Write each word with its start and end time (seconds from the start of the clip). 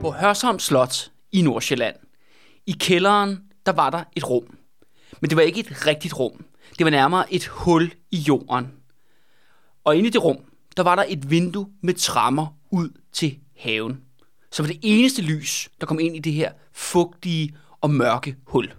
På 0.00 0.10
Hørsholm 0.10 0.58
Slot 0.58 1.10
i 1.32 1.42
Nordsjælland, 1.42 1.96
i 2.66 2.72
kælderen, 2.80 3.42
der 3.66 3.72
var 3.72 3.90
der 3.90 4.04
et 4.16 4.30
rum. 4.30 4.58
Men 5.20 5.30
det 5.30 5.36
var 5.36 5.42
ikke 5.42 5.60
et 5.60 5.86
rigtigt 5.86 6.18
rum. 6.18 6.44
Det 6.78 6.84
var 6.84 6.90
nærmere 6.90 7.34
et 7.34 7.46
hul 7.46 7.92
i 8.10 8.16
jorden. 8.16 8.72
Og 9.84 9.96
inde 9.96 10.08
i 10.08 10.12
det 10.12 10.24
rum, 10.24 10.38
der 10.76 10.82
var 10.82 10.94
der 10.94 11.04
et 11.08 11.30
vindue 11.30 11.68
med 11.82 11.94
trammer 11.94 12.46
ud 12.70 12.88
til 13.12 13.38
haven. 13.58 14.00
Så 14.52 14.62
var 14.62 14.66
det 14.66 14.78
eneste 14.82 15.22
lys, 15.22 15.70
der 15.80 15.86
kom 15.86 16.00
ind 16.00 16.16
i 16.16 16.18
det 16.18 16.32
her 16.32 16.52
fugtige 16.72 17.56
og 17.80 17.90
mørke 17.90 18.36
hul. 18.46 18.72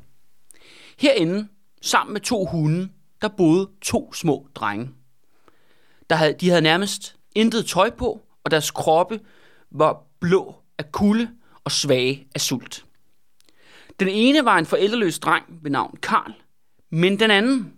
Herinde, 0.99 1.47
sammen 1.81 2.13
med 2.13 2.21
to 2.21 2.45
hunde, 2.45 2.89
der 3.21 3.27
boede 3.27 3.69
to 3.81 4.13
små 4.13 4.47
drenge. 4.55 4.89
Der 6.09 6.15
havde, 6.15 6.33
de 6.33 6.49
havde 6.49 6.61
nærmest 6.61 7.15
intet 7.35 7.65
tøj 7.65 7.89
på, 7.89 8.21
og 8.43 8.51
deres 8.51 8.71
kroppe 8.71 9.19
var 9.71 10.03
blå 10.19 10.55
af 10.77 10.91
kulde 10.91 11.29
og 11.63 11.71
svage 11.71 12.27
af 12.35 12.41
sult. 12.41 12.85
Den 13.99 14.07
ene 14.07 14.45
var 14.45 14.57
en 14.57 14.65
forældreløs 14.65 15.19
dreng 15.19 15.45
ved 15.61 15.71
navn 15.71 15.97
Karl, 16.01 16.33
men 16.91 17.19
den 17.19 17.31
anden 17.31 17.73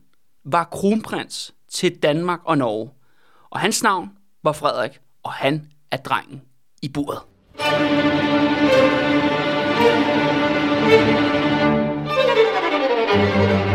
var 0.46 0.64
kronprins 0.64 1.54
til 1.72 1.96
Danmark 2.04 2.40
og 2.46 2.58
Norge. 2.58 2.92
Og 3.50 3.60
hans 3.60 3.84
navn 3.84 4.10
var 4.44 4.52
Frederik, 4.52 5.00
og 5.24 5.34
han 5.34 5.72
er 5.92 5.98
drengen 5.98 6.42
i 6.82 6.90
buret. 6.90 7.20
you. 13.30 13.69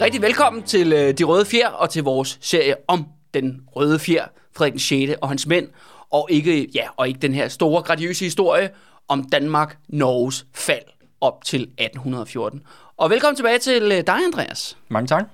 Rigtig 0.00 0.22
velkommen 0.22 0.62
til 0.62 0.92
øh, 0.92 1.18
De 1.18 1.24
Røde 1.24 1.44
Fjer 1.44 1.68
og 1.68 1.90
til 1.90 2.02
vores 2.02 2.38
serie 2.40 2.74
om 2.88 3.06
den 3.34 3.60
røde 3.76 3.98
fjer, 3.98 4.24
Frederik 4.56 4.72
den 4.72 4.80
6. 4.80 5.12
og 5.22 5.28
hans 5.28 5.46
mænd, 5.46 5.68
og 6.10 6.26
ikke, 6.30 6.68
ja, 6.74 6.84
og 6.96 7.08
ikke 7.08 7.20
den 7.20 7.34
her 7.34 7.48
store, 7.48 7.82
gradiøse 7.82 8.24
historie 8.24 8.70
om 9.08 9.24
Danmark-Norges 9.24 10.46
fald 10.54 10.82
op 11.20 11.44
til 11.44 11.62
1814. 11.62 12.62
Og 12.96 13.10
velkommen 13.10 13.36
tilbage 13.36 13.58
til 13.58 13.82
øh, 13.82 14.06
dig, 14.06 14.16
Andreas. 14.26 14.76
Mange 14.88 15.06
tak. 15.06 15.24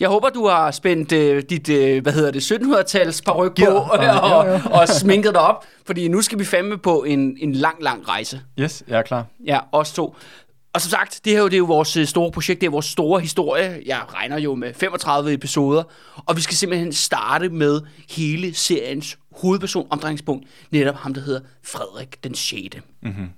Jeg 0.00 0.08
håber, 0.08 0.28
du 0.28 0.46
har 0.46 0.70
spændt 0.70 1.12
øh, 1.12 1.42
dit, 1.50 1.68
øh, 1.68 2.02
hvad 2.02 2.12
hedder 2.12 2.30
det, 2.30 2.52
1700-tals 2.52 3.22
paryk 3.22 3.56
på 3.56 3.62
Ja, 3.64 3.72
og, 3.92 4.02
ja, 4.02 4.18
og, 4.18 4.46
ja. 4.46 4.80
og 4.80 4.88
sminket 4.88 5.34
dig 5.34 5.40
op, 5.40 5.64
fordi 5.86 6.08
nu 6.08 6.22
skal 6.22 6.38
vi 6.38 6.44
fandme 6.44 6.78
på 6.78 7.02
en, 7.02 7.36
en 7.40 7.52
lang, 7.52 7.82
lang 7.82 8.08
rejse. 8.08 8.40
Yes, 8.58 8.82
jeg 8.88 8.98
er 8.98 9.02
klar. 9.02 9.26
Ja, 9.46 9.58
os 9.72 9.92
to. 9.92 10.14
Og 10.72 10.80
som 10.80 10.90
sagt, 10.90 11.20
det 11.24 11.32
her 11.32 11.38
er 11.38 11.42
jo, 11.42 11.48
det 11.48 11.54
er 11.54 11.58
jo 11.58 11.64
vores 11.64 11.96
øh, 11.96 12.06
store 12.06 12.30
projekt, 12.30 12.60
det 12.60 12.66
er 12.66 12.70
vores 12.70 12.86
store 12.86 13.20
historie. 13.20 13.82
Jeg 13.86 14.02
regner 14.14 14.38
jo 14.38 14.54
med 14.54 14.74
35 14.74 15.32
episoder, 15.32 15.82
og 16.16 16.36
vi 16.36 16.40
skal 16.40 16.56
simpelthen 16.56 16.92
starte 16.92 17.48
med 17.48 17.80
hele 18.08 18.54
seriens 18.54 19.18
hovedperson, 19.32 19.86
omdrejningspunkt, 19.90 20.46
netop 20.70 20.94
ham, 20.94 21.14
der 21.14 21.20
hedder 21.20 21.40
Frederik 21.62 22.24
den 22.24 22.34
6. 22.34 22.76
Mm-hmm. 23.02 23.28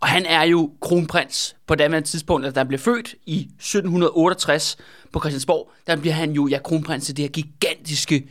Og 0.00 0.08
han 0.08 0.26
er 0.26 0.42
jo 0.42 0.70
kronprins 0.80 1.56
på 1.66 1.74
daværende 1.74 2.08
tidspunkt, 2.08 2.54
da 2.54 2.60
han 2.60 2.68
blev 2.68 2.80
født 2.80 3.14
i 3.26 3.38
1768 3.40 4.76
på 5.12 5.20
Christiansborg. 5.20 5.70
Der 5.86 5.96
bliver 5.96 6.14
han 6.14 6.32
jo 6.32 6.46
ja, 6.46 6.58
kronprins 6.58 7.06
til 7.06 7.16
det 7.16 7.22
her 7.22 7.30
gigantiske, 7.30 8.28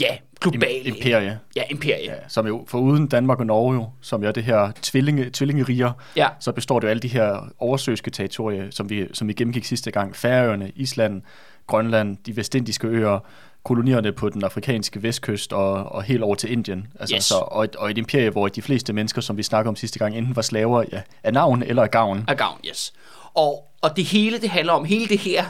ja, 0.00 0.16
globale 0.40 0.78
Imperie. 0.84 1.38
Ja, 1.56 1.62
imperie. 1.70 2.04
Ja, 2.04 2.14
som 2.28 2.46
jo, 2.46 2.64
for 2.68 2.78
uden 2.78 3.06
Danmark 3.08 3.38
og 3.40 3.46
Norge 3.46 3.74
jo, 3.74 3.88
som 4.00 4.22
jo 4.22 4.28
er 4.28 4.32
det 4.32 4.44
her 4.44 4.70
tvillinge, 4.82 5.30
tvillingeriger, 5.30 5.92
Ja. 6.16 6.28
så 6.40 6.52
består 6.52 6.78
det 6.80 6.84
jo 6.84 6.88
af 6.88 6.90
alle 6.90 7.00
de 7.00 7.08
her 7.08 7.48
oversøiske 7.58 8.10
territorier, 8.10 8.66
som 8.70 8.90
vi, 8.90 9.06
som 9.12 9.28
vi 9.28 9.32
gennemgik 9.32 9.64
sidste 9.64 9.90
gang. 9.90 10.16
Færøerne, 10.16 10.72
Island, 10.76 11.22
Grønland, 11.66 12.16
de 12.26 12.36
vestindiske 12.36 12.86
øer, 12.86 13.18
kolonierne 13.64 14.12
på 14.12 14.28
den 14.28 14.44
afrikanske 14.44 15.02
vestkyst 15.02 15.52
og, 15.52 15.72
og 15.72 16.02
helt 16.02 16.22
over 16.22 16.34
til 16.34 16.52
Indien. 16.52 16.86
Altså, 17.00 17.16
Yes. 17.16 17.24
så, 17.24 17.34
og, 17.34 17.64
et, 17.64 17.76
og 17.76 17.90
et 17.90 17.98
imperie, 17.98 18.30
hvor 18.30 18.48
de 18.48 18.62
fleste 18.62 18.92
mennesker, 18.92 19.20
som 19.20 19.36
vi 19.36 19.42
snakkede 19.42 19.68
om 19.68 19.76
sidste 19.76 19.98
gang, 19.98 20.16
enten 20.16 20.36
var 20.36 20.42
slaver 20.42 20.84
ja, 20.92 21.00
af 21.22 21.32
navn 21.32 21.62
eller 21.62 21.82
af 21.82 21.90
gavn. 21.90 22.24
af 22.28 22.36
gavn, 22.36 22.58
yes. 22.68 22.92
Og, 23.34 23.64
og 23.82 23.96
det 23.96 24.04
hele, 24.04 24.38
det 24.40 24.50
handler 24.50 24.72
om 24.72 24.84
hele 24.84 25.06
det 25.08 25.18
her 25.18 25.44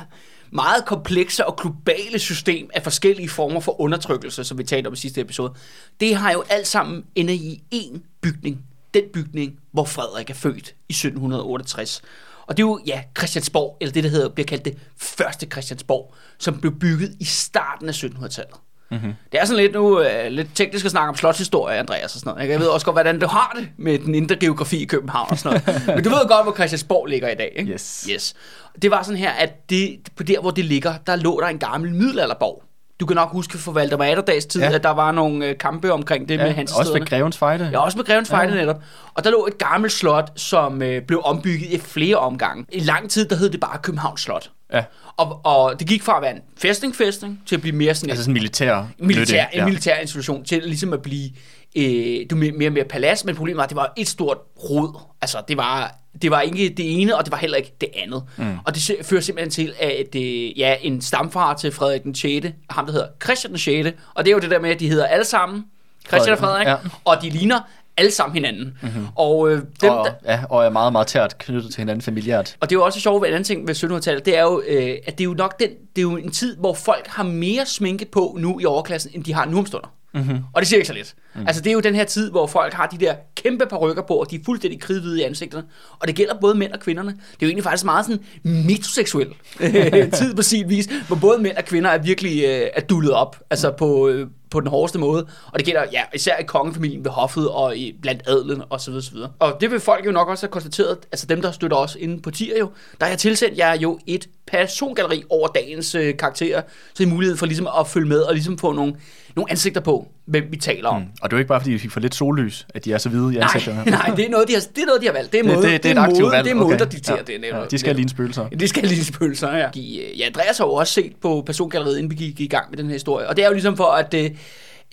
meget 0.52 0.84
komplekse 0.84 1.46
og 1.46 1.56
globale 1.56 2.18
system 2.18 2.70
af 2.74 2.82
forskellige 2.82 3.28
former 3.28 3.60
for 3.60 3.80
undertrykkelse, 3.80 4.44
som 4.44 4.58
vi 4.58 4.64
talte 4.64 4.86
om 4.86 4.92
i 4.92 4.96
sidste 4.96 5.20
episode, 5.20 5.54
det 6.00 6.14
har 6.16 6.32
jo 6.32 6.44
alt 6.48 6.66
sammen 6.66 7.04
ender 7.14 7.34
i 7.34 7.62
én 7.74 7.98
bygning. 8.20 8.64
Den 8.94 9.04
bygning, 9.12 9.58
hvor 9.72 9.84
Frederik 9.84 10.30
er 10.30 10.34
født 10.34 10.74
i 10.88 10.92
1768. 10.92 12.02
Og 12.46 12.56
det 12.56 12.62
er 12.62 12.66
jo, 12.66 12.80
ja, 12.86 13.02
Christiansborg, 13.18 13.76
eller 13.80 13.92
det, 13.92 14.04
der 14.04 14.10
hedder, 14.10 14.28
bliver 14.28 14.46
kaldt 14.46 14.64
det 14.64 14.78
første 14.96 15.46
Christiansborg, 15.46 16.14
som 16.38 16.60
blev 16.60 16.78
bygget 16.78 17.16
i 17.20 17.24
starten 17.24 17.88
af 17.88 17.92
1700-tallet. 18.04 18.54
Mm-hmm. 18.90 19.14
Det 19.32 19.40
er 19.40 19.44
sådan 19.44 19.62
lidt 19.62 19.72
nu 19.72 20.00
øh, 20.00 20.30
lidt 20.30 20.48
teknisk 20.54 20.84
at 20.84 20.90
snakke 20.90 21.08
om 21.08 21.16
slotshistorie, 21.16 21.78
Andreas, 21.78 22.14
og 22.14 22.20
sådan 22.20 22.30
noget. 22.30 22.42
ikke? 22.42 22.52
Jeg 22.52 22.60
ved 22.60 22.66
også 22.66 22.86
godt, 22.86 22.94
hvordan 22.94 23.18
du 23.18 23.26
har 23.26 23.56
det 23.58 23.68
med 23.76 23.98
den 23.98 24.14
indre 24.14 24.36
geografi 24.36 24.82
i 24.82 24.84
København 24.84 25.28
og 25.30 25.38
sådan 25.38 25.62
noget. 25.66 25.82
Men 25.96 26.04
du 26.04 26.10
ved 26.10 26.28
godt, 26.28 26.44
hvor 26.44 26.54
Christiansborg 26.54 27.06
ligger 27.06 27.28
i 27.28 27.34
dag, 27.34 27.52
ikke? 27.56 27.72
Yes. 27.72 28.08
yes. 28.10 28.34
Det 28.82 28.90
var 28.90 29.02
sådan 29.02 29.18
her, 29.18 29.30
at 29.30 29.70
det, 29.70 29.98
på 30.16 30.22
der, 30.22 30.40
hvor 30.40 30.50
det 30.50 30.64
ligger, 30.64 30.94
der 31.06 31.16
lå 31.16 31.40
der 31.40 31.46
en 31.46 31.58
gammel 31.58 31.94
middelalderborg. 31.94 32.62
Du 33.00 33.06
kan 33.06 33.14
nok 33.14 33.28
huske 33.32 33.58
fra 33.58 33.72
Valdemar 33.72 34.04
Atterdags 34.04 34.46
tid, 34.46 34.60
ja. 34.60 34.72
At 34.72 34.82
der 34.82 34.90
var 34.90 35.12
nogle 35.12 35.46
øh, 35.46 35.58
kampe 35.58 35.92
omkring 35.92 36.28
det 36.28 36.38
ja, 36.38 36.44
med 36.44 36.52
hans 36.52 36.72
også 36.72 36.92
ved 36.92 37.06
Grevens 37.06 37.38
Fejde. 37.38 37.68
Ja, 37.72 37.78
også 37.78 37.98
med 37.98 38.04
Grevens 38.04 38.28
Fejde 38.30 38.52
ja. 38.52 38.60
netop. 38.60 38.82
Og 39.14 39.24
der 39.24 39.30
lå 39.30 39.46
et 39.46 39.58
gammelt 39.58 39.92
slot, 39.92 40.32
som 40.36 40.82
øh, 40.82 41.02
blev 41.02 41.20
ombygget 41.24 41.70
i 41.70 41.78
flere 41.78 42.16
omgange. 42.16 42.66
I 42.72 42.80
lang 42.80 43.10
tid, 43.10 43.28
der 43.28 43.36
hed 43.36 43.50
det 43.50 43.60
bare 43.60 43.78
Københavns 43.82 44.20
Slot. 44.20 44.50
Ja. 44.72 44.84
Og, 45.16 45.40
og 45.44 45.80
det 45.80 45.88
gik 45.88 46.02
fra 46.02 46.16
at 46.16 46.22
være 46.22 46.36
en 46.36 46.42
fæstning-fæstning 46.56 47.42
til 47.46 47.54
at 47.54 47.60
blive 47.60 47.76
mere 47.76 47.94
sådan 47.94 48.10
Altså 48.10 48.24
sådan 48.24 48.34
militær. 48.34 48.86
militær, 48.98 49.44
nytte, 49.44 49.58
en 49.58 49.64
militær 49.64 49.96
institution 49.96 50.44
til 50.44 50.62
ligesom 50.62 50.92
at 50.92 51.02
blive 51.02 51.30
øh, 51.76 52.26
du 52.30 52.36
mere 52.36 52.68
og 52.68 52.72
mere 52.72 52.84
palads, 52.84 53.24
men 53.24 53.36
problemet 53.36 53.56
var, 53.56 53.62
at 53.62 53.68
det 53.68 53.76
var 53.76 53.92
et 53.96 54.08
stort 54.08 54.38
rod. 54.70 55.00
Altså, 55.20 55.42
det 55.48 55.56
var, 55.56 55.94
det 56.22 56.30
var 56.30 56.40
ikke 56.40 56.68
det 56.68 57.00
ene, 57.00 57.16
og 57.16 57.24
det 57.24 57.32
var 57.32 57.38
heller 57.38 57.56
ikke 57.56 57.72
det 57.80 57.88
andet. 57.96 58.22
Mm. 58.36 58.58
Og 58.64 58.74
det 58.74 58.92
fører 59.02 59.20
simpelthen 59.20 59.50
til, 59.50 59.74
at 59.80 60.14
øh, 60.14 60.58
ja, 60.58 60.76
en 60.82 61.00
stamfar 61.00 61.54
til 61.54 61.72
Frederik 61.72 62.02
den 62.02 62.14
6., 62.14 62.46
ham 62.70 62.86
der 62.86 62.92
hedder 62.92 63.08
Christian 63.24 63.50
den 63.50 63.58
6., 63.58 63.88
og 64.14 64.24
det 64.24 64.30
er 64.30 64.34
jo 64.34 64.40
det 64.40 64.50
der 64.50 64.60
med, 64.60 64.70
at 64.70 64.80
de 64.80 64.88
hedder 64.88 65.06
alle 65.06 65.24
sammen 65.24 65.64
Christian 66.08 66.32
og 66.32 66.38
Frederik, 66.38 66.66
Frederik, 66.66 66.84
ja. 66.84 66.90
og 67.04 67.22
de 67.22 67.30
ligner 67.30 67.60
alle 67.98 68.10
sammen 68.10 68.34
hinanden. 68.34 68.78
Mm-hmm. 68.82 69.06
Og, 69.14 69.50
øh, 69.50 69.62
dem, 69.80 69.90
og, 69.90 70.06
der, 70.06 70.32
ja, 70.32 70.40
og 70.50 70.64
er 70.64 70.70
meget, 70.70 70.92
meget 70.92 71.06
tæt 71.06 71.38
knyttet 71.38 71.72
til 71.72 71.78
hinanden 71.78 72.02
familiært. 72.02 72.56
og 72.60 72.70
det 72.70 72.76
er 72.76 72.78
jo 72.78 72.84
også 72.84 73.00
sjovt 73.00 73.22
ved 73.22 73.28
en 73.28 73.34
anden 73.34 73.44
ting 73.44 73.68
ved 73.68 73.74
1700-tallet, 73.74 74.26
det 74.26 74.38
er 74.38 74.42
jo, 74.42 74.62
øh, 74.68 74.96
at 75.06 75.18
det 75.18 75.20
er 75.20 75.28
jo 75.28 75.34
nok 75.34 75.60
den, 75.60 75.68
det 75.68 75.98
er 75.98 76.02
jo 76.02 76.16
en 76.16 76.30
tid, 76.30 76.56
hvor 76.56 76.74
folk 76.74 77.06
har 77.06 77.22
mere 77.22 77.66
sminke 77.66 78.04
på 78.12 78.36
nu 78.40 78.60
i 78.60 78.64
overklassen, 78.64 79.10
end 79.14 79.24
de 79.24 79.34
har 79.34 79.44
nu 79.44 79.58
om 79.58 79.66
stunder. 79.66 79.88
Mm-hmm. 80.14 80.38
Og 80.52 80.62
det 80.62 80.68
siger 80.68 80.78
ikke 80.78 80.86
så 80.86 80.94
lidt. 80.94 81.14
Mm. 81.34 81.46
Altså 81.46 81.62
det 81.62 81.70
er 81.70 81.74
jo 81.74 81.80
den 81.80 81.94
her 81.94 82.04
tid, 82.04 82.30
hvor 82.30 82.46
folk 82.46 82.72
har 82.72 82.86
de 82.86 82.98
der 82.98 83.14
kæmpe 83.36 83.66
parykker 83.66 84.02
på, 84.02 84.14
og 84.14 84.30
de 84.30 84.36
er 84.36 84.40
fuldstændig 84.44 84.80
kridhvide 84.80 85.20
i 85.20 85.22
ansigterne. 85.22 85.64
Og 85.98 86.08
det 86.08 86.16
gælder 86.16 86.34
både 86.40 86.54
mænd 86.54 86.72
og 86.72 86.80
kvinderne. 86.80 87.10
Det 87.10 87.18
er 87.18 87.36
jo 87.42 87.46
egentlig 87.46 87.64
faktisk 87.64 87.84
meget 87.84 88.06
sådan 88.06 88.22
metroseksuel 88.42 89.28
tid 90.18 90.34
på 90.34 90.42
sin 90.42 90.68
vis, 90.68 90.88
hvor 91.06 91.16
både 91.16 91.42
mænd 91.42 91.56
og 91.56 91.64
kvinder 91.64 91.90
er 91.90 91.98
virkelig 91.98 92.44
øh, 92.44 92.66
er 92.74 92.80
dullet 92.80 93.12
op, 93.12 93.36
altså 93.50 93.70
på, 93.70 94.08
øh, 94.08 94.26
på 94.50 94.60
den 94.60 94.68
hårdeste 94.68 94.98
måde. 94.98 95.26
Og 95.52 95.58
det 95.58 95.66
gælder 95.66 95.84
ja, 95.92 96.02
især 96.14 96.36
i 96.36 96.42
kongefamilien 96.42 97.04
ved 97.04 97.10
hoffet 97.10 97.48
og 97.48 97.76
i, 97.76 97.98
blandt 98.02 98.22
adlen 98.26 98.62
og 98.70 98.80
så 98.80 98.90
videre, 98.90 99.04
så 99.04 99.12
videre. 99.12 99.30
Og 99.38 99.56
det 99.60 99.70
vil 99.70 99.80
folk 99.80 100.06
jo 100.06 100.12
nok 100.12 100.28
også 100.28 100.46
have 100.46 100.52
konstateret, 100.52 100.98
altså 101.12 101.26
dem, 101.26 101.42
der 101.42 101.50
støtter 101.50 101.76
os 101.76 101.96
inde 102.00 102.22
på 102.22 102.30
tier 102.30 102.58
jo, 102.58 102.70
der 103.00 103.06
har 103.06 103.10
jeg 103.10 103.18
tilsendt 103.18 103.58
jer 103.58 103.76
jo 103.76 103.98
et 104.06 104.28
persongalleri 104.46 105.24
over 105.30 105.48
dagens 105.48 105.94
øh, 105.94 106.16
karakterer, 106.16 106.62
så 106.94 107.02
I 107.02 107.06
har 107.06 107.14
mulighed 107.14 107.36
for 107.36 107.46
ligesom 107.46 107.68
at 107.80 107.86
følge 107.86 108.08
med 108.08 108.20
og 108.20 108.34
ligesom 108.34 108.58
få 108.58 108.72
nogle, 108.72 108.94
nogle 109.36 109.50
ansigter 109.50 109.80
på, 109.80 110.08
hvem 110.28 110.44
vi 110.50 110.56
taler 110.56 110.88
om. 110.88 111.00
Mm. 111.00 111.06
Og 111.22 111.30
det 111.30 111.34
er 111.34 111.36
jo 111.36 111.40
ikke 111.40 111.48
bare, 111.48 111.60
fordi 111.60 111.70
vi 111.70 111.78
fik 111.78 111.90
for 111.90 112.00
lidt 112.00 112.14
sollys, 112.14 112.66
at 112.74 112.84
de 112.84 112.92
er 112.92 112.98
så 112.98 113.08
hvide 113.08 113.34
i 113.34 113.36
Nej, 113.38 113.44
ansigterne. 113.54 113.90
nej, 113.90 114.12
det 114.16 114.24
er 114.26 114.30
noget, 114.30 114.48
de 114.48 114.52
har, 114.54 114.60
det 114.76 114.82
er 114.82 114.86
noget, 114.86 115.00
de 115.02 115.06
har 115.06 115.12
valgt. 115.12 115.32
Det 115.32 115.38
er, 115.38 115.42
Det- 115.42 115.54
mode, 115.54 115.66
det- 115.72 115.82
det 115.82 115.88
er 115.90 115.92
et 116.02 116.08
aktivt 116.08 116.32
valg. 116.32 116.44
Det 116.44 116.50
er 116.50 116.54
mode, 116.54 116.66
Okay. 116.66 116.78
der 116.78 116.84
dikterer 116.84 117.16
Ja. 117.28 117.36
det. 117.38 117.44
Ja, 117.52 117.64
de 117.70 117.78
skal 117.78 117.94
ligne 117.96 118.10
spøgelser. 118.10 118.48
Det 118.48 118.68
skal 118.68 118.82
lige 118.84 119.04
spøgelser, 119.04 119.52
ja. 119.56 119.68
De, 119.74 119.80
ja, 120.18 120.26
Andreas 120.26 120.58
har 120.58 120.64
jo 120.66 120.72
også 120.72 120.92
set 120.92 121.12
på 121.22 121.42
persongalleriet, 121.46 121.98
inden 121.98 122.10
vi 122.10 122.16
gik 122.16 122.40
i 122.40 122.46
gang 122.46 122.70
med 122.70 122.78
den 122.78 122.86
her 122.86 122.92
historie. 122.92 123.28
Og 123.28 123.36
det 123.36 123.42
er 123.44 123.46
jo 123.48 123.52
ligesom 123.52 123.76
for 123.76 123.84
at 123.84 124.14
øh, 124.14 124.30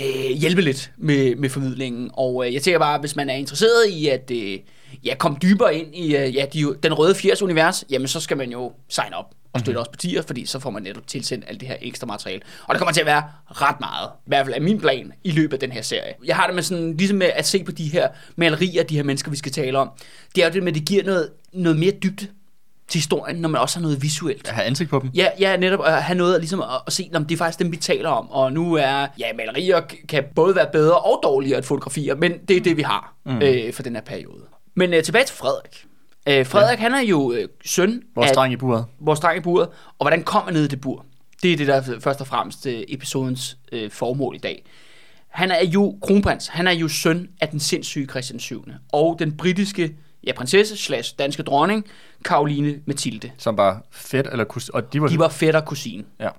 øh, 0.02 0.32
hjælpe 0.38 0.62
lidt 0.62 0.92
med, 0.98 1.36
med 1.36 1.50
formidlingen. 1.50 2.10
Og 2.14 2.48
øh, 2.48 2.54
jeg 2.54 2.62
tænker 2.62 2.80
bare, 2.80 3.00
hvis 3.00 3.16
man 3.16 3.30
er 3.30 3.34
interesseret 3.36 3.90
i 3.90 4.08
at 4.08 4.32
øh, 4.34 4.60
ja, 5.06 5.16
komme 5.16 5.38
dybere 5.42 5.76
ind 5.76 5.96
i 5.96 6.16
øh, 6.16 6.36
ja, 6.36 6.46
de, 6.54 6.76
den 6.84 6.94
røde 6.94 7.16
80 7.16 7.42
univers, 7.42 7.84
jamen 7.90 8.08
så 8.08 8.20
skal 8.20 8.38
man 8.38 8.52
jo 8.52 8.72
sign 8.90 9.14
up 9.20 9.26
og 9.56 9.60
støtte 9.60 9.78
os 9.78 9.88
på 9.88 9.98
tier, 9.98 10.22
fordi 10.22 10.46
så 10.46 10.60
får 10.60 10.70
man 10.70 10.84
netop 10.84 11.08
tilsendt 11.08 11.46
alt 11.48 11.60
det 11.60 11.68
her 11.68 11.76
ekstra 11.82 12.08
materiale. 12.08 12.42
Og 12.68 12.76
der 12.76 12.80
kommer 12.80 12.94
til 12.94 13.02
at 13.02 13.06
være 13.06 13.24
ret 13.48 13.80
meget, 13.80 14.10
i 14.26 14.30
hvert 14.30 14.46
fald 14.46 14.56
af 14.56 14.62
min 14.62 14.80
plan, 14.80 15.14
i 15.24 15.32
løbet 15.32 15.54
af 15.54 15.60
den 15.60 15.72
her 15.72 15.82
serie. 15.82 16.14
Jeg 16.26 16.36
har 16.36 16.46
det 16.46 16.56
med 16.56 16.64
sådan, 16.64 16.98
ligesom 16.98 17.18
med 17.18 17.28
at 17.36 17.46
se 17.46 17.64
på 17.64 17.72
de 17.72 17.88
her 17.88 18.08
malerier, 18.36 18.84
de 18.84 18.96
her 18.96 19.04
mennesker, 19.04 19.32
vi 19.32 19.38
skal 19.38 19.52
tale 19.52 19.78
om. 19.78 19.90
Det 20.36 20.44
er 20.44 20.48
jo 20.48 20.54
det 20.54 20.64
med, 20.64 20.72
at 20.72 20.76
det 20.76 20.86
giver 20.86 21.04
noget, 21.04 21.30
noget 21.54 21.80
mere 21.80 21.92
dybde 21.92 22.28
til 22.88 22.98
historien, 22.98 23.36
når 23.36 23.50
man 23.50 23.62
også 23.62 23.80
har 23.80 23.82
noget 23.82 24.02
visuelt. 24.02 24.48
Jeg 24.48 24.56
har 24.56 24.64
ansigt 24.64 24.90
på 24.90 25.00
dem. 25.00 25.10
Ja, 25.14 25.28
ja, 25.40 25.58
netop 25.58 25.86
at 25.86 26.04
have 26.04 26.18
noget 26.18 26.40
ligesom 26.40 26.62
at, 26.62 26.68
at 26.88 26.94
se, 26.94 27.12
om 27.14 27.26
det 27.26 27.36
er 27.36 27.38
faktisk 27.38 27.60
dem, 27.60 27.72
vi 27.72 27.78
taler 27.78 28.10
om. 28.10 28.32
Og 28.32 28.54
nu 28.54 28.74
er, 28.74 29.08
ja, 29.20 29.26
malerier 29.38 29.82
kan 30.10 30.24
både 30.36 30.56
være 30.56 30.68
bedre 30.72 31.00
og 31.00 31.20
dårligere 31.24 31.58
end 31.58 31.66
fotografier, 31.66 32.16
men 32.16 32.34
det 32.48 32.58
er 32.58 32.62
det, 32.62 32.78
vi 32.78 32.82
har 32.82 33.16
mm. 33.26 33.42
øh, 33.42 33.74
for 33.74 33.84
den 33.84 33.96
her 33.96 34.02
periode. 34.02 34.42
Men 34.76 34.94
øh, 34.94 35.04
tilbage 35.04 35.26
til 35.26 35.36
Frederik. 35.36 35.86
Øh, 36.28 36.46
Frederik, 36.46 36.78
ja. 36.78 36.82
han 36.84 36.94
er 36.94 37.02
jo 37.02 37.32
øh, 37.32 37.48
søn 37.66 38.02
Vores 38.16 38.30
af 38.30 38.36
dreng 38.36 38.54
i 38.54 38.58
buret. 38.58 38.86
vores 39.00 39.20
dreng 39.20 39.38
i 39.38 39.42
buret, 39.42 39.68
og 39.68 40.04
hvordan 40.06 40.24
kom 40.24 40.44
han 40.44 40.54
ned 40.54 40.64
i 40.64 40.68
det 40.68 40.82
bur? 40.82 41.06
Det 41.44 41.54
er 41.54 41.58
det, 41.58 41.68
der 41.68 41.74
er 41.76 42.00
først 42.00 42.22
og 42.22 42.28
fremmest 42.28 42.66
øh, 42.66 42.84
episodens 42.88 43.58
øh, 43.72 43.92
formål 43.92 44.36
i 44.36 44.40
dag. 44.40 44.66
Han 45.28 45.52
er 45.52 45.66
jo 45.66 45.98
kronprins. 46.02 46.48
Han 46.48 46.68
er 46.68 46.72
jo 46.72 46.88
søn 46.88 47.30
af 47.42 47.48
den 47.50 47.60
sindssyge 47.60 48.06
Christian 48.08 48.40
7. 48.40 48.66
og 48.92 49.16
den 49.20 49.38
britiske 49.38 49.96
ja, 50.28 50.32
prinsesse 50.34 50.78
slash 50.78 51.16
danske 51.20 51.44
dronning, 51.44 51.86
Karoline 52.26 52.76
Mathilde. 52.86 53.32
Som 53.38 53.58
var 53.58 53.84
fedt, 53.92 54.28
eller 54.32 54.46
kus- 54.46 54.70
og 54.74 54.94
de 54.94 55.02
var, 55.02 55.08
De 55.08 55.20
var 55.20 55.30
fætter 55.30 55.62
kusine. 55.62 56.04
ja. 56.20 56.30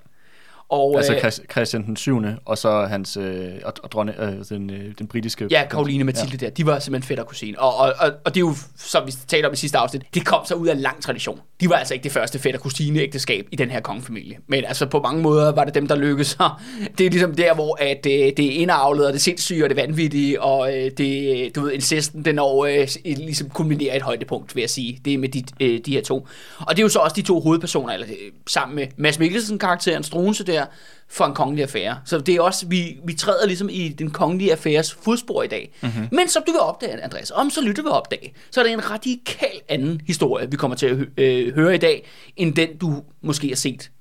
Og, 0.69 0.95
altså 0.97 1.13
øh, 1.13 1.19
Chris- 1.19 1.51
Christian 1.51 1.85
den 1.85 1.95
7. 1.95 2.21
og 2.45 2.57
så 2.57 2.85
hans 2.85 3.17
øh, 3.17 3.51
og, 3.63 3.73
og 3.83 3.91
dronne, 3.91 4.23
øh, 4.23 4.33
den, 4.49 4.69
øh, 4.69 4.93
den 4.99 5.07
britiske 5.07 5.47
Ja, 5.51 5.67
Karoline 5.69 6.03
Mathilde 6.03 6.37
ja. 6.41 6.45
der, 6.45 6.49
de 6.49 6.65
var 6.65 6.79
simpelthen 6.79 7.07
fætter 7.07 7.23
kusine. 7.23 7.59
Og, 7.59 7.75
og, 7.77 7.93
og, 7.99 8.11
og 8.25 8.35
det 8.35 8.37
er 8.37 8.45
jo, 8.45 8.53
som 8.77 9.07
vi 9.07 9.11
talte 9.27 9.45
om 9.47 9.53
i 9.53 9.55
sidste 9.55 9.77
afsnit, 9.77 10.01
det 10.13 10.25
kom 10.25 10.45
så 10.45 10.55
ud 10.55 10.67
af 10.67 10.73
en 10.73 10.79
lang 10.79 11.01
tradition. 11.01 11.39
De 11.61 11.69
var 11.69 11.75
altså 11.75 11.93
ikke 11.93 12.03
det 12.03 12.11
første 12.11 12.39
fætter 12.39 12.59
kusine 12.59 12.99
ægteskab 12.99 13.47
i 13.51 13.55
den 13.55 13.69
her 13.71 13.79
kongefamilie. 13.79 14.37
Men 14.47 14.65
altså 14.65 14.85
på 14.85 14.99
mange 14.99 15.21
måder 15.21 15.51
var 15.51 15.63
det 15.63 15.75
dem, 15.75 15.87
der 15.87 15.95
lykkedes. 15.95 16.37
Det 16.97 17.05
er 17.05 17.09
ligesom 17.09 17.35
der, 17.35 17.53
hvor 17.53 17.77
at, 17.81 18.05
øh, 18.05 18.11
det 18.11 18.39
er 18.39 18.51
indavlet, 18.61 19.07
og 19.07 19.13
det 19.13 19.21
sindssyge, 19.21 19.63
og 19.63 19.69
det 19.69 19.77
vanvittige, 19.77 20.41
og 20.41 20.77
øh, 20.77 20.91
det, 20.97 21.55
du 21.55 21.61
ved, 21.61 21.71
incesten, 21.71 22.25
den 22.25 22.35
når 22.35 22.65
øh, 22.65 22.87
ligesom 23.05 23.49
kulminerer 23.49 23.95
et 23.95 24.01
højdepunkt, 24.01 24.55
vil 24.55 24.61
jeg 24.61 24.69
sige. 24.69 24.99
Det 25.05 25.13
er 25.13 25.17
med 25.17 25.29
de, 25.29 25.43
øh, 25.59 25.79
de 25.85 25.91
her 25.93 26.01
to. 26.01 26.27
Og 26.59 26.75
det 26.75 26.79
er 26.79 26.83
jo 26.83 26.89
så 26.89 26.99
også 26.99 27.15
de 27.15 27.21
to 27.21 27.39
hovedpersoner, 27.39 27.93
eller 27.93 28.07
øh, 28.09 28.31
sammen 28.47 28.75
med 28.75 28.87
Mads 28.97 29.19
Mikkelsen 29.19 29.59
karakteren 29.59 30.03
Struense 30.03 30.43
der, 30.59 30.65
for 31.09 31.25
en 31.25 31.33
kongelig 31.33 31.63
affære. 31.63 31.99
Så 32.05 32.17
det 32.17 32.35
er 32.35 32.41
også, 32.41 32.65
vi, 32.67 32.97
vi 33.05 33.13
træder 33.13 33.45
ligesom 33.45 33.69
i 33.71 33.89
den 33.89 34.11
kongelige 34.11 34.51
affæres 34.51 34.93
fodspor 34.93 35.43
i 35.43 35.47
dag. 35.47 35.73
Mm-hmm. 35.81 36.07
Men 36.11 36.27
som 36.27 36.43
du 36.47 36.51
vil 36.51 36.61
opdage, 36.61 37.03
Andreas, 37.03 37.31
om 37.31 37.49
så 37.49 37.61
lytter 37.61 37.83
vil 37.83 37.91
opdage, 37.91 38.33
så 38.51 38.59
er 38.59 38.63
det 38.63 38.73
en 38.73 38.91
radikal 38.91 39.61
anden 39.69 40.01
historie, 40.07 40.51
vi 40.51 40.57
kommer 40.57 40.77
til 40.77 40.85
at 40.85 40.95
hø- 40.97 41.05
øh, 41.17 41.55
høre 41.55 41.75
i 41.75 41.77
dag, 41.77 42.07
end 42.35 42.55
den 42.55 42.77
du 42.77 43.03
måske 43.21 43.47
har 43.47 43.55
set 43.55 43.91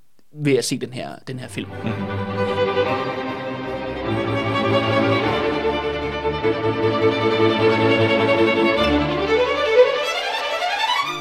ved 0.45 0.57
at 0.57 0.65
se 0.65 0.79
den 0.79 0.93
her, 0.93 1.11
den 1.27 1.39
her 1.39 1.49
film. 1.49 1.71
Mm. 1.85 1.91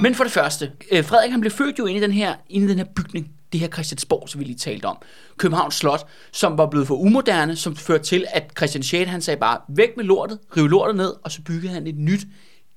Men 0.02 0.16
for 0.16 0.24
det 0.24 0.34
første, 0.34 0.72
øh, 0.92 1.04
Frederik 1.04 1.32
han 1.32 1.42
blev 1.42 1.52
født 1.52 1.80
jo 1.80 1.86
inde 1.86 2.00
i 2.00 2.04
den 2.04 2.12
her, 2.12 2.36
inde 2.50 2.66
i 2.66 2.70
den 2.70 2.78
her 2.78 2.86
bygning, 2.96 3.32
det 3.52 3.60
her 3.60 3.68
Christiansborg, 3.68 4.30
som 4.30 4.40
vi 4.40 4.46
lige 4.46 4.58
talte 4.58 4.86
om. 4.86 4.98
Københavns 5.38 5.76
Slot, 5.76 6.08
som 6.32 6.58
var 6.58 6.66
blevet 6.66 6.88
for 6.88 6.96
umoderne, 6.96 7.56
som 7.56 7.76
førte 7.76 8.04
til, 8.04 8.26
at 8.30 8.52
Christian 8.58 8.84
6. 8.84 9.10
han 9.10 9.22
sagde 9.22 9.40
bare, 9.40 9.60
væk 9.70 9.90
med 9.98 10.06
lortet, 10.06 10.40
riv 10.58 10.68
lortet 10.68 10.96
ned, 10.96 11.14
og 11.24 11.32
så 11.32 11.42
byggede 11.42 11.74
han 11.74 11.88
et 11.88 11.98
nyt 11.98 12.28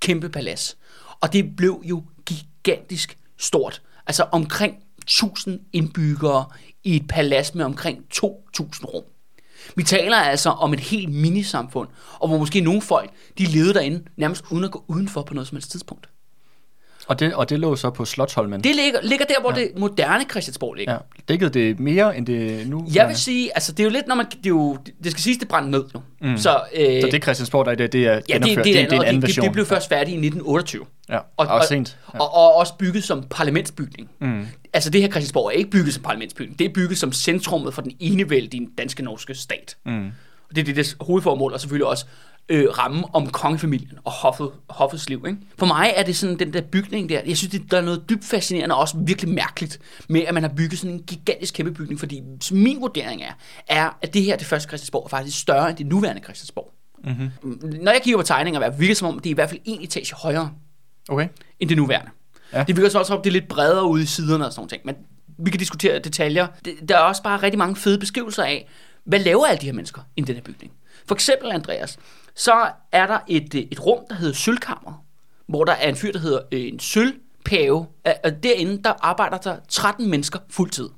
kæmpe 0.01 0.29
palads. 0.29 0.77
Og 1.21 1.33
det 1.33 1.57
blev 1.57 1.83
jo 1.85 2.03
gigantisk 2.27 3.19
stort. 3.39 3.83
Altså 4.07 4.25
omkring 4.33 4.75
1000 5.03 5.61
indbyggere 5.73 6.45
i 6.85 6.97
et 6.97 7.09
palads 7.09 7.55
med 7.55 7.65
omkring 7.65 8.11
2000 8.11 8.87
rum. 8.87 9.05
Vi 9.77 9.83
taler 9.83 10.17
altså 10.17 10.51
om 10.51 10.73
et 10.73 10.81
helt 10.81 11.15
minisamfund, 11.15 11.89
og 12.19 12.29
hvor 12.29 12.39
måske 12.39 12.61
nogle 12.61 12.83
folk, 12.83 13.11
de 13.39 13.45
levede 13.45 13.75
derinde 13.75 14.05
nærmest 14.17 14.45
uden 14.51 14.65
at 14.65 14.71
gå 14.71 14.85
udenfor 14.89 15.23
på 15.23 15.35
noget 15.35 15.49
som 15.49 15.57
helst 15.57 15.71
tidspunkt. 15.71 16.09
Og 17.09 17.21
det, 17.21 17.35
og 17.35 17.51
det 17.51 17.61
lå 17.61 17.77
så 17.77 17.91
på 17.91 18.05
Slottholmen. 18.05 18.65
Det 18.65 18.77
ligger, 18.77 18.99
ligger 19.03 19.25
der, 19.25 19.41
hvor 19.41 19.53
ja. 19.53 19.61
det 19.61 19.71
moderne 19.77 20.25
Christiansborg 20.31 20.75
ligger. 20.75 20.93
ja. 20.93 20.99
Dækkede 21.29 21.51
det 21.51 21.81
mere, 21.81 22.17
end 22.17 22.27
det 22.27 22.69
nu? 22.69 22.87
Jeg 22.95 23.09
vil 23.09 23.17
sige, 23.17 23.51
altså 23.55 23.73
det 23.73 23.81
er 23.81 23.85
jo 23.85 23.91
lidt, 23.91 24.07
når 24.07 24.15
man, 24.15 24.27
det, 24.27 24.37
er 24.37 24.49
jo, 24.49 24.77
det 25.05 25.11
skal 25.11 25.23
siges, 25.23 25.39
det 25.39 25.49
brændte 25.49 25.71
ned 25.71 25.85
jo. 25.95 26.01
Mm. 26.21 26.37
Så, 26.37 26.61
øh, 26.75 27.01
Så 27.01 27.09
det 27.13 27.23
Christiansborg, 27.23 27.67
der 27.67 27.73
er 27.73 27.77
det, 27.77 27.93
det 27.93 28.07
er 28.07 28.21
ja, 28.29 28.35
det, 28.39 28.43
det, 28.43 28.57
det, 28.57 28.65
det, 28.65 28.77
er 28.77 28.87
en 28.87 28.93
anden 28.93 29.07
og 29.07 29.13
det, 29.13 29.23
version. 29.23 29.45
det 29.45 29.53
blev 29.53 29.67
først 29.67 29.89
færdigt 29.89 30.15
i 30.15 30.27
1928. 30.27 30.85
Ja, 31.09 31.19
Og, 31.37 31.47
og, 31.47 31.65
sent. 31.65 31.99
Ja. 32.15 32.21
Og, 32.21 32.35
og, 32.35 32.55
også 32.55 32.75
bygget 32.79 33.05
som 33.05 33.25
parlamentsbygning. 33.31 34.11
Mm. 34.21 34.47
Altså 34.73 34.91
det 34.91 35.01
her 35.01 35.09
Christiansborg 35.09 35.47
er 35.47 35.51
ikke 35.51 35.71
bygget 35.71 35.95
som 35.95 36.03
parlamentsbygning. 36.03 36.59
Det 36.59 36.65
er 36.65 36.73
bygget 36.75 36.99
som 36.99 37.13
centrummet 37.13 37.75
for 37.75 37.83
den 37.83 37.93
enevældige 38.01 38.69
danske 38.79 39.03
norske 39.03 39.35
stat. 39.35 39.77
Mm. 39.87 40.07
Og 40.49 40.57
det 40.57 40.61
er 40.61 40.65
det, 40.65 40.77
det 40.77 40.97
hovedformål, 41.01 41.53
og 41.53 41.61
selvfølgelig 41.61 41.87
også 41.87 42.07
øh, 42.49 42.69
ramme 42.79 43.05
om 43.15 43.31
kongefamilien 43.31 43.99
og 44.05 44.13
hoffet, 44.13 44.51
hoffets 44.71 45.09
liv. 45.09 45.25
Ikke? 45.27 45.39
For 45.59 45.67
mig 45.67 45.93
er 45.97 46.03
det 46.03 46.17
sådan 46.17 46.39
den 46.39 46.53
der 46.53 46.61
bygning 46.61 47.09
der, 47.09 47.21
jeg 47.27 47.37
synes, 47.37 47.51
det, 47.51 47.71
der 47.71 47.77
er 47.77 47.83
noget 47.83 48.11
dybt 48.11 48.25
fascinerende 48.25 48.75
og 48.75 48.81
også 48.81 48.97
virkelig 48.99 49.35
mærkeligt 49.35 49.81
med, 50.09 50.21
at 50.21 50.35
man 50.35 50.43
har 50.43 50.51
bygget 50.57 50.79
sådan 50.79 50.95
en 50.95 51.03
gigantisk 51.03 51.55
kæmpe 51.55 51.73
bygning, 51.73 52.01
fordi 52.01 52.23
min 52.51 52.81
vurdering 52.81 53.23
er, 53.23 53.33
er 53.69 53.99
at 54.03 54.15
det 54.15 54.23
her, 54.23 54.37
det 54.37 54.47
første 54.47 54.69
Christiansborg, 54.69 55.05
er 55.05 55.09
faktisk 55.09 55.41
større 55.41 55.69
end 55.69 55.79
det 55.79 55.87
nuværende 55.87 56.23
Christiansborg. 56.23 56.73
Mm-hmm. 57.05 57.83
Når 57.83 57.93
jeg 57.93 58.01
kigger 58.05 58.19
på 58.19 58.27
tegninger, 58.27 58.61
virker 58.71 58.91
det 58.91 58.97
som 58.97 59.09
om, 59.09 59.19
det 59.19 59.27
er 59.27 59.31
i 59.31 59.35
hvert 59.35 59.49
fald 59.49 59.61
en 59.65 59.83
etage 59.83 60.15
højere 60.15 60.51
Okay. 61.09 61.29
end 61.61 61.69
det 61.69 61.77
nuværende. 61.77 62.11
Ja. 62.53 62.65
Det 62.65 62.77
virker 62.77 62.91
så 62.91 62.99
også 62.99 63.15
om, 63.15 63.23
det 63.23 63.31
er 63.31 63.33
lidt 63.33 63.49
bredere 63.49 63.85
ude 63.85 64.03
i 64.03 64.07
siderne 64.07 64.47
og 64.47 64.53
sådan 64.53 64.61
nogle 64.61 64.71
ting. 64.71 64.83
Men 64.85 64.97
vi 65.39 65.51
kan 65.51 65.59
diskutere 65.59 65.99
detaljer. 65.99 66.47
Det, 66.65 66.75
der 66.89 66.97
er 66.97 67.01
også 67.01 67.23
bare 67.23 67.43
rigtig 67.43 67.59
mange 67.59 67.77
fede 67.77 67.99
beskrivelser 67.99 68.43
af, 68.43 68.69
hvad 69.05 69.19
laver 69.19 69.47
alle 69.47 69.61
de 69.61 69.67
her 69.67 69.73
mennesker 69.73 70.03
i 70.17 70.21
den 70.21 70.35
her 70.35 70.43
bygning. 70.43 70.73
For 71.07 71.15
eksempel, 71.15 71.51
Andreas, 71.51 71.99
så 72.39 72.71
er 72.93 73.07
der 73.07 73.19
et, 73.29 73.55
øh, 73.55 73.63
et 73.71 73.87
rum, 73.87 73.99
der 74.11 74.15
hedder 74.15 74.35
Sølvkammer, 74.35 75.05
hvor 75.47 75.65
der 75.65 75.73
er 75.73 75.89
en 75.89 75.97
fyr, 75.97 76.13
der 76.13 76.19
hedder 76.19 76.41
øh, 76.53 76.61
en 76.61 76.79
sølvpave. 76.81 77.77
Og- 78.05 78.15
Og 78.25 78.43
derinde, 78.43 78.83
der 78.83 78.93
arbejder 79.01 79.37
der 79.39 79.57
13 79.69 80.11
mennesker 80.11 80.39
fuldtid. 80.51 80.89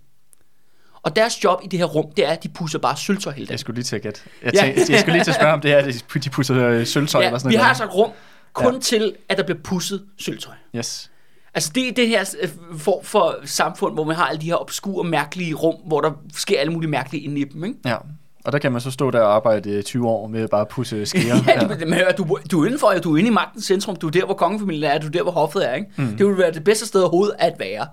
Og 1.02 1.16
deres 1.16 1.44
job 1.44 1.60
i 1.64 1.66
det 1.66 1.78
her 1.78 1.86
rum, 1.86 2.12
det 2.16 2.26
er, 2.26 2.30
at 2.30 2.42
de 2.42 2.48
pusser 2.48 2.78
bare 2.78 2.96
sølvtøj 2.96 3.32
hele 3.32 3.46
dagen. 3.46 3.52
Jeg 3.52 3.60
skulle 3.60 3.74
lige 3.74 3.84
til 3.84 3.96
at 3.96 4.02
gætte. 4.02 4.20
Jeg, 4.42 4.54
Ja. 4.54 4.60
tænkte, 4.60 4.92
jeg 4.92 5.00
skulle 5.00 5.12
lige 5.12 5.24
til 5.24 5.30
at 5.30 5.34
spørge, 5.34 5.52
om 5.52 5.60
det 5.60 5.72
er, 5.72 5.76
at 5.78 6.04
de- 6.24 6.30
pusser 6.30 6.68
øh, 6.68 6.86
sølvtøj 6.86 7.20
eller 7.20 7.32
Ja, 7.32 7.38
sådan 7.38 7.50
vi 7.50 7.54
noget. 7.54 7.62
har 7.64 7.68
altså 7.68 7.84
et 7.84 7.94
rum 7.94 8.10
kun 8.52 8.66
Ja. 8.66 8.72
ja. 8.74 8.80
til, 8.80 9.16
at 9.28 9.36
der 9.38 9.42
bliver 9.44 9.58
pusset 9.64 10.06
sølvtøj. 10.18 10.54
Yes. 10.76 11.10
Altså 11.54 11.72
det 11.74 11.88
er 11.88 11.92
det 11.92 12.08
her 12.08 12.34
øh, 12.40 12.48
form 12.78 13.04
for 13.04 13.36
samfund, 13.44 13.94
hvor 13.94 14.04
man 14.04 14.16
har 14.16 14.24
alle 14.26 14.40
de 14.40 14.46
her 14.46 14.54
obskure, 14.56 15.04
mærkelige 15.04 15.54
rum, 15.54 15.74
hvor 15.86 16.00
der 16.00 16.12
sker 16.34 16.60
alle 16.60 16.72
mulige 16.72 16.90
mærkelige 16.90 17.22
inde 17.24 17.40
i 17.40 17.44
dem, 17.44 17.64
ikke? 17.64 17.78
Ja. 17.84 17.96
Og 18.44 18.52
der 18.52 18.58
kan 18.58 18.72
man 18.72 18.80
så 18.80 18.90
stå 18.90 19.10
der 19.10 19.20
og 19.20 19.34
arbejde 19.34 19.78
i 19.78 19.82
20 19.82 20.08
år 20.08 20.26
med 20.26 20.48
bare 20.48 20.60
at 20.60 20.68
pusse 20.68 21.06
skeer. 21.06 21.36
Ja, 21.46 21.60
du, 21.60 21.74
men, 21.78 21.92
hør, 21.92 22.10
du, 22.10 22.38
du 22.50 22.62
er 22.62 22.66
indenfor, 22.66 22.92
du 22.92 23.14
er 23.14 23.18
inde 23.18 23.28
i 23.28 23.32
magtens 23.32 23.64
centrum, 23.64 23.96
du 23.96 24.06
er 24.06 24.10
der, 24.10 24.24
hvor 24.24 24.34
kongefamilien 24.34 24.84
er, 24.84 24.98
du 24.98 25.06
er 25.06 25.10
der, 25.10 25.22
hvor 25.22 25.32
hoffet 25.32 25.68
er, 25.68 25.74
ikke? 25.74 25.86
Mm. 25.96 26.16
Det 26.16 26.26
vil 26.26 26.38
være 26.38 26.52
det 26.52 26.64
bedste 26.64 26.86
sted 26.86 27.00
overhovedet 27.00 27.34
at 27.38 27.54
være. 27.58 27.86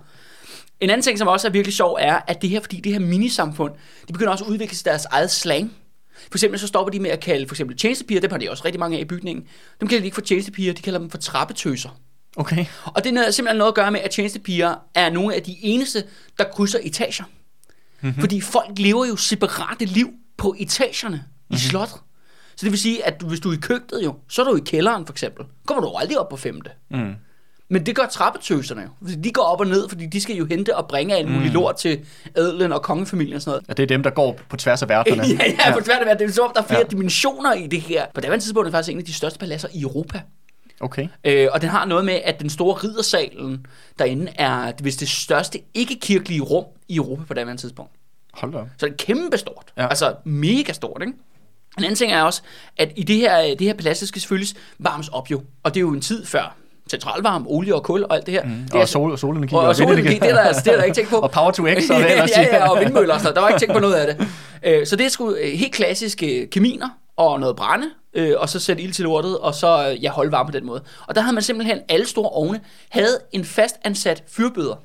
En 0.79 0.89
anden 0.89 1.03
ting, 1.03 1.17
som 1.17 1.27
også 1.27 1.47
er 1.47 1.51
virkelig 1.51 1.73
sjov, 1.73 1.97
er, 1.99 2.19
at 2.27 2.41
det 2.41 2.49
her, 2.49 2.59
fordi 2.59 2.79
det 2.79 2.91
her 2.91 2.99
minisamfund, 2.99 3.73
de 4.07 4.13
begynder 4.13 4.31
også 4.31 4.45
at 4.45 4.49
udvikle 4.49 4.77
deres 4.85 5.05
eget 5.05 5.31
slang. 5.31 5.71
For 6.31 6.37
eksempel 6.37 6.59
så 6.59 6.67
stopper 6.67 6.91
de 6.91 6.99
med 6.99 7.09
at 7.09 7.19
kalde 7.19 7.47
for 7.47 7.55
eksempel 7.55 7.77
tjenestepiger, 7.77 8.21
dem 8.21 8.31
har 8.31 8.37
de 8.37 8.51
også 8.51 8.65
rigtig 8.65 8.79
mange 8.79 8.97
af 8.97 9.01
i 9.01 9.05
bygningen. 9.05 9.45
Dem 9.79 9.87
kalder 9.87 10.01
de 10.01 10.05
ikke 10.05 10.15
for 10.15 10.21
tjenestepiger, 10.21 10.73
de 10.73 10.81
kalder 10.81 10.99
dem 10.99 11.09
for 11.09 11.17
trappetøser. 11.17 11.89
Okay. 12.37 12.65
Og 12.85 13.03
det 13.03 13.17
er 13.17 13.31
simpelthen 13.31 13.57
noget 13.57 13.71
at 13.71 13.75
gøre 13.75 13.91
med, 13.91 13.99
at 13.99 14.11
tjenestepiger 14.11 14.75
er 14.95 15.09
nogle 15.09 15.35
af 15.35 15.43
de 15.43 15.55
eneste, 15.61 16.03
der 16.37 16.43
krydser 16.43 16.79
etager. 16.83 17.23
Mm-hmm. 18.01 18.19
Fordi 18.19 18.41
folk 18.41 18.71
lever 18.77 19.05
jo 19.05 19.15
separate 19.15 19.85
liv 19.85 20.09
på 20.37 20.55
etagerne 20.59 21.15
mm-hmm. 21.17 21.55
i 21.55 21.57
slottet. 21.57 21.97
Så 22.55 22.65
det 22.65 22.71
vil 22.71 22.79
sige, 22.79 23.05
at 23.05 23.21
hvis 23.27 23.39
du 23.39 23.49
er 23.49 23.53
i 23.53 23.59
køkkenet 23.61 24.03
jo, 24.03 24.15
så 24.29 24.41
er 24.41 24.45
du 24.45 24.55
i 24.55 24.61
kælderen 24.65 25.05
for 25.05 25.13
eksempel. 25.13 25.45
Kommer 25.65 25.81
du 25.81 25.95
aldrig 25.95 26.19
op 26.19 26.29
på 26.29 26.37
femte. 26.37 26.69
Mm. 26.91 27.13
Men 27.69 27.85
det 27.85 27.95
gør 27.95 28.05
trappetøserne 28.05 28.81
jo. 28.81 29.15
De 29.23 29.31
går 29.31 29.41
op 29.41 29.59
og 29.59 29.67
ned, 29.67 29.89
fordi 29.89 30.05
de 30.05 30.21
skal 30.21 30.35
jo 30.35 30.45
hente 30.45 30.75
og 30.75 30.87
bringe 30.87 31.15
alt 31.15 31.29
muligt 31.29 31.53
mm. 31.53 31.53
lort 31.53 31.75
til 31.75 31.99
adelen 32.35 32.71
og 32.71 32.81
kongefamilien 32.81 33.35
og 33.35 33.41
sådan 33.41 33.51
noget. 33.51 33.67
Ja, 33.67 33.73
det 33.73 33.83
er 33.83 33.87
dem, 33.87 34.03
der 34.03 34.09
går 34.09 34.39
på 34.49 34.57
tværs 34.57 34.81
af 34.81 34.89
værterne. 34.89 35.23
ja, 35.39 35.53
ja, 35.65 35.73
på 35.73 35.83
tværs 35.83 35.99
af 35.99 36.05
verden. 36.05 36.19
Det 36.19 36.29
er 36.29 36.33
som 36.33 36.45
om, 36.45 36.51
der 36.55 36.61
er 36.61 36.65
flere 36.65 36.79
Ja. 36.79 36.87
dimensioner 36.87 37.53
i 37.53 37.67
det 37.67 37.81
her. 37.81 38.05
På 38.13 38.21
det 38.21 38.41
tidspunkt 38.41 38.59
er 38.65 38.69
det 38.69 38.71
faktisk 38.71 38.91
en 38.91 38.99
af 38.99 39.05
de 39.05 39.13
største 39.13 39.39
paladser 39.39 39.67
i 39.73 39.81
Europa. 39.81 40.21
Okay. 40.79 41.07
Øh, 41.23 41.47
og 41.51 41.61
den 41.61 41.69
har 41.69 41.85
noget 41.85 42.05
med, 42.05 42.19
at 42.23 42.39
den 42.39 42.49
store 42.49 42.73
riddersalen 42.73 43.65
derinde 43.99 44.31
er 44.35 44.71
hvis 44.81 44.95
det 44.95 45.09
største 45.09 45.59
ikke-kirkelige 45.73 46.41
rum 46.41 46.65
i 46.87 46.95
Europa 46.95 47.23
på 47.23 47.33
det 47.33 47.59
tidspunkt. 47.59 47.91
Hold 48.37 48.53
da. 48.53 48.57
Så 48.77 48.85
det 48.85 48.91
er 48.91 48.97
kæmpe 48.97 49.37
stort. 49.37 49.65
Ja. 49.77 49.87
Altså 49.87 50.13
mega 50.23 50.73
stort, 50.73 51.01
ikke? 51.01 51.13
En 51.77 51.83
anden 51.83 51.95
ting 51.95 52.11
er 52.11 52.21
også, 52.21 52.41
at 52.77 52.91
i 52.95 53.03
det 53.03 53.15
her, 53.15 53.41
det 53.55 53.61
her 53.61 53.73
det 53.73 53.97
skal 53.97 54.21
selvfølgelig 54.21 54.55
varmes 54.79 55.07
op 55.07 55.31
jo. 55.31 55.41
Og 55.63 55.73
det 55.73 55.79
er 55.79 55.81
jo 55.81 55.89
en 55.89 56.01
tid 56.01 56.25
før 56.25 56.55
centralvarme, 56.89 57.45
olie 57.49 57.75
og 57.75 57.83
kul 57.83 58.03
og 58.03 58.15
alt 58.15 58.25
det 58.25 58.33
her. 58.33 58.43
Mm. 58.43 58.49
Det 58.49 58.73
er 58.75 58.79
Og 58.79 58.87
sol, 58.87 59.11
og 59.11 59.19
solenergi. 59.19 59.55
og, 59.55 59.61
og 59.61 59.75
solenergi, 59.75 60.01
vindenergi. 60.01 60.33
det 60.33 60.39
er 60.39 60.51
der, 60.53 60.59
det 60.61 60.73
er 60.73 60.77
der 60.77 60.83
ikke 60.83 60.95
tænkt 60.95 61.09
på. 61.09 61.15
og 61.25 61.31
power 61.31 61.51
to 61.51 61.63
X. 61.63 61.89
Og 61.89 61.95
hvad 61.97 62.05
ja, 62.05 62.11
ellers. 62.13 62.31
ja, 62.37 62.41
ja, 62.57 62.69
og 62.69 62.79
vindmøller 62.79 63.13
og 63.13 63.21
noget. 63.21 63.35
Der 63.35 63.41
var 63.41 63.49
ikke 63.49 63.59
tænkt 63.59 63.73
på 63.73 63.79
noget 63.79 63.93
af 63.95 64.15
det. 64.15 64.27
Øh, 64.63 64.87
Så 64.87 64.95
det 64.95 65.05
er 65.05 65.09
sgu 65.09 65.31
øh, 65.35 65.51
helt 65.53 65.73
klassiske 65.73 66.47
keminer 66.51 66.89
og 67.17 67.39
noget 67.39 67.55
brænde, 67.55 67.85
øh, 68.13 68.33
og 68.37 68.49
så 68.49 68.59
sætte 68.59 68.83
ild 68.83 68.93
til 68.93 69.03
lortet, 69.03 69.37
og 69.37 69.53
så 69.55 69.89
øh, 69.91 70.03
ja, 70.03 70.11
holde 70.11 70.31
varme 70.31 70.47
på 70.47 70.51
den 70.57 70.65
måde. 70.65 70.81
Og 71.07 71.15
der 71.15 71.21
havde 71.21 71.33
man 71.33 71.43
simpelthen, 71.43 71.79
alle 71.89 72.05
store 72.07 72.29
ovne, 72.29 72.59
havde 72.89 73.19
en 73.31 73.45
fast 73.45 73.75
ansat 73.83 74.23
fyrbøder. 74.27 74.75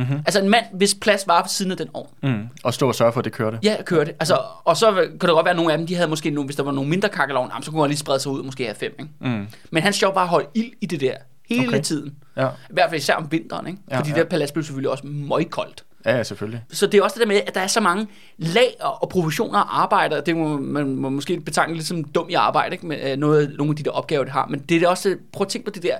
Mm-hmm. 0.00 0.18
Altså 0.26 0.40
en 0.40 0.48
mand, 0.48 0.64
hvis 0.72 0.94
plads 0.94 1.26
var 1.26 1.42
ved 1.42 1.48
siden 1.48 1.70
af 1.70 1.76
den 1.76 1.88
ovn. 1.94 2.08
Mm. 2.22 2.48
Og 2.64 2.74
stå 2.74 2.88
og 2.88 2.94
sørge 2.94 3.12
for, 3.12 3.18
at 3.20 3.24
det 3.24 3.32
kørte. 3.32 3.58
Ja, 3.62 3.76
kørte. 3.82 4.12
Altså, 4.20 4.38
og 4.64 4.76
så 4.76 4.92
kan 4.92 5.10
det 5.10 5.20
godt 5.20 5.44
være, 5.44 5.50
at 5.50 5.56
nogle 5.56 5.72
af 5.72 5.78
dem, 5.78 5.86
de 5.86 5.94
havde 5.94 6.08
måske, 6.08 6.30
nogle, 6.30 6.46
hvis 6.46 6.56
der 6.56 6.62
var 6.62 6.72
nogle 6.72 6.90
mindre 6.90 7.08
kakkelovn, 7.08 7.50
så 7.62 7.70
kunne 7.70 7.80
han 7.82 7.88
lige 7.90 7.98
sprede 7.98 8.20
sig 8.20 8.32
ud 8.32 8.38
og 8.38 8.44
måske 8.46 8.64
have 8.64 8.74
fem. 8.74 8.94
Ikke? 8.98 9.10
Mm. 9.20 9.46
Men 9.70 9.82
hans 9.82 10.02
job 10.02 10.14
var 10.14 10.22
at 10.22 10.28
holde 10.28 10.46
ild 10.54 10.72
i 10.80 10.86
det 10.86 11.00
der 11.00 11.14
Hele 11.48 11.68
Okay. 11.68 11.82
tiden. 11.82 12.14
Ja, 12.36 12.46
I 12.48 12.50
hvert 12.70 12.90
fald 12.90 13.00
især 13.00 13.14
om 13.14 13.32
vinteren, 13.32 13.66
ikke? 13.66 13.78
Ja, 13.90 13.98
Fordi 13.98 14.08
ja. 14.10 14.14
det 14.14 14.24
der 14.24 14.28
palads 14.28 14.52
blev 14.52 14.64
selvfølgelig 14.64 14.90
også 14.90 15.06
møgkoldt. 15.06 15.84
ja, 16.04 16.16
ja 16.16 16.22
selvfølgelig. 16.22 16.62
Så 16.72 16.86
det 16.86 16.98
er 16.98 17.02
også 17.02 17.14
det 17.14 17.20
der 17.20 17.26
med, 17.26 17.40
at 17.46 17.54
der 17.54 17.60
er 17.60 17.66
så 17.66 17.80
mange 17.80 18.06
lag 18.38 18.74
og 18.80 19.08
professioner 19.08 19.58
og 19.60 19.82
arbejder. 19.82 20.20
Det 20.20 20.36
må 20.36 20.56
man 20.58 20.96
må 20.96 21.08
måske 21.08 21.40
betegne 21.40 21.74
lidt 21.74 21.86
som 21.86 22.04
dum 22.04 22.26
i 22.28 22.34
arbejde, 22.34 22.72
ikke? 22.74 22.86
Med 22.86 23.12
øh, 23.12 23.18
noget, 23.18 23.54
nogle 23.58 23.70
af 23.70 23.76
de 23.76 23.82
der 23.82 23.90
opgaver, 23.90 24.24
det 24.24 24.32
har. 24.32 24.46
Men 24.46 24.60
det 24.60 24.82
er 24.82 24.88
også, 24.88 25.16
prøv 25.32 25.44
at 25.44 25.48
tænke 25.48 25.64
på 25.64 25.70
det 25.74 25.82
der 25.82 25.96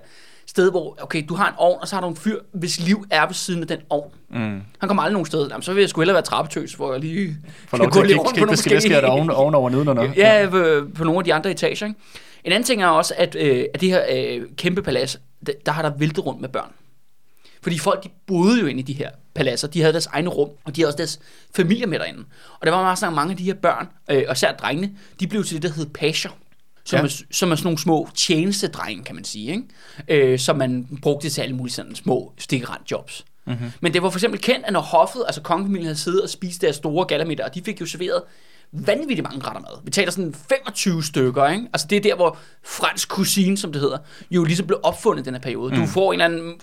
sted, 0.50 0.71
hvor 0.71 0.99
okay, 1.02 1.25
du 1.28 1.35
har 1.35 1.49
en 1.49 1.54
ovn, 1.57 1.78
og 1.80 1.88
så 1.88 1.97
har 1.97 2.00
du 2.00 2.09
en 2.09 2.16
fyr, 2.16 2.38
hvis 2.52 2.80
liv 2.80 3.04
er 3.11 3.26
ved 3.26 3.35
siden 3.35 3.62
af 3.62 3.69
den 3.69 3.78
ovn. 3.90 4.11
Mm. 4.30 4.61
Han 4.78 4.88
kommer 4.88 5.02
aldrig 5.02 5.12
nogen 5.12 5.26
sted. 5.26 5.49
Jamen, 5.49 5.62
så 5.62 5.73
vil 5.73 5.80
jeg 5.80 5.90
sgu 5.90 6.00
hellere 6.00 6.14
være 6.14 6.23
trappetøs, 6.23 6.75
hvor 6.75 6.92
jeg 6.92 7.00
lige 7.00 7.37
lov 7.73 7.90
kan 7.90 8.00
gå 8.00 8.02
lidt 8.02 8.19
rundt 8.19 8.38
på 8.38 8.45
nogle 8.45 8.57
sker 8.57 9.00
der 9.00 9.09
oven, 9.09 9.30
ovenover 9.30 9.71
nedenunder. 9.71 10.12
Ja, 10.16 10.47
på, 10.50 10.88
på 10.95 11.04
nogle 11.04 11.19
af 11.19 11.25
de 11.25 11.35
andre 11.35 11.50
etager. 11.50 11.87
Ikke? 11.87 11.99
En 12.45 12.52
anden 12.52 12.64
ting 12.64 12.83
er 12.83 12.87
også, 12.87 13.14
at, 13.16 13.35
øh, 13.35 13.64
at 13.75 13.80
det 13.80 13.88
her 13.88 14.02
øh, 14.12 14.42
kæmpe 14.57 14.83
palads, 14.83 15.21
der, 15.47 15.52
der 15.66 15.73
har 15.73 15.83
der 15.83 15.92
væltet 15.99 16.26
rundt 16.26 16.40
med 16.40 16.49
børn. 16.49 16.73
Fordi 17.62 17.78
folk, 17.78 18.04
de 18.04 18.09
boede 18.26 18.61
jo 18.61 18.66
inde 18.66 18.80
i 18.80 18.83
de 18.83 18.92
her 18.92 19.11
paladser. 19.35 19.69
De 19.69 19.80
havde 19.80 19.92
deres 19.92 20.07
egne 20.07 20.30
rum, 20.30 20.49
og 20.64 20.76
de 20.76 20.80
havde 20.80 20.88
også 20.88 20.97
deres 20.97 21.21
familier 21.57 21.87
med 21.87 21.99
derinde. 21.99 22.25
Og 22.61 22.66
der 22.66 22.73
var 22.73 22.83
meget 22.83 22.99
sådan, 22.99 23.14
mange 23.14 23.30
af 23.30 23.37
de 23.37 23.45
her 23.45 23.54
børn, 23.54 23.88
øh, 24.11 24.23
og 24.28 24.33
især 24.33 24.52
drengene, 24.52 24.90
de 25.21 25.26
blev 25.26 25.45
til 25.45 25.62
det, 25.62 25.71
der 25.71 25.76
hed 25.76 25.87
pager. 25.87 26.30
Som, 26.90 26.99
Ja. 26.99 27.04
er, 27.04 27.23
som 27.30 27.50
er 27.52 27.54
sådan 27.56 27.66
nogle 27.66 27.78
små 27.78 28.09
tjenestedrenge, 28.14 29.04
kan 29.04 29.14
man 29.14 29.25
sige. 29.25 29.50
Ikke? 30.09 30.32
Øh, 30.32 30.38
som 30.38 30.56
man 30.56 30.99
brugte 31.02 31.30
til 31.30 31.40
alle 31.42 31.56
mulige 31.56 31.75
sådan 31.75 31.94
små 31.94 32.32
stikkerandjobs. 32.38 33.25
Mm-hmm. 33.47 33.70
Men 33.80 33.94
det 33.94 34.02
var 34.02 34.11
for 34.11 34.18
eksempel 34.18 34.40
kendt, 34.40 34.66
at 34.66 34.73
når 34.73 34.80
hoffet, 34.80 35.23
altså 35.26 35.40
kongefamilien, 35.42 35.87
havde 35.87 35.99
siddet 35.99 36.23
og 36.23 36.28
spist 36.30 36.61
deres 36.62 36.76
store 36.76 37.04
galamiddag, 37.06 37.47
og 37.47 37.54
de 37.54 37.62
fik 37.64 37.80
jo 37.80 37.87
serveret 37.87 38.23
vanvittigt 38.73 39.23
mange 39.23 39.47
retter 39.47 39.61
mad. 39.61 39.85
Vi 39.85 39.90
taler 39.90 40.11
sådan 40.11 40.35
25 40.49 41.04
stykker, 41.04 41.49
ikke? 41.49 41.66
Altså 41.73 41.87
det 41.90 41.97
er 41.97 42.00
der, 42.00 42.14
hvor 42.14 42.38
fransk 42.64 43.09
cuisine, 43.09 43.59
som 43.59 43.73
det 43.73 43.80
hedder, 43.80 43.99
jo 44.30 44.44
ligesom 44.44 44.66
blev 44.66 44.80
opfundet 44.82 45.23
i 45.23 45.25
den 45.25 45.35
her 45.35 45.40
periode. 45.40 45.75
Mm. 45.75 45.80
Du 45.80 45.87
får 45.87 46.12
en 46.12 46.20
eller 46.20 46.25
anden 46.25 46.59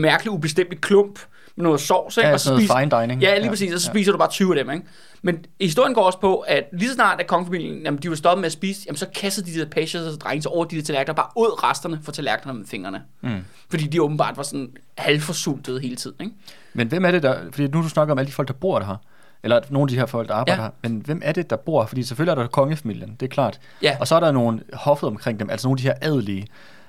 mærkelig, 0.00 0.30
ubestemmelig 0.30 0.80
klump 0.80 1.18
med 1.56 1.62
noget 1.64 1.80
sovs, 1.80 2.16
ikke? 2.16 2.28
Ja, 2.28 2.32
og 2.34 2.40
så 2.40 2.50
noget 2.52 2.70
fine 2.78 3.00
dining. 3.02 3.22
Ja, 3.22 3.34
lige 3.34 3.44
Ja. 3.44 3.48
præcis, 3.50 3.74
og 3.74 3.80
så 3.80 3.88
Ja. 3.88 3.92
spiser 3.92 4.12
du 4.12 4.18
bare 4.18 4.30
20 4.30 4.58
af 4.58 4.64
dem, 4.64 4.72
ikke? 4.74 4.86
Men 5.22 5.44
historien 5.60 5.94
går 5.94 6.02
også 6.02 6.20
på, 6.20 6.36
at 6.36 6.64
lige 6.72 6.88
så 6.88 6.94
snart, 6.94 7.20
at 7.20 7.26
kongefamilien, 7.26 7.82
jamen, 7.82 8.00
de 8.02 8.08
var 8.10 8.16
stoppet 8.16 8.40
med 8.40 8.46
at 8.46 8.52
spise, 8.52 8.80
jamen, 8.86 8.96
så 8.96 9.06
kastede 9.14 9.46
de 9.52 9.58
der 9.60 9.66
pages 9.70 9.94
og 9.94 10.20
drenge 10.20 10.48
over 10.48 10.64
de 10.64 10.76
der 10.76 10.82
tallerkener, 10.82 11.14
bare 11.14 11.28
ud 11.36 11.62
resterne 11.64 12.00
fra 12.04 12.12
tallerkenerne 12.12 12.58
med 12.58 12.66
fingrene. 12.68 13.02
Mm. 13.20 13.30
Fordi 13.70 13.86
de 13.86 14.02
åbenbart 14.02 14.36
var 14.36 14.42
sådan 14.42 14.68
halvforsultede 14.98 15.80
hele 15.80 15.96
tiden, 15.96 16.16
ikke? 16.20 16.32
Men 16.74 16.88
hvem 16.88 17.04
er 17.04 17.10
det 17.10 17.22
der, 17.22 17.36
fordi 17.52 17.66
nu 17.68 17.82
du 17.82 17.88
snakker 17.88 18.12
om 18.12 18.18
alle 18.18 18.26
de 18.28 18.32
folk, 18.32 18.48
der 18.48 18.54
bor 18.54 18.78
der 18.78 18.86
her, 18.86 18.96
eller 19.44 19.60
nogle 19.70 19.84
af 19.84 19.88
de 19.88 19.96
her 19.98 20.06
folk, 20.06 20.28
der 20.28 20.34
arbejder 20.34 20.62
Ja. 20.62 20.68
her, 20.82 20.88
men 20.90 21.02
hvem 21.04 21.20
er 21.24 21.32
det, 21.32 21.50
der 21.50 21.56
bor? 21.56 21.86
Fordi 21.86 22.02
selvfølgelig 22.02 22.30
er 22.30 22.42
der 22.42 22.48
kongefamilien, 22.48 23.16
det 23.20 23.26
er 23.26 23.30
klart. 23.30 23.60
Ja. 23.82 23.96
Og 24.00 24.08
så 24.08 24.14
er 24.16 24.20
der 24.20 24.32
nogle 24.32 24.60
hoffet 24.72 25.06
omkring 25.06 25.40
dem, 25.40 25.50
altså 25.50 25.66
nogle 25.68 25.76
af 25.78 25.82
de 25.82 25.86
her 25.88 25.94
adelige, 26.12 26.46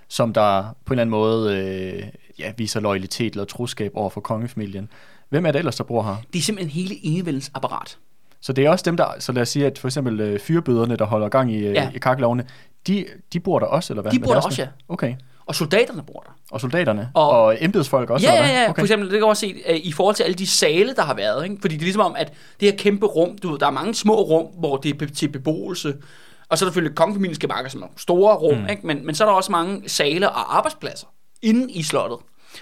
som 0.08 0.34
der 0.34 0.62
på 0.86 0.93
en 0.93 1.00
eller 1.00 1.01
anden 1.01 1.12
måde 1.12 1.58
øh, 1.58 2.03
ja, 2.39 2.51
viser 2.57 2.79
loyalitet 2.79 3.33
eller 3.33 3.45
troskab 3.45 3.91
over 3.95 4.09
for 4.09 4.21
kongefamilien. 4.21 4.89
Hvem 5.29 5.45
er 5.45 5.51
det 5.51 5.59
ellers, 5.59 5.75
der 5.75 5.83
bor 5.83 6.03
her? 6.03 6.15
Det 6.33 6.39
er 6.39 6.43
simpelthen 6.43 6.71
hele 6.83 7.05
enevældens 7.05 7.51
apparat. 7.53 7.97
Så 8.41 8.53
det 8.53 8.65
er 8.65 8.69
også 8.69 8.83
dem, 8.85 8.97
der, 8.97 9.05
så 9.19 9.31
lad 9.31 9.41
os 9.41 9.49
sige, 9.49 9.65
at 9.65 9.77
for 9.77 9.87
eksempel 9.87 10.19
øh, 10.19 10.39
fyrbøderne, 10.39 10.95
der 10.95 11.05
holder 11.05 11.29
gang 11.29 11.51
i, 11.53 11.57
øh, 11.57 11.73
Ja. 11.73 11.89
i 11.95 11.97
kakkelovene, 11.97 12.45
de, 12.87 13.05
de 13.33 13.39
bor 13.39 13.59
der 13.59 13.65
også, 13.65 13.93
eller 13.93 14.01
hvad? 14.01 14.11
De 14.11 14.19
bor 14.19 14.33
der 14.33 14.41
også, 14.41 14.61
ja. 14.61 14.67
Okay. 14.89 15.15
Og 15.45 15.55
soldaterne 15.55 16.03
bor 16.03 16.19
der. 16.27 16.31
Og 16.51 16.61
soldaterne? 16.61 17.09
Og- 17.13 17.29
Og, 17.29 17.57
embedsfolk 17.63 18.09
også, 18.09 18.27
Ja, 18.27 18.33
ja, 18.33 18.61
ja. 18.61 18.69
Okay. 18.69 18.79
For 18.79 18.85
eksempel, 18.85 19.11
det 19.11 19.19
kan 19.19 19.27
også 19.27 19.39
se 19.39 19.55
uh, 19.69 19.75
i 19.75 19.91
forhold 19.91 20.15
til 20.15 20.23
alle 20.23 20.33
de 20.35 20.47
sale, 20.47 20.95
der 20.95 21.01
har 21.01 21.13
været. 21.13 21.43
Ikke? 21.43 21.57
Fordi 21.61 21.73
det 21.75 21.81
er 21.81 21.85
ligesom 21.85 22.01
om, 22.01 22.15
at 22.17 22.33
det 22.59 22.69
her 22.71 22.77
kæmpe 22.77 23.05
rum, 23.05 23.37
du 23.37 23.51
ved, 23.51 23.59
der 23.59 23.67
er 23.67 23.71
mange 23.71 23.93
små 23.95 24.21
rum, 24.21 24.45
hvor 24.59 24.77
det 24.77 24.89
er 24.89 24.97
be- 24.97 25.05
til 25.13 25.27
beboelse. 25.29 25.95
Og 26.49 26.57
så 26.57 26.65
er 26.65 26.67
der 26.67 26.71
selvfølgelig 26.71 26.95
kongefamiliens 26.95 27.39
gemakker, 27.39 27.69
som 27.69 27.81
er 27.81 27.87
store 27.97 28.35
rum, 28.35 28.57
mm. 28.57 28.69
ikke? 28.69 28.87
Men, 28.87 29.05
men 29.05 29.15
så 29.15 29.23
er 29.23 29.27
der 29.27 29.35
også 29.35 29.51
mange 29.51 29.89
sale 29.89 30.29
og 30.29 30.57
arbejdspladser 30.57 31.07
inde 31.43 31.71
i 31.71 31.83
slottet. 31.83 32.17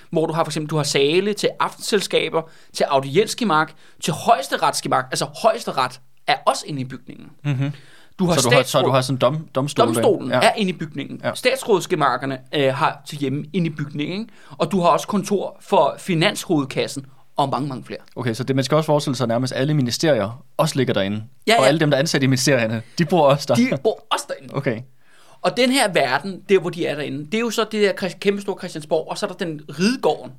Hvor 0.09 0.25
du 0.25 0.33
har 0.33 0.43
for 0.43 0.49
eksempel 0.49 0.69
du 0.69 0.75
har 0.75 0.83
sale 0.83 1.33
til 1.33 1.49
aftenselskaber, 1.59 2.41
til 2.73 2.83
audiensgemak, 2.83 3.71
til 3.99 4.13
højesteretsgemak. 4.13 5.05
Altså 5.11 5.25
højesteret 5.25 6.01
er 6.27 6.35
også 6.45 6.63
inde 6.67 6.81
i 6.81 6.85
bygningen. 6.85 7.27
Mm-hmm. 7.43 7.71
Du 8.19 8.25
har 8.25 8.35
Så, 8.35 8.49
du 8.49 8.55
har, 8.55 8.63
så 8.63 8.81
du 8.81 8.89
har 8.89 9.01
sådan 9.01 9.17
dom, 9.17 9.47
domstol 9.55 9.85
Domstolen 9.85 10.31
ja. 10.31 10.39
er 10.39 10.53
inde 10.53 10.69
i 10.69 10.73
bygningen. 10.73 11.21
Ja. 11.23 11.31
Statsrådsgemarkerne 11.35 12.39
øh, 12.55 12.73
har 12.73 13.01
til 13.07 13.17
hjemme 13.17 13.45
inde 13.53 13.67
i 13.67 13.69
bygningen. 13.69 14.29
Og 14.57 14.71
du 14.71 14.81
har 14.81 14.87
også 14.87 15.07
kontor 15.07 15.57
for 15.61 15.95
Finanshovedkassen 15.99 17.05
og 17.37 17.49
mange, 17.49 17.67
mange 17.67 17.83
flere. 17.83 17.99
Okay, 18.15 18.33
så 18.33 18.43
det, 18.43 18.55
man 18.55 18.65
skal 18.65 18.75
også 18.75 18.85
forestille 18.85 19.15
sig, 19.15 19.23
at 19.23 19.27
nærmest 19.27 19.53
alle 19.55 19.73
ministerier 19.73 20.43
også 20.57 20.75
ligger 20.75 20.93
derinde. 20.93 21.23
Ja, 21.47 21.55
Og 21.57 21.61
ja. 21.61 21.67
alle 21.67 21.79
dem, 21.79 21.89
der 21.89 21.97
er 21.97 21.99
ansat 21.99 22.23
i 22.23 22.27
ministerierne, 22.27 22.81
de 22.97 23.05
bor 23.05 23.27
også 23.27 23.45
der. 23.47 23.55
De 23.55 23.77
bor 23.83 24.05
også 24.11 24.25
derinde. 24.29 24.55
Okay. 24.55 24.81
Og 25.41 25.57
den 25.57 25.71
her 25.71 25.91
verden, 25.93 26.41
der 26.49 26.59
hvor 26.59 26.69
de 26.69 26.85
er 26.85 26.95
derinde, 26.95 27.25
det 27.25 27.33
er 27.33 27.39
jo 27.39 27.49
så 27.49 27.63
det 27.71 27.81
der 28.01 28.09
kæmpe 28.19 28.41
store 28.41 28.57
Christiansborg, 28.59 29.07
og 29.09 29.17
så 29.17 29.25
er 29.25 29.29
der 29.31 29.37
den 29.37 29.61
ridegården. 29.79 30.31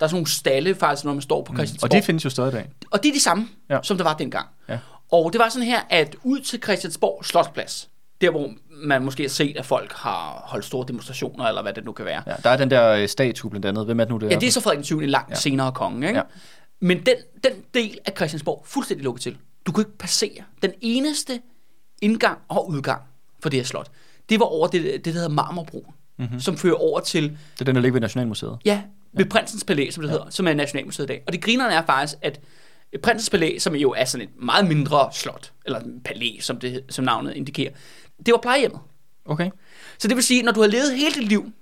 Der 0.00 0.06
er 0.06 0.08
sådan 0.08 0.16
nogle 0.16 0.26
stalle 0.30 0.74
faktisk, 0.74 1.04
når 1.04 1.12
man 1.12 1.22
står 1.22 1.42
på 1.44 1.54
Christiansborg. 1.54 1.90
Og 1.90 1.96
de 1.96 2.02
findes 2.02 2.24
jo 2.24 2.30
stadig 2.30 2.48
i 2.48 2.52
dag. 2.52 2.68
og 2.90 3.02
det 3.02 3.08
er 3.08 3.12
de 3.12 3.20
samme, 3.20 3.48
Ja. 3.70 3.78
som 3.82 3.96
der 3.96 4.04
var 4.04 4.14
dengang. 4.14 4.46
Ja. 4.68 4.78
Og 5.12 5.32
det 5.32 5.38
var 5.38 5.48
sådan 5.48 5.66
her, 5.66 5.80
at 5.90 6.16
ud 6.22 6.40
til 6.40 6.62
Christiansborg 6.62 7.24
Slotsplads, 7.24 7.88
der 8.20 8.30
hvor 8.30 8.50
man 8.68 9.04
måske 9.04 9.22
har 9.22 9.28
set, 9.28 9.56
at 9.56 9.66
folk 9.66 9.92
har 9.92 10.42
holdt 10.46 10.64
store 10.64 10.84
demonstrationer, 10.88 11.44
eller 11.44 11.62
hvad 11.62 11.72
det 11.72 11.84
nu 11.84 11.92
kan 11.92 12.04
være. 12.04 12.22
Ja, 12.26 12.34
der 12.44 12.50
er 12.50 12.56
den 12.56 12.70
der 12.70 12.88
øh, 12.88 13.08
statue 13.08 13.50
blandt 13.50 13.66
andet. 13.66 13.84
Hvem 13.84 14.00
er 14.00 14.04
det 14.04 14.10
nu, 14.10 14.18
det 14.18 14.30
Ja, 14.30 14.34
det 14.38 14.46
er 14.46 14.50
så 14.50 14.60
Frederik 14.60 14.76
den 14.76 14.84
7. 14.84 15.00
langt 15.00 15.30
Ja. 15.30 15.34
senere 15.34 15.72
konge, 15.72 16.06
ikke? 16.08 16.18
Ja. 16.18 16.24
Men 16.80 17.06
den, 17.06 17.14
den 17.44 17.52
del 17.74 17.98
af 18.06 18.12
Christiansborg 18.16 18.62
fuldstændig 18.66 19.04
lukket 19.04 19.22
til. 19.22 19.36
Du 19.66 19.72
kunne 19.72 19.82
ikke 19.82 19.98
passere. 19.98 20.42
Den 20.62 20.70
eneste 20.80 21.40
indgang 22.02 22.38
og 22.48 22.68
udgang 22.68 23.02
for 23.42 23.48
det 23.48 23.58
her 23.58 23.64
slot, 23.64 23.90
det 24.30 24.40
var 24.40 24.46
over 24.46 24.68
det, 24.68 24.82
det 24.82 25.04
der 25.04 25.12
hedder 25.12 25.28
Marmorbroen, 25.28 25.94
mm-hmm. 26.18 26.40
som 26.40 26.56
fører 26.56 26.74
over 26.74 27.00
til, 27.00 27.22
Det 27.22 27.60
er 27.60 27.64
den, 27.64 27.74
der 27.74 27.80
ligger 27.80 27.92
ved 27.92 28.00
Nationalmuseet. 28.00 28.58
ja, 28.64 28.82
ved 29.12 29.24
Prinsens 29.24 29.64
Palæ, 29.64 29.90
som 29.90 30.02
det 30.02 30.10
hedder, 30.10 30.30
som 30.30 30.48
er 30.48 30.54
Nationalmuseet 30.54 31.06
i 31.06 31.08
dag. 31.08 31.22
Og 31.26 31.32
det 31.32 31.42
grinerne 31.42 31.74
er 31.74 31.86
faktisk, 31.86 32.18
at 32.22 32.40
Prinsens 33.02 33.30
Palæ, 33.30 33.58
som 33.58 33.74
jo 33.74 33.90
er 33.90 34.04
sådan 34.04 34.28
et 34.28 34.42
meget 34.42 34.66
mindre 34.66 35.08
slot, 35.12 35.52
eller 35.66 35.80
palæ, 36.04 36.36
som, 36.40 36.58
det, 36.58 36.82
som 36.88 37.04
navnet 37.04 37.34
indikerer, 37.34 37.70
det 38.26 38.32
var 38.32 38.38
plejehjemmet. 38.42 38.80
Okay. 39.24 39.50
Så 39.98 40.08
det 40.08 40.16
vil 40.16 40.24
sige, 40.24 40.42
når 40.42 40.52
du 40.52 40.60
har 40.60 40.68
levet 40.68 40.96
hele 40.96 41.14
dit 41.14 41.28
liv 41.28 41.52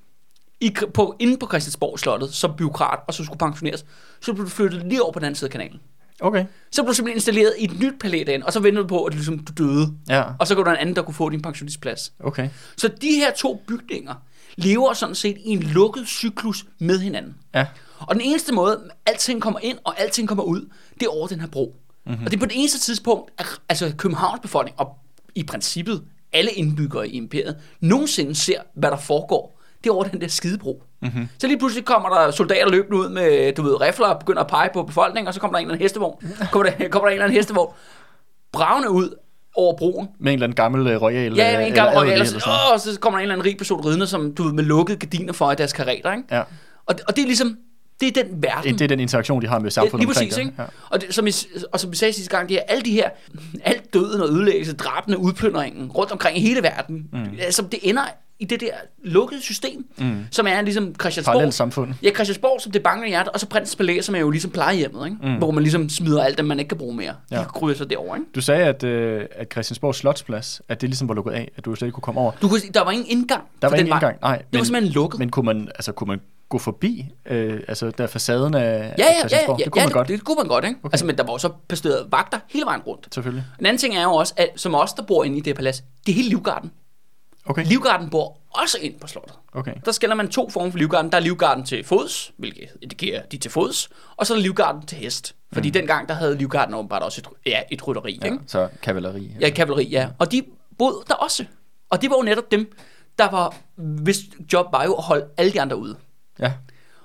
i, 0.60 0.74
på, 0.94 1.16
inde 1.18 1.38
på 1.38 1.46
Christiansborg 1.46 1.98
Slottet 1.98 2.34
som 2.34 2.56
byråkrat, 2.56 2.98
og 3.06 3.14
så 3.14 3.24
skulle 3.24 3.38
pensioneres, 3.38 3.86
så 4.20 4.32
blev 4.32 4.44
du 4.44 4.50
flyttet 4.50 4.86
lige 4.86 5.02
over 5.02 5.12
på 5.12 5.18
den 5.18 5.26
anden 5.26 5.36
side 5.36 5.48
af 5.48 5.52
kanalen. 5.52 5.80
Okay. 6.20 6.44
Så 6.72 6.82
blev 6.82 6.88
du 6.88 6.94
simpelthen 6.94 7.16
installeret 7.16 7.52
i 7.58 7.64
et 7.64 7.80
nyt 7.80 7.94
palæ 8.00 8.22
derinde, 8.26 8.46
og 8.46 8.52
så 8.52 8.60
ventede 8.60 8.82
du 8.82 8.88
på, 8.88 9.04
at 9.04 9.12
du, 9.12 9.16
ligesom, 9.16 9.38
du 9.38 9.64
døde. 9.64 9.94
Ja, 10.08 10.24
Og 10.38 10.46
så 10.46 10.54
går 10.54 10.64
der 10.64 10.70
en 10.70 10.76
anden, 10.76 10.96
der 10.96 11.02
kunne 11.02 11.14
få 11.14 11.28
din 11.28 11.42
pensionistplads. 11.42 12.12
okay. 12.20 12.48
Så 12.76 12.88
de 12.88 13.10
her 13.10 13.32
to 13.32 13.62
bygninger 13.66 14.14
lever 14.56 14.92
sådan 14.92 15.14
set 15.14 15.36
i 15.44 15.48
en 15.48 15.62
lukket 15.62 16.08
cyklus 16.08 16.64
med 16.78 16.98
hinanden. 16.98 17.34
Ja. 17.54 17.66
Og 18.00 18.14
den 18.14 18.20
eneste 18.24 18.52
måde, 18.54 18.90
alting 19.06 19.42
kommer 19.42 19.60
ind 19.62 19.78
og 19.84 20.00
alting 20.00 20.28
kommer 20.28 20.44
ud, 20.44 20.68
det 20.94 21.02
er 21.02 21.10
over 21.10 21.26
den 21.26 21.40
her 21.40 21.46
bro. 21.48 21.76
Mm-hmm. 22.06 22.24
Og 22.24 22.30
det 22.30 22.36
er 22.36 22.40
på 22.40 22.46
det 22.46 22.58
eneste 22.58 22.78
tidspunkt, 22.80 23.30
at 23.38 23.46
altså 23.68 23.92
Københavns 23.96 24.40
befolkning, 24.42 24.80
og 24.80 24.98
i 25.34 25.42
princippet 25.42 26.04
alle 26.32 26.50
indbyggere 26.50 27.08
i 27.08 27.12
imperiet, 27.12 27.56
nogensinde 27.80 28.34
ser, 28.34 28.60
hvad 28.74 28.90
der 28.90 28.96
foregår. 28.96 29.60
Det 29.84 29.90
er 29.90 29.94
over 29.94 30.04
den 30.04 30.20
der 30.20 30.28
skidebro. 30.28 30.82
Mm-hmm. 31.02 31.28
Så 31.38 31.46
lige 31.46 31.58
pludselig 31.58 31.84
kommer 31.84 32.08
der 32.08 32.30
soldater 32.30 32.68
løbende 32.70 32.98
ud 32.98 33.08
med, 33.08 33.52
du 33.52 33.62
ved, 33.62 33.80
rifler 33.80 34.06
og 34.06 34.18
begynder 34.18 34.40
at 34.42 34.46
pege 34.46 34.70
på 34.74 34.82
befolkningen, 34.82 35.28
og 35.28 35.34
så 35.34 35.40
kommer 35.40 35.58
der 35.58 35.58
en 35.58 35.64
eller 35.66 35.74
anden 35.74 35.84
hestevogn. 35.84 36.16
Kommer 36.52 36.70
der, 36.70 36.88
kommer 36.88 37.06
der 37.06 37.10
en 37.10 37.12
eller 37.12 37.24
anden 37.24 37.36
hestevogn, 37.36 37.74
bravende 38.52 38.90
ud 38.90 39.14
over 39.54 39.76
broen, 39.76 40.08
Med 40.20 40.32
en 40.32 40.36
eller 40.36 40.46
anden 40.46 40.56
gammel 40.56 40.94
uh, 40.96 41.02
royal 41.02 41.34
Ja, 41.36 41.58
med 41.58 41.66
en 41.66 41.72
eller 41.72 41.84
gammel 41.84 41.98
royal, 41.98 42.12
eller 42.12 42.24
så, 42.24 42.30
sådan. 42.40 42.52
åh, 42.52 42.72
og 42.72 42.80
så 42.80 43.00
kommer 43.00 43.18
der 43.18 43.20
en 43.20 43.22
eller 43.22 43.34
anden 43.34 43.46
rig 43.46 43.56
person 43.56 43.80
ridende, 43.86 44.06
som 44.06 44.34
du 44.34 44.42
ved, 44.42 44.52
med 44.52 44.64
lukkede 44.64 44.98
gardiner 44.98 45.32
for 45.32 45.52
i 45.52 45.54
deres 45.54 45.72
kareter, 45.72 46.12
ikke? 46.12 46.24
Ja. 46.30 46.42
Og, 46.86 46.94
og 47.08 47.16
det 47.16 47.22
er 47.22 47.26
ligesom, 47.26 47.56
det 48.00 48.16
er 48.18 48.22
den 48.22 48.42
verden. 48.42 48.72
Det 48.72 48.80
er 48.84 48.88
den 48.88 49.00
interaktion, 49.00 49.42
de 49.42 49.46
har 49.46 49.58
med 49.58 49.64
Ja, 49.66 49.70
samfundet 49.70 50.00
lige 50.00 50.08
omkring 50.08 50.30
præcis, 50.30 50.38
ikke? 50.38 50.52
Ja. 50.58 50.64
Og, 50.90 51.00
det, 51.00 51.14
som 51.14 51.26
I, 51.26 51.30
og 51.72 51.80
som 51.80 51.90
vi 51.90 51.96
sagde 51.96 52.12
sidste 52.12 52.36
gang, 52.36 52.48
det 52.48 52.56
er 52.56 52.62
alle 52.68 52.82
de 52.82 52.90
her, 52.92 53.10
alt 53.64 53.94
døden 53.94 54.20
og 54.20 54.28
ødelæggelse, 54.28 54.76
drabene, 54.76 55.18
udplyndringen 55.18 55.90
rundt 55.90 56.12
omkring 56.12 56.38
i 56.38 56.40
hele 56.40 56.62
verden. 56.62 57.08
Mm. 57.12 57.18
Altså, 57.40 57.62
det 57.62 57.78
ender 57.82 58.02
i 58.40 58.44
det 58.44 58.60
der 58.60 58.70
lukkede 59.04 59.42
system, 59.42 59.86
mm. 59.98 60.24
som 60.30 60.46
er 60.46 60.60
ligesom 60.60 60.94
Christiansborg. 61.00 61.32
Parallelt 61.32 61.54
samfund. 61.54 61.94
Ja, 62.02 62.10
Christiansborg, 62.14 62.60
som 62.60 62.72
det 62.72 62.82
banker 62.82 63.06
i 63.06 63.08
hjertet, 63.08 63.32
og 63.32 63.40
så 63.40 63.46
Prinsens 63.48 63.76
Palæ, 63.76 64.00
som 64.00 64.14
er 64.14 64.18
jo 64.18 64.30
ligesom 64.30 64.50
plejehjemmet, 64.50 65.06
ikke? 65.06 65.16
Mm. 65.22 65.34
hvor 65.36 65.50
man 65.50 65.62
ligesom 65.62 65.88
smider 65.88 66.22
alt 66.22 66.36
det, 66.38 66.44
man 66.44 66.58
ikke 66.58 66.68
kan 66.68 66.78
bruge 66.78 66.96
mere. 66.96 67.08
De 67.08 67.14
Ja. 67.30 67.38
ja. 67.40 67.44
kryber 67.44 67.74
så 67.74 67.84
derover, 67.84 68.16
ikke? 68.16 68.26
Du 68.34 68.40
sagde, 68.40 68.64
at, 68.64 68.84
øh, 68.84 69.24
at 69.30 69.52
Christiansborg 69.52 69.94
Slotsplads, 69.94 70.62
at 70.68 70.80
det 70.80 70.88
ligesom 70.88 71.08
var 71.08 71.14
lukket 71.14 71.32
af, 71.32 71.50
at 71.56 71.64
du 71.64 71.74
slet 71.74 71.86
ikke 71.88 71.94
kunne 71.94 72.02
komme 72.02 72.20
over. 72.20 72.32
Du 72.42 72.48
kunne, 72.48 72.60
der 72.74 72.84
var 72.84 72.90
ingen 72.90 73.06
indgang 73.08 73.42
Der 73.62 73.68
var 73.68 73.76
ingen 73.76 73.92
indgang, 73.94 74.16
nej. 74.22 74.42
Det 74.52 74.58
var 74.58 74.64
simpelthen 74.64 74.92
lukket. 74.92 75.18
Men 75.18 75.30
kunne 75.30 75.46
man, 75.46 75.68
altså, 75.74 75.92
kunne 75.92 76.08
man 76.08 76.20
gå 76.48 76.58
forbi, 76.58 77.06
øh, 77.26 77.60
altså 77.68 77.90
der 77.90 78.06
facaden 78.06 78.54
af, 78.54 78.60
Ja, 78.60 78.70
ja, 78.70 78.84
ja, 78.98 79.04
ja, 79.12 79.18
Christiansborg? 79.18 79.58
det 79.64 79.70
kunne 79.72 79.80
ja, 79.80 79.86
man 79.86 79.92
godt, 79.92 80.08
Det, 80.08 80.18
det 80.18 80.24
kunne 80.26 80.36
man 80.36 80.48
godt, 80.48 80.64
ikke? 80.64 80.76
Okay. 80.82 80.92
Altså, 80.94 81.06
men 81.06 81.16
der 81.18 81.24
var 81.24 81.32
jo 81.32 81.38
så 81.38 81.50
placeret 81.68 82.06
vagter 82.10 82.38
hele 82.48 82.64
vejen 82.66 82.80
rundt. 82.80 83.08
selvfølgelig. 83.14 83.44
En 83.60 83.66
anden 83.66 83.78
ting 83.78 83.96
er 83.96 84.02
jo 84.02 84.12
også, 84.12 84.34
at 84.36 84.48
som 84.56 84.74
os, 84.74 84.92
der 84.92 85.02
bor 85.02 85.24
inde 85.24 85.36
i 85.36 85.40
det 85.40 85.46
her 85.46 85.54
palads, 85.54 85.82
det 86.06 86.12
er 86.12 86.16
hele 86.16 86.28
Livgarden. 86.28 86.70
Okay, 87.50 87.64
Livgarden 87.66 88.10
bor 88.10 88.38
også 88.50 88.78
ind 88.80 89.00
på 89.00 89.06
slottet. 89.06 89.34
okay. 89.52 89.74
Der 89.84 89.92
skiller 89.92 90.16
man 90.16 90.28
to 90.28 90.50
former 90.50 90.70
for 90.70 90.78
Livgarden. 90.78 91.10
Der 91.12 91.16
er 91.16 91.22
Livgarden 91.22 91.64
til 91.64 91.84
fods, 91.84 92.32
hvilket 92.36 92.68
indikerer 92.82 93.22
de 93.22 93.36
til 93.38 93.50
fods, 93.50 93.88
og 94.16 94.26
så 94.26 94.34
er 94.34 94.36
der 94.38 94.42
Livgarden 94.42 94.86
til 94.86 94.98
hest. 94.98 95.34
Fordi 95.52 95.68
mm. 95.68 95.72
dengang, 95.72 96.08
der 96.08 96.14
havde 96.14 96.36
Livgarden 96.36 96.74
åbenbart 96.74 97.02
også 97.02 97.20
et, 97.20 97.28
ja, 97.46 97.60
et 97.70 97.86
rytteri, 97.88 98.18
Ja, 98.22 98.26
ikke? 98.26 98.38
så 98.46 98.68
kavaleri. 98.82 99.32
Ja, 99.40 99.50
kavaleri, 99.50 99.84
ja. 99.88 100.08
Og 100.18 100.32
de 100.32 100.42
boede 100.78 101.04
der 101.08 101.14
også. 101.14 101.44
Og 101.90 102.02
det 102.02 102.10
var 102.10 102.16
jo 102.16 102.22
netop 102.22 102.50
dem, 102.50 102.72
der 103.18 103.30
var, 103.30 103.54
hvis 103.76 104.18
job 104.52 104.72
var 104.72 104.84
jo 104.84 104.94
at 104.94 105.02
holde 105.04 105.26
alle 105.36 105.52
de 105.52 105.60
andre 105.60 105.76
ude. 105.76 105.96
Ja. 106.40 106.52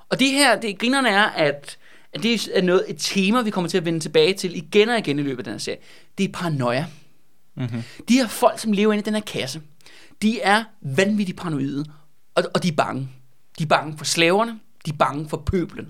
Og 0.10 0.20
det 0.20 0.30
her, 0.32 0.60
det 0.60 0.80
grinerne 0.80 1.10
er, 1.10 1.24
at, 1.24 1.78
at 2.14 2.24
det 2.24 2.50
er 2.54 2.62
noget, 2.62 2.86
et 2.88 2.96
tema, 3.00 3.42
vi 3.42 3.50
kommer 3.50 3.70
til 3.70 3.78
at 3.78 3.86
vende 3.86 4.00
tilbage 4.00 4.34
til 4.34 4.56
igen 4.58 4.90
og 4.90 4.98
igen 4.98 5.20
i 5.20 5.22
løbet 5.22 5.38
af 5.40 5.44
den 5.44 5.54
her 5.54 5.60
serie. 5.60 5.78
Det 6.18 6.24
er 6.24 6.32
paranoia. 6.34 6.86
Mm-hmm. 7.56 7.84
De 8.10 8.14
her 8.14 8.28
folk, 8.28 8.60
som 8.60 8.72
lever 8.72 8.94
inde 8.94 9.02
i 9.02 9.06
den 9.06 9.14
her 9.14 9.22
kasse, 9.22 9.62
de 10.24 10.42
er 10.42 10.64
vanvittigt 10.82 11.38
paranoide, 11.38 11.86
og, 12.36 12.44
og 12.54 12.64
de 12.64 12.68
er 12.68 12.76
bange. 12.76 13.10
De 13.60 13.64
er 13.64 13.68
bange 13.68 13.98
for 13.98 14.06
slaverne, 14.06 14.60
de 14.86 14.92
er 14.92 14.98
bange 14.98 15.30
for 15.30 15.38
pøblen. 15.38 15.88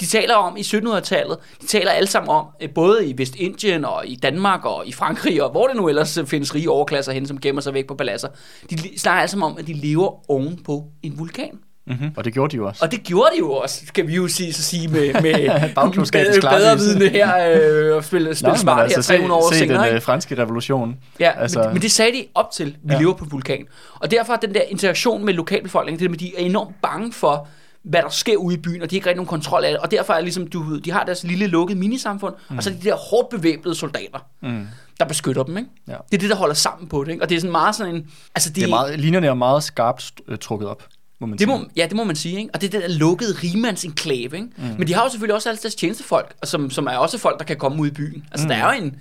De 0.00 0.06
taler 0.06 0.34
om 0.34 0.56
i 0.56 0.60
1700-tallet, 0.60 1.38
de 1.60 1.66
taler 1.66 1.90
alle 1.90 2.06
sammen 2.06 2.30
om, 2.30 2.46
øh, 2.62 2.70
både 2.74 3.06
i 3.06 3.18
Vestindien 3.18 3.84
og 3.84 4.06
i 4.06 4.16
Danmark 4.16 4.64
og 4.64 4.86
i 4.86 4.92
Frankrig, 4.92 5.42
og 5.42 5.50
hvor 5.50 5.66
det 5.66 5.76
nu 5.76 5.88
ellers 5.88 6.18
øh, 6.18 6.26
findes 6.26 6.54
rige 6.54 6.70
overklasser 6.70 7.12
hen, 7.12 7.26
som 7.26 7.40
gemmer 7.40 7.62
sig 7.62 7.74
væk 7.74 7.86
på 7.86 7.94
paladser. 7.94 8.28
De 8.70 8.98
snakker 8.98 9.20
alle 9.20 9.30
sammen 9.30 9.50
om, 9.50 9.58
at 9.58 9.66
de 9.66 9.72
lever 9.72 10.30
oven 10.30 10.62
på 10.64 10.84
en 11.02 11.18
vulkan. 11.18 11.58
Mm-hmm. 11.88 12.10
Og 12.16 12.24
det 12.24 12.32
gjorde 12.32 12.50
de 12.52 12.56
jo 12.56 12.66
også. 12.66 12.84
Og 12.84 12.90
det 12.92 13.02
gjorde 13.02 13.30
de 13.34 13.38
jo 13.38 13.52
også, 13.52 13.82
kan 13.94 14.08
vi 14.08 14.14
jo 14.14 14.28
sige, 14.28 14.52
så 14.52 14.62
sige 14.62 14.88
med, 14.88 15.12
med 15.22 15.60
Bagklogskabens 15.74 16.36
bedre, 16.38 16.56
bedre 16.58 16.76
vidne 16.78 17.08
her, 17.08 17.60
øh, 17.90 17.96
og 17.96 18.04
spille, 18.04 18.34
spille 18.34 18.52
Nå, 18.52 18.56
smart 18.58 18.90
her 18.94 19.02
300 19.02 19.34
år 19.40 19.52
se, 19.52 19.54
se 19.54 19.64
senere. 19.64 19.78
den 19.78 19.84
ikke? 19.86 19.96
øh, 19.96 20.02
franske 20.02 20.38
revolution. 20.42 20.96
Ja, 21.20 21.26
Altså- 21.30 21.40
altså, 21.40 21.58
men, 21.62 21.72
men 21.72 21.82
det 21.82 21.90
sagde 21.92 22.12
de 22.12 22.24
op 22.34 22.50
til, 22.50 22.76
vi 22.84 22.92
Ja. 22.94 22.98
lever 23.00 23.14
på 23.14 23.24
vulkan. 23.24 23.66
Og 23.94 24.10
derfor 24.10 24.32
er 24.32 24.36
den 24.36 24.54
der 24.54 24.60
interaktion 24.68 25.24
med 25.24 25.34
lokalbefolkningen, 25.34 26.00
det 26.00 26.10
med, 26.10 26.18
de 26.18 26.32
er 26.36 26.40
enormt 26.40 26.74
bange 26.82 27.12
for, 27.12 27.48
hvad 27.82 28.02
der 28.02 28.08
sker 28.08 28.36
ude 28.36 28.54
i 28.54 28.58
byen, 28.58 28.82
og 28.82 28.90
de 28.90 28.94
har 28.94 28.98
ikke 28.98 29.06
rigtig 29.08 29.16
nogen 29.16 29.28
kontrol 29.28 29.64
af 29.64 29.70
det. 29.70 29.78
Og 29.80 29.90
derfor 29.90 30.12
er 30.12 30.20
ligesom, 30.20 30.46
du 30.46 30.78
de 30.78 30.90
har 30.90 31.04
deres 31.04 31.24
lille 31.24 31.46
lukkede 31.46 31.78
minisamfund, 31.78 32.34
mm. 32.50 32.56
og 32.56 32.62
så 32.62 32.70
er 32.70 32.74
de 32.74 32.80
der 32.80 32.94
hårdt 32.96 33.28
bevæbnede 33.28 33.74
soldater, 33.74 34.26
Mm. 34.42 34.66
der 35.00 35.04
beskytter 35.04 35.42
dem, 35.42 35.56
ikke? 35.58 35.70
Ja. 35.88 35.92
Det 36.10 36.16
er 36.16 36.18
det, 36.20 36.30
der 36.30 36.36
holder 36.36 36.54
sammen 36.54 36.88
på 36.88 37.04
det, 37.04 37.10
ikke? 37.12 37.22
Og 37.24 37.28
det 37.28 37.36
er 37.36 37.40
sådan 37.40 37.52
meget 37.52 37.74
sådan 37.76 37.94
en... 37.94 38.06
Altså, 38.34 38.50
Det 38.50 38.62
er 38.64 38.68
meget, 38.68 39.00
linjerne 39.00 39.26
er 39.26 39.34
meget 39.34 39.62
skarpt 39.62 40.12
øh, 40.28 40.38
trukket 40.38 40.68
op, 40.68 40.82
må 41.20 41.26
man 41.26 41.32
det 41.32 41.40
sige. 41.40 41.58
må, 41.58 41.64
ja, 41.76 41.84
det 41.84 41.96
må 41.96 42.04
man 42.04 42.16
sige, 42.16 42.38
ikke? 42.38 42.50
Og 42.54 42.60
det 42.60 42.74
er 42.74 42.80
det 42.80 42.90
der 42.90 42.98
lukkede 42.98 43.32
rigmandsenklave, 43.32 44.36
ikke? 44.36 44.48
Mm. 44.56 44.64
Men 44.78 44.88
de 44.88 44.94
har 44.94 45.02
jo 45.02 45.10
selvfølgelig 45.10 45.34
også 45.34 45.48
alle 45.48 45.58
deres 45.62 45.74
tjenestefolk, 45.74 46.34
som, 46.44 46.70
som 46.70 46.86
er 46.86 46.96
også 46.96 47.18
folk, 47.18 47.38
der 47.38 47.44
kan 47.44 47.56
komme 47.56 47.82
ud 47.82 47.86
i 47.86 47.90
byen. 47.90 48.24
Altså, 48.32 48.44
mm. 48.44 48.48
der 48.48 48.56
er 48.56 48.74
jo 48.74 48.82
en, 48.84 48.96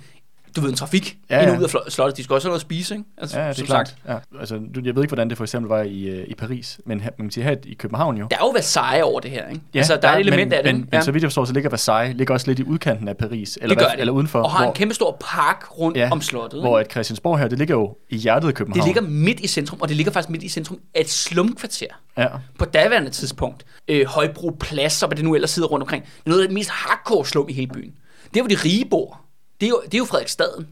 du 0.57 0.61
ved, 0.61 0.69
en 0.69 0.75
trafik 0.75 1.17
Ja, 1.29 1.35
ja, 1.35 1.41
ind 1.41 1.49
ja. 1.51 1.55
og 1.55 1.59
ud 1.79 1.81
af 1.85 1.91
slottet. 1.91 2.17
De 2.17 2.23
skal 2.23 2.33
også 2.33 2.47
have 2.47 2.49
noget 2.49 2.59
at 2.59 2.61
spise, 2.61 2.95
ikke? 2.95 3.05
Altså, 3.17 3.39
Ja, 3.39 3.49
det 3.49 3.59
er 3.61 3.65
klart. 3.65 3.87
sagt. 3.87 3.99
Ja. 4.33 4.39
Altså, 4.39 4.55
du- 4.75 4.81
jeg 4.83 4.95
ved 4.95 5.03
ikke, 5.03 5.09
hvordan 5.09 5.29
det 5.29 5.37
for 5.37 5.43
eksempel 5.43 5.69
var 5.69 5.81
i, 5.81 6.03
øh, 6.03 6.25
i 6.27 6.33
Paris, 6.35 6.79
men 6.85 6.99
her, 6.99 7.09
man 7.17 7.27
kan 7.27 7.31
sige 7.31 7.43
her 7.43 7.55
i 7.63 7.73
København 7.73 8.17
jo. 8.17 8.27
Der 8.31 8.37
er 8.37 8.41
jo 8.43 8.49
Versailles 8.49 9.03
over 9.03 9.19
det 9.19 9.31
her, 9.31 9.47
ikke? 9.49 9.61
altså, 9.75 9.99
der 10.01 10.07
er 10.07 10.13
et 10.15 10.19
element 10.19 10.49
men, 10.49 10.53
af 10.53 10.63
det. 10.63 10.73
Men, 10.73 10.81
ikke? 10.81 10.89
men 10.91 11.03
så 11.03 11.11
vidt 11.11 11.21
jeg 11.23 11.29
forstår, 11.29 11.45
så 11.45 11.53
ligger 11.53 11.69
Versailles 11.69 12.17
ligger 12.17 12.33
også 12.33 12.47
lidt 12.47 12.59
i 12.59 12.63
udkanten 12.63 13.07
af 13.07 13.17
Paris. 13.17 13.57
Eller, 13.61 13.67
det 13.67 13.77
gør 13.77 13.85
hvad, 13.85 13.91
det. 13.91 13.99
eller 13.99 14.13
udenfor. 14.13 14.39
Og 14.41 14.51
har 14.51 14.57
hvor, 14.59 14.67
en 14.67 14.73
kæmpe 14.75 14.93
stor 14.93 15.17
park 15.19 15.65
rundt 15.79 15.97
Ja, 15.97 16.03
ja, 16.05 16.11
om 16.11 16.21
slottet. 16.21 16.59
hvor 16.61 16.79
at 16.79 16.91
Christiansborg 16.91 17.39
her, 17.39 17.47
det 17.47 17.57
ligger 17.57 17.75
jo 17.75 17.95
i 18.09 18.17
hjertet 18.17 18.47
af 18.47 18.53
København. 18.53 18.87
Det 18.87 18.95
ligger 18.95 19.09
midt 19.09 19.39
i 19.39 19.47
centrum, 19.47 19.81
og 19.81 19.87
det 19.87 19.95
ligger 19.97 20.11
faktisk 20.11 20.29
midt 20.29 20.43
i 20.43 20.49
centrum 20.49 20.79
af 20.95 21.01
et 21.01 21.09
slumkvarter. 21.09 21.87
Ja. 22.17 22.27
På 22.59 22.65
daværende 22.65 23.09
tidspunkt. 23.09 23.65
Øh, 23.87 24.05
Højbro 24.07 24.51
Plads, 24.59 25.03
og 25.03 25.09
hvad 25.09 25.15
det 25.15 25.25
nu 25.25 25.35
ellers 25.35 25.49
sidder 25.49 25.67
rundt 25.69 25.83
omkring. 25.83 26.03
Det 26.03 26.11
er 26.25 26.29
noget 26.29 26.41
af 26.41 26.47
det 26.47 26.53
mest 26.53 26.69
hardcore 26.69 27.25
slum 27.25 27.49
i 27.49 27.53
hele 27.53 27.67
byen. 27.73 27.93
Det 28.33 28.37
er, 28.39 28.43
hvor 28.43 28.49
de 28.49 28.55
rige 28.55 28.85
bor. 28.85 29.21
Det 29.59 29.65
er 29.65 29.69
jo, 29.69 29.81
det 29.85 29.93
er 29.93 29.97
jo 29.97 30.05
Frederiksstaden. 30.05 30.67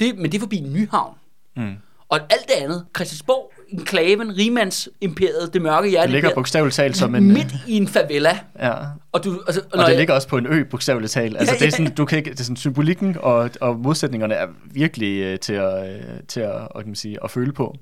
Det, 0.00 0.16
men 0.18 0.32
det 0.32 0.34
er 0.34 0.40
forbi 0.40 0.60
Nyhavn. 0.60 1.14
Mm. 1.56 1.74
Og 2.08 2.20
alt 2.30 2.48
det 2.48 2.54
andet, 2.54 2.84
Christiansborg, 2.96 3.52
enklaven, 3.68 4.36
rigmandsimperiet, 4.36 5.50
det 5.54 5.62
mørke 5.62 5.88
hjerte, 5.90 6.06
Det 6.06 6.12
ligger 6.12 6.34
bogstaveligt 6.34 6.76
talt 6.76 6.96
som 6.96 7.14
en... 7.14 7.32
midt 7.32 7.54
i 7.68 7.76
en 7.76 7.88
favela. 7.88 8.38
Ja. 8.60 8.74
Og, 9.12 9.24
du, 9.24 9.42
altså, 9.46 9.62
Og 9.72 9.86
det 9.88 9.96
ligger 9.96 10.14
også 10.14 10.28
på 10.28 10.36
en 10.36 10.46
ø, 10.46 10.64
bogstaveligt 10.64 11.12
talt. 11.12 11.36
Altså, 11.36 11.54
Ja, 11.54 11.58
det 11.58 11.66
er 11.66 11.70
sådan, 11.70 11.94
du 11.94 12.04
kan 12.04 12.18
ikke, 12.18 12.30
det 12.30 12.40
er 12.40 12.44
sådan, 12.44 12.56
symbolikken 12.56 13.16
og, 13.20 13.50
og 13.60 13.78
modsætningerne 13.78 14.34
er 14.34 14.46
virkelig 14.64 15.32
uh, 15.32 15.38
til, 15.38 15.52
at, 15.52 15.96
uh, 15.96 16.00
til 16.28 16.40
at, 16.40 16.52
hvad 16.52 16.82
kan 16.82 16.86
man 16.86 16.94
sige, 16.94 17.18
at 17.24 17.30
føle 17.30 17.52
på. 17.52 17.76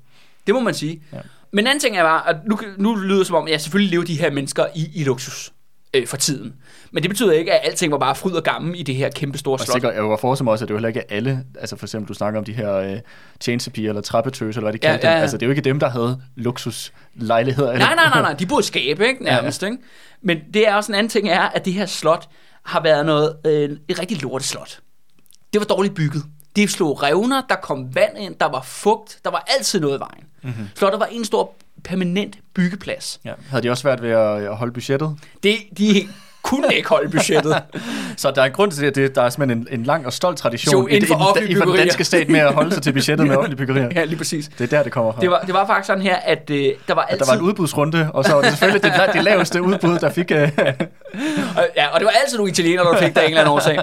Det 0.47 0.55
må 0.55 0.61
man 0.61 0.73
sige. 0.73 1.01
Ja. 1.13 1.17
Men 1.51 1.63
en 1.63 1.67
anden 1.67 1.79
ting 1.79 1.97
er 1.97 2.03
bare, 2.03 2.29
at 2.29 2.35
nu, 2.45 2.59
nu 2.77 2.95
lyder 2.95 3.17
det 3.17 3.27
som 3.27 3.35
om, 3.35 3.45
at 3.45 3.51
ja, 3.51 3.57
selvfølgelig 3.57 3.91
lever 3.91 4.03
de 4.05 4.19
her 4.19 4.31
mennesker 4.31 4.65
i, 4.75 4.89
i 4.93 5.03
luksus 5.03 5.53
øh, 5.93 6.07
for 6.07 6.17
tiden. 6.17 6.53
Men 6.91 7.03
det 7.03 7.09
betyder 7.09 7.31
ikke, 7.31 7.53
at 7.53 7.59
alting 7.69 7.91
var 7.91 7.97
bare 7.97 8.15
fryd 8.15 8.31
og 8.31 8.43
gammel 8.43 8.79
i 8.79 8.83
det 8.83 8.95
her 8.95 9.09
kæmpe 9.09 9.37
store 9.37 9.53
Og 9.55 9.59
slot. 9.59 9.73
sikkert, 9.73 9.93
jeg 9.95 10.09
var 10.09 10.17
forestille 10.17 10.43
mig 10.43 10.51
også, 10.51 10.65
at 10.65 10.67
det 10.69 10.73
var 10.73 10.77
heller 10.79 10.87
ikke 10.87 11.11
alle, 11.11 11.43
altså 11.59 11.75
for 11.75 11.85
eksempel, 11.85 12.09
du 12.09 12.13
snakker 12.13 12.39
om 12.39 12.45
de 12.45 12.53
her 12.53 12.91
uh, 12.93 12.99
tjenestepiger 13.39 13.89
eller 13.89 14.01
trappetøse, 14.01 14.57
eller 14.59 14.71
hvad 14.71 14.79
de 14.79 14.87
Ja, 14.87 14.91
kaldte 14.91 15.07
ja, 15.07 15.11
dem. 15.13 15.17
ja. 15.17 15.21
Altså, 15.21 15.37
det 15.37 15.43
er 15.43 15.47
jo 15.47 15.51
ikke 15.51 15.61
dem, 15.61 15.79
der 15.79 15.89
havde 15.89 16.21
luksuslejligheder. 16.35 17.77
Nej, 17.77 17.95
nej, 17.95 18.09
nej, 18.09 18.21
nej, 18.21 18.33
de 18.33 18.45
burde 18.45 18.65
skabe, 18.65 19.07
ikke? 19.07 19.23
Nærmest, 19.23 19.63
ikke? 19.63 19.77
Men 20.21 20.37
det 20.53 20.67
er 20.67 20.75
også 20.75 20.91
en 20.91 20.95
anden 20.95 21.09
ting, 21.09 21.29
er, 21.29 21.41
at 21.41 21.65
det 21.65 21.73
her 21.73 21.85
slot 21.85 22.29
har 22.65 22.83
været 22.83 23.05
noget, 23.05 23.35
øh, 23.45 23.69
et 23.87 23.99
rigtig 23.99 24.21
lorteslot. 24.21 24.79
Det 25.53 25.59
var 25.61 25.65
dårligt 25.65 25.95
bygget. 25.95 26.23
Det 26.55 26.69
slog 26.69 27.03
revner, 27.03 27.41
der 27.49 27.55
kom 27.55 27.95
vand 27.95 28.17
ind, 28.19 28.35
der 28.39 28.45
var 28.49 28.61
fugt, 28.61 29.19
der 29.25 29.31
var 29.31 29.45
altid 29.57 29.79
noget 29.79 29.97
i 29.97 29.99
vejen. 29.99 30.23
Mm-hmm. 30.43 30.67
Slottet 30.75 30.99
var 30.99 31.05
en 31.05 31.25
stor 31.25 31.53
permanent 31.83 32.37
byggeplads. 32.55 33.19
Ja. 33.25 33.33
Havde 33.49 33.63
de 33.63 33.69
også 33.69 33.81
svært 33.81 34.01
ved 34.01 34.09
at, 34.09 34.43
at 34.43 34.55
holde 34.57 34.73
budgettet? 34.73 35.17
Det, 35.43 35.55
de 35.77 36.07
kunne 36.43 36.75
ikke 36.75 36.89
holde 36.89 37.09
budgettet. 37.09 37.55
Så 38.17 38.31
der 38.31 38.41
er 38.41 38.45
en 38.45 38.51
grund 38.51 38.71
til 38.71 38.95
det, 38.95 39.09
at 39.09 39.15
der 39.15 39.21
er 39.21 39.29
simpelthen 39.29 39.67
en, 39.71 39.79
en 39.79 39.85
lang 39.85 40.05
og 40.05 40.13
stolt 40.13 40.37
tradition 40.37 40.81
Jo, 40.81 40.87
i, 40.87 40.91
inden 40.91 41.07
for 41.07 41.37
i, 41.39 41.45
i 41.51 41.55
for 41.55 41.65
den 41.65 41.75
danske 41.75 42.03
stat 42.03 42.29
med 42.29 42.39
at 42.39 42.53
holde 42.53 42.73
sig 42.73 42.83
til 42.83 42.93
budgettet 42.93 43.27
med 43.27 43.35
offentlige 43.37 43.57
byggerier. 43.57 43.89
ja, 43.95 44.03
lige 44.03 44.17
præcis. 44.17 44.47
Det 44.57 44.73
er 44.73 44.77
der, 44.77 44.83
det 44.83 44.91
kommer 44.91 45.11
fra. 45.11 45.21
Det 45.21 45.29
var, 45.31 45.39
det 45.39 45.53
var 45.53 45.67
faktisk 45.67 45.87
sådan 45.87 46.01
her, 46.01 46.15
at 46.15 46.49
øh, 46.49 46.65
der 46.87 46.93
var 46.93 47.01
At 47.01 47.07
altid... 47.11 47.25
der 47.25 47.31
var 47.31 47.39
en 47.39 47.45
udbudsrunde, 47.45 48.11
og 48.13 48.25
så 48.25 48.33
var 48.33 48.41
det 48.41 48.49
selvfølgelig 48.49 48.83
det, 48.83 48.93
det 49.13 49.23
laveste 49.23 49.61
udbud, 49.61 49.99
der 49.99 50.09
fik... 50.09 50.31
Uh, 50.35 50.37
Og, 51.57 51.67
ja, 51.75 51.87
og 51.87 51.99
det 51.99 52.05
var 52.05 52.13
altid 52.23 52.37
nogle 52.37 52.51
italienere, 52.51 52.85
der 52.85 52.97
fik 52.99 53.15
der 53.15 53.21
en 53.21 53.27
eller 53.27 53.41
anden 53.41 53.53
årsag. 53.53 53.77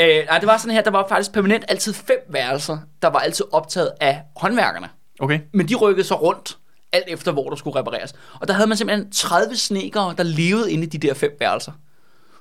Øh, 0.00 0.26
nej, 0.28 0.38
det 0.38 0.46
var 0.46 0.56
sådan 0.56 0.74
her, 0.74 0.82
der 0.82 0.90
var 0.90 1.06
faktisk 1.08 1.32
permanent 1.32 1.64
altid 1.68 1.94
fem 1.94 2.16
værelser, 2.28 2.78
der 3.02 3.08
var 3.08 3.18
altid 3.18 3.44
optaget 3.52 3.90
af 4.00 4.20
håndværkerne. 4.36 4.88
okay. 5.20 5.38
Men 5.54 5.68
de 5.68 5.74
rykkede 5.74 6.06
så 6.06 6.14
rundt, 6.14 6.56
alt 6.92 7.04
efter 7.08 7.32
hvor 7.32 7.48
der 7.48 7.56
skulle 7.56 7.78
repareres. 7.78 8.14
Og 8.40 8.48
der 8.48 8.54
havde 8.54 8.66
man 8.66 8.76
simpelthen 8.76 9.10
30 9.10 9.56
snekere, 9.56 10.14
der 10.18 10.22
levede 10.22 10.72
inde 10.72 10.84
i 10.84 10.86
de 10.86 10.98
der 10.98 11.14
fem 11.14 11.30
værelser. 11.40 11.72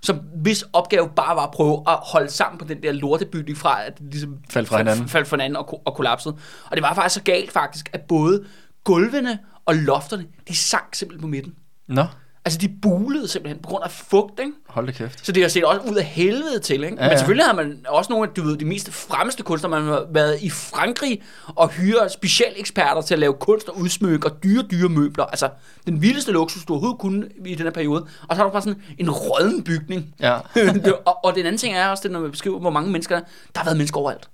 Som 0.04 0.20
hvis 0.36 0.66
opgave 0.74 1.10
bare 1.16 1.36
var 1.36 1.44
at 1.44 1.52
prøve 1.52 1.84
at 1.88 1.98
holde 2.02 2.30
sammen 2.30 2.60
på 2.60 2.66
den 2.66 2.84
der 2.84 2.92
lortebygning 2.92 3.58
fra, 3.58 3.86
at 3.86 3.98
det 3.98 4.06
ligesom 4.12 4.38
Faldt 4.50 4.70
fra 4.70 4.78
hinanden. 4.78 5.08
faldt 5.08 5.28
fra 5.28 5.36
hinanden 5.36 5.56
og, 5.56 5.82
og 5.86 5.96
kollapsede. 5.96 6.38
Og 6.70 6.78
det 6.78 6.84
var 6.84 6.94
faktisk 6.94 7.14
så 7.14 7.24
galt 7.24 7.52
faktisk, 7.52 7.90
at 7.94 8.02
både 8.02 8.46
gulvene 8.84 9.40
og 9.66 9.76
lofterne, 9.76 10.26
de 10.48 10.56
sank 10.56 10.96
simpelthen 10.96 11.22
på 11.22 11.28
midten. 11.28 11.54
Nå, 11.88 12.06
Altså 12.46 12.60
de 12.60 12.70
bulede 12.82 13.28
simpelthen 13.28 13.62
på 13.64 13.70
grund 13.70 13.84
af 13.84 13.92
fugt, 13.92 14.40
ikke? 14.40 14.52
hold 14.68 14.86
da 14.86 14.92
kæft. 14.92 15.26
Så 15.26 15.32
det 15.32 15.44
har 15.44 15.50
set 15.50 15.64
også 15.64 15.82
ud 15.92 15.96
af 15.96 16.04
helvede 16.04 16.60
til, 16.60 16.84
ikke? 16.84 16.96
Ja, 16.96 17.04
Ja, 17.04 17.10
Men 17.10 17.18
selvfølgelig 17.18 17.46
har 17.46 17.54
man 17.54 17.86
også 17.88 18.12
nogle 18.12 18.28
af 18.28 18.34
du 18.34 18.42
ved, 18.44 18.58
de 18.58 18.66
mest 18.66 18.94
fremmeste 18.94 19.44
kunstnere. 19.44 19.70
Man 19.70 19.84
har 19.84 20.06
været 20.12 20.42
i 20.42 20.50
Frankrig 20.50 21.22
og 21.56 21.70
hyre 21.70 22.10
specialeksperter 22.10 23.02
til 23.02 23.14
at 23.14 23.20
lave 23.20 23.34
kunst 23.34 23.70
og 23.70 23.78
udsmykke 23.78 24.28
og 24.28 24.44
dyre, 24.44 24.64
dyre 24.64 24.90
møbler. 24.90 25.26
Altså 25.26 25.50
den 25.88 26.02
vildeste 26.02 26.32
luksus, 26.32 26.66
du 26.66 26.74
overhovedet 26.74 27.00
kunne 27.00 27.30
i 27.46 27.56
den 27.56 27.64
her 27.66 27.72
periode. 27.72 28.06
Og 28.30 28.36
så 28.36 28.36
har 28.36 28.44
du 28.44 28.50
bare 28.50 28.62
sådan 28.62 28.82
en 28.98 29.10
rådden 29.10 29.64
bygning. 29.64 30.16
Ja. 30.20 30.38
Og, 31.06 31.26
og 31.26 31.36
den 31.36 31.46
anden 31.46 31.58
ting 31.58 31.76
er 31.76 31.88
også 31.88 32.04
det, 32.04 32.12
når 32.12 32.20
man 32.20 32.32
beskriver, 32.32 32.60
hvor 32.60 32.70
mange 32.70 32.92
mennesker 32.92 33.16
der 33.16 33.22
er. 33.22 33.26
Der 33.56 33.60
har 33.60 33.66
været 33.66 33.78
mennesker 33.78 34.00
overalt. 34.00 34.30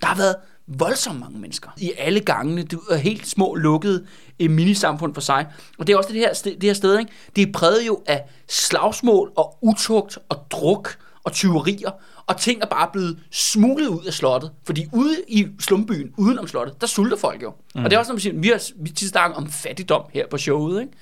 Der 0.00 0.06
har 0.06 0.16
været 0.16 0.34
voldsomt 0.78 1.20
mange 1.20 1.38
mennesker 1.38 1.70
i 1.76 1.92
alle 1.98 2.20
gangene. 2.20 2.62
Det 2.62 2.78
er 2.90 2.96
helt 2.96 3.26
små, 3.26 3.54
lukkede 3.54 4.06
eh, 4.38 4.50
minisamfund 4.50 5.14
for 5.14 5.20
sig. 5.20 5.46
Og 5.78 5.86
det 5.86 5.92
er 5.92 5.96
også 5.96 6.12
det 6.12 6.18
her, 6.18 6.34
sted, 6.34 6.52
det 6.52 6.62
her 6.62 6.74
sted, 6.74 6.98
ikke? 6.98 7.12
det 7.36 7.48
er 7.48 7.52
præget 7.52 7.86
jo 7.86 8.02
af 8.06 8.24
slagsmål 8.48 9.32
og 9.36 9.58
utugt 9.62 10.18
og 10.28 10.46
druk 10.50 10.98
og 11.24 11.32
tyverier. 11.32 11.90
Og 12.26 12.40
ting 12.40 12.62
er 12.62 12.66
bare 12.66 12.88
blevet 12.92 13.18
smuglet 13.30 13.88
ud 13.88 14.04
af 14.04 14.12
slottet. 14.12 14.50
Fordi 14.64 14.86
ude 14.92 15.16
i 15.28 15.46
slumbyen, 15.60 16.12
uden 16.16 16.38
om 16.38 16.46
slottet, 16.46 16.80
der 16.80 16.86
sulter 16.86 17.16
folk 17.16 17.42
jo. 17.42 17.52
Mm. 17.74 17.84
Og 17.84 17.90
det 17.90 17.96
er 17.96 17.98
også, 18.00 18.12
når 18.12 18.16
vi 18.16 18.22
siger, 18.22 18.40
vi 18.40 18.48
har 18.48 18.62
vi 18.76 18.90
tit 18.90 19.08
snakket 19.08 19.36
om 19.36 19.50
fattigdom 19.50 20.02
her 20.12 20.26
på 20.30 20.38
showet, 20.38 20.80
ikke? 20.80 20.92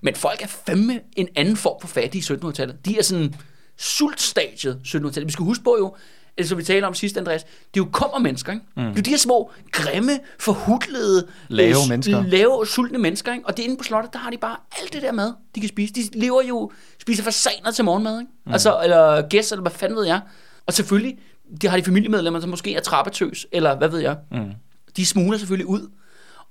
Men 0.00 0.14
folk 0.14 0.42
er 0.42 0.46
fandme 0.46 1.00
en 1.16 1.28
anden 1.36 1.56
form 1.56 1.80
for 1.80 1.88
fattige 1.88 2.34
i 2.34 2.36
1700-tallet. 2.36 2.84
De 2.84 2.98
er 2.98 3.02
sådan 3.02 3.34
sultstadiet 3.76 4.80
1700-tallet. 4.86 5.26
Vi 5.26 5.32
skal 5.32 5.44
huske 5.44 5.64
på 5.64 5.76
jo, 5.78 5.96
altså 6.38 6.54
vi 6.54 6.62
taler 6.62 6.86
om 6.86 6.94
sidst, 6.94 7.16
Andreas, 7.16 7.42
det 7.44 7.50
er 7.50 7.84
jo 7.84 7.88
kommer 7.92 8.18
mennesker, 8.18 8.52
ikke? 8.52 8.64
Mm. 8.76 8.82
Det 8.82 8.90
er 8.90 8.94
jo 8.96 9.02
de 9.02 9.10
her 9.10 9.16
små, 9.18 9.50
grimme, 9.72 10.12
forhudlede, 10.38 11.26
Lave 11.48 11.68
øh, 11.70 11.88
mennesker. 11.88 12.22
lave 12.22 12.66
sultne 12.66 12.98
mennesker, 12.98 13.32
ikke? 13.32 13.46
Og 13.46 13.56
det 13.56 13.62
er 13.62 13.64
inde 13.64 13.76
på 13.76 13.84
slottet, 13.84 14.12
der 14.12 14.18
har 14.18 14.30
de 14.30 14.36
bare 14.36 14.56
alt 14.82 14.92
det 14.92 15.02
der 15.02 15.12
mad, 15.12 15.32
de 15.54 15.60
kan 15.60 15.68
spise. 15.68 15.94
De 15.94 16.00
lever 16.12 16.42
jo, 16.42 16.70
spiser 17.00 17.22
fasaner 17.22 17.70
til 17.70 17.84
morgenmad, 17.84 18.20
ikke? 18.20 18.32
Mm. 18.46 18.52
Altså, 18.52 18.80
eller 18.84 19.28
gæs, 19.28 19.52
eller 19.52 19.62
hvad 19.62 19.72
fanden 19.72 19.98
ved 19.98 20.06
jeg. 20.06 20.20
Og 20.66 20.72
selvfølgelig, 20.72 21.18
de 21.62 21.68
har 21.68 21.76
de 21.76 21.82
familiemedlemmer, 21.84 22.40
som 22.40 22.50
måske 22.50 22.74
er 22.74 22.80
trappetøs, 22.80 23.46
eller 23.52 23.76
hvad 23.76 23.88
ved 23.88 23.98
jeg. 24.00 24.16
Mm. 24.32 24.50
De 24.96 25.06
smugler 25.06 25.38
selvfølgelig 25.38 25.66
ud. 25.66 25.90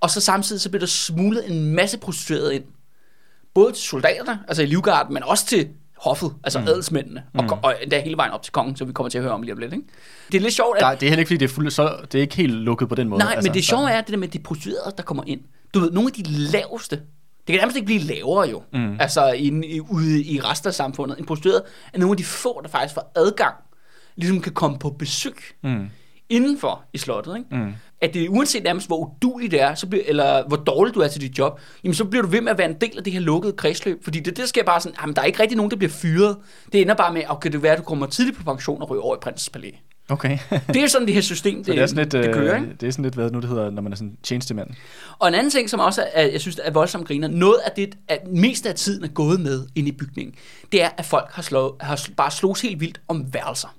Og 0.02 0.10
så 0.10 0.22
samtidig 0.22 0.62
så 0.62 0.70
bliver 0.70 0.80
der 0.80 0.88
smuglet 0.88 1.52
en 1.52 1.74
masse 1.76 1.98
prostituerede 1.98 2.56
ind. 2.56 2.64
Både 3.54 3.72
til 3.74 3.84
soldaterne, 3.84 4.40
altså 4.48 4.64
i 4.64 4.66
livgarden, 4.66 5.14
men 5.14 5.24
også 5.24 5.46
til 5.46 5.68
hoffet, 5.98 6.34
altså 6.44 6.60
mm. 6.60 6.68
adelsmændene, 6.68 7.24
og, 7.34 7.44
mm. 7.44 7.50
og 7.64 7.76
endda 7.84 8.00
hele 8.00 8.18
vejen 8.18 8.32
op 8.32 8.44
til 8.44 8.54
kongen, 8.54 8.76
som 8.76 8.88
vi 8.88 8.94
kommer 8.94 9.10
til 9.10 9.18
at 9.18 9.24
høre 9.24 9.34
om 9.34 9.42
lige 9.42 9.54
om 9.54 9.60
lidt. 9.60 9.74
Ikke? 9.74 9.86
Det 10.32 10.38
er 10.38 10.42
lidt 10.42 10.54
sjovt, 10.54 10.78
at... 10.78 10.82
Der, 10.82 10.96
det 10.96 11.04
er 11.04 11.10
heller 11.10 11.20
ikke, 11.20 11.30
fordi 11.30 11.38
det 11.38 11.50
er, 11.50 11.54
fuld, 11.54 11.72
så, 11.72 11.98
det 12.12 12.18
er 12.18 12.22
ikke 12.22 12.36
helt 12.36 12.54
lukket 12.54 12.90
på 12.90 12.96
den 12.96 13.10
måde. 13.10 13.20
Nej, 13.20 13.34
altså, 13.36 13.50
men 13.50 13.54
det 13.54 13.64
sjove 13.64 13.92
er 13.92 14.02
det 14.02 14.12
der 14.12 14.18
med 14.18 14.28
de 14.28 14.40
prostituerede, 14.40 14.94
der 14.98 15.04
kommer 15.04 15.24
ind. 15.28 15.42
Du 15.74 15.80
ved, 15.80 15.92
nogle 15.92 16.08
af 16.18 16.24
de 16.24 16.32
laveste, 16.32 16.96
det 16.96 17.54
kan 17.54 17.58
nærmest 17.58 17.76
ikke 17.76 17.86
blive 17.86 18.02
lavere 18.02 18.50
jo, 18.50 18.64
mm. 18.74 18.98
altså 19.00 19.32
inde 19.32 19.68
i, 19.68 19.80
ude 19.80 20.24
i 20.24 20.42
resten 20.42 20.68
af 20.68 20.74
samfundet. 20.74 21.20
En 21.20 21.26
prostitueret 21.26 21.62
er 21.94 22.00
nogle 22.00 22.14
af 22.14 22.18
de 22.18 22.24
få, 22.24 22.62
der 22.64 22.70
faktisk 22.70 22.94
får 22.94 23.12
adgang, 23.16 23.56
ligesom 24.16 24.42
kan 24.42 24.54
komme 24.54 24.80
på 24.80 24.90
besøg 24.90 25.36
Mm. 25.64 25.90
Indenfor 26.30 26.84
i 26.94 26.98
slottet, 26.98 27.38
ikke? 27.38 27.56
Mm. 27.56 27.74
at 28.02 28.14
det 28.14 28.30
uanset 28.30 28.64
nærmest, 28.64 28.88
hvor 28.88 28.98
udulig 28.98 29.52
det 29.52 29.62
er, 29.62 29.76
så 29.76 29.88
bliver, 29.88 30.04
eller 30.08 30.48
hvor 30.48 30.58
dårlig 30.58 30.96
du 30.96 31.00
er 31.00 31.08
til 31.08 31.22
dit 31.22 31.38
job, 31.38 31.60
jamen 31.84 31.94
så 31.94 32.06
bliver 32.06 32.22
du 32.24 32.30
ved 32.30 32.42
med 32.42 32.52
at 32.52 32.58
være 32.58 32.70
en 32.70 32.76
del 32.82 32.98
af 32.98 33.04
det 33.04 33.14
her 33.14 33.20
lukkede 33.20 33.54
kredsløb. 33.54 34.04
Fordi 34.04 34.20
det, 34.20 34.38
det 34.38 34.50
sker 34.50 34.64
bare 34.64 34.82
sådan, 34.82 34.96
jamen 35.02 35.16
der 35.16 35.22
er 35.22 35.26
ikke 35.26 35.42
rigtig 35.42 35.58
nogen, 35.58 35.72
der 35.72 35.78
bliver 35.78 35.92
fyret. 35.92 36.38
Det 36.72 36.82
ender 36.82 36.94
bare 36.96 37.14
med, 37.14 37.22
okay, 37.30 37.52
det 37.52 37.64
være, 37.64 37.72
at 37.72 37.78
du 37.78 37.84
kommer 37.84 38.06
tidligt 38.06 38.38
på 38.38 38.44
pension 38.44 38.82
og 38.82 38.90
ryger 38.90 39.04
over 39.04 39.16
i 39.16 39.20
prinsens 39.22 39.50
palæ. 39.50 39.72
Okay. 40.10 40.38
Det 40.74 40.84
er 40.84 40.88
sådan, 40.88 41.08
det 41.08 41.16
her 41.16 41.22
system, 41.22 41.58
det, 41.58 41.66
Så 41.66 41.72
det 41.72 41.82
er 41.82 41.86
sådan 41.88 42.04
lidt, 42.04 42.12
det 42.12 42.34
kører, 42.34 42.56
ikke? 42.56 42.68
øh, 42.68 42.74
det 42.80 42.88
er 42.88 42.92
sådan 42.92 43.04
lidt, 43.04 43.16
hvad 43.16 43.32
nu 43.32 43.40
det 43.40 43.50
hedder, 43.50 43.70
når 43.70 43.82
man 43.82 43.92
er 43.92 43.96
sådan 43.96 44.18
tjenestemand. 44.24 44.70
Og 45.20 45.28
en 45.28 45.34
anden 45.34 45.50
ting, 45.50 45.70
som 45.70 45.80
også 45.80 46.06
er, 46.14 46.28
jeg 46.28 46.42
synes 46.42 46.60
er 46.64 46.72
voldsomt 46.72 47.08
griner, 47.08 47.28
noget 47.28 47.58
af 47.66 47.72
det, 47.72 47.96
at 48.08 48.28
mest 48.28 48.66
af 48.66 48.76
tiden 48.76 49.04
er 49.04 49.08
gået 49.08 49.40
med 49.40 49.68
ind 49.76 49.88
i 49.88 49.92
bygningen, 49.92 50.36
det 50.72 50.84
er, 50.84 50.90
at 50.98 51.06
folk 51.06 51.30
har, 51.32 51.42
slået, 51.42 51.72
har 51.82 52.08
bare 52.18 52.32
slået 52.32 52.62
helt 52.62 52.80
vildt 52.80 53.02
om 53.08 53.34
værelser. 53.34 53.77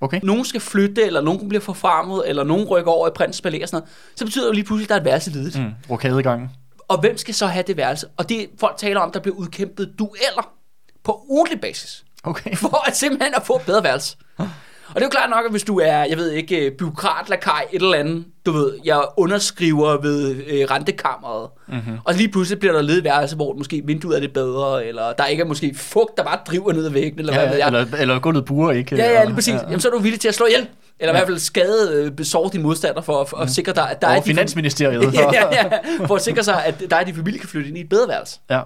Okay. 0.00 0.20
Nogen 0.22 0.44
skal 0.44 0.60
flytte, 0.60 1.02
eller 1.02 1.20
nogen 1.20 1.48
bliver 1.48 1.62
forfremmet, 1.62 2.22
eller 2.28 2.44
nogen 2.44 2.64
rykker 2.64 2.90
over 2.92 3.08
i 3.08 3.10
prinsens 3.14 3.40
palæ 3.40 3.62
og 3.62 3.68
sådan 3.68 3.82
noget. 3.82 3.94
Så 4.16 4.24
betyder 4.24 4.44
det 4.44 4.48
jo 4.48 4.54
lige 4.54 4.64
pludselig, 4.64 4.84
at 4.84 4.88
der 4.88 4.94
er 4.94 4.98
et 5.00 5.04
værelse 5.04 5.30
ledigt. 5.30 5.58
Mm. 5.60 5.70
Rokadegangen. 5.90 6.50
Og 6.88 7.00
hvem 7.00 7.16
skal 7.16 7.34
så 7.34 7.46
have 7.46 7.64
det 7.66 7.76
værelse? 7.76 8.06
Og 8.16 8.28
det 8.28 8.46
folk 8.60 8.76
taler 8.76 9.00
om, 9.00 9.12
der 9.12 9.20
bliver 9.20 9.36
udkæmpet 9.36 9.94
dueller 9.98 10.52
på 11.04 11.24
ugentlig 11.28 11.60
basis, 11.60 12.04
Okay. 12.24 12.56
for 12.62 12.88
at 12.88 12.96
simpelthen 12.96 13.34
at 13.34 13.42
få 13.46 13.56
et 13.56 13.62
bedre 13.62 13.82
værelse. 13.82 14.16
Og 14.88 14.94
det 14.94 15.00
er 15.00 15.06
jo 15.06 15.10
klart 15.10 15.30
nok, 15.30 15.44
at 15.44 15.50
hvis 15.50 15.62
du 15.62 15.78
er, 15.78 16.04
jeg 16.04 16.16
ved 16.16 16.30
ikke, 16.30 16.66
øh, 16.66 16.72
byråkrat, 16.72 17.28
lakaj, 17.28 17.66
et 17.72 17.82
eller 17.82 17.98
andet, 17.98 18.24
du 18.46 18.52
ved, 18.52 18.72
jeg 18.84 19.04
underskriver 19.16 20.00
ved 20.00 20.30
øh, 20.46 20.66
rentekammeret, 20.70 21.48
mm-hmm. 21.68 21.98
og 22.04 22.14
lige 22.14 22.28
pludselig 22.28 22.58
bliver 22.58 22.72
der 22.74 22.82
ledet 22.82 23.04
værelse, 23.04 23.36
hvor 23.36 23.54
måske 23.54 23.82
vinduet 23.84 24.16
er 24.16 24.20
lidt 24.20 24.32
bedre, 24.32 24.86
eller 24.86 25.12
der 25.12 25.26
ikke 25.26 25.40
er 25.42 25.46
måske 25.46 25.74
fugt, 25.76 26.16
der 26.16 26.24
bare 26.24 26.38
driver 26.46 26.72
ned 26.72 26.86
ad 26.86 26.90
væggen, 26.90 27.18
eller 27.18 27.32
hvad 27.32 27.48
ved 27.48 27.56
Ja, 27.56 27.66
jeg. 27.66 27.80
eller, 27.80 27.98
eller 27.98 28.18
gulvet 28.18 28.44
burer 28.44 28.72
ikke. 28.72 28.96
Ja, 28.96 29.12
ja, 29.12 29.24
lige 29.24 29.34
præcis. 29.34 29.54
Jamen, 29.62 29.80
så 29.80 29.88
er 29.88 29.92
du 29.92 29.98
villig 29.98 30.20
til 30.20 30.28
at 30.28 30.34
slå 30.34 30.46
ihjel. 30.46 30.66
Eller 31.00 31.12
i 31.12 31.16
hvert 31.16 31.26
fald 31.26 31.38
skade, 31.38 31.92
øh, 31.94 32.10
besår 32.10 32.48
din 32.48 32.62
modstander 32.62 33.00
for, 33.00 33.24
for 33.24 33.36
at 33.36 33.50
sikre 33.50 33.72
dig, 33.72 33.90
at 33.90 34.02
der 34.02 34.08
er 34.08 34.16
Og 34.16 34.24
de 34.24 34.28
Finansministeriet. 34.28 35.14
ja, 35.14 35.32
ja, 35.32 35.46
ja, 35.52 35.78
for 36.06 36.14
at 36.14 36.22
sikre 36.22 36.42
sig, 36.44 36.64
at 36.64 36.82
der 36.90 36.96
er 36.96 37.04
de 37.04 37.14
familie 37.14 37.40
kan 37.40 37.48
flytte 37.48 37.68
ind 37.68 37.78
i 37.78 37.80
et 37.80 37.88
bedre 37.88 38.08
værelse. 38.08 38.38
ja. 38.50 38.60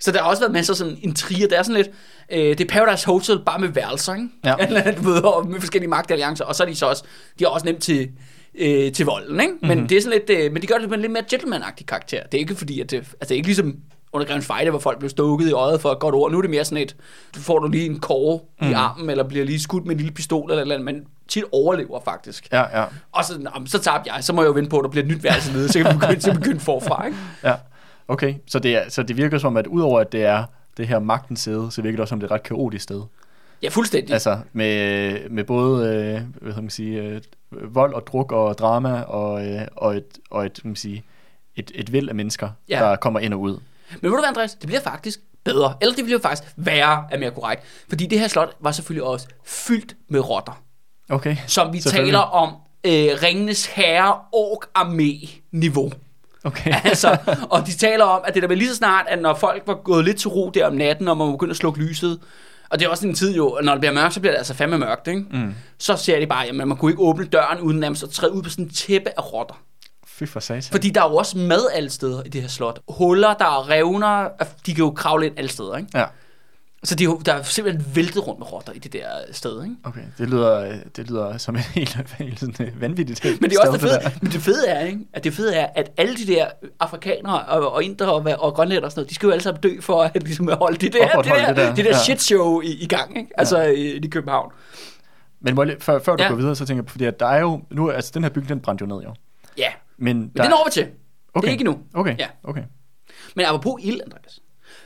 Så 0.00 0.12
der 0.12 0.22
har 0.22 0.30
også 0.30 0.42
været 0.42 0.52
masser 0.52 0.72
af 0.72 0.76
sådan 0.76 0.96
intriger. 1.02 1.48
Det 1.48 1.58
er 1.58 1.62
sådan 1.62 1.76
lidt, 1.76 1.90
øh, 2.30 2.38
det 2.38 2.60
er 2.60 2.64
Paradise 2.68 3.06
Hotel 3.06 3.38
bare 3.46 3.58
med 3.58 3.68
værelser, 3.68 4.14
ikke? 4.14 4.28
Ja. 4.44 4.54
Eller, 4.66 4.92
du 4.94 5.02
ved, 5.02 5.22
og 5.24 5.48
med 5.48 5.60
forskellige 5.60 5.90
magtalliancer. 5.90 6.44
Og 6.44 6.54
så 6.54 6.62
er 6.62 6.66
de 6.68 6.74
så 6.76 6.86
også, 6.86 7.04
de 7.38 7.44
er 7.44 7.48
også 7.48 7.66
nemt 7.66 7.82
til, 7.82 8.10
øh, 8.54 8.92
til 8.92 9.06
volden, 9.06 9.40
ikke? 9.40 9.52
Men 9.62 9.78
Mhm. 9.78 9.88
det 9.88 9.96
er 9.98 10.02
sådan 10.02 10.18
lidt, 10.28 10.38
øh, 10.40 10.52
men 10.52 10.62
de 10.62 10.66
gør 10.66 10.78
det 10.78 10.88
med 10.88 10.96
en 10.96 11.00
lidt 11.02 11.12
mere 11.12 11.24
gentleman-agtig 11.32 11.86
karakter. 11.86 12.22
Det 12.22 12.34
er 12.34 12.38
ikke 12.38 12.54
fordi, 12.54 12.80
at 12.80 12.90
det, 12.90 12.96
altså 12.96 13.16
det 13.20 13.30
er 13.30 13.34
ikke 13.36 13.48
ligesom 13.48 13.76
under 14.12 14.26
Grevens 14.26 14.46
Fejde, 14.46 14.70
hvor 14.70 14.78
folk 14.78 14.98
blev 14.98 15.10
stukket 15.10 15.48
i 15.48 15.52
øjet 15.52 15.80
for 15.80 15.90
et 15.92 15.98
godt 15.98 16.14
ord. 16.14 16.30
Nu 16.32 16.38
er 16.38 16.42
det 16.42 16.50
mere 16.50 16.64
sådan 16.64 16.82
et, 16.82 16.96
du 17.34 17.40
får 17.40 17.58
du 17.58 17.68
lige 17.68 17.86
en 17.86 18.00
kåre 18.00 18.38
mm. 18.60 18.64
Mhm. 18.66 18.70
i 18.70 18.74
armen, 18.74 19.10
eller 19.10 19.24
bliver 19.28 19.44
lige 19.44 19.60
skudt 19.60 19.84
med 19.84 19.90
en 19.92 19.96
lille 19.98 20.12
pistol, 20.12 20.50
eller, 20.50 20.62
eller 20.62 20.74
andet, 20.74 20.94
men 20.94 21.04
tit 21.28 21.44
overlever 21.52 22.00
faktisk. 22.04 22.48
Ja, 22.52 22.80
ja, 22.80 22.86
Og 23.12 23.24
så, 23.24 23.38
nå, 23.40 23.50
men 23.58 23.66
så 23.66 23.78
tabte 23.78 24.12
jeg, 24.14 24.24
så 24.24 24.32
må 24.32 24.42
jeg 24.42 24.48
jo 24.48 24.52
vente 24.52 24.70
på, 24.70 24.78
at 24.78 24.84
der 24.84 24.90
bliver 24.90 25.04
et 25.04 25.10
nyt 25.10 25.22
værelse 25.24 25.52
nede, 25.52 25.68
så 25.72 25.78
kan 25.82 25.92
vi 25.94 25.98
begynde, 25.98 26.34
begynde 26.40 26.60
forfra, 26.60 27.06
ikke? 27.06 27.18
ja. 27.44 27.54
Okay, 28.08 28.34
så 28.48 28.58
det, 28.58 28.76
er, 28.76 28.82
så 28.90 29.02
det 29.02 29.16
virker 29.16 29.38
som, 29.38 29.56
at 29.56 29.66
udover 29.66 30.00
at 30.00 30.12
det 30.12 30.24
er 30.24 30.44
det 30.76 30.88
her 30.88 30.98
magtens 30.98 31.40
sæde, 31.40 31.70
så 31.70 31.82
virker 31.82 31.96
det 31.96 32.00
også 32.00 32.08
som, 32.12 32.20
det 32.20 32.24
er 32.30 32.34
et 32.34 32.40
ret 32.40 32.42
kaotisk 32.42 32.82
sted. 32.82 33.02
Ja, 33.62 33.68
fuldstændig. 33.68 34.12
Altså 34.12 34.38
med, 34.52 35.28
med 35.30 35.44
både 35.44 35.86
øh, 35.88 36.20
hvad 36.42 36.52
skal 36.52 36.62
man 36.62 36.70
sige, 36.70 37.02
øh, 37.02 37.20
vold 37.74 37.94
og 37.94 38.06
druk 38.06 38.32
og 38.32 38.58
drama 38.58 39.00
og, 39.02 39.46
øh, 39.46 39.60
og, 39.76 39.96
et, 39.96 40.04
og 40.30 40.46
et, 40.46 40.60
man 40.64 40.76
sige, 40.76 41.04
et, 41.56 41.70
et 41.74 41.92
væld 41.92 42.08
af 42.08 42.14
mennesker, 42.14 42.50
Ja. 42.68 42.78
der 42.78 42.96
kommer 42.96 43.20
ind 43.20 43.34
og 43.34 43.40
ud. 43.40 43.52
Men 43.52 43.60
ved 44.02 44.10
du 44.10 44.16
hvad, 44.16 44.28
Andreas? 44.28 44.54
Det 44.54 44.66
bliver 44.66 44.80
faktisk 44.80 45.20
bedre. 45.44 45.74
Eller 45.80 45.94
det 45.94 46.04
bliver 46.04 46.20
faktisk 46.20 46.52
værre, 46.56 47.06
er 47.10 47.18
mere 47.18 47.30
korrekt. 47.30 47.62
Fordi 47.88 48.06
det 48.06 48.20
her 48.20 48.28
slot 48.28 48.56
var 48.60 48.72
selvfølgelig 48.72 49.04
også 49.04 49.26
fyldt 49.44 49.96
med 50.08 50.20
rotter. 50.30 50.62
Okay. 51.08 51.36
Som 51.46 51.72
vi 51.72 51.80
taler 51.80 52.18
om 52.18 52.48
øh, 52.84 53.08
Ringenes 53.22 53.66
Herre 53.66 54.14
Ork 54.32 54.66
Armé 54.78 55.30
niveau. 55.52 55.92
Okay. 56.44 56.74
altså, 56.84 57.16
og 57.50 57.66
de 57.66 57.72
taler 57.72 58.04
om, 58.04 58.20
at 58.24 58.34
det 58.34 58.42
der 58.42 58.48
var 58.48 58.54
lige 58.54 58.68
så 58.68 58.76
snart, 58.76 59.06
at 59.08 59.18
når 59.18 59.34
folk 59.34 59.62
var 59.66 59.74
gået 59.74 60.04
lidt 60.04 60.16
til 60.16 60.28
ro 60.28 60.50
der 60.54 60.66
om 60.66 60.72
natten, 60.72 61.08
og 61.08 61.16
man 61.16 61.32
begyndte 61.32 61.52
at 61.52 61.56
slukke 61.56 61.80
lyset, 61.80 62.20
og 62.70 62.78
det 62.78 62.86
er 62.86 62.90
også 62.90 63.06
en 63.06 63.14
tid 63.14 63.34
jo, 63.34 63.58
når 63.62 63.72
det 63.72 63.80
bliver 63.80 63.92
mørkt, 63.92 64.14
så 64.14 64.20
bliver 64.20 64.32
det 64.32 64.38
altså 64.38 64.54
fandme 64.54 64.78
mørkt, 64.78 65.08
ikke? 65.08 65.24
Mm. 65.30 65.54
Så 65.78 65.96
ser 65.96 66.20
de 66.20 66.26
bare, 66.26 66.46
at 66.46 66.54
man 66.54 66.76
kunne 66.76 66.92
ikke 66.92 67.02
åbne 67.02 67.24
døren 67.26 67.60
uden 67.60 67.80
nærmest 67.80 68.02
at 68.02 68.10
træde 68.10 68.32
ud 68.32 68.42
på 68.42 68.50
sådan 68.50 68.64
en 68.64 68.70
tæppe 68.70 69.10
af 69.16 69.32
rotter. 69.32 69.62
Fy 70.06 70.24
for 70.24 70.40
satan. 70.40 70.62
Fordi 70.62 70.90
der 70.90 71.02
er 71.02 71.08
jo 71.10 71.16
også 71.16 71.38
mad 71.38 71.66
alle 71.72 71.90
steder 71.90 72.22
i 72.22 72.28
det 72.28 72.40
her 72.40 72.48
slot. 72.48 72.80
Huller, 72.88 73.34
der 73.34 73.44
er 73.44 73.70
revner, 73.70 74.28
de 74.66 74.74
kan 74.74 74.84
jo 74.84 74.90
kravle 74.90 75.26
ind 75.26 75.38
alle 75.38 75.50
steder, 75.50 75.76
ikke? 75.76 75.88
Ja, 75.94 76.04
Så 76.84 76.94
det 76.94 77.04
jo, 77.04 77.20
der 77.26 77.32
er 77.34 77.42
simpelthen 77.42 77.96
væltet 77.96 78.26
rundt 78.26 78.38
med 78.38 78.52
rotter 78.52 78.72
i 78.72 78.78
det 78.78 78.92
der 78.92 79.04
sted, 79.32 79.62
ikke? 79.64 79.76
okay. 79.84 80.00
Det 80.18 80.28
lyder, 80.30 80.76
det 80.96 81.08
lyder 81.10 81.38
som 81.38 81.54
et 81.56 81.60
helt, 81.60 81.96
helt 82.18 82.40
sådan 82.40 82.66
øh, 82.66 82.80
vanvittigt 82.80 83.24
Men 83.40 83.50
det 83.50 83.56
er 83.56 83.60
også 83.60 83.72
det 83.72 83.80
fede, 83.80 84.12
men 84.22 84.32
det 84.32 84.40
fede 84.40 84.68
er, 84.68 84.86
ikke? 84.86 84.98
At 85.12 85.24
det 85.24 85.34
fede 85.34 85.54
er, 85.56 85.66
at 85.74 85.90
alle 85.96 86.16
de 86.16 86.26
der 86.26 86.46
afrikanere 86.80 87.42
og, 87.44 87.72
og 87.72 87.84
indere 87.84 88.12
og, 88.12 88.24
og 88.38 88.54
grønlænder 88.54 88.84
og 88.84 88.90
sådan 88.92 89.00
noget, 89.00 89.10
de 89.10 89.14
skal 89.14 89.26
jo 89.26 89.32
alle 89.32 89.42
sammen 89.42 89.60
dø 89.60 89.80
for 89.80 90.02
at 90.02 90.22
ligesom 90.26 90.48
at 90.48 90.58
holde 90.58 90.76
det 90.78 90.92
der, 90.92 90.98
det 91.08 91.24
der, 91.24 91.36
det 91.38 91.48
det 91.48 91.56
der, 91.56 91.74
det 91.74 91.84
der 91.84 91.90
Ja. 91.90 91.98
shit 91.98 92.22
show 92.22 92.60
i, 92.60 92.72
i 92.72 92.86
gang, 92.86 93.16
ikke? 93.18 93.30
Altså 93.38 93.62
i, 93.62 93.96
i 93.96 94.08
København. 94.08 94.52
Men 95.40 95.66
lige- 95.66 95.76
før, 95.80 95.98
før 96.00 96.16
du 96.16 96.22
Ja. 96.22 96.28
går 96.28 96.36
videre, 96.36 96.56
så 96.56 96.66
tænker 96.66 96.82
jeg, 96.84 96.90
fordi 96.90 97.04
at 97.04 97.20
der 97.20 97.26
er 97.26 97.40
jo, 97.40 97.60
nu, 97.70 97.90
altså 97.90 98.10
den 98.14 98.22
her 98.22 98.30
bygning, 98.30 98.48
den 98.48 98.60
brændte 98.60 98.82
jo 98.82 98.86
ned 98.94 99.02
jo. 99.04 99.14
Ja, 99.58 99.68
Men, 99.98 100.18
men 100.18 100.30
der, 100.36 100.42
det 100.42 100.50
når 100.50 100.64
vi 100.66 100.70
til. 100.72 100.86
okay. 101.34 101.40
Det 101.42 101.48
er 101.48 101.52
ikke 101.52 101.64
nu. 101.64 101.78
Okay, 101.94 102.18
Ja. 102.18 102.26
okay. 102.44 102.62
Men 103.36 103.46
apropos 103.46 103.74
ild, 103.82 104.00
Andreas. 104.04 104.40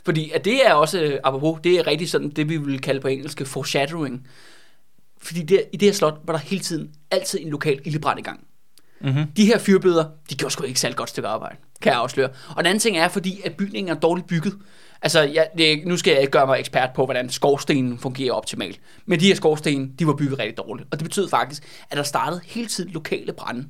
Fordi 0.06 0.30
at 0.30 0.44
det 0.44 0.66
er 0.66 0.72
også, 0.72 1.00
øh, 1.00 1.18
apropos, 1.24 1.60
det 1.64 1.72
er 1.72 1.86
rigtig 1.86 2.10
sådan, 2.10 2.30
det 2.30 2.48
vi 2.48 2.56
vil 2.56 2.80
kalde 2.80 3.00
på 3.00 3.08
engelsk 3.08 3.46
foreshadowing. 3.46 4.26
Fordi 5.22 5.42
der, 5.42 5.58
i 5.72 5.76
det 5.76 5.88
her 5.88 5.92
slot 5.94 6.20
var 6.24 6.32
der 6.32 6.40
hele 6.40 6.62
tiden 6.62 6.90
altid 7.10 7.40
en 7.42 7.48
lokal 7.48 7.80
ildebrand 7.84 8.18
i 8.18 8.22
gang. 8.22 8.40
Mm-hmm. 9.00 9.26
De 9.36 9.46
her 9.46 9.58
fyrbøder, 9.58 10.04
de 10.30 10.34
gjorde 10.34 10.52
sgu 10.52 10.64
ikke 10.64 10.80
særlig 10.80 10.96
godt 10.96 11.08
stykke 11.08 11.28
arbejde, 11.28 11.56
kan 11.80 11.92
jeg 11.92 12.00
afsløre. 12.00 12.28
Og 12.48 12.56
den 12.56 12.66
anden 12.66 12.80
ting 12.80 12.96
er, 12.96 13.08
fordi 13.08 13.40
at 13.44 13.56
bygningen 13.56 13.96
er 13.96 14.00
dårligt 14.00 14.26
bygget. 14.26 14.54
Altså, 15.02 15.20
jeg, 15.20 15.48
det, 15.58 15.86
nu 15.86 15.96
skal 15.96 16.10
jeg 16.10 16.20
ikke 16.20 16.30
gøre 16.30 16.46
mig 16.46 16.60
ekspert 16.60 16.90
på, 16.94 17.04
hvordan 17.04 17.30
skorstenen 17.30 17.98
fungerer 17.98 18.32
optimalt. 18.32 18.80
Men 19.06 19.20
de 19.20 19.26
her 19.26 19.34
skorsten, 19.34 19.94
de 19.98 20.06
var 20.06 20.14
bygget 20.14 20.38
rigtig 20.38 20.56
dårligt. 20.56 20.88
Og 20.90 20.98
det 20.98 21.04
betød 21.04 21.28
faktisk, 21.28 21.84
at 21.90 21.96
der 21.96 22.02
startede 22.02 22.40
hele 22.44 22.68
tiden 22.68 22.90
lokale 22.90 23.32
brænde 23.32 23.68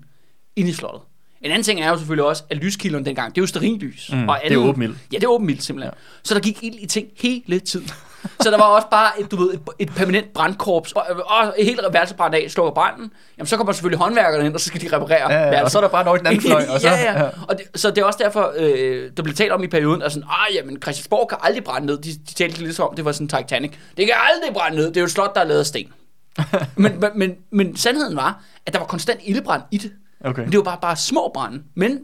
inde 0.57 0.71
i 0.71 0.73
slottet. 0.73 1.03
En 1.47 1.53
anden 1.53 1.65
ting 1.65 1.81
er 1.81 1.89
jo 1.89 1.97
selvfølgelig 1.97 2.25
også, 2.25 2.43
at 2.51 2.57
lyskilderne 2.57 3.05
dengang, 3.05 3.35
det 3.35 3.41
er 3.41 3.43
jo 3.43 3.47
sterillys. 3.47 4.11
Mm, 4.13 4.29
og 4.29 4.39
det 4.45 4.53
er 4.53 4.57
åben 4.57 4.83
ild. 4.83 4.95
Ja, 5.13 5.17
det 5.17 5.25
er 5.25 5.29
åben 5.29 5.51
ild 5.51 5.61
simpelthen. 5.61 5.93
Ja. 5.97 6.01
Så 6.23 6.35
der 6.35 6.41
gik 6.41 6.65
ild 6.65 6.75
i 6.79 6.87
ting 6.87 7.07
hele 7.17 7.61
tiden. 7.61 7.91
Så 8.41 8.51
der 8.51 8.57
var 8.57 8.65
også 8.65 8.87
bare 8.91 9.21
et, 9.21 9.31
du 9.31 9.37
ved, 9.37 9.55
et, 9.55 9.61
et 9.79 9.95
permanent 9.95 10.33
brandkorps, 10.35 10.93
og, 10.93 11.07
og 11.27 11.55
et 11.59 11.65
helt 11.65 11.81
værelse 11.93 12.15
brændt 12.15 12.37
af, 12.37 12.51
slukker 12.51 12.73
branden. 12.73 13.11
Jamen, 13.39 13.47
så 13.47 13.57
kommer 13.57 13.73
selvfølgelig 13.73 13.99
håndværkerne 13.99 14.47
ind, 14.47 14.55
og 14.55 14.61
så 14.61 14.67
skal 14.67 14.81
de 14.81 14.87
reparere 14.97 15.33
Ja, 15.33 15.39
ja, 15.39 15.47
og 15.47 15.53
værelset. 15.53 15.73
så 15.73 15.79
er 15.79 15.83
der 15.83 15.89
bare 15.89 16.05
noget 16.05 16.19
i 16.19 16.21
den 16.21 16.27
anden 16.27 16.43
fløj. 16.43 16.65
Og 16.75 16.81
så, 16.81 16.89
ja, 16.91 17.13
ja. 17.13 17.29
Og 17.49 17.59
det, 17.59 17.81
så 17.81 17.91
det 17.91 17.99
er 17.99 18.05
også 18.05 18.19
derfor, 18.23 18.53
øh, 18.57 19.11
der 19.17 19.23
blev 19.23 19.35
talt 19.35 19.53
om 19.53 19.63
i 19.65 19.67
perioden, 19.67 20.03
at 20.03 20.13
sådan, 20.13 20.29
ah, 20.29 20.55
jamen, 20.55 20.83
Christiansborg 20.83 21.29
kan 21.29 21.39
aldrig 21.43 21.65
brænde 21.65 21.87
ned. 21.87 21.99
De, 21.99 22.13
de 22.13 22.35
talte 22.35 22.65
lidt 22.65 22.81
om, 22.81 22.95
det 22.97 23.05
var 23.05 23.13
sådan 23.13 23.29
Titanic. 23.29 23.73
Det 23.97 24.07
kan 24.07 24.15
aldrig 24.35 24.55
brænde 24.55 24.77
ned. 24.77 24.87
Det 24.87 24.97
er 24.97 25.01
jo 25.01 25.05
et 25.05 25.11
slot, 25.11 25.35
der 25.35 25.41
er 25.41 25.45
lavet 25.45 25.61
af 25.61 25.67
sten. 25.67 25.93
men, 26.77 27.01
men, 27.01 27.11
men, 27.15 27.35
men 27.51 27.77
sandheden 27.77 28.17
var, 28.17 28.43
at 28.67 28.73
der 28.73 28.79
var 28.79 28.87
konstant 28.87 29.21
ildebrand 29.25 29.63
i 29.71 29.79
det. 29.79 29.93
Okay. 30.27 30.43
Men 30.43 30.51
det 30.53 30.59
var 30.59 30.65
bare, 30.65 30.79
bare 30.83 30.97
små 30.97 31.31
brænde. 31.35 31.63
Men 31.75 31.99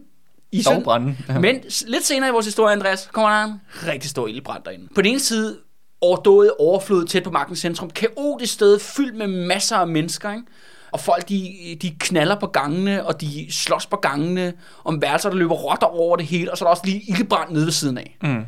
i 0.53 0.63
sådan- 0.63 0.83
brænde. 0.83 1.17
Ja. 1.29 1.39
Men 1.39 1.57
lidt 1.87 2.05
senere 2.05 2.29
i 2.29 2.33
vores 2.33 2.47
historie, 2.47 2.73
Andreas, 2.73 3.09
kommer 3.13 3.31
der 3.31 3.45
en 3.45 3.61
rigtig 3.87 4.11
stor 4.11 4.27
ildbrand 4.27 4.63
derinde. 4.65 4.89
På 4.95 5.03
den 5.03 5.11
ene 5.11 5.21
side, 5.21 5.59
overdået 6.01 6.53
overflod 6.59 7.05
tæt 7.07 7.23
på 7.23 7.31
magtens 7.31 7.59
centrum. 7.59 7.91
Kaotisk 7.91 8.53
sted, 8.55 8.79
fyldt 8.79 9.17
med 9.17 9.27
masser 9.27 9.77
af 9.77 9.87
mennesker, 9.89 10.31
ikke? 10.33 10.45
Og 10.93 11.01
folk, 11.01 11.29
de, 11.29 11.55
de 11.83 11.91
knaller 12.01 12.35
på 12.41 12.47
gangene, 12.47 13.07
og 13.07 13.21
de 13.21 13.47
slås 13.53 13.87
på 13.87 13.97
gangene, 13.97 14.53
om 14.85 15.03
værelser, 15.03 15.31
der 15.31 15.37
løber 15.37 15.55
rotter 15.55 15.87
over 15.87 16.17
det 16.17 16.27
hele, 16.27 16.51
og 16.51 16.59
så 16.59 16.65
er 16.65 16.67
der 16.67 16.71
også 16.71 16.83
lige 16.87 17.03
ildbrand 17.09 17.53
nede 17.53 17.65
ved 17.65 17.73
siden 17.73 17.99
af. 17.99 18.17
Mm. 18.23 18.45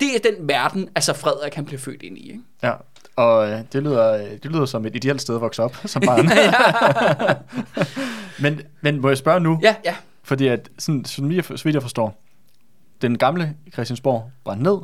Det 0.00 0.08
er 0.16 0.30
den 0.30 0.48
verden, 0.48 0.88
altså 0.94 1.12
Frederik 1.12 1.52
kan 1.52 1.64
blive 1.64 1.78
født 1.78 2.02
ind 2.02 2.18
i, 2.18 2.28
ikke? 2.28 2.40
Ja, 2.62 2.72
og 3.16 3.50
øh, 3.50 3.58
det 3.72 3.82
lyder, 3.82 4.12
øh, 4.14 4.30
det 4.42 4.44
lyder 4.52 4.66
som 4.66 4.86
et 4.86 4.96
ideelt 4.96 5.20
sted 5.22 5.34
at 5.34 5.40
vokse 5.40 5.62
op 5.62 5.76
som 5.84 6.02
barn. 6.06 6.26
men, 8.42 8.60
men 8.80 9.00
må 9.00 9.08
jeg 9.08 9.18
spørge 9.18 9.40
nu, 9.40 9.58
Ja, 9.62 9.74
ja. 9.84 9.94
fordi 10.22 10.46
at, 10.48 10.68
sådan, 10.78 11.04
jeg- 11.32 11.44
så 11.44 11.60
vidt 11.64 11.74
jeg 11.74 11.82
forstår, 11.82 12.22
den 13.02 13.18
gamle 13.18 13.54
Christiansborg 13.72 14.30
brændte 14.44 14.62
ned, 14.64 14.78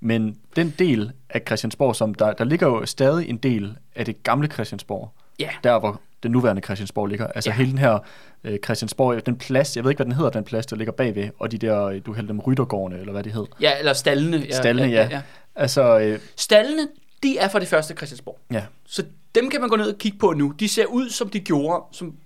men 0.00 0.36
den 0.56 0.74
del 0.78 1.12
af 1.30 1.42
Christiansborg, 1.46 1.96
som 1.96 2.14
der, 2.14 2.32
der 2.32 2.44
ligger 2.44 2.66
jo 2.66 2.86
stadig 2.86 3.28
en 3.28 3.36
del 3.36 3.76
af 3.96 4.04
det 4.04 4.22
gamle 4.22 4.48
Christiansborg, 4.48 5.10
Ja. 5.38 5.48
der 5.64 5.78
hvor 5.78 6.00
den 6.22 6.30
nuværende 6.30 6.62
Christiansborg 6.62 7.06
ligger. 7.06 7.26
Altså 7.26 7.50
Ja. 7.50 7.54
ja. 7.54 7.56
hele 7.58 7.70
den 7.70 7.78
her 7.78 7.98
øh, 8.44 8.58
Christiansborg, 8.64 9.26
den 9.26 9.36
plads, 9.36 9.76
jeg 9.76 9.84
ved 9.84 9.90
ikke, 9.90 9.98
hvad 9.98 10.06
den 10.06 10.14
hedder, 10.14 10.30
den 10.30 10.44
plads, 10.44 10.66
der 10.66 10.76
ligger 10.76 10.92
bagved, 10.92 11.28
og 11.38 11.52
de 11.52 11.58
der, 11.58 11.84
øh, 11.84 12.00
du 12.06 12.12
kalder 12.12 12.26
dem 12.28 12.40
ryttergårdene, 12.40 13.00
eller 13.00 13.12
hvad 13.12 13.22
de 13.22 13.32
hed. 13.32 13.46
Ja, 13.60 13.78
eller 13.78 13.92
stallene. 13.92 14.36
Ja, 14.50 14.56
Stallene, 14.56 14.88
ja. 14.92 15.22
Altså, 15.54 15.98
øh, 15.98 16.18
Stallene, 16.36 16.82
de 17.22 17.38
er 17.38 17.48
for 17.48 17.58
det 17.58 17.68
første 17.68 17.94
Christiansborg. 17.94 18.38
ja. 18.50 18.64
Så 18.86 19.04
dem 19.34 19.50
kan 19.50 19.60
man 19.60 19.68
gå 19.70 19.76
ned 19.76 19.92
og 19.92 19.98
kigge 19.98 20.18
på 20.18 20.32
nu. 20.32 20.54
De 20.60 20.68
ser 20.68 20.86
ud, 20.86 21.10
som 21.10 21.28
de 21.30 21.40
gjorde, 21.40 21.84
som, 21.92 22.16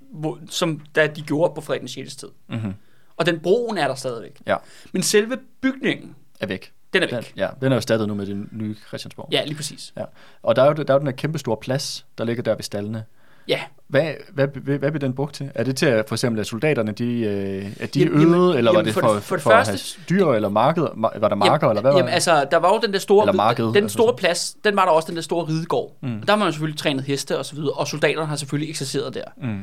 som 0.50 0.80
da 0.94 1.06
de 1.06 1.22
gjorde 1.22 1.54
på 1.62 1.74
den 1.74 1.88
6. 1.88 2.16
tid. 2.16 2.28
Mm-hmm. 2.48 2.72
Og 3.16 3.26
den 3.26 3.40
broen 3.40 3.78
er 3.78 3.88
der 3.88 3.94
stadigvæk. 3.94 4.40
Ja, 4.46 4.56
Men 4.92 5.02
selve 5.02 5.38
bygningen, 5.60 6.14
er 6.40 6.46
væk. 6.46 6.72
den 6.92 7.02
er 7.02 7.06
Den, 7.06 7.16
væk. 7.16 7.32
ja, 7.36 7.48
den 7.60 7.64
er 7.66 7.70
jo 7.70 7.76
erstattet 7.76 8.08
nu 8.08 8.14
med 8.14 8.26
den 8.26 8.48
nye 8.52 8.76
Christiansborg. 8.88 9.28
Ja, 9.32 9.44
lige 9.44 9.56
præcis. 9.56 9.92
Ja. 9.96 10.04
Og 10.42 10.56
der 10.56 10.62
er, 10.62 10.66
jo, 10.66 10.72
der 10.72 10.84
er 10.88 10.92
jo 10.94 10.98
den 10.98 11.06
her 11.06 11.14
kæmpe 11.14 11.38
store 11.38 11.56
plads, 11.56 12.06
der 12.18 12.24
ligger 12.24 12.42
der 12.42 12.54
ved 12.54 12.62
stallene. 12.62 13.04
Ja, 13.48 13.60
Hvad, 13.88 14.12
hvad, 14.34 14.48
hvad, 14.62 14.78
hvad 14.78 14.90
blev 14.90 15.00
den 15.00 15.12
brugt 15.12 15.34
til? 15.34 15.50
Er 15.54 15.64
det 15.64 15.76
til 15.76 15.86
at 15.86 16.04
for 16.08 16.14
eksempel, 16.14 16.40
at 16.40 16.46
soldaterne 16.46 16.92
de, 16.92 17.20
øh, 17.20 17.66
at 17.80 17.94
de 17.94 18.00
Jamen, 18.00 18.14
øvede, 18.14 18.42
jamen, 18.46 18.58
eller 18.58 18.70
var 18.70 18.78
jamen, 18.78 18.84
det 18.86 18.94
for 18.94 19.00
for, 19.00 19.20
for 19.20 19.36
det 19.36 19.42
for 19.42 19.50
første- 19.50 19.72
at 19.72 19.96
have 20.08 20.18
dyr, 20.18 20.26
eller 20.32 20.48
marked, 20.48 20.82
mar- 20.82 21.18
var 21.18 21.28
der 21.28 21.34
marker, 21.34 21.68
eller 21.68 21.80
hvad 21.80 21.90
var 21.92 21.98
jamen, 21.98 22.08
det? 22.08 22.14
altså, 22.14 22.46
der 22.50 22.56
var 22.56 22.68
jo 22.68 22.80
den 22.82 22.92
der 22.92 22.98
store, 22.98 23.22
Eller 23.24 23.32
marked, 23.32 23.64
den 23.66 23.76
altså 23.76 23.92
store 23.92 24.14
plads, 24.16 24.56
den 24.64 24.76
var 24.76 24.84
der 24.84 24.92
også 24.92 25.06
den 25.06 25.16
der 25.16 25.22
store 25.22 25.44
ridegård. 25.48 25.96
Mm. 26.02 26.08
Der 26.22 26.32
har 26.32 26.36
man 26.38 26.48
jo 26.48 26.52
selvfølgelig 26.52 26.78
trænet 26.78 27.04
heste 27.04 27.38
og 27.38 27.44
så 27.44 27.54
videre, 27.54 27.72
og 27.72 27.86
soldaterne 27.86 28.26
har 28.26 28.36
selvfølgelig 28.36 28.70
ekserceret 28.70 29.14
der. 29.14 29.24
Mm. 29.42 29.60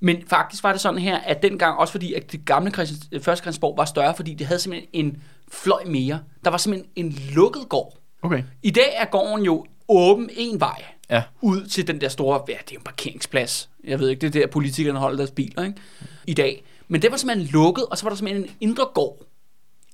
Men 0.00 0.16
faktisk 0.28 0.62
var 0.64 0.72
det 0.72 0.80
sådan 0.80 0.98
her, 1.00 1.18
at 1.18 1.42
dengang, 1.42 1.78
også 1.78 1.92
fordi 1.92 2.14
at 2.14 2.32
det 2.32 2.44
gamle 2.44 2.70
Christians, 2.70 3.04
første 3.12 3.24
Christiansborg 3.24 3.76
var 3.76 3.84
større, 3.84 4.14
fordi 4.16 4.34
det 4.34 4.46
havde 4.46 4.60
simpelthen 4.60 4.88
en 4.92 5.22
fløj 5.52 5.80
mere. 5.86 6.18
Der 6.44 6.50
var 6.50 6.58
simpelthen 6.58 6.90
en 6.96 7.18
lukket 7.34 7.68
gård. 7.68 7.96
Okay, 8.22 8.42
I 8.62 8.70
dag 8.70 8.94
er 8.98 9.04
gården 9.04 9.44
jo 9.44 9.64
åben 9.88 10.30
en 10.36 10.60
vej 10.60 10.82
ja. 11.10 11.22
ud 11.40 11.66
til 11.66 11.86
den 11.86 12.00
der 12.00 12.08
store, 12.08 12.42
ja, 12.48 12.56
det 12.68 12.74
er 12.74 12.78
en 12.78 12.84
parkeringsplads. 12.84 13.68
Jeg 13.84 13.98
ved 13.98 14.08
ikke, 14.08 14.20
det 14.20 14.36
er 14.36 14.40
der 14.40 14.46
politikerne 14.46 14.98
holder 14.98 15.16
deres 15.16 15.30
biler, 15.30 15.62
ikke? 15.62 15.80
I 16.26 16.34
dag. 16.34 16.64
Men 16.88 17.02
det 17.02 17.10
var 17.10 17.16
simpelthen 17.16 17.48
lukket, 17.52 17.86
og 17.86 17.98
så 17.98 18.04
var 18.04 18.10
der 18.10 18.16
simpelthen 18.16 18.44
en 18.44 18.50
indre 18.60 18.86
gård 18.94 19.18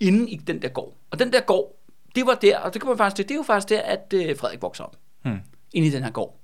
inde 0.01 0.31
i 0.31 0.37
den 0.37 0.63
der 0.63 0.69
gård. 0.69 0.97
Og 1.11 1.19
den 1.19 1.33
der 1.33 1.41
gård, 1.41 1.77
det 2.15 2.27
var 2.27 2.35
der, 2.35 2.59
og 2.59 2.75
det 2.75 2.83
kan 2.83 2.89
man 2.89 2.99
faktisk 2.99 3.29
det 3.29 3.35
er 3.35 3.39
jo 3.39 3.43
faktisk 3.43 3.69
der, 3.69 3.81
at 3.81 4.13
øh, 4.15 4.37
Frederik 4.37 4.63
vokser 4.63 4.85
op. 4.85 4.97
Hmm. 5.23 5.39
Inde 5.73 5.89
i 5.89 5.91
den 5.91 6.03
her 6.03 6.11
gård. 6.11 6.41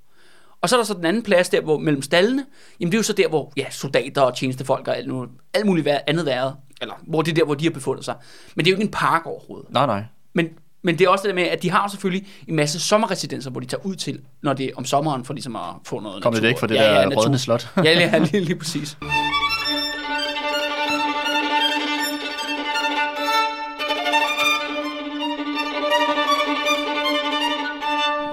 Og 0.61 0.69
så 0.69 0.77
er 0.77 0.79
der 0.79 0.85
så 0.85 0.95
den 0.95 1.05
anden 1.05 1.23
plads 1.23 1.49
der, 1.49 1.61
hvor 1.61 1.79
mellem 1.79 2.03
stallene, 2.03 2.47
jamen 2.81 2.93
det 2.93 2.97
er 2.97 2.99
jo 2.99 3.03
så 3.03 3.13
der, 3.13 3.29
hvor 3.29 3.53
ja, 3.57 3.71
soldater 3.71 4.23
og 4.23 4.37
tjenestefolk 4.37 4.89
og 4.89 4.97
alt, 4.97 5.09
nu, 5.09 5.27
alt 5.55 5.67
muligt 5.67 5.89
andet 6.07 6.27
været, 6.27 6.57
eller 6.81 6.95
hvor 7.03 7.23
det 7.23 7.31
er 7.31 7.35
der, 7.35 7.45
hvor 7.45 7.55
de 7.55 7.65
har 7.65 7.71
befundet 7.71 8.05
sig. 8.05 8.15
Men 8.55 8.65
det 8.65 8.71
er 8.71 8.75
jo 8.75 8.77
ikke 8.77 8.87
en 8.87 8.91
park 8.91 9.27
overhovedet. 9.27 9.71
Nej, 9.71 9.87
nej. 9.87 10.05
Men, 10.33 10.49
men 10.85 10.99
det 10.99 11.05
er 11.05 11.09
også 11.09 11.23
det 11.23 11.29
der 11.29 11.35
med, 11.35 11.43
at 11.51 11.63
de 11.63 11.71
har 11.71 11.89
selvfølgelig 11.89 12.27
en 12.49 12.57
masse 12.57 12.81
sommerresidenser, 12.81 13.51
hvor 13.51 13.61
de 13.61 13.67
tager 13.67 13.87
ud 13.87 13.95
til, 13.95 14.21
når 14.43 14.53
det 14.53 14.67
er 14.67 14.71
om 14.77 14.85
sommeren, 14.85 15.25
for 15.25 15.33
ligesom 15.35 15.57
at 15.57 15.63
få 15.87 16.01
noget 16.01 16.23
Kom 16.23 16.33
natur. 16.33 16.41
det 16.41 16.49
væk 16.49 16.59
fra 16.59 16.67
det 16.67 16.77
der 16.79 17.17
rådne 17.17 17.39
slot. 17.39 17.69
ja, 17.77 17.83
ja, 17.83 18.19
lige, 18.19 18.41
lige 18.45 18.57
præcis. 18.57 18.97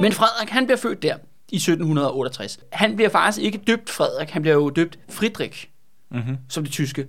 Men 0.01 0.12
Frederik, 0.12 0.49
han 0.49 0.65
bliver 0.65 0.77
født 0.77 1.03
der 1.03 1.15
i 1.51 1.55
1768. 1.55 2.59
Han 2.71 2.95
bliver 2.95 3.09
faktisk 3.09 3.45
ikke 3.45 3.57
døbt 3.67 3.89
Frederik, 3.89 4.29
han 4.29 4.41
bliver 4.41 4.55
jo 4.55 4.69
døbt 4.69 4.99
Friedrich, 5.09 5.65
Mm-hmm. 6.12 6.38
som 6.49 6.63
det 6.63 6.71
tyske. 6.73 7.05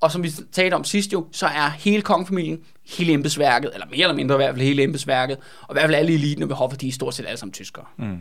Og 0.00 0.12
som 0.12 0.22
vi 0.22 0.30
talte 0.52 0.74
om 0.74 0.84
sidst 0.84 1.12
jo, 1.12 1.26
så 1.32 1.46
er 1.46 1.68
hele 1.68 2.02
kongefamilien, 2.02 2.58
hele 2.88 3.12
embedsværket, 3.12 3.70
eller 3.74 3.86
mere 3.86 4.02
eller 4.02 4.14
mindre 4.14 4.34
i 4.34 4.36
hvert 4.36 4.54
fald 4.54 4.66
hele 4.66 4.82
embedsværket, 4.82 5.36
og 5.36 5.68
i 5.70 5.74
hvert 5.74 5.84
fald 5.84 5.94
alle 5.94 6.12
eliten 6.12 6.48
ved 6.48 6.56
hoffet, 6.56 6.80
de 6.80 6.88
er 6.88 6.92
stort 6.92 7.14
set 7.14 7.26
alle 7.26 7.38
sammen 7.38 7.52
tyskere. 7.52 7.84
Mm. 7.96 8.18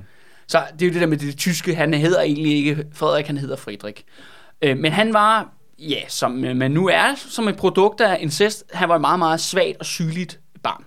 Så 0.47 0.63
det 0.73 0.81
er 0.81 0.85
jo 0.89 0.93
det 0.93 1.01
der 1.01 1.07
med 1.07 1.17
det 1.17 1.37
tyske, 1.37 1.75
han 1.75 1.93
hedder 1.93 2.21
egentlig 2.21 2.55
ikke 2.55 2.85
Frederik, 2.93 3.27
han 3.27 3.37
hedder 3.37 3.55
Friedrich. 3.55 4.03
Øh, 4.61 4.77
men 4.77 4.91
han 4.91 5.13
var, 5.13 5.53
ja, 5.79 5.99
som 6.07 6.43
øh, 6.43 6.55
man 6.55 6.71
nu 6.71 6.87
er, 6.87 7.15
som 7.15 7.47
et 7.47 7.57
produkt 7.57 8.01
af 8.01 8.17
incest, 8.21 8.63
han 8.73 8.89
var 8.89 8.95
et 8.95 9.01
meget, 9.01 9.19
meget 9.19 9.39
svagt 9.39 9.77
og 9.79 9.85
sygeligt 9.85 10.39
barn. 10.63 10.83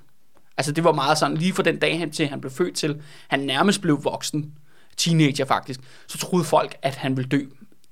Altså 0.57 0.73
det 0.73 0.85
var 0.85 0.93
meget 0.93 1.19
sådan, 1.19 1.37
lige 1.37 1.53
fra 1.53 1.63
den 1.63 1.79
dag 1.79 1.99
han 1.99 2.11
til 2.11 2.27
han 2.27 2.41
blev 2.41 2.51
født 2.51 2.75
til, 2.75 3.03
han 3.29 3.41
nærmest 3.41 3.81
blev 3.81 4.05
voksen, 4.05 4.53
teenager 4.97 5.45
faktisk, 5.45 5.81
så 6.07 6.19
troede 6.19 6.45
folk, 6.45 6.77
at 6.83 6.95
han 6.95 7.17
ville 7.17 7.29
dø 7.29 7.41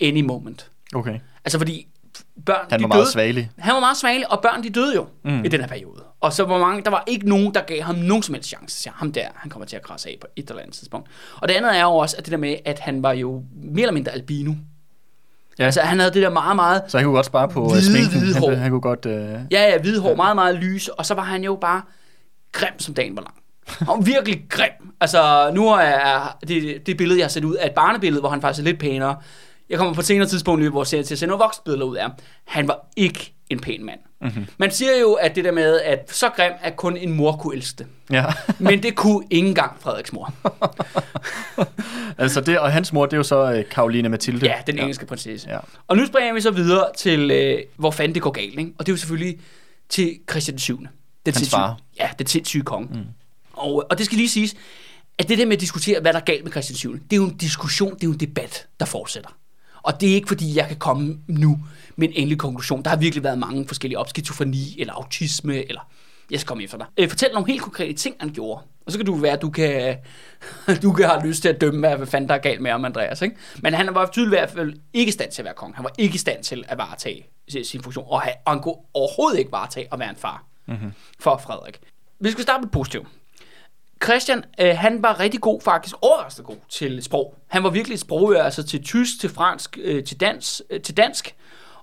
any 0.01 0.21
moment. 0.21 0.71
Okay. 0.95 1.21
Altså 1.45 1.59
fordi 1.59 1.87
børn, 2.46 2.66
Han 2.70 2.79
de 2.79 2.83
var 2.83 2.88
meget 2.88 3.01
døde, 3.01 3.12
svagelig. 3.12 3.51
han 3.59 3.74
var 3.74 3.81
meget 3.81 3.96
svagelig, 3.96 4.31
og 4.33 4.40
børn 4.42 4.62
de 4.62 4.70
døde 4.70 4.94
jo 4.94 5.07
Mm. 5.24 5.44
i 5.44 5.48
den 5.48 5.61
her 5.61 5.68
periode. 5.68 6.03
Og 6.20 6.33
så 6.33 6.44
var 6.44 6.59
mange, 6.59 6.83
der 6.83 6.90
var 6.90 7.05
ikke 7.07 7.29
nogen, 7.29 7.55
der 7.55 7.61
gav 7.61 7.83
ham 7.83 7.94
nogen 7.94 8.22
som 8.22 8.35
helst 8.35 8.48
chance. 8.48 8.83
Så 8.83 8.90
ham 8.94 9.12
der, 9.12 9.27
han 9.35 9.51
kommer 9.51 9.66
til 9.66 9.77
at 9.77 9.83
krasse 9.83 10.09
af 10.09 10.16
på 10.20 10.27
et 10.37 10.48
eller 10.51 10.62
andet 10.62 10.77
tidspunkt. 10.77 11.09
Og 11.40 11.48
det 11.48 11.55
andet 11.55 11.77
er 11.79 11.83
jo 11.83 11.90
også 11.90 12.16
at 12.18 12.24
det 12.24 12.33
der 12.33 12.38
med, 12.38 12.57
at 12.64 12.79
han 12.79 13.03
var 13.03 13.12
jo 13.12 13.42
mere 13.64 13.83
eller 13.83 13.92
mindre 13.92 14.12
albino. 14.12 14.53
Ja. 15.59 15.64
Altså 15.64 15.81
han 15.81 15.98
havde 15.98 16.12
det 16.14 16.22
der 16.22 16.31
meget, 16.31 16.57
meget, 16.57 16.83
Så 16.88 16.98
han 16.98 17.05
kunne 17.05 17.14
godt 17.14 17.27
spare 17.27 17.48
på 17.48 17.64
øh, 17.64 17.70
Hvide, 17.70 17.85
sminken. 17.85 18.18
hvide 18.20 18.35
han, 18.35 18.42
hår. 18.42 18.51
han 18.55 18.70
kunne 18.70 18.81
godt... 18.81 19.07
Øh... 19.07 19.12
ja, 19.51 19.62
ja, 19.70 19.79
hvide 19.81 20.01
hår, 20.01 20.14
meget, 20.14 20.35
meget 20.37 20.57
lys. 20.57 20.88
Og 20.88 21.07
så 21.07 21.14
var 21.14 21.22
han 21.22 21.44
jo 21.44 21.59
bare 21.61 21.83
grim, 22.53 22.79
som 22.79 22.94
dagen 22.94 23.16
var 23.16 23.22
lang. 23.22 23.35
Han 23.79 23.87
var 23.87 24.01
virkelig 24.01 24.42
grim. 24.48 24.92
Altså, 25.01 25.51
nu 25.55 25.68
er 25.68 26.37
det, 26.48 26.87
det 26.87 26.96
billede, 26.96 27.18
jeg 27.18 27.24
har 27.24 27.29
set 27.31 27.44
ud, 27.44 27.57
er 27.61 27.66
et 27.66 27.72
barnebillede, 27.74 28.20
hvor 28.20 28.29
han 28.31 28.40
faktisk 28.40 28.61
er 28.61 28.64
lidt 28.64 28.79
pænere. 28.79 29.16
Jeg 29.70 29.78
kommer 29.78 29.94
på 29.94 30.00
et 30.00 30.07
senere 30.07 30.28
tidspunkt, 30.28 30.61
lige, 30.61 30.70
hvor 30.70 30.81
jeg 30.83 30.87
ser 30.87 31.02
til 31.02 31.14
at 31.14 31.18
se 31.18 31.26
nogle 31.26 31.42
voksenbilleder 31.42 31.85
ud 31.87 31.96
af. 31.96 32.09
Han 32.44 32.68
var 32.68 32.87
ikke 32.96 33.33
en 33.50 33.61
pæn 33.61 33.85
mand. 33.85 34.00
Mm-hmm. 34.20 34.46
Man 34.59 34.70
siger 34.70 34.96
jo, 35.00 35.12
at 35.12 35.37
det 35.37 35.44
der 35.44 35.52
med, 35.52 35.81
at 35.81 36.11
så 36.12 36.28
grim, 36.28 36.52
at 36.61 36.76
kun 36.76 36.96
en 36.96 37.12
mor 37.12 37.33
kunne 37.37 37.57
elske 37.57 37.78
det. 37.78 37.87
Ja. 38.11 38.24
Men 38.59 38.83
det 38.83 38.94
kunne 38.96 39.26
ikke 39.31 39.48
engang 39.48 39.72
Frederiks 39.81 40.12
mor. 40.12 40.35
altså 42.18 42.40
det, 42.40 42.59
og 42.59 42.72
hans 42.72 42.92
mor, 42.92 43.07
det 43.07 43.12
er 43.12 43.16
jo 43.16 43.22
så 43.22 43.52
øh, 43.52 43.64
Karoline 43.70 44.09
Mathilde. 44.09 44.46
Ja, 44.46 44.54
den 44.66 44.78
engelske 44.78 45.07
prinsesse. 45.07 45.48
Ja. 45.50 45.59
Og 45.87 45.96
nu 45.96 46.07
springer 46.07 46.35
vi 46.35 46.40
så 46.40 46.50
videre 46.50 46.87
til, 46.96 47.31
øh, 47.31 47.59
hvor 47.76 47.90
fanden 47.90 48.14
det 48.14 48.22
går 48.22 48.31
galt. 48.31 48.59
Ikke? 48.59 48.72
Og 48.78 48.87
det 48.87 48.92
er 48.92 48.94
jo 48.94 48.98
selvfølgelig 48.98 49.38
til 49.88 50.18
Christian 50.31 50.52
den 50.52 50.59
7. 50.61 50.78
Den 50.78 50.88
Hans 51.26 51.37
sindssyge- 51.37 51.50
far. 51.57 51.78
Ja, 52.00 52.11
den 52.18 52.26
sindssyge 52.26 52.62
konge. 52.64 52.88
Mm. 52.94 53.00
Og, 53.52 53.87
og 53.90 53.98
det 53.98 54.07
skal 54.07 54.18
lige 54.18 54.28
siges, 54.28 54.54
at 55.18 55.28
det 55.28 55.38
der 55.38 55.46
med 55.46 55.52
at 55.57 55.61
diskutere, 55.61 56.00
hvad 56.00 56.12
der 56.12 56.18
er 56.18 56.24
galt 56.24 56.44
med 56.44 56.52
Christian 56.52 56.76
7. 56.76 56.92
Det 56.92 57.12
er 57.12 57.16
jo 57.16 57.24
en 57.24 57.37
diskussion, 57.37 57.94
det 57.94 58.02
er 58.02 58.07
jo 58.07 58.12
en 58.12 58.20
debat, 58.20 58.66
der 58.81 58.87
fortsætter. 58.87 59.31
Og 59.88 60.01
det 60.01 60.11
er 60.11 60.14
ikke 60.14 60.29
fordi, 60.29 60.57
jeg 60.57 60.68
kan 60.68 60.77
komme 60.77 61.18
nu 61.27 61.59
med 61.96 62.09
en 62.09 62.14
endelig 62.16 62.38
konklusion. 62.38 62.83
Der 62.83 62.90
har 62.90 62.96
virkelig 62.96 63.24
været 63.24 63.38
mange 63.38 63.66
forskellige 63.66 63.98
op, 63.98 64.09
skizofreni 64.09 64.77
eller 64.79 64.92
autisme, 64.94 65.68
eller 65.68 65.81
jeg 66.31 66.40
skal 66.40 66.48
komme 66.48 66.64
efter 66.64 66.79
dig. 66.79 66.87
Øh, 66.96 67.09
fortæl 67.09 67.29
nogle 67.33 67.46
helt 67.46 67.62
konkrete 67.62 67.92
ting, 67.92 68.16
han 68.20 68.31
gjorde. 68.31 68.62
Og 68.87 68.92
så 68.92 68.98
kan 68.98 69.07
du 69.07 69.14
være, 69.14 69.33
at 69.33 69.42
du 69.42 69.51
kan, 69.51 69.96
du 70.83 70.92
kan 70.92 71.07
have 71.09 71.27
lyst 71.27 71.42
til 71.42 71.48
at 71.48 71.61
dømme, 71.61 71.96
hvad, 71.96 72.07
fanden 72.07 72.29
der 72.29 72.35
er 72.35 72.38
galt 72.38 72.61
med 72.61 72.70
ham, 72.70 72.85
Andreas. 72.85 73.22
Ikke? 73.22 73.37
Men 73.62 73.74
han 73.74 73.94
var 73.94 74.07
tydeligt 74.12 74.35
i 74.35 74.37
hvert 74.38 74.51
fald 74.51 74.74
ikke 74.92 75.09
i 75.09 75.12
stand 75.12 75.31
til 75.33 75.42
at 75.42 75.44
være 75.44 75.55
konge. 75.55 75.74
Han 75.77 75.85
var 75.85 75.92
ikke 75.98 76.14
i 76.14 76.18
stand 76.18 76.42
til 76.44 76.64
at 76.68 76.79
varetage 76.79 77.27
sin- 77.64 77.83
funktion. 77.83 78.05
Og 78.09 78.20
han, 78.20 78.33
og 78.46 78.53
han 78.53 78.62
kunne 78.62 78.74
overhovedet 78.94 79.38
ikke 79.38 79.53
varetage 79.53 79.88
at 79.92 79.98
være 79.98 80.11
en 80.11 80.16
far 80.16 80.44
Mm-hmm. 80.66 80.92
for 81.20 81.40
Frederik. 81.44 81.79
Vi 82.20 82.31
skal 82.31 82.42
starte 82.42 82.61
med 82.62 82.68
positivt. 82.70 83.07
Christian, 84.05 84.45
øh, 84.61 84.77
han 84.77 85.03
var 85.03 85.21
rigtig 85.21 85.41
god, 85.41 85.61
faktisk 85.61 85.95
overraskende 86.03 86.47
god 86.47 86.57
til 86.69 87.03
sprog. 87.03 87.35
Han 87.47 87.63
var 87.63 87.71
virkelig 87.71 87.95
et 87.95 88.01
sprogører, 88.01 88.45
altså 88.45 88.63
til 88.63 88.85
tysk, 88.85 89.21
til 89.21 89.31
fransk, 89.31 89.79
øh, 89.83 90.05
til, 90.05 90.21
dans, 90.21 90.63
øh, 90.71 90.81
til 90.81 90.97
dansk. 90.97 91.35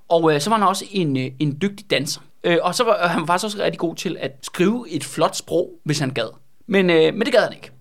Og 0.07 0.33
øh, 0.33 0.41
så 0.41 0.49
var 0.49 0.57
han 0.57 0.67
også 0.67 0.85
en, 0.91 1.17
øh, 1.17 1.31
en 1.39 1.57
dygtig 1.61 1.89
danser. 1.89 2.21
Øh, 2.43 2.57
og 2.61 2.75
så 2.75 2.83
var 2.83 3.03
øh, 3.03 3.09
han 3.09 3.21
var 3.21 3.25
faktisk 3.25 3.45
også 3.45 3.63
rigtig 3.63 3.79
god 3.79 3.95
til 3.95 4.17
at 4.19 4.31
skrive 4.41 4.89
et 4.89 5.03
flot 5.03 5.35
sprog, 5.35 5.71
hvis 5.83 5.99
han 5.99 6.09
gad. 6.09 6.29
Men, 6.67 6.89
øh, 6.89 7.13
men 7.13 7.21
det 7.21 7.31
gad 7.31 7.41
han 7.41 7.53
ikke. 7.53 7.71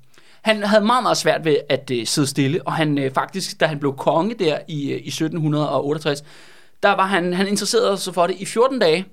Han 0.43 0.63
havde 0.63 0.85
meget, 0.85 1.03
meget 1.03 1.17
svært 1.17 1.45
ved 1.45 1.57
at 1.69 1.91
øh, 1.91 2.07
sidde 2.07 2.29
stille, 2.29 2.63
og 2.67 2.73
han 2.73 2.99
øh, 2.99 3.13
faktisk, 3.13 3.61
da 3.61 3.67
han 3.67 3.79
blev 3.79 3.97
konge 3.97 4.35
der 4.35 4.59
i, 4.69 4.93
øh, 4.93 5.01
i 5.05 5.09
1768, 5.09 6.25
der 6.83 6.91
var 6.91 7.07
han, 7.07 7.33
han 7.33 7.49
interesseret 7.49 8.01
sig 8.01 8.15
for 8.15 8.27
det 8.27 8.37
i 8.39 8.45
14 8.45 8.79
dage, 8.79 9.05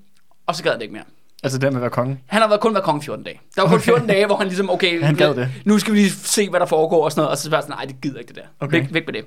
og 0.46 0.54
så 0.54 0.62
gad 0.62 0.70
han 0.70 0.80
det 0.80 0.84
ikke 0.84 0.94
mere. 0.94 1.04
Altså 1.42 1.58
det 1.58 1.72
med 1.72 1.76
at 1.76 1.80
være 1.80 1.90
konge. 1.90 2.18
Han 2.26 2.40
har 2.42 2.48
været, 2.48 2.60
kun 2.60 2.74
været 2.74 2.84
konge 2.84 3.00
i 3.00 3.04
14 3.04 3.24
dage. 3.24 3.40
Der 3.56 3.62
var 3.62 3.68
kun 3.68 3.80
14 3.80 4.08
dage, 4.08 4.26
hvor 4.26 4.36
han 4.36 4.46
ligesom, 4.46 4.70
okay, 4.70 5.02
Han 5.04 5.14
gad 5.14 5.34
det. 5.34 5.48
nu 5.64 5.78
skal 5.78 5.92
vi 5.94 5.98
lige 5.98 6.10
se, 6.10 6.48
hvad 6.50 6.60
der 6.60 6.66
foregår 6.66 7.04
og 7.04 7.12
sådan 7.12 7.20
noget. 7.20 7.30
Og 7.30 7.38
så 7.38 7.50
var 7.50 7.60
sådan, 7.60 7.76
nej, 7.76 7.84
det 7.84 8.00
gider 8.00 8.18
ikke 8.18 8.28
det 8.28 8.36
der. 8.36 8.48
Okay. 8.60 8.80
Væk, 8.80 8.94
væk 8.94 9.06
med 9.06 9.12
det. 9.14 9.24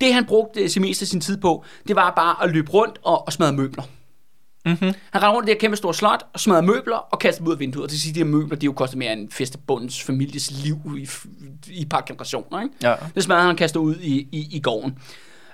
Det, 0.00 0.14
han 0.14 0.24
brugte 0.24 0.68
sin 0.68 0.82
meste 0.82 1.02
af 1.02 1.06
sin 1.06 1.20
tid 1.20 1.36
på, 1.36 1.64
det 1.88 1.96
var 1.96 2.12
bare 2.16 2.44
at 2.44 2.50
løbe 2.50 2.70
rundt 2.70 2.98
og, 3.04 3.26
og 3.26 3.32
smadre 3.32 3.52
møbler. 3.52 3.82
Mm-hmm. 4.66 4.92
Han 5.10 5.22
rendte 5.22 5.28
rundt 5.28 5.48
i 5.48 5.50
det 5.50 5.54
her 5.56 5.60
kæmpe 5.60 5.76
store 5.76 5.94
slot 5.94 6.26
og 6.32 6.40
smadrede 6.40 6.66
møbler 6.66 6.96
og 6.96 7.18
kastede 7.18 7.44
dem 7.44 7.48
ud 7.48 7.52
af 7.52 7.58
vinduet. 7.60 7.82
Og 7.82 7.88
det 7.88 7.92
vil 7.94 8.00
sige, 8.00 8.10
at 8.10 8.14
de 8.14 8.20
her 8.20 8.26
møbler, 8.26 8.58
de 8.58 8.66
jo 8.66 8.72
kostet 8.72 8.98
mere 8.98 9.12
end 9.12 9.30
festebundens 9.30 10.02
families 10.02 10.50
liv 10.50 10.76
i, 10.98 11.08
i 11.70 11.82
et 11.82 11.88
par 11.88 12.04
generationer. 12.06 12.62
Ikke? 12.62 12.74
Ja. 12.82 12.94
Det 13.14 13.22
smadrede 13.22 13.42
han 13.42 13.50
og 13.50 13.56
kastede 13.56 13.84
ud 13.84 13.96
i, 13.96 14.28
i, 14.32 14.48
i 14.50 14.60
gården. 14.60 14.98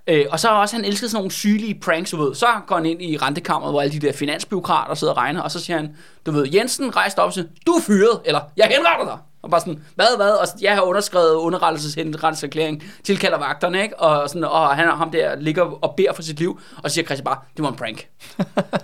Øh, 0.08 0.26
og 0.30 0.40
så 0.40 0.48
har 0.48 0.54
også 0.54 0.76
han 0.76 0.84
elsket 0.84 1.10
sådan 1.10 1.20
nogle 1.20 1.30
sygelige 1.30 1.80
pranks, 1.80 2.10
du 2.10 2.16
ved. 2.16 2.34
Så 2.34 2.46
går 2.66 2.76
han 2.76 2.86
ind 2.86 3.02
i 3.02 3.16
rentekammeret, 3.16 3.72
hvor 3.72 3.80
alle 3.80 4.00
de 4.00 4.06
der 4.06 4.12
finansbyråkrater 4.12 4.94
sidder 4.94 5.12
og 5.12 5.16
regner, 5.16 5.40
og 5.42 5.50
så 5.50 5.60
siger 5.60 5.76
han, 5.76 5.96
du 6.26 6.30
ved, 6.30 6.48
Jensen 6.54 6.96
rejste 6.96 7.18
op 7.18 7.26
og 7.26 7.32
siger, 7.32 7.46
du 7.66 7.72
er 7.72 7.80
fyret, 7.80 8.20
eller 8.24 8.40
jeg 8.56 8.66
henretter 8.66 9.04
dig. 9.04 9.18
Og 9.42 9.50
bare 9.50 9.60
sådan, 9.60 9.82
hvad, 9.94 10.06
hvad? 10.16 10.30
Og 10.30 10.46
jeg 10.60 10.74
har 10.74 10.82
underskrevet 10.82 11.34
underrettelseshenrettelseserklæring, 11.34 12.82
tilkalder 13.04 13.38
vagterne, 13.38 13.82
ikke? 13.82 14.00
Og, 14.00 14.28
sådan, 14.28 14.44
og 14.44 14.76
han 14.76 14.88
ham 14.88 15.10
der 15.10 15.36
ligger 15.36 15.62
og 15.62 15.94
beder 15.96 16.12
for 16.12 16.22
sit 16.22 16.38
liv, 16.38 16.60
og 16.82 16.90
siger 16.90 17.04
Christian 17.04 17.24
bare, 17.24 17.38
det 17.56 17.62
var 17.62 17.68
en 17.68 17.76
prank. 17.76 18.08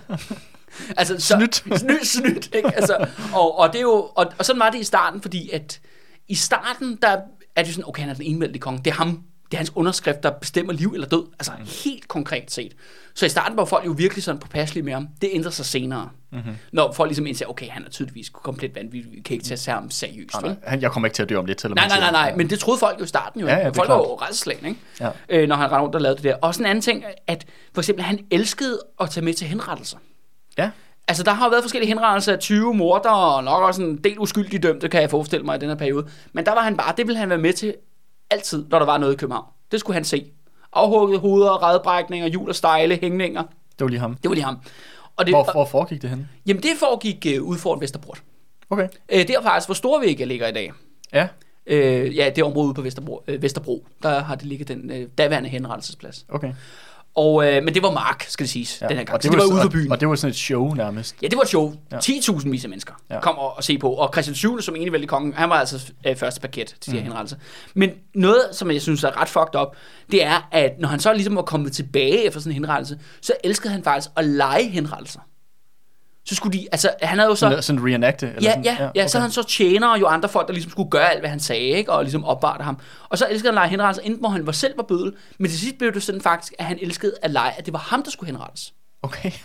altså, 0.99 1.15
så, 1.19 1.35
Snydt. 1.37 1.55
snydt, 1.55 2.07
snydt, 2.07 2.55
ikke? 2.55 2.75
Altså, 2.75 3.07
og, 3.33 3.59
og, 3.59 3.73
det 3.73 3.77
er 3.77 3.81
jo, 3.81 4.09
og, 4.15 4.25
og 4.39 4.45
sådan 4.45 4.59
var 4.59 4.69
det 4.69 4.79
i 4.79 4.83
starten, 4.83 5.21
fordi 5.21 5.49
at 5.49 5.79
i 6.27 6.35
starten, 6.35 6.97
der 7.01 7.17
er 7.55 7.63
det 7.63 7.73
sådan, 7.73 7.89
okay, 7.89 8.01
han 8.01 8.09
er 8.09 8.13
den 8.13 8.25
enevældige 8.25 8.61
konge, 8.61 8.81
det 8.85 8.91
er 8.91 8.95
ham, 8.95 9.23
det 9.45 9.53
er 9.53 9.57
hans 9.57 9.71
underskrift, 9.75 10.23
der 10.23 10.31
bestemmer 10.31 10.73
liv 10.73 10.91
eller 10.93 11.07
død, 11.07 11.25
altså 11.33 11.51
helt 11.83 12.07
konkret 12.07 12.51
set. 12.51 12.73
Så 13.15 13.25
i 13.25 13.29
starten 13.29 13.57
var 13.57 13.65
folk 13.65 13.85
jo 13.85 13.91
virkelig 13.91 14.23
sådan 14.23 14.39
påpasselige 14.39 14.83
med 14.83 14.93
ham. 14.93 15.07
Det 15.21 15.29
ændrer 15.33 15.51
sig 15.51 15.65
senere. 15.65 16.09
Mm-hmm. 16.31 16.55
Når 16.71 16.91
folk 16.91 17.09
ligesom 17.09 17.27
indser, 17.27 17.45
okay, 17.45 17.69
han 17.69 17.85
er 17.85 17.89
tydeligvis 17.89 18.29
komplet 18.29 18.75
vanvittig, 18.75 19.11
vi 19.11 19.19
kan 19.21 19.33
ikke 19.33 19.45
tage 19.45 19.73
ham 19.73 19.91
seriøst. 19.91 20.33
Nej, 20.33 20.41
nej, 20.41 20.55
han, 20.63 20.81
jeg 20.81 20.91
kommer 20.91 21.07
ikke 21.07 21.15
til 21.15 21.23
at 21.23 21.29
dø 21.29 21.35
om 21.37 21.45
lidt, 21.45 21.63
Nej, 21.63 21.87
nej, 21.87 21.99
nej, 21.99 22.11
nej, 22.11 22.35
men 22.35 22.49
det 22.49 22.59
troede 22.59 22.79
folk 22.79 22.99
jo 22.99 23.03
i 23.03 23.07
starten 23.07 23.41
jo. 23.41 23.47
Ja, 23.47 23.57
ja, 23.57 23.69
folk 23.69 23.89
var 23.89 23.95
jo 23.95 24.15
rædselsslagen, 24.15 24.65
ikke? 24.65 24.79
Ja. 24.99 25.09
Øh, 25.29 25.47
når 25.47 25.55
han 25.55 25.71
rendte 25.71 25.83
rundt 25.83 25.95
og 25.95 26.01
lavede 26.01 26.15
det 26.15 26.23
der. 26.23 26.35
Også 26.35 26.61
en 26.61 26.65
anden 26.65 26.81
ting, 26.81 27.03
at 27.27 27.45
for 27.73 27.81
eksempel 27.81 28.03
han 28.05 28.19
elskede 28.31 28.79
at 29.01 29.09
tage 29.09 29.25
med 29.25 29.33
til 29.33 29.47
henrettelser. 29.47 29.97
Ja. 30.57 30.69
Altså, 31.07 31.23
der 31.23 31.31
har 31.31 31.45
jo 31.45 31.49
været 31.49 31.63
forskellige 31.63 31.87
henrettelser 31.87 32.33
af 32.33 32.39
20 32.39 32.73
morder, 32.73 33.09
og 33.09 33.43
nok 33.43 33.63
også 33.63 33.81
en 33.81 33.97
del 33.97 34.19
uskyldige 34.19 34.59
dømte, 34.59 34.89
kan 34.89 35.01
jeg 35.01 35.09
forestille 35.09 35.45
mig 35.45 35.55
i 35.55 35.59
den 35.59 35.69
her 35.69 35.75
periode. 35.75 36.07
Men 36.33 36.45
der 36.45 36.51
var 36.51 36.61
han 36.61 36.77
bare, 36.77 36.93
det 36.97 37.07
ville 37.07 37.19
han 37.19 37.29
være 37.29 37.37
med 37.37 37.53
til 37.53 37.73
altid, 38.29 38.65
når 38.69 38.79
der 38.79 38.85
var 38.85 38.97
noget 38.97 39.13
i 39.13 39.17
København. 39.17 39.45
Det 39.71 39.79
skulle 39.79 39.93
han 39.93 40.03
se. 40.05 40.31
afhugget 40.73 41.19
hoveder, 41.19 41.63
redbrækninger, 41.69 42.27
hjul 42.27 42.49
og 42.49 42.55
stejle, 42.55 42.95
hængninger. 43.01 43.41
Det 43.43 43.81
var 43.81 43.87
lige 43.87 43.99
ham. 43.99 44.15
Det 44.15 44.29
var 44.29 44.35
lige 44.35 44.43
ham. 44.45 44.57
Og 45.15 45.25
det, 45.25 45.33
Hvor, 45.35 45.51
hvor 45.51 45.65
foregik 45.65 46.01
det 46.01 46.09
henne? 46.09 46.29
Jamen, 46.47 46.63
det 46.63 46.69
foregik 46.79 47.25
øh, 47.35 47.43
ud 47.43 47.57
foran 47.57 47.81
Vesterport. 47.81 48.23
Okay. 48.69 48.87
Øh, 49.09 49.19
det 49.19 49.29
er 49.29 49.41
faktisk, 49.41 49.67
hvor 49.67 49.73
Storvægge 49.75 50.25
ligger 50.25 50.47
i 50.47 50.51
dag. 50.51 50.71
Ja, 51.13 51.27
Øh, 51.67 52.15
ja, 52.17 52.29
det 52.35 52.43
område 52.43 52.65
ude 52.67 52.73
på 52.73 52.81
Vesterbro, 52.81 53.23
øh, 53.27 53.41
Vesterbro. 53.41 53.87
Der 54.03 54.19
har 54.19 54.35
det 54.35 54.45
ligget 54.45 54.67
den 54.67 54.91
øh, 54.91 55.07
daværende 55.17 55.49
henrettelsesplads. 55.49 56.25
okay. 56.29 56.53
Og, 57.15 57.47
øh, 57.47 57.63
men 57.63 57.73
det 57.73 57.83
var 57.83 57.91
Mark, 57.91 58.25
skal 58.27 58.43
det 58.43 58.51
siges, 58.51 58.77
Ja. 58.81 58.87
den 58.87 58.97
her 58.97 59.03
gang. 59.03 59.15
Og 59.15 59.23
Så 59.23 59.29
det, 59.29 59.37
var 59.37 59.45
ude 59.53 59.61
for 59.61 59.69
byen. 59.69 59.91
Og 59.91 59.99
det 59.99 60.07
var 60.09 60.15
sådan 60.15 60.29
et 60.29 60.35
show 60.37 60.73
nærmest. 60.73 61.15
Ja, 61.21 61.27
det 61.27 61.35
var 61.35 61.41
et 61.41 61.47
show. 61.49 61.73
Ja. 61.91 61.97
10.000 61.99 62.49
vis 62.51 62.63
af 62.63 62.69
mennesker 62.69 62.93
Ja. 63.09 63.19
kom 63.19 63.37
og, 63.37 63.57
og 63.57 63.63
se 63.63 63.77
på. 63.77 63.89
Og 63.93 64.09
Christian 64.13 64.35
7. 64.35 64.61
som 64.61 64.75
enevældig 64.75 65.09
konge, 65.09 65.33
han 65.35 65.49
var 65.49 65.55
altså 65.55 65.91
øh, 66.07 66.15
første 66.15 66.41
paket 66.41 66.75
til 66.81 66.91
de 66.91 66.97
her 66.97 67.03
henrettelser. 67.03 67.37
Men 67.73 67.89
noget, 68.15 68.41
som 68.51 68.71
jeg 68.71 68.81
synes 68.81 69.03
er 69.03 69.21
ret 69.21 69.29
fucked 69.29 69.59
up, 69.61 69.67
det 70.11 70.23
er, 70.23 70.49
at 70.51 70.71
når 70.79 70.87
han 70.87 70.99
så 70.99 71.13
ligesom 71.13 71.35
var 71.35 71.41
kommet 71.41 71.71
tilbage 71.73 72.25
efter 72.25 72.39
sådan 72.39 72.51
en 72.51 72.53
henrettelse, 72.55 72.99
så 73.21 73.33
elskede 73.43 73.73
han 73.73 73.83
faktisk 73.83 74.09
at 74.17 74.25
lege 74.25 74.69
henrettelser. 74.69 75.19
Så 76.25 76.35
skulle 76.35 76.59
de, 76.59 76.67
altså 76.71 76.89
han 77.01 77.17
havde 77.19 77.29
jo 77.29 77.35
så... 77.35 77.57
Sådan, 77.61 77.85
reenacte? 77.85 78.27
Eller 78.27 78.41
Ja, 78.41 78.49
sådan? 78.51 78.63
ja, 78.63 78.89
ja, 78.95 79.07
så 79.07 79.17
havde 79.17 79.23
han 79.23 79.31
så 79.31 79.43
tjener 79.43 79.87
og 79.87 79.99
jo 79.99 80.07
andre 80.07 80.29
folk, 80.29 80.47
der 80.47 80.53
ligesom 80.53 80.71
skulle 80.71 80.89
gøre 80.89 81.11
alt, 81.11 81.19
hvad 81.19 81.29
han 81.29 81.39
sagde, 81.39 81.61
ikke? 81.61 81.91
og 81.91 82.03
ligesom 82.03 82.25
opbarte 82.25 82.63
ham. 82.63 82.77
Og 83.09 83.17
så 83.17 83.27
elskede 83.29 83.51
han 83.51 83.57
at 83.57 83.61
lege 83.61 83.69
henrettelse, 83.69 84.05
enten 84.05 84.19
hvor 84.19 84.29
han 84.29 84.45
var 84.45 84.51
selv 84.51 84.77
var 84.77 84.83
bødel, 84.83 85.13
men 85.39 85.49
til 85.51 85.59
sidst 85.59 85.77
blev 85.77 85.93
det 85.93 86.03
sådan 86.03 86.21
faktisk, 86.21 86.53
at 86.59 86.65
han 86.65 86.79
elskede 86.81 87.13
at 87.21 87.31
lege, 87.31 87.51
at 87.57 87.65
det 87.65 87.73
var 87.73 87.79
ham, 87.79 88.03
der 88.03 88.11
skulle 88.11 88.31
henrettes. 88.31 88.73
Okay. 89.05 89.31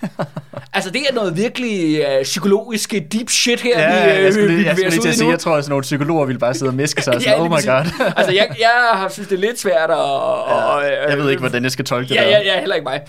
Altså, 0.73 0.91
det 0.91 1.03
er 1.11 1.15
noget 1.15 1.37
virkelig 1.37 2.01
øh, 2.01 2.23
psykologisk 2.23 2.95
øh, 2.95 3.01
deep 3.13 3.31
shit 3.31 3.61
her, 3.61 3.81
ja, 3.81 4.13
vi, 4.13 4.19
øh, 4.19 4.25
jeg 4.25 4.33
skulle 4.33 4.49
lige, 4.57 4.67
jeg 4.67 4.77
skulle 4.77 4.91
lige 4.91 5.01
til 5.03 5.09
at 5.09 5.15
sige, 5.15 5.31
jeg 5.31 5.39
tror, 5.39 5.57
at 5.57 5.65
sådan 5.65 5.71
nogle 5.71 5.83
psykologer 5.83 6.27
ville 6.27 6.39
bare 6.39 6.55
sidde 6.55 6.71
og 6.71 6.75
meske 6.75 7.03
sig 7.03 7.15
og 7.17 7.23
sige, 7.23 7.33
Ja, 7.33 7.41
oh 7.41 7.47
my 7.47 7.51
god. 7.51 8.03
altså, 8.19 8.33
jeg, 8.33 8.57
jeg 8.59 8.71
har 8.93 9.09
synes, 9.09 9.29
det 9.29 9.37
er 9.37 9.41
lidt 9.41 9.61
svært 9.61 9.91
at... 9.91 9.97
og, 9.97 10.85
øh, 10.85 10.91
Jeg 11.09 11.19
ved 11.19 11.31
ikke, 11.31 11.41
hvordan 11.41 11.63
jeg 11.63 11.73
skal 11.73 11.85
tolke 11.85 12.09
det 12.09 12.15
Ja, 12.15 12.21
der. 12.21 12.29
ja, 12.29 12.41
ja, 12.55 12.59
heller 12.61 12.75
ikke 12.75 12.85
mig. 12.85 13.01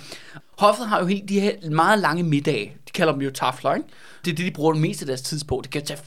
Hoffet 0.57 0.87
har 0.87 0.99
jo 0.99 1.05
helt 1.05 1.29
de 1.29 1.39
her 1.39 1.51
meget 1.71 1.99
lange 1.99 2.23
middage. 2.23 2.73
De 2.87 2.91
kalder 2.91 3.13
dem 3.13 3.21
jo 3.21 3.31
tafler, 3.31 3.73
ikke? 3.73 3.87
Det 4.25 4.31
er 4.31 4.35
det, 4.35 4.45
de 4.45 4.51
bruger 4.51 4.73
det 4.73 4.81
meste 4.81 5.03
af 5.03 5.07
deres 5.07 5.21
tid 5.21 5.39
på. 5.47 5.59
Det 5.63 5.71
kan 5.71 5.85
tage 5.85 5.99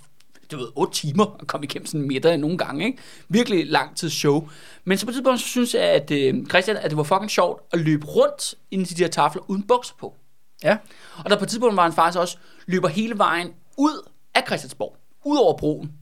du 0.53 0.57
ved, 0.59 0.67
8 0.77 0.93
timer 0.95 1.37
at 1.41 1.47
komme 1.47 1.65
igennem 1.65 1.87
sådan 1.87 2.01
en 2.01 2.09
middag 2.09 2.39
nogle 2.39 2.59
gange, 2.59 2.87
ikke? 2.87 2.99
Virkelig 3.29 3.67
lang 3.67 3.97
tid 3.97 4.11
show. 4.11 4.49
Men 4.85 4.99
så 4.99 5.07
på 5.07 5.11
et 5.11 5.15
tidspunkt, 5.15 5.41
så 5.41 5.47
synes 5.49 5.75
jeg, 5.75 5.83
at 5.83 6.11
øh, 6.11 6.35
Christian, 6.49 6.77
at 6.77 6.91
det 6.91 6.97
var 6.97 7.03
fucking 7.03 7.31
sjovt 7.31 7.63
at 7.73 7.79
løbe 7.79 8.07
rundt 8.07 8.55
ind 8.71 8.91
i 8.91 8.95
de 8.95 9.03
her 9.03 9.11
tafler 9.11 9.43
uden 9.51 9.63
bukser 9.63 9.95
på. 10.01 10.15
Ja. 10.63 10.77
Og 11.25 11.31
der 11.31 11.37
på 11.39 11.45
et 11.45 11.49
tidspunkt, 11.49 11.75
hvor 11.75 11.83
han 11.83 11.93
faktisk 11.93 12.19
også 12.19 12.37
løber 12.67 12.89
hele 12.89 13.19
vejen 13.19 13.49
ud 13.77 14.09
af 14.35 14.43
Christiansborg, 14.47 14.97
ud 15.25 15.37
over 15.37 15.57
broen, 15.57 15.93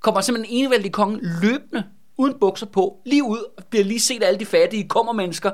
kommer 0.00 0.20
simpelthen 0.20 0.54
en 0.56 0.64
enevældig 0.64 0.92
konge 0.92 1.18
løbende, 1.42 1.84
uden 2.16 2.34
bukser 2.40 2.66
på, 2.66 2.96
lige 3.06 3.22
ud, 3.24 3.38
og 3.56 3.64
bliver 3.70 3.84
lige 3.84 4.00
set 4.00 4.22
af 4.22 4.26
alle 4.28 4.40
de 4.40 4.46
fattige 4.46 4.88
kommer 4.88 5.12
mennesker, 5.12 5.50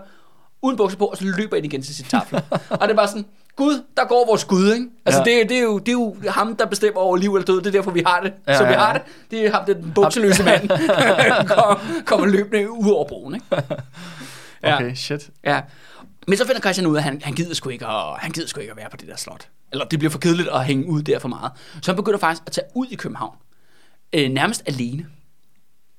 uden 0.63 0.77
bukser 0.77 0.99
på, 0.99 1.07
og 1.07 1.17
så 1.17 1.25
løber 1.25 1.57
ind 1.57 1.67
igen 1.67 1.83
til 1.83 1.95
sit 1.95 2.07
tafler. 2.07 2.41
og 2.71 2.81
det 2.81 2.91
er 2.91 2.95
bare 2.97 3.09
sådan, 3.09 3.27
Gud, 3.57 3.83
der 3.97 4.05
går 4.05 4.27
vores 4.27 4.45
Gud, 4.45 4.73
ikke? 4.73 4.87
Altså, 5.07 5.23
Ja. 5.27 5.39
det, 5.39 5.49
det, 5.49 5.59
er 5.59 5.63
jo, 5.63 5.79
det 5.79 5.89
er 5.89 5.93
jo 5.93 6.17
ham, 6.29 6.57
der 6.57 6.67
bestemmer 6.67 7.01
over 7.01 7.17
liv 7.17 7.35
eller 7.35 7.45
død. 7.47 7.57
Det 7.59 7.67
er 7.67 7.71
derfor, 7.71 7.91
vi 7.91 8.03
har 8.07 8.21
det, 8.21 8.33
Ja, 8.49 8.59
som 8.59 8.69
vi 8.69 8.73
har 8.73 8.93
det. 8.93 9.03
Det 9.31 9.47
er 9.47 9.53
ham, 9.53 9.65
det 9.65 9.77
den 9.77 9.93
bukseløse 9.95 10.45
mand, 10.45 10.69
kommer, 11.55 12.03
kommer 12.05 12.27
løbende 12.27 12.71
ud 12.71 12.91
over 12.91 13.09
broen, 13.09 13.35
ikke? 13.35 13.47
Ja. 14.63 14.75
Okay, 14.77 14.95
shit. 14.95 15.31
Ja. 15.45 15.61
Men 16.29 16.39
så 16.39 16.47
finder 16.47 16.61
Christian 16.61 16.87
ud 16.87 16.97
af, 16.97 17.01
at 17.01 17.05
han, 17.05 17.21
han, 17.25 17.35
gider 17.35 17.55
sgu 17.55 17.69
ikke 17.69 17.87
at, 17.87 18.19
han 18.19 18.31
gider 18.31 18.49
sgu 18.49 18.61
ikke 18.61 18.71
at 18.71 18.77
være 18.77 18.91
på 18.91 18.97
det 18.97 19.09
der 19.09 19.17
slot. 19.17 19.49
Eller 19.73 19.85
det 19.85 19.99
bliver 19.99 20.11
for 20.11 20.19
kedeligt 20.19 20.49
at 20.49 20.65
hænge 20.65 20.87
ud 20.87 21.03
der 21.03 21.19
for 21.19 21.29
meget. 21.29 21.53
Så 21.83 21.91
han 21.91 21.97
begynder 21.97 22.19
faktisk 22.19 22.43
at 22.47 22.53
tage 22.53 22.65
ud 22.75 22.87
i 22.91 22.95
København. 22.95 23.37
Øh, 24.13 24.29
nærmest 24.29 24.63
alene. 24.67 25.07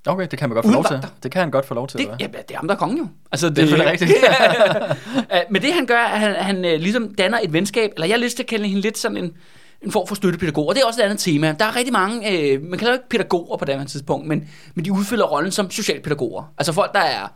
Okay, 0.08 0.28
det 0.32 0.40
kan 0.40 0.50
man 0.50 0.54
godt 0.56 0.66
få 0.66 0.72
lov 0.72 0.86
til. 0.86 1.00
Det 1.24 1.32
kan 1.32 1.40
han 1.40 1.52
godt 1.52 1.66
få 1.66 1.74
lov 1.74 1.88
til, 1.88 1.98
Det, 1.98 2.04
eller 2.04 2.18
ja, 2.20 2.26
det 2.26 2.52
er 2.52 2.56
ham, 2.56 2.68
der 2.68 2.76
er 2.76 2.80
kongen 2.80 2.98
jo. 2.98 3.08
Altså, 3.32 3.50
det, 3.50 3.56
Det 3.56 3.64
er 3.64 3.68
selvfølgelig 3.68 3.92
rigtigt. 3.92 4.12
Ja. 5.38 5.42
Men 5.50 5.62
det 5.62 5.74
han 5.74 5.86
gør, 5.86 5.96
er, 5.96 6.08
at 6.08 6.20
han, 6.20 6.36
han 6.36 6.66
øh, 6.66 6.80
ligesom 6.80 7.16
danner 7.16 7.40
et 7.44 7.54
venskab, 7.54 7.92
eller 7.96 8.08
jeg 8.08 8.16
har 8.16 8.24
lyst 8.24 8.36
til 8.36 8.44
at 8.44 8.50
kalde 8.50 8.68
hende 8.68 8.82
lidt 8.82 8.98
sådan 8.98 9.18
en, 9.18 9.32
en 9.82 9.92
form 9.92 10.08
for 10.08 10.16
støttepædagog, 10.16 10.68
og 10.68 10.76
det 10.76 10.82
er 10.82 10.86
også 10.86 11.02
et 11.02 11.04
andet 11.06 11.20
tema. 11.20 11.56
Der 11.60 11.66
er 11.66 11.76
rigtig 11.76 11.94
mange, 11.94 12.32
øh, 12.32 12.62
man 12.62 12.80
kalder 12.80 12.94
jo 12.94 12.98
ikke 12.98 13.10
pædagoger 13.10 13.58
på 13.58 13.66
det 13.66 13.80
her 13.80 13.86
tidspunkt, 13.86 14.28
men, 14.28 14.50
men 14.76 14.86
de 14.86 14.92
udfylder 14.92 15.26
rollen 15.26 15.52
som 15.52 15.72
socialpædagoger. 15.72 16.54
Altså 16.58 16.74
folk, 16.74 16.94
der 16.94 17.00
er 17.00 17.28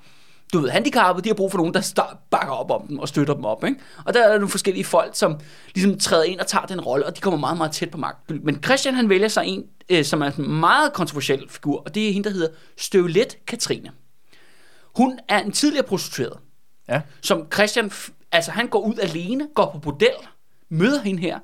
du 0.54 0.60
ved, 0.60 0.70
handicappede, 0.70 1.24
de 1.24 1.30
har 1.30 1.34
brug 1.34 1.52
for 1.52 1.58
nogen, 1.58 1.74
der 1.74 1.82
start, 1.82 2.18
bakker 2.30 2.54
op 2.54 2.72
om 2.72 2.88
dem 2.88 3.00
og 3.00 3.08
støtter 3.08 3.34
dem 3.34 3.46
op. 3.46 3.64
Ikke? 3.64 3.80
Og 4.06 4.14
der 4.14 4.28
er 4.28 4.34
nogle 4.34 4.50
forskellige 4.50 4.84
folk, 4.86 5.16
som 5.16 5.40
ligesom 5.76 6.00
træder 6.00 6.24
ind 6.24 6.40
og 6.40 6.48
tager 6.48 6.66
den 6.66 6.82
rolle, 6.82 7.06
og 7.06 7.16
de 7.16 7.22
kommer 7.22 7.40
meget, 7.40 7.58
meget 7.58 7.72
tæt 7.72 7.92
på 7.92 7.98
magten. 7.98 8.40
Men 8.44 8.64
Christian, 8.64 8.96
han 8.96 9.10
vælger 9.10 9.28
sig 9.28 9.44
en, 9.48 9.64
øh, 9.90 10.06
som 10.06 10.22
er 10.22 10.32
en 10.38 10.52
meget 10.52 10.94
kontroversiel 10.94 11.50
figur, 11.50 11.84
og 11.86 11.96
det 11.96 12.10
er 12.10 12.14
hende, 12.14 12.30
der 12.30 12.34
hedder 12.36 12.48
Støvlet 12.78 13.38
Katrine. 13.48 13.92
Hun 14.96 15.20
er 15.28 15.40
en 15.40 15.52
tidligere 15.52 15.86
prostitueret, 15.86 16.38
Ja. 16.90 17.02
som 17.22 17.48
Christian, 17.54 17.92
altså 18.32 18.52
han 18.52 18.68
går 18.68 18.80
ud 18.80 18.98
alene, 19.02 19.48
går 19.56 19.72
på 19.72 19.80
bordel, 19.80 20.10
møder 20.70 21.02
hende 21.02 21.22
her, 21.22 21.40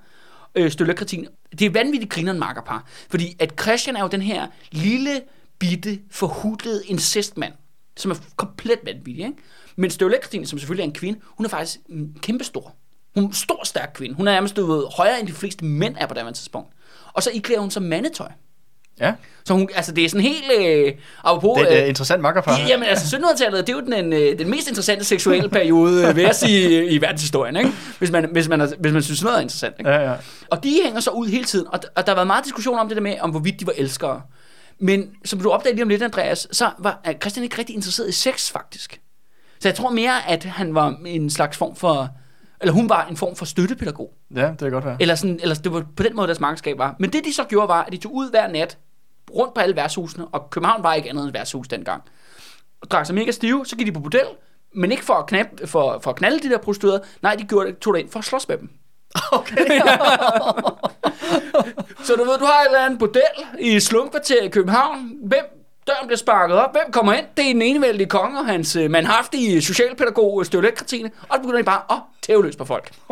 øh, 0.55 0.71
Stølle 0.71 0.93
Katrine. 0.93 1.27
Det 1.59 1.65
er 1.65 1.69
vanvittigt 1.69 2.11
grineren 2.11 2.39
makkerpar, 2.39 2.83
fordi 3.09 3.35
at 3.39 3.53
Christian 3.61 3.95
er 3.95 4.01
jo 4.01 4.07
den 4.07 4.21
her 4.21 4.47
lille, 4.71 5.21
bitte, 5.59 5.99
forhudlede 6.11 6.85
incestmand, 6.85 7.53
som 7.97 8.11
er 8.11 8.15
komplet 8.35 8.79
vanvittig, 8.83 9.25
ikke? 9.25 9.37
Men 9.75 9.91
Stølle 9.91 10.17
Katrine, 10.21 10.45
som 10.45 10.59
selvfølgelig 10.59 10.83
er 10.83 10.87
en 10.87 10.93
kvinde, 10.93 11.19
hun 11.25 11.45
er 11.45 11.49
faktisk 11.49 11.79
kæmpestor. 12.21 12.75
Hun 13.15 13.23
er 13.23 13.27
en 13.27 13.33
stor, 13.33 13.61
stærk 13.63 13.91
kvinde. 13.95 14.15
Hun 14.15 14.27
er 14.27 14.31
nærmest 14.31 14.55
du 14.55 14.65
ved, 14.65 14.85
højere 14.97 15.19
end 15.19 15.27
de 15.27 15.33
fleste 15.33 15.65
mænd 15.65 15.95
er 15.99 16.05
på 16.07 16.13
det 16.13 16.35
tidspunkt. 16.35 16.69
Og 17.13 17.23
så 17.23 17.29
iklæder 17.33 17.61
hun 17.61 17.71
sig 17.71 17.81
mandetøj. 17.81 18.29
Ja, 18.99 19.13
Så 19.45 19.53
hun, 19.53 19.69
altså 19.75 19.91
det 19.91 20.05
er 20.05 20.09
sådan 20.09 20.21
helt, 20.21 20.43
øh, 20.59 20.93
apropos... 21.23 21.61
det 21.61 21.71
er 21.71 21.77
øh, 21.77 21.83
et 21.83 21.87
interessant 21.87 22.21
makkerpar. 22.21 22.57
Ja, 22.59 22.67
Jamen 22.67 22.87
altså 22.87 23.15
1700-tallet, 23.15 23.67
det 23.67 23.73
er 23.73 23.77
jo 23.77 23.85
den, 23.85 24.13
øh, 24.13 24.39
den 24.39 24.49
mest 24.49 24.67
interessante 24.67 25.05
seksuelle 25.05 25.49
periode, 25.49 26.07
øh, 26.07 26.15
vil 26.15 26.23
jeg 26.23 26.35
sige, 26.35 26.89
i 26.89 27.01
verdenshistorien, 27.01 27.55
ikke? 27.55 27.69
Hvis 27.99 28.11
man, 28.11 28.29
hvis 28.31 28.47
man, 28.47 28.73
hvis 28.79 28.93
man 28.93 29.03
synes, 29.03 29.23
noget 29.23 29.37
er 29.37 29.41
interessant. 29.41 29.75
Ikke? 29.79 29.89
Ja, 29.91 30.11
ja. 30.11 30.15
Og 30.51 30.63
de 30.63 30.79
hænger 30.83 30.99
så 30.99 31.09
ud 31.09 31.27
hele 31.27 31.43
tiden, 31.45 31.67
og, 31.67 31.79
og 31.95 32.05
der 32.05 32.11
har 32.11 32.15
været 32.15 32.27
meget 32.27 32.43
diskussion 32.45 32.79
om 32.79 32.87
det 32.87 32.97
der 32.97 33.03
med, 33.03 33.15
om 33.21 33.29
hvorvidt 33.29 33.59
de 33.59 33.67
var 33.67 33.73
elskere. 33.77 34.21
Men 34.79 35.15
som 35.25 35.39
du 35.39 35.51
opdagede 35.51 35.75
lige 35.75 35.83
om 35.83 35.89
lidt, 35.89 36.01
Andreas, 36.01 36.47
så 36.51 36.71
var 36.79 37.01
Christian 37.21 37.43
ikke 37.43 37.57
rigtig 37.57 37.75
interesseret 37.75 38.09
i 38.09 38.11
sex, 38.11 38.51
faktisk. 38.51 39.01
Så 39.59 39.67
jeg 39.67 39.75
tror 39.75 39.89
mere, 39.89 40.27
at 40.29 40.43
han 40.43 40.75
var 40.75 40.97
en 41.05 41.29
slags 41.29 41.57
form 41.57 41.75
for... 41.75 42.09
Eller 42.61 42.73
hun 42.73 42.89
var 42.89 43.05
en 43.07 43.17
form 43.17 43.35
for 43.35 43.45
støttepædagog. 43.45 44.13
ja, 44.35 44.49
det 44.49 44.59
kan 44.59 44.71
godt 44.71 44.85
være. 44.85 44.97
Eller, 44.99 45.15
sådan, 45.15 45.39
eller 45.41 45.55
det 45.55 45.73
var 45.73 45.85
på 45.97 46.03
den 46.03 46.15
måde, 46.15 46.27
deres 46.27 46.39
markedskab 46.39 46.77
var. 46.77 46.95
Men 46.99 47.13
det, 47.13 47.25
de 47.25 47.33
så 47.33 47.43
gjorde, 47.43 47.67
var, 47.67 47.83
at 47.83 47.91
de 47.91 47.97
tog 47.97 48.13
ud 48.13 48.29
hver 48.29 48.47
nat, 48.47 48.77
rundt 49.35 49.53
på 49.53 49.61
alle 49.61 49.75
værtshusene, 49.75 50.27
og 50.27 50.49
København 50.49 50.83
var 50.83 50.93
ikke 50.93 51.09
andet 51.09 51.23
end 51.23 51.33
værtshus 51.33 51.67
dengang. 51.67 52.03
Og 52.81 52.91
drak 52.91 53.05
sig 53.05 53.15
mega 53.15 53.31
stive, 53.31 53.65
så 53.65 53.75
gik 53.75 53.87
de 53.87 53.91
på 53.91 53.99
bordel, 53.99 54.25
men 54.75 54.91
ikke 54.91 55.05
for 55.05 55.13
at, 55.13 55.25
knap, 55.25 55.47
for, 55.65 55.99
for 56.03 56.11
at 56.11 56.15
knalde 56.15 56.39
de 56.39 56.49
der 56.49 56.57
prostituerede. 56.57 57.03
Nej, 57.21 57.35
de 57.35 57.43
gjorde 57.43 57.67
det, 57.67 57.77
tog 57.77 57.93
det 57.93 57.99
ind 57.99 58.09
for 58.09 58.19
at 58.19 58.25
slås 58.25 58.47
med 58.47 58.57
dem. 58.57 58.69
Okay. 59.31 59.65
Så 62.05 62.15
du 62.15 62.23
ved, 62.23 62.37
du 62.37 62.45
har 62.45 62.61
et 62.61 62.65
eller 62.65 62.79
andet 62.85 62.99
bordel 62.99 63.21
i 63.59 63.79
slumkvarter 63.79 64.41
i 64.43 64.47
København. 64.47 65.11
Hvem 65.23 65.45
døren 65.87 66.07
bliver 66.07 66.17
sparket 66.17 66.57
op? 66.57 66.71
Hvem 66.71 66.91
kommer 66.91 67.13
ind? 67.13 67.25
Det 67.37 67.49
er 67.49 67.53
den 67.53 67.61
enevældige 67.61 68.07
konge 68.07 68.39
og 68.39 68.45
hans 68.45 68.75
øh, 68.75 68.91
manhaftige 68.91 69.61
socialpædagog 69.61 70.45
Støvlet-Kratine. 70.45 71.09
Og 71.29 71.35
så 71.35 71.41
begynder 71.41 71.57
de 71.57 71.63
bare 71.63 71.81
at 71.89 71.97
tæve 72.21 72.43
løs 72.45 72.55
på 72.55 72.65
folk. 72.65 72.91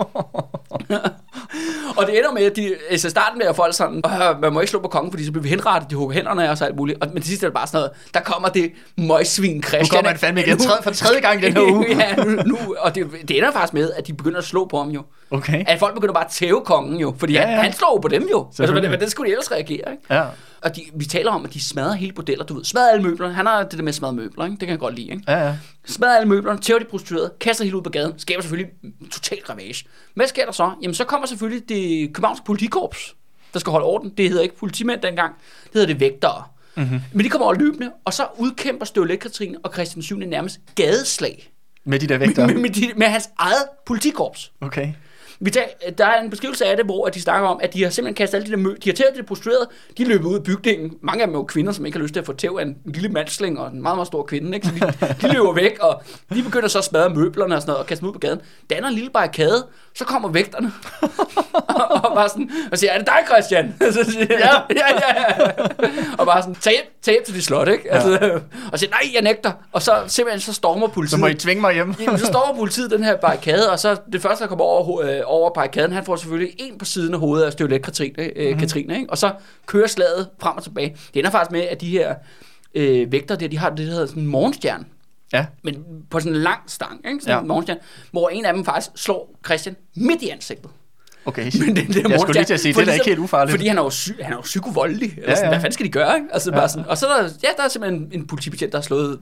og 1.97 2.05
det 2.07 2.17
ender 2.17 2.31
med, 2.33 2.43
at 2.43 2.55
de, 2.55 2.75
altså 2.89 3.09
starten 3.09 3.37
med, 3.37 3.47
at 3.47 3.55
folk 3.55 3.73
sådan, 3.75 4.01
"Åh, 4.05 4.41
man 4.41 4.53
må 4.53 4.59
ikke 4.59 4.69
slå 4.71 4.79
på 4.79 4.87
kongen, 4.87 5.11
fordi 5.11 5.25
så 5.25 5.31
bliver 5.31 5.43
vi 5.43 5.49
henrettet, 5.49 5.89
de 5.89 5.95
hugger 5.95 6.15
hænderne 6.15 6.45
af 6.47 6.51
og 6.51 6.57
så 6.57 6.65
alt 6.65 6.75
muligt. 6.75 7.03
Og, 7.03 7.09
men 7.13 7.21
til 7.21 7.29
sidst 7.29 7.43
er 7.43 7.47
det 7.47 7.53
bare 7.53 7.67
sådan 7.67 7.77
noget, 7.77 7.91
der 8.13 8.19
kommer 8.19 8.49
det 8.49 8.71
møgsvin 8.97 9.63
Christian. 9.63 9.87
kommer 9.97 10.09
han 10.09 10.19
fandme 10.19 10.41
igen. 10.41 10.57
Tredje- 10.57 10.83
for 10.83 10.91
tredje 10.91 11.19
gang 11.21 11.43
i 11.43 11.45
den 11.45 11.53
her 11.53 11.61
uge. 11.73 11.85
ja, 11.89 12.15
nu, 12.15 12.29
nu, 12.45 12.57
og 12.79 12.95
det, 12.95 13.07
det 13.27 13.37
ender 13.37 13.51
faktisk 13.51 13.73
med, 13.73 13.91
at 13.97 14.07
de 14.07 14.13
begynder 14.13 14.37
at 14.37 14.43
slå 14.45 14.65
på 14.65 14.77
ham 14.77 14.89
jo. 14.89 15.03
Okay. 15.31 15.63
At 15.67 15.79
folk 15.79 15.93
begynder 15.93 16.13
bare 16.13 16.25
at 16.25 16.31
tæve 16.31 16.61
kongen 16.65 16.99
jo, 16.99 17.15
fordi 17.17 17.33
Ja, 17.33 17.41
ja. 17.41 17.47
Han, 17.47 17.57
han 17.63 17.73
slår 17.73 17.99
på 18.01 18.07
dem 18.07 18.27
jo. 18.31 18.47
Altså, 18.59 18.73
men 18.75 18.99
det 18.99 19.11
skulle 19.11 19.27
de 19.27 19.31
ellers 19.31 19.51
reagere, 19.51 19.91
ikke? 19.91 20.03
Ja. 20.09 20.23
Og 20.63 20.75
de, 20.75 20.81
vi 20.95 21.05
taler 21.05 21.31
om, 21.31 21.45
at 21.45 21.53
de 21.53 21.61
smadrer 21.61 21.93
hele 21.93 22.13
bordeller, 22.13 22.45
du 22.45 22.53
ved. 22.53 22.63
Smadrer 22.63 22.91
alle 22.91 23.03
møblerne. 23.03 23.33
Han 23.33 23.45
har 23.45 23.63
det 23.63 23.71
der 23.71 23.81
med 23.83 23.89
at 23.89 23.95
smadre 23.95 24.13
møbler, 24.13 24.45
ikke? 24.45 24.51
Det 24.53 24.59
kan 24.59 24.69
jeg 24.69 24.79
godt 24.79 24.95
lide, 24.95 25.07
ikke? 25.11 25.23
Ja, 25.27 25.45
ja. 25.47 25.57
Smadrer 25.85 26.15
alle 26.15 26.29
møblerne, 26.29 26.59
tæver 26.59 26.79
de 26.79 26.85
prostituerede, 26.85 27.33
kaster 27.39 27.63
helt 27.63 27.75
ud 27.75 27.81
på 27.81 27.89
gaden, 27.89 28.19
skaber 28.19 28.41
selvfølgelig 28.41 28.71
total 29.11 29.37
ravage. 29.49 29.85
Hvad 30.15 30.27
sker 30.27 30.45
der 30.45 30.51
så? 30.51 30.71
Jamen, 30.81 30.93
så 30.95 31.03
kommer 31.03 31.27
selvfølgelig 31.27 31.69
det 31.69 32.13
københavnske 32.13 32.45
politikorps, 32.45 33.15
der 33.53 33.59
skal 33.59 33.71
holde 33.71 33.85
orden. 33.85 34.09
Det 34.17 34.29
hedder 34.29 34.43
ikke 34.43 34.57
politimænd 34.57 35.01
dengang, 35.01 35.33
det 35.63 35.73
hedder 35.73 35.87
det 35.87 35.99
vægtere. 35.99 36.43
Mm-hmm. 36.75 36.99
Men 37.13 37.25
de 37.25 37.29
kommer 37.29 37.45
over 37.45 37.55
løbende, 37.55 37.91
og 38.05 38.13
så 38.13 38.27
udkæmper 38.37 38.85
Støvlet 38.85 39.19
Katrine 39.19 39.57
og 39.63 39.73
Christian 39.73 40.03
7. 40.03 40.17
nærmest 40.17 40.59
gadeslag 40.75 41.51
Med 41.85 41.99
de 41.99 42.07
der 42.07 42.17
med, 42.17 42.27
vægter. 42.27 42.47
med, 42.47 42.55
med, 42.55 42.69
de, 42.69 42.91
med 42.95 43.07
hans 43.07 43.29
eget 43.39 43.63
politikorps. 43.85 44.51
Okay. 44.61 44.93
Vi 45.43 45.49
tager, 45.49 45.67
der 45.97 46.05
er 46.05 46.21
en 46.21 46.29
beskrivelse 46.29 46.65
af 46.65 46.77
det, 46.77 46.85
hvor 46.85 47.07
de 47.07 47.21
snakker 47.21 47.47
om, 47.47 47.59
at 47.63 47.73
de 47.73 47.83
har 47.83 47.89
simpelthen 47.89 48.15
kastet 48.15 48.37
alle 48.37 48.45
de 48.45 48.51
der 48.51 48.57
mø, 48.57 48.75
de 48.83 48.89
har 48.89 48.93
tævet 48.93 49.15
de 49.15 49.23
prostituerede, 49.23 49.69
de 49.97 50.05
løber 50.05 50.29
ud 50.29 50.35
af 50.35 50.43
bygningen. 50.43 50.93
Mange 51.01 51.21
af 51.21 51.27
dem 51.27 51.35
er 51.35 51.39
jo 51.39 51.43
kvinder, 51.43 51.71
som 51.71 51.85
ikke 51.85 51.97
har 51.97 52.03
lyst 52.03 52.13
til 52.13 52.19
at 52.19 52.25
få 52.25 52.33
tæv 52.33 52.57
af 52.59 52.65
en 52.65 52.77
lille 52.85 53.09
mandsling 53.09 53.59
og 53.59 53.67
en 53.67 53.81
meget, 53.81 53.97
meget 53.97 54.07
stor 54.07 54.23
kvinde. 54.23 54.55
Ikke? 54.55 54.67
Så 54.67 54.73
de, 54.73 55.27
de 55.27 55.33
løber 55.33 55.53
væk, 55.53 55.79
og 55.79 56.03
de 56.33 56.43
begynder 56.43 56.67
så 56.67 56.77
at 56.77 56.83
smadre 56.83 57.09
møblerne 57.09 57.55
og 57.55 57.61
sådan 57.61 57.71
noget, 57.71 57.79
og 57.79 57.87
kaste 57.87 58.01
dem 58.01 58.09
ud 58.09 58.13
på 58.13 58.19
gaden. 58.19 58.39
Danner 58.69 58.87
en 58.87 58.93
lille 58.93 59.09
barrikade, 59.09 59.67
Så 59.95 60.05
kommer 60.05 60.29
vægterne, 60.29 60.71
og, 61.53 61.91
og 62.09 62.15
bare 62.15 62.29
sådan, 62.29 62.51
og 62.71 62.77
siger, 62.77 62.91
er 62.91 62.97
det 62.97 63.07
dig, 63.07 63.19
Christian? 63.27 63.75
Så 63.93 64.11
siger, 64.11 64.25
ja, 64.29 64.53
ja, 64.69 64.87
ja, 65.01 65.41
ja. 65.41 65.51
Og 66.17 66.25
bare 66.25 66.41
sådan, 66.41 66.55
tag 66.55 66.73
hjem, 66.73 66.92
tag 67.03 67.11
hjem 67.13 67.23
til 67.25 67.33
dit 67.35 67.43
slot, 67.43 67.67
ikke? 67.67 67.93
Altså, 67.93 68.39
og 68.71 68.79
siger, 68.79 68.89
nej, 68.89 68.99
jeg 69.13 69.21
nægter. 69.21 69.51
Og 69.71 69.81
så 69.81 70.03
simpelthen, 70.07 70.39
så 70.41 70.53
stormer 70.53 70.87
politiet. 70.87 71.11
Så 71.11 71.17
må 71.17 71.27
I 71.27 71.33
tvinge 71.33 71.61
mig 71.61 71.73
hjem. 71.73 71.93
Jamen, 72.01 72.19
så 72.19 72.25
står 72.25 72.55
politiet 72.57 72.91
den 72.91 73.03
her 73.03 73.17
barrikade, 73.17 73.71
og 73.71 73.79
så 73.79 73.97
det 74.13 74.21
første, 74.21 74.41
der 74.43 74.47
kommer 74.49 74.65
over, 74.65 75.01
øh, 75.01 75.21
over 75.25 75.53
barrikaden, 75.53 75.91
han 75.91 76.05
får 76.05 76.15
selvfølgelig 76.15 76.53
en 76.57 76.77
på 76.77 76.85
siden 76.85 77.13
af 77.13 77.19
hovedet 77.19 77.45
af 77.45 77.51
Støvlet 77.51 77.81
Katrine, 77.81 78.23
øh, 78.23 78.45
mm-hmm. 78.45 78.59
Katrine 78.59 78.95
ikke? 78.95 79.09
og 79.09 79.17
så 79.17 79.31
kører 79.65 79.87
slaget 79.87 80.29
frem 80.41 80.57
og 80.57 80.63
tilbage. 80.63 80.97
Det 81.13 81.19
ender 81.19 81.31
faktisk 81.31 81.51
med, 81.51 81.61
at 81.61 81.81
de 81.81 81.89
her 81.89 82.15
øh, 82.75 83.11
vægter 83.11 83.35
der, 83.35 83.47
de 83.47 83.57
har 83.57 83.69
det, 83.69 83.77
der 83.79 83.85
hedder 83.93 84.05
sådan 84.05 84.23
en 84.23 84.29
morgenstjerne, 84.29 84.85
Ja. 85.33 85.45
men 85.63 85.83
på 86.09 86.19
sådan 86.19 86.35
en 86.35 86.41
lang 86.41 86.59
stang, 86.67 87.01
ikke? 87.07 87.19
sådan 87.21 87.35
Ja. 87.35 87.41
en 87.41 87.47
morgenstjerne, 87.47 87.81
hvor 88.11 88.29
en 88.29 88.45
af 88.45 88.53
dem 88.53 88.65
faktisk 88.65 88.89
slår 88.95 89.35
Christian 89.45 89.75
midt 89.95 90.21
i 90.21 90.29
ansigtet. 90.29 90.71
Okay. 91.25 91.51
Men 91.59 91.75
det, 91.75 91.87
det 91.87 92.09
jeg 92.09 92.19
skulle 92.19 92.33
lige 92.39 92.45
til 92.45 92.53
at 92.53 92.59
sige, 92.59 92.73
det 92.73 92.81
er 92.81 92.85
da 92.85 92.91
ikke 92.93 93.05
helt 93.05 93.19
ufarligt. 93.19 93.51
Fordi 93.51 93.67
han 93.67 93.77
er 93.77 93.81
jo, 93.83 93.89
sy- 93.89 94.11
han 94.21 94.33
er 94.33 94.37
jo 94.37 94.41
psykovoldelig. 94.41 95.13
Eller 95.17 95.29
Ja, 95.29 95.35
sådan, 95.35 95.43
ja. 95.45 95.49
Hvad 95.49 95.59
fanden 95.59 95.71
skal 95.73 95.85
de 95.85 95.91
gøre? 95.91 96.15
Ikke? 96.15 96.27
Altså, 96.33 96.51
Ja. 96.51 96.57
bare 96.57 96.69
sådan, 96.69 96.85
og 96.87 96.97
så 96.97 97.07
er 97.07 97.21
der, 97.21 97.29
ja, 97.43 97.47
der 97.57 97.63
er 97.63 97.67
simpelthen 97.67 98.09
en 98.11 98.27
politibetjent, 98.27 98.71
der 98.71 98.77
har 98.77 98.83
slået 98.83 99.19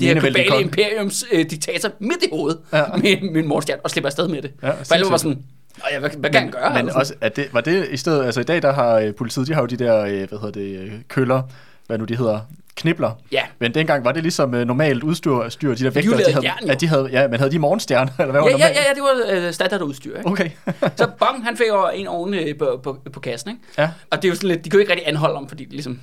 det 0.00 0.08
her 0.08 0.20
globale 0.20 0.60
imperiums 0.60 1.24
øh, 1.32 1.50
diktator 1.50 1.90
midt 1.98 2.22
i 2.22 2.26
hovedet 2.32 2.58
Ja. 2.72 2.82
med, 2.96 3.30
med 3.32 3.42
en 3.42 3.48
morgenstjerne 3.48 3.84
og 3.84 3.90
slipper 3.90 4.08
afsted 4.08 4.28
med 4.28 4.42
det. 4.42 4.52
Ja, 4.62 4.70
For 4.70 4.94
alle 4.94 5.06
var 5.10 5.16
sådan, 5.16 5.38
"Nå 5.78 5.84
ja, 5.92 5.98
hvad, 5.98 6.10
hvad 6.18 6.30
kan 6.30 6.40
han 6.40 6.50
gøre? 6.50 6.68
Men 6.70 6.78
Altså, 6.78 6.98
også, 6.98 7.14
at 7.20 7.36
det, 7.36 7.48
var 7.52 7.60
det 7.60 7.86
i 7.90 7.96
stedet, 7.96 8.24
altså 8.24 8.40
i 8.40 8.44
dag 8.44 8.62
der 8.62 8.72
har 8.72 8.94
øh, 8.98 9.14
politiet, 9.14 9.46
de 9.46 9.54
har 9.54 9.60
jo 9.60 9.66
de 9.66 9.76
der, 9.76 10.00
øh, 10.00 10.10
hvad 10.10 10.28
hedder 10.38 10.50
det, 10.50 10.78
øh, 10.78 10.92
køller, 11.08 11.42
hvad 11.86 11.98
nu 11.98 12.04
de 12.04 12.16
hedder, 12.16 12.40
knibler. 12.76 13.10
Ja. 13.32 13.42
Men 13.58 13.74
dengang 13.74 14.04
var 14.04 14.12
det 14.12 14.22
ligesom 14.22 14.54
øh, 14.54 14.66
normalt 14.66 15.02
udstyr, 15.02 15.48
styr, 15.48 15.74
de 15.74 15.84
der 15.84 15.90
vægter, 15.90 16.16
de 16.16 16.32
havde, 16.32 16.46
jern, 16.46 16.70
at 16.70 16.80
de 16.80 16.88
havde, 16.88 17.08
ja, 17.12 17.28
men 17.28 17.40
havde 17.40 17.52
de 17.52 17.58
morgenstjerner, 17.58 18.12
eller 18.18 18.30
hvad 18.32 18.40
var 18.40 18.48
ja, 18.48 18.56
ja, 18.56 18.58
normalt? 18.58 18.76
ja, 18.76 18.82
ja, 18.88 18.94
det 18.94 19.02
var 19.02 19.46
øh, 19.46 19.52
standardudstyr. 19.52 20.16
Ikke? 20.16 20.30
Okay. 20.30 20.50
Så 20.96 21.08
bang, 21.18 21.44
han 21.44 21.56
fik 21.56 21.66
jo 21.68 21.88
en 21.94 22.06
oven 22.06 22.34
øh, 22.34 22.58
på, 22.58 22.80
på, 22.82 22.98
på 23.12 23.20
kassen. 23.20 23.50
Ikke? 23.50 23.62
ja. 23.78 23.90
Og 24.10 24.22
det 24.22 24.28
er 24.28 24.30
jo 24.30 24.34
sådan 24.34 24.48
lidt, 24.48 24.64
de 24.64 24.70
jo 24.74 24.78
ikke 24.78 24.92
rigtig 24.92 25.08
anholde 25.08 25.34
ham, 25.36 25.48
fordi 25.48 25.64
ligesom, 25.70 26.00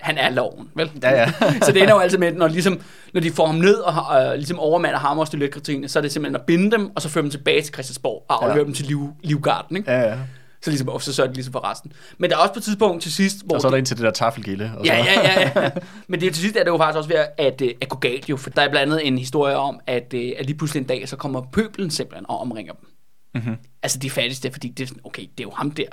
han 0.00 0.18
er 0.18 0.30
loven, 0.30 0.68
vel? 0.74 0.90
Ja, 1.02 1.10
ja. 1.10 1.32
så 1.66 1.72
det 1.72 1.82
ender 1.82 1.94
jo 1.94 2.00
altid 2.00 2.18
med, 2.18 2.32
når, 2.32 2.48
ligesom, 2.48 2.80
når 3.14 3.20
de 3.20 3.30
får 3.30 3.46
ham 3.46 3.54
ned 3.54 3.74
og 3.74 4.22
øh, 4.22 4.34
ligesom 4.34 4.58
overmander 4.58 4.98
ham 4.98 5.18
og 5.18 5.26
Støvlet 5.26 5.90
så 5.90 5.98
er 5.98 6.00
det 6.00 6.12
simpelthen 6.12 6.36
at 6.36 6.42
binde 6.42 6.70
dem, 6.70 6.90
og 6.96 7.02
så 7.02 7.08
føre 7.08 7.22
dem 7.22 7.30
tilbage 7.30 7.62
til 7.62 7.74
Christiansborg 7.74 8.24
og 8.28 8.36
aflevere 8.36 8.56
Ja. 8.56 8.60
ja. 8.60 8.64
dem 8.64 8.74
til 8.74 8.84
liv, 8.84 9.12
livgarden. 9.22 9.76
Ikke? 9.76 9.92
Ja, 9.92 10.00
ja. 10.00 10.16
Så, 10.64 10.70
ligesom, 10.70 10.88
og 10.88 11.02
så 11.02 11.12
sørger 11.12 11.28
de 11.30 11.34
ligesom 11.34 11.52
for 11.52 11.70
resten. 11.70 11.92
Men 12.18 12.30
der 12.30 12.36
er 12.36 12.40
også 12.40 12.52
på 12.54 12.58
et 12.58 12.64
tidspunkt 12.64 13.02
til 13.02 13.12
sidst, 13.12 13.46
hvor... 13.46 13.54
Og 13.54 13.60
så 13.60 13.66
er 13.66 13.70
der 13.70 13.78
ind 13.78 13.86
til 13.86 13.96
det 13.96 14.04
der 14.04 14.10
taffelgilde. 14.10 14.72
Og 14.78 14.86
Ja, 14.86 14.96
ja, 14.96 15.20
ja, 15.20 15.50
ja. 15.62 15.70
Men 16.08 16.20
det 16.20 16.26
er 16.26 16.30
til 16.30 16.40
sidst 16.42 16.56
er 16.56 16.64
det 16.64 16.70
jo 16.70 16.76
faktisk 16.76 16.96
også 16.96 17.08
ved 17.08 17.16
at, 17.16 17.28
at, 17.38 17.60
øh, 17.62 17.70
at 17.80 17.88
gå 17.88 17.98
galt 17.98 18.28
jo, 18.30 18.36
for 18.36 18.50
der 18.50 18.62
er 18.62 18.68
blandt 18.70 18.92
andet 18.92 19.06
en 19.06 19.18
historie 19.18 19.56
om, 19.56 19.80
at, 19.86 20.14
øh, 20.14 20.32
at 20.38 20.46
lige 20.46 20.56
pludselig 20.58 20.80
en 20.80 20.86
dag, 20.86 21.08
så 21.08 21.16
kommer 21.16 21.42
pøbelen 21.52 21.90
simpelthen 21.90 22.26
og 22.28 22.38
omringer 22.40 22.72
dem. 22.72 22.88
Mm-hmm. 23.34 23.56
Altså 23.82 23.98
de 23.98 24.10
fattigste, 24.10 24.50
fordi 24.52 24.68
det 24.68 24.82
er 24.82 24.86
sådan, 24.86 25.00
okay, 25.04 25.22
det 25.22 25.40
er 25.40 25.44
jo 25.44 25.50
ham 25.50 25.70
der. 25.70 25.84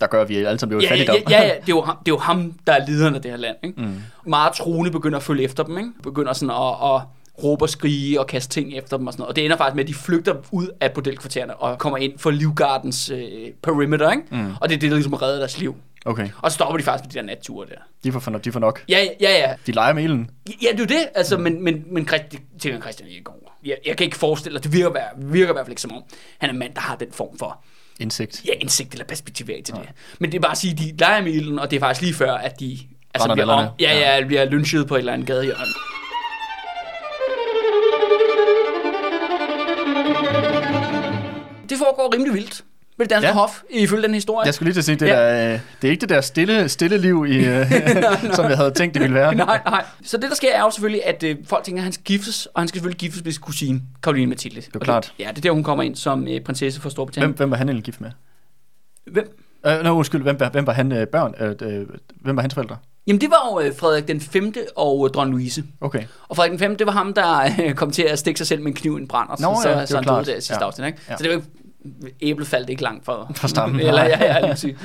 Der 0.00 0.06
gør 0.06 0.24
vi 0.24 0.36
alle 0.36 0.58
sammen 0.58 0.80
i 0.80 0.84
Ja, 0.84 0.94
ja, 0.94 1.00
fattigdom. 1.00 1.30
ja, 1.30 1.42
ja, 1.42 1.48
det 1.48 1.52
er, 1.54 1.60
jo 1.68 1.80
ham, 1.82 1.96
det 1.98 2.08
er 2.12 2.14
jo 2.14 2.18
ham, 2.18 2.52
der 2.66 2.72
er 2.72 2.86
lederen 2.86 3.14
af 3.14 3.22
det 3.22 3.30
her 3.30 3.38
land. 3.38 3.56
Ikke? 3.64 3.80
Mm. 3.80 4.02
Meget 4.26 4.52
troende 4.52 4.90
begynder 4.90 5.16
at 5.18 5.22
følge 5.22 5.44
efter 5.44 5.62
dem, 5.62 5.78
ikke? 5.78 5.90
begynder 6.02 6.32
sådan 6.32 6.50
at, 6.54 6.94
at 6.94 7.02
råbe 7.44 7.64
og 7.64 7.68
skrige 7.70 8.20
og 8.20 8.26
kaste 8.26 8.52
ting 8.54 8.74
efter 8.74 8.96
dem 8.96 9.06
og 9.06 9.12
sådan 9.12 9.20
noget. 9.20 9.28
Og 9.28 9.36
det 9.36 9.44
ender 9.44 9.56
faktisk 9.56 9.74
med, 9.74 9.84
at 9.84 9.88
de 9.88 9.94
flygter 9.94 10.34
ud 10.52 10.68
af 10.80 10.92
bordelkvartererne 10.92 11.56
og 11.56 11.78
kommer 11.78 11.96
ind 11.98 12.18
for 12.18 12.30
Livgardens 12.30 13.10
øh, 13.10 13.22
perimeter, 13.62 14.10
ikke? 14.10 14.22
Mm. 14.30 14.52
Og 14.60 14.68
det 14.68 14.74
er 14.76 14.80
det, 14.80 14.90
der 14.90 14.96
ligesom 14.96 15.14
redder 15.14 15.38
deres 15.38 15.58
liv. 15.58 15.76
Okay, 16.04 16.28
Og 16.42 16.50
så 16.50 16.54
stopper 16.54 16.76
de 16.76 16.82
faktisk 16.82 17.04
med 17.04 17.10
de 17.12 17.18
der 17.18 17.34
natture 17.34 17.66
der. 17.68 17.74
de 18.04 18.12
får, 18.12 18.20
for, 18.20 18.30
de 18.30 18.52
får 18.52 18.60
nok. 18.60 18.84
Ja, 18.88 19.06
ja, 19.20 19.38
ja. 19.38 19.54
De 19.66 19.72
leger 19.72 19.92
med 19.92 20.04
ilden. 20.04 20.30
Ja, 20.62 20.68
det 20.72 20.74
er 20.74 20.78
jo 20.78 20.84
det, 20.84 21.08
altså, 21.14 21.36
men, 21.38 21.64
men, 21.64 21.84
men 21.90 22.08
Christ, 22.08 22.24
det 22.32 22.40
tænker 22.60 22.80
Christian 22.80 23.08
ikke 23.08 23.30
over. 23.30 23.50
Jeg, 23.64 23.76
jeg 23.86 23.96
kan 23.96 24.04
ikke 24.04 24.16
forestille 24.16 24.56
dig, 24.58 24.64
det 24.64 24.72
virker, 24.72 24.92
være- 24.92 25.08
virker 25.32 25.52
i 25.52 25.52
hvert 25.52 25.66
fald 25.66 25.72
ikke 25.72 25.82
som 25.82 25.92
om, 25.92 26.02
han 26.38 26.48
er 26.50 26.52
en 26.52 26.58
mand, 26.58 26.74
der 26.74 26.80
har 26.80 26.96
den 26.96 27.08
form 27.12 27.38
for 27.38 27.64
Indsigt. 28.00 28.42
ja, 28.46 28.52
indsigt 28.60 28.92
eller 28.92 29.04
perspektivering 29.04 29.64
til 29.64 29.74
det. 29.74 29.88
Men 30.18 30.32
det 30.32 30.36
er 30.38 30.42
bare 30.42 30.52
at 30.52 30.58
sige, 30.58 30.72
at 30.72 30.78
de 30.78 30.96
leger 30.98 31.22
med 31.22 31.32
ilden, 31.32 31.58
og 31.58 31.70
det 31.70 31.76
er 31.76 31.80
faktisk 31.80 32.02
lige 32.02 32.14
før, 32.14 32.32
at 32.34 32.60
de 32.60 32.78
altså, 33.14 33.32
bliver, 33.32 33.46
om, 33.46 33.48
nallerne. 33.48 33.70
ja, 33.80 34.16
ja, 34.18 34.26
bliver 34.26 34.44
lynchet 34.44 34.86
på 34.86 34.94
et 34.94 34.98
eller 34.98 35.12
andet 35.12 35.26
gadehjørne. 35.26 35.64
Foregår 41.86 42.14
rimelig 42.14 42.34
vildt 42.34 42.64
med 42.98 43.06
det 43.06 43.10
danske 43.10 43.28
Ja. 43.28 43.34
hof, 43.34 43.62
ifølge 43.70 44.02
den 44.02 44.14
historie. 44.14 44.46
Jeg 44.46 44.54
skulle 44.54 44.66
lige 44.66 44.74
til 44.74 44.80
at 44.80 44.84
sige, 44.84 44.96
det, 44.96 45.06
Ja. 45.06 45.42
der, 45.44 45.54
øh, 45.54 45.60
det 45.82 45.88
er 45.88 45.90
ikke 45.90 46.00
det 46.00 46.08
der 46.08 46.20
stille, 46.20 46.68
stille 46.68 46.98
liv, 46.98 47.26
i, 47.28 47.36
øh, 47.46 47.66
som 48.36 48.44
jeg 48.50 48.56
havde 48.56 48.70
tænkt, 48.70 48.94
det 48.94 49.02
ville 49.02 49.14
være. 49.14 49.34
Nej, 49.34 49.60
nej. 49.66 49.84
Så 50.04 50.16
det, 50.16 50.28
der 50.30 50.36
sker, 50.36 50.54
er 50.54 50.60
jo 50.60 50.70
selvfølgelig, 50.70 51.06
at 51.06 51.22
øh, 51.22 51.36
folk 51.46 51.64
tænker, 51.64 51.80
at 51.80 51.84
han 51.84 51.92
skal 51.92 52.04
giftes, 52.04 52.46
og 52.46 52.60
han 52.60 52.68
skal 52.68 52.78
selvfølgelig 52.78 52.98
giftes 52.98 53.24
med 53.24 53.32
sin 53.32 53.42
kusine, 53.42 53.80
Karoline 54.02 54.26
Mathilde. 54.26 54.60
Det 54.60 54.74
er 54.74 54.78
klart. 54.78 55.12
Ja, 55.18 55.28
det 55.30 55.36
er 55.38 55.40
der, 55.40 55.50
hun 55.50 55.62
kommer 55.64 55.84
ind 55.84 55.96
som 55.96 56.28
øh, 56.28 56.40
prinsesse 56.40 56.80
for 56.80 56.88
Storbritannien. 56.88 57.28
Hvem, 57.30 57.36
hvem 57.36 57.50
var 57.50 57.56
han 57.56 57.68
egentlig 57.68 57.84
gift 57.84 58.00
med? 58.00 58.10
Hvem? 59.06 59.38
Øh, 59.66 59.82
no, 59.84 59.96
undskyld, 59.96 60.22
hvem, 60.22 60.40
var- 60.40 60.48
hvem 60.50 60.66
var 60.66 60.72
han 60.72 60.92
øh, 60.92 61.06
børn? 61.06 61.34
Øh, 61.40 61.54
øh, 61.80 61.86
hvem 62.20 62.36
var 62.36 62.42
hans 62.42 62.54
forældre? 62.54 62.76
Jamen, 63.06 63.20
det 63.20 63.30
var 63.30 63.48
jo 63.52 63.66
øh, 63.68 63.76
Frederik 63.76 64.08
den 64.08 64.20
5. 64.20 64.52
og 64.76 65.06
øh, 65.06 65.14
dronning 65.14 65.36
Louise. 65.38 65.64
Okay. 65.80 66.02
Og 66.28 66.36
Frederik 66.36 66.50
den 66.50 66.58
5. 66.58 66.76
det 66.76 66.86
var 66.86 66.92
ham, 66.92 67.14
der 67.14 67.48
øh, 67.64 67.74
kom 67.74 67.90
til 67.90 68.02
at 68.02 68.18
stikke 68.18 68.38
sig 68.38 68.46
selv 68.46 68.60
med 68.60 68.66
en 68.68 68.74
kniv 68.74 68.98
i 68.98 69.00
en 69.00 69.08
brand, 69.08 69.28
og 69.30 69.38
så, 69.38 69.44
Nå, 69.44 69.56
så, 69.62 69.68
ja, 69.68 69.74
det 69.74 69.82
er 69.82 69.86
så 69.86 69.96
han 69.96 70.04
døde 70.04 70.24
der 70.24 70.40
sidste 70.40 70.54
Ja. 70.54 70.66
afsnit, 70.66 70.86
ikke? 70.86 70.98
Ja. 71.08 71.16
Så 71.16 71.22
det 71.24 71.32
var 71.34 71.42
æblet 72.20 72.46
faldt 72.46 72.70
ikke 72.70 72.82
langt 72.82 73.04
fra, 73.04 73.32
Fra 73.34 73.48
stammen. 73.48 73.80
Eller, 73.86 74.04
ja, 74.04 74.24
ja, 74.24 74.40
lige 74.40 74.50
præcis. 74.50 74.76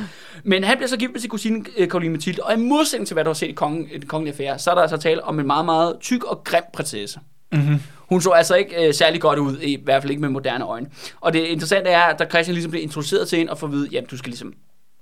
Men 0.43 0.63
han 0.63 0.77
bliver 0.77 0.87
så 0.87 0.97
gift 0.97 1.11
med 1.11 1.19
sin 1.19 1.29
kusine 1.29 1.65
øh, 1.77 1.89
Karoline 1.89 2.11
Mathilde, 2.11 2.43
og 2.43 2.53
i 2.53 2.57
modsætning 2.57 3.07
til, 3.07 3.13
hvad 3.13 3.23
du 3.23 3.29
har 3.29 3.33
set 3.33 3.47
i 3.47 3.51
kongen, 3.51 3.89
den 3.89 4.07
kongelige 4.07 4.33
affære, 4.33 4.59
så 4.59 4.71
er 4.71 4.75
der 4.75 4.81
altså 4.81 4.97
tale 4.97 5.23
om 5.23 5.39
en 5.39 5.47
meget, 5.47 5.65
meget 5.65 5.95
tyk 6.01 6.23
og 6.23 6.43
grim 6.43 6.63
prinsesse. 6.73 7.19
Mm-hmm. 7.51 7.79
Hun 7.97 8.21
så 8.21 8.29
altså 8.29 8.55
ikke 8.55 8.87
øh, 8.87 8.93
særlig 8.93 9.21
godt 9.21 9.39
ud, 9.39 9.57
i 9.61 9.81
hvert 9.83 10.01
fald 10.01 10.11
ikke 10.11 10.21
med 10.21 10.29
moderne 10.29 10.65
øjne. 10.65 10.87
Og 11.21 11.33
det 11.33 11.39
interessante 11.39 11.89
er, 11.89 12.01
at 12.01 12.19
da 12.19 12.25
Christian 12.25 12.53
ligesom 12.53 12.71
bliver 12.71 12.83
introduceret 12.83 13.27
til 13.27 13.37
hende 13.37 13.51
og 13.51 13.57
får 13.57 13.67
at 13.67 13.73
vide, 13.73 13.89
jamen 13.91 14.07
du 14.07 14.17
skal 14.17 14.29
ligesom 14.29 14.53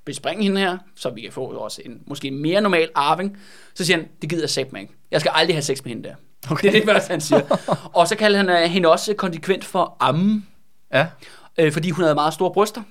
bespringe 0.05 0.43
hende 0.43 0.61
her, 0.61 0.77
så 0.95 1.09
vi 1.09 1.21
kan 1.21 1.31
få 1.31 1.45
også 1.45 1.81
en 1.85 2.01
måske 2.07 2.31
mere 2.31 2.61
normal 2.61 2.89
arving, 2.95 3.37
så 3.75 3.85
siger 3.85 3.97
han, 3.97 4.07
det 4.21 4.29
gider 4.29 4.53
jeg 4.57 4.65
mig 4.71 4.81
ikke. 4.81 4.93
Jeg 5.11 5.19
skal 5.19 5.31
aldrig 5.35 5.55
have 5.55 5.61
sex 5.61 5.83
med 5.83 5.89
hende 5.89 6.09
der. 6.09 6.15
Okay. 6.51 6.71
Det 6.71 6.77
er 6.77 6.81
det 6.85 6.89
første, 6.93 7.11
han 7.11 7.21
siger. 7.21 7.41
og 7.93 8.07
så 8.07 8.15
kalder 8.15 8.37
han 8.37 8.49
øh, 8.49 8.69
hende 8.69 8.89
også 8.91 9.13
konsekvent 9.13 9.65
for 9.65 9.97
amme, 9.99 10.43
Ja. 10.93 11.07
Øh, 11.58 11.72
fordi 11.72 11.89
hun 11.89 12.04
havde 12.04 12.16
meget 12.16 12.34
store 12.34 12.51
bryster. 12.51 12.82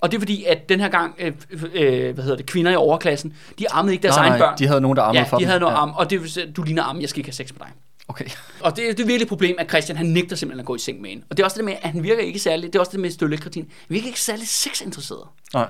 Og 0.00 0.10
det 0.10 0.16
er 0.16 0.20
fordi, 0.20 0.44
at 0.44 0.68
den 0.68 0.80
her 0.80 0.88
gang, 0.88 1.14
øh, 1.18 1.32
øh, 1.74 2.14
hvad 2.14 2.24
hedder 2.24 2.36
det, 2.36 2.46
kvinder 2.46 2.70
i 2.72 2.76
overklassen, 2.76 3.36
de 3.58 3.70
ammede 3.70 3.94
ikke 3.94 4.02
deres 4.02 4.16
Nej, 4.16 4.24
egne 4.24 4.38
nej, 4.38 4.46
børn. 4.46 4.58
de 4.58 4.66
havde 4.66 4.80
nogen, 4.80 4.96
der 4.96 5.02
ammede 5.02 5.22
ja, 5.22 5.28
for 5.28 5.36
de 5.36 5.40
dem. 5.40 5.48
havde 5.48 5.60
noget 5.60 5.72
ja. 5.72 5.82
am, 5.82 5.90
og 5.90 6.10
det 6.10 6.22
vil 6.22 6.52
du 6.56 6.62
ligner 6.62 6.82
am, 6.82 7.00
jeg 7.00 7.08
skal 7.08 7.18
ikke 7.18 7.28
have 7.28 7.34
sex 7.34 7.52
med 7.52 7.58
dig. 7.58 7.68
Okay. 8.08 8.24
Og 8.60 8.76
det, 8.76 8.84
det 8.96 9.00
er 9.00 9.06
virkelig 9.06 9.22
et 9.22 9.28
problem, 9.28 9.56
at 9.58 9.68
Christian 9.68 9.96
han 9.96 10.06
nægter 10.06 10.36
simpelthen 10.36 10.60
at 10.60 10.66
gå 10.66 10.74
i 10.74 10.78
seng 10.78 11.00
med 11.00 11.10
hende. 11.10 11.24
Og 11.30 11.36
det 11.36 11.42
er 11.42 11.44
også 11.44 11.56
det 11.56 11.64
med, 11.64 11.74
at 11.82 11.90
han 11.90 12.02
virker 12.02 12.22
ikke 12.22 12.38
særlig, 12.38 12.66
det 12.72 12.74
er 12.74 12.80
også 12.80 12.92
det 12.92 13.00
med 13.00 13.10
Stølle 13.10 13.36
Kretin, 13.36 13.62
han 13.62 13.94
virker 13.94 14.06
ikke 14.06 14.20
særlig 14.20 14.48
sexinteresseret. 14.48 15.28
Nej, 15.54 15.66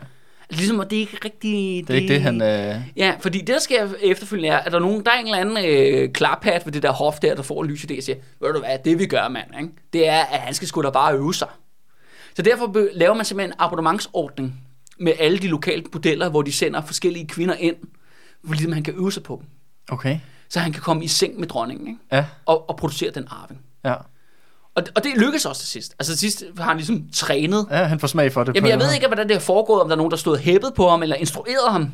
Ligesom, 0.50 0.80
at 0.80 0.90
det 0.90 0.96
er 0.96 1.00
ikke 1.00 1.18
rigtig... 1.24 1.88
det 1.88 1.96
er 1.96 2.00
ikke 2.00 2.14
det, 2.14 2.22
han... 2.22 2.42
Øh... 2.42 2.74
Ja, 2.96 3.14
fordi 3.20 3.38
det, 3.38 3.48
der 3.48 3.58
sker 3.58 3.88
efterfølgende, 4.02 4.48
er, 4.48 4.58
at 4.58 4.72
der 4.72 4.78
er, 4.78 4.82
nogen, 4.82 5.04
der 5.04 5.10
er 5.10 5.18
en 5.18 5.26
eller 5.26 5.38
anden 5.38 5.64
øh, 5.64 6.12
klarpat 6.12 6.62
ved 6.66 6.72
det 6.72 6.82
der 6.82 6.92
hof 6.92 7.18
der, 7.18 7.34
der 7.34 7.42
får 7.42 7.62
lys 7.62 7.84
i 7.84 7.86
det, 7.86 7.96
og 7.98 8.02
siger, 8.02 8.16
ved 8.40 8.52
du 8.52 8.58
hvad, 8.58 8.78
det 8.84 8.98
vi 8.98 9.06
gør, 9.06 9.28
mand, 9.28 9.46
ikke? 9.60 9.72
det 9.92 10.08
er, 10.08 10.20
at 10.20 10.40
han 10.40 10.54
skal 10.54 10.68
sgu 10.68 10.82
da 10.82 10.90
bare 10.90 11.14
øve 11.14 11.34
sig. 11.34 11.48
Så 12.36 12.42
derfor 12.42 12.88
laver 12.98 13.14
man 13.14 13.24
simpelthen 13.24 13.50
en 13.52 13.56
abonnementsordning 13.58 14.54
med 15.00 15.12
alle 15.18 15.38
de 15.38 15.48
lokale 15.48 15.82
modeller, 15.92 16.28
hvor 16.28 16.42
de 16.42 16.52
sender 16.52 16.80
forskellige 16.80 17.26
kvinder 17.26 17.54
ind, 17.54 17.76
hvor 18.42 18.54
ligesom 18.54 18.72
han 18.72 18.82
kan 18.82 18.94
øve 18.96 19.12
sig 19.12 19.22
på 19.22 19.38
dem. 19.42 19.48
Okay. 19.94 20.18
Så 20.48 20.60
han 20.60 20.72
kan 20.72 20.82
komme 20.82 21.04
i 21.04 21.08
seng 21.08 21.40
med 21.40 21.48
dronningen, 21.48 21.86
ikke? 21.86 21.98
Ja, 22.12 22.24
Og, 22.46 22.70
og 22.70 22.76
producere 22.76 23.10
den 23.10 23.26
arving. 23.30 23.60
ja. 23.84 23.94
Og, 24.74 24.82
og 24.96 25.04
det 25.04 25.12
lykkes 25.16 25.46
også 25.46 25.60
til 25.60 25.68
sidst. 25.70 25.94
Altså 25.98 26.12
til 26.12 26.18
sidst 26.18 26.44
har 26.58 26.64
han 26.64 26.76
ligesom 26.76 27.04
trænet. 27.14 27.66
Ja, 27.70 27.76
han 27.84 28.00
får 28.00 28.06
smag 28.08 28.32
for 28.32 28.44
det. 28.44 28.54
Jamen 28.54 28.70
jeg 28.70 28.78
ved 28.78 28.92
ikke, 28.94 29.06
hvordan 29.06 29.28
det 29.28 29.36
har 29.36 29.40
foregået, 29.40 29.82
om 29.82 29.88
der 29.88 29.94
er 29.94 29.96
nogen, 29.96 30.10
der 30.10 30.16
stod 30.16 30.38
hæppet 30.38 30.74
på 30.74 30.88
ham, 30.88 31.02
eller 31.02 31.16
instrueret 31.16 31.70
ham, 31.72 31.80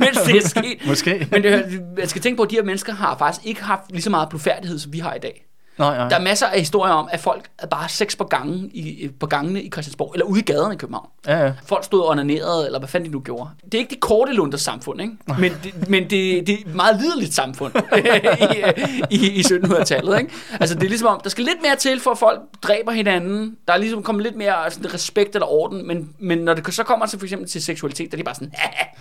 mens 0.00 0.18
det 0.26 0.36
er 0.36 0.48
sket. 0.48 0.78
Måske. 0.86 1.28
Men 1.30 1.42
det, 1.42 1.82
man 1.96 2.08
skal 2.08 2.22
tænke 2.22 2.36
på, 2.36 2.42
at 2.42 2.50
de 2.50 2.54
her 2.54 2.62
mennesker 2.62 2.92
har 2.92 3.18
faktisk 3.18 3.46
ikke 3.46 3.62
haft 3.62 3.82
lige 3.90 4.02
så 4.02 4.10
meget 4.10 4.28
blufærdighed, 4.28 4.78
som 4.78 4.92
vi 4.92 4.98
har 4.98 5.14
i 5.14 5.18
dag. 5.18 5.45
Nej, 5.78 5.96
nej. 5.96 6.08
Der 6.08 6.16
er 6.16 6.20
masser 6.20 6.46
af 6.46 6.58
historier 6.58 6.92
om, 6.92 7.08
at 7.12 7.20
folk 7.20 7.44
er 7.58 7.66
bare 7.66 7.88
sex 7.88 8.16
på, 8.16 8.24
gangen 8.24 8.70
i, 8.74 9.10
på 9.20 9.26
gangene 9.26 9.62
i 9.62 9.70
Christiansborg, 9.70 10.12
eller 10.14 10.26
ude 10.26 10.40
i 10.40 10.42
gaderne 10.42 10.74
i 10.74 10.76
København. 10.76 11.08
Ja, 11.26 11.44
ja. 11.44 11.52
Folk 11.66 11.84
stod 11.84 12.00
og 12.00 12.08
onanerede, 12.08 12.66
eller 12.66 12.78
hvad 12.78 12.88
fanden 12.88 13.08
de 13.08 13.12
nu 13.12 13.20
gjorde. 13.20 13.50
Det 13.64 13.74
er 13.74 13.78
ikke 13.78 13.90
det 13.90 14.00
korte 14.00 14.32
lunders 14.32 14.60
samfund, 14.60 15.00
ikke? 15.00 15.12
Men, 15.38 15.52
det, 15.64 15.88
men 15.88 16.02
det, 16.02 16.46
det 16.46 16.48
er 16.48 16.58
et 16.58 16.74
meget 16.74 17.00
liderligt 17.00 17.34
samfund 17.34 17.72
i, 19.10 19.16
i, 19.16 19.30
i 19.30 19.40
1700-tallet. 19.40 20.18
Ikke? 20.18 20.32
Altså 20.60 20.74
det 20.74 20.84
er 20.84 20.88
ligesom 20.88 21.08
om, 21.08 21.20
der 21.24 21.30
skal 21.30 21.44
lidt 21.44 21.62
mere 21.62 21.76
til, 21.76 22.00
for 22.00 22.10
at 22.10 22.18
folk 22.18 22.40
dræber 22.62 22.92
hinanden. 22.92 23.56
Der 23.68 23.74
er 23.74 23.78
ligesom 23.78 24.02
kommet 24.02 24.22
lidt 24.22 24.36
mere 24.36 24.70
sådan, 24.70 24.94
respekt 24.94 25.34
eller 25.34 25.46
orden, 25.46 25.86
men, 25.86 26.10
men 26.18 26.38
når 26.38 26.54
det 26.54 26.74
så 26.74 26.82
kommer 26.82 27.06
til 27.06 27.18
for 27.18 27.26
eksempel 27.26 27.48
til 27.48 27.62
seksualitet, 27.62 28.10
der 28.10 28.16
er 28.16 28.18
de 28.18 28.24
bare 28.24 28.34
sådan, 28.34 28.52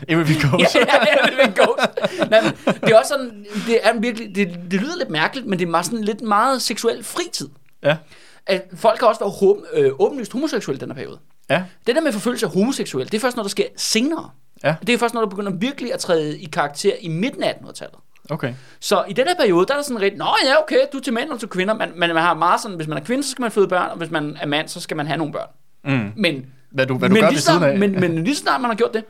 It 0.08 0.16
will 0.18 0.28
be 0.28 0.34
ja, 0.34 0.50
goes. 0.52 0.76
ja, 0.76 0.80
ja, 0.80 1.46
er 1.46 1.52
ghost. 1.56 2.30
Nej, 2.30 2.42
men 2.42 2.52
det 2.82 2.92
er 2.92 2.98
også 2.98 3.10
sådan, 3.10 3.46
det 3.68 3.80
er 3.84 4.00
virkelig, 4.00 4.36
det, 4.36 4.60
det 4.72 4.82
lyder 4.82 4.98
lidt 4.98 5.10
mærkeligt, 5.10 5.48
men 5.48 5.60
det 5.60 5.66
er 5.66 5.70
meget 5.70 5.86
sådan 5.86 6.04
lidt 6.04 6.22
meget 6.22 6.62
seksuel 6.66 7.04
fritid. 7.04 7.50
Ja. 7.84 7.98
At 8.46 8.68
folk 8.76 9.00
kan 9.00 9.08
også 9.08 9.20
være 9.20 9.30
hom, 9.30 9.66
øh, 9.74 9.92
åbenlyst 10.00 10.32
homoseksuelle 10.34 10.78
i 10.78 10.82
den 10.82 10.90
her 10.90 10.96
periode. 10.96 11.20
Ja. 11.50 11.64
Det 11.88 11.96
der 11.96 12.02
med 12.02 12.12
forfølgelse 12.12 12.46
af 12.46 12.52
homoseksuelle, 12.52 13.10
det 13.10 13.18
er 13.18 13.22
først 13.22 13.36
noget, 13.36 13.46
der 13.46 13.50
sker 13.50 13.68
senere. 13.78 14.30
Ja. 14.64 14.76
Det 14.88 14.94
er 14.94 14.98
først 14.98 15.14
noget, 15.14 15.26
der 15.26 15.30
begynder 15.30 15.52
virkelig 15.52 15.94
at 15.94 16.00
træde 16.00 16.40
i 16.40 16.46
karakter 16.46 16.94
i 17.02 17.08
midten 17.08 17.44
af 17.44 17.52
1800-tallet. 17.52 18.00
Okay. 18.30 18.54
Så 18.80 19.04
i 19.10 19.14
den 19.14 19.28
her 19.28 19.36
periode, 19.36 19.66
der 19.66 19.74
er 19.74 19.78
der 19.78 19.84
sådan 19.84 20.02
lidt, 20.02 20.18
nå 20.18 20.26
ja, 20.44 20.62
okay, 20.64 20.78
du 20.94 20.98
er 20.98 21.02
til 21.02 21.14
mænd 21.14 21.30
og 21.30 21.40
til 21.40 21.50
kvinder, 21.50 21.74
men, 21.74 21.90
men 21.96 22.14
man 22.14 22.24
har 22.24 22.34
meget 22.34 22.62
sådan, 22.62 22.78
hvis 22.78 22.88
man 22.88 22.98
er 22.98 23.02
kvinde, 23.02 23.24
så 23.24 23.32
skal 23.32 23.42
man 23.42 23.52
føde 23.52 23.68
børn, 23.68 23.90
og 23.92 23.98
hvis 23.98 24.12
man 24.12 24.38
er 24.42 24.46
mand, 24.46 24.68
så 24.68 24.80
skal 24.80 24.98
man 24.98 25.08
have 25.08 25.18
nogle 25.18 25.34
børn. 25.34 25.48
Mm. 25.84 26.12
Men, 26.16 26.46
Hvad 26.72 26.86
du, 26.86 26.98
hvad 26.98 27.10
du 27.10 27.14
men, 27.14 27.24
gør 27.24 27.30
lige 27.30 27.42
snart, 27.42 27.80
men, 27.80 28.00
men 28.00 28.24
lige 28.24 28.36
snart 28.36 28.62
man 28.62 28.70
har 28.70 28.76
gjort 28.76 28.94
det, 28.94 29.04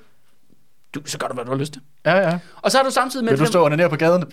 du, 0.95 1.01
så 1.05 1.17
gør 1.17 1.27
du, 1.27 1.33
hvad 1.33 1.45
du 1.45 1.51
har 1.51 1.57
lyst 1.57 1.73
til. 1.73 1.81
Ja, 2.05 2.15
ja. 2.17 2.39
Og 2.61 2.71
så 2.71 2.77
har 2.77 2.83
du 2.83 2.91
samtidig 2.91 3.25
med... 3.25 3.33
Vil 3.33 3.39
du 3.39 3.45
stå 3.45 3.65
under 3.65 3.77
ned 3.77 3.89
på 3.89 3.95
gaden? 3.95 4.21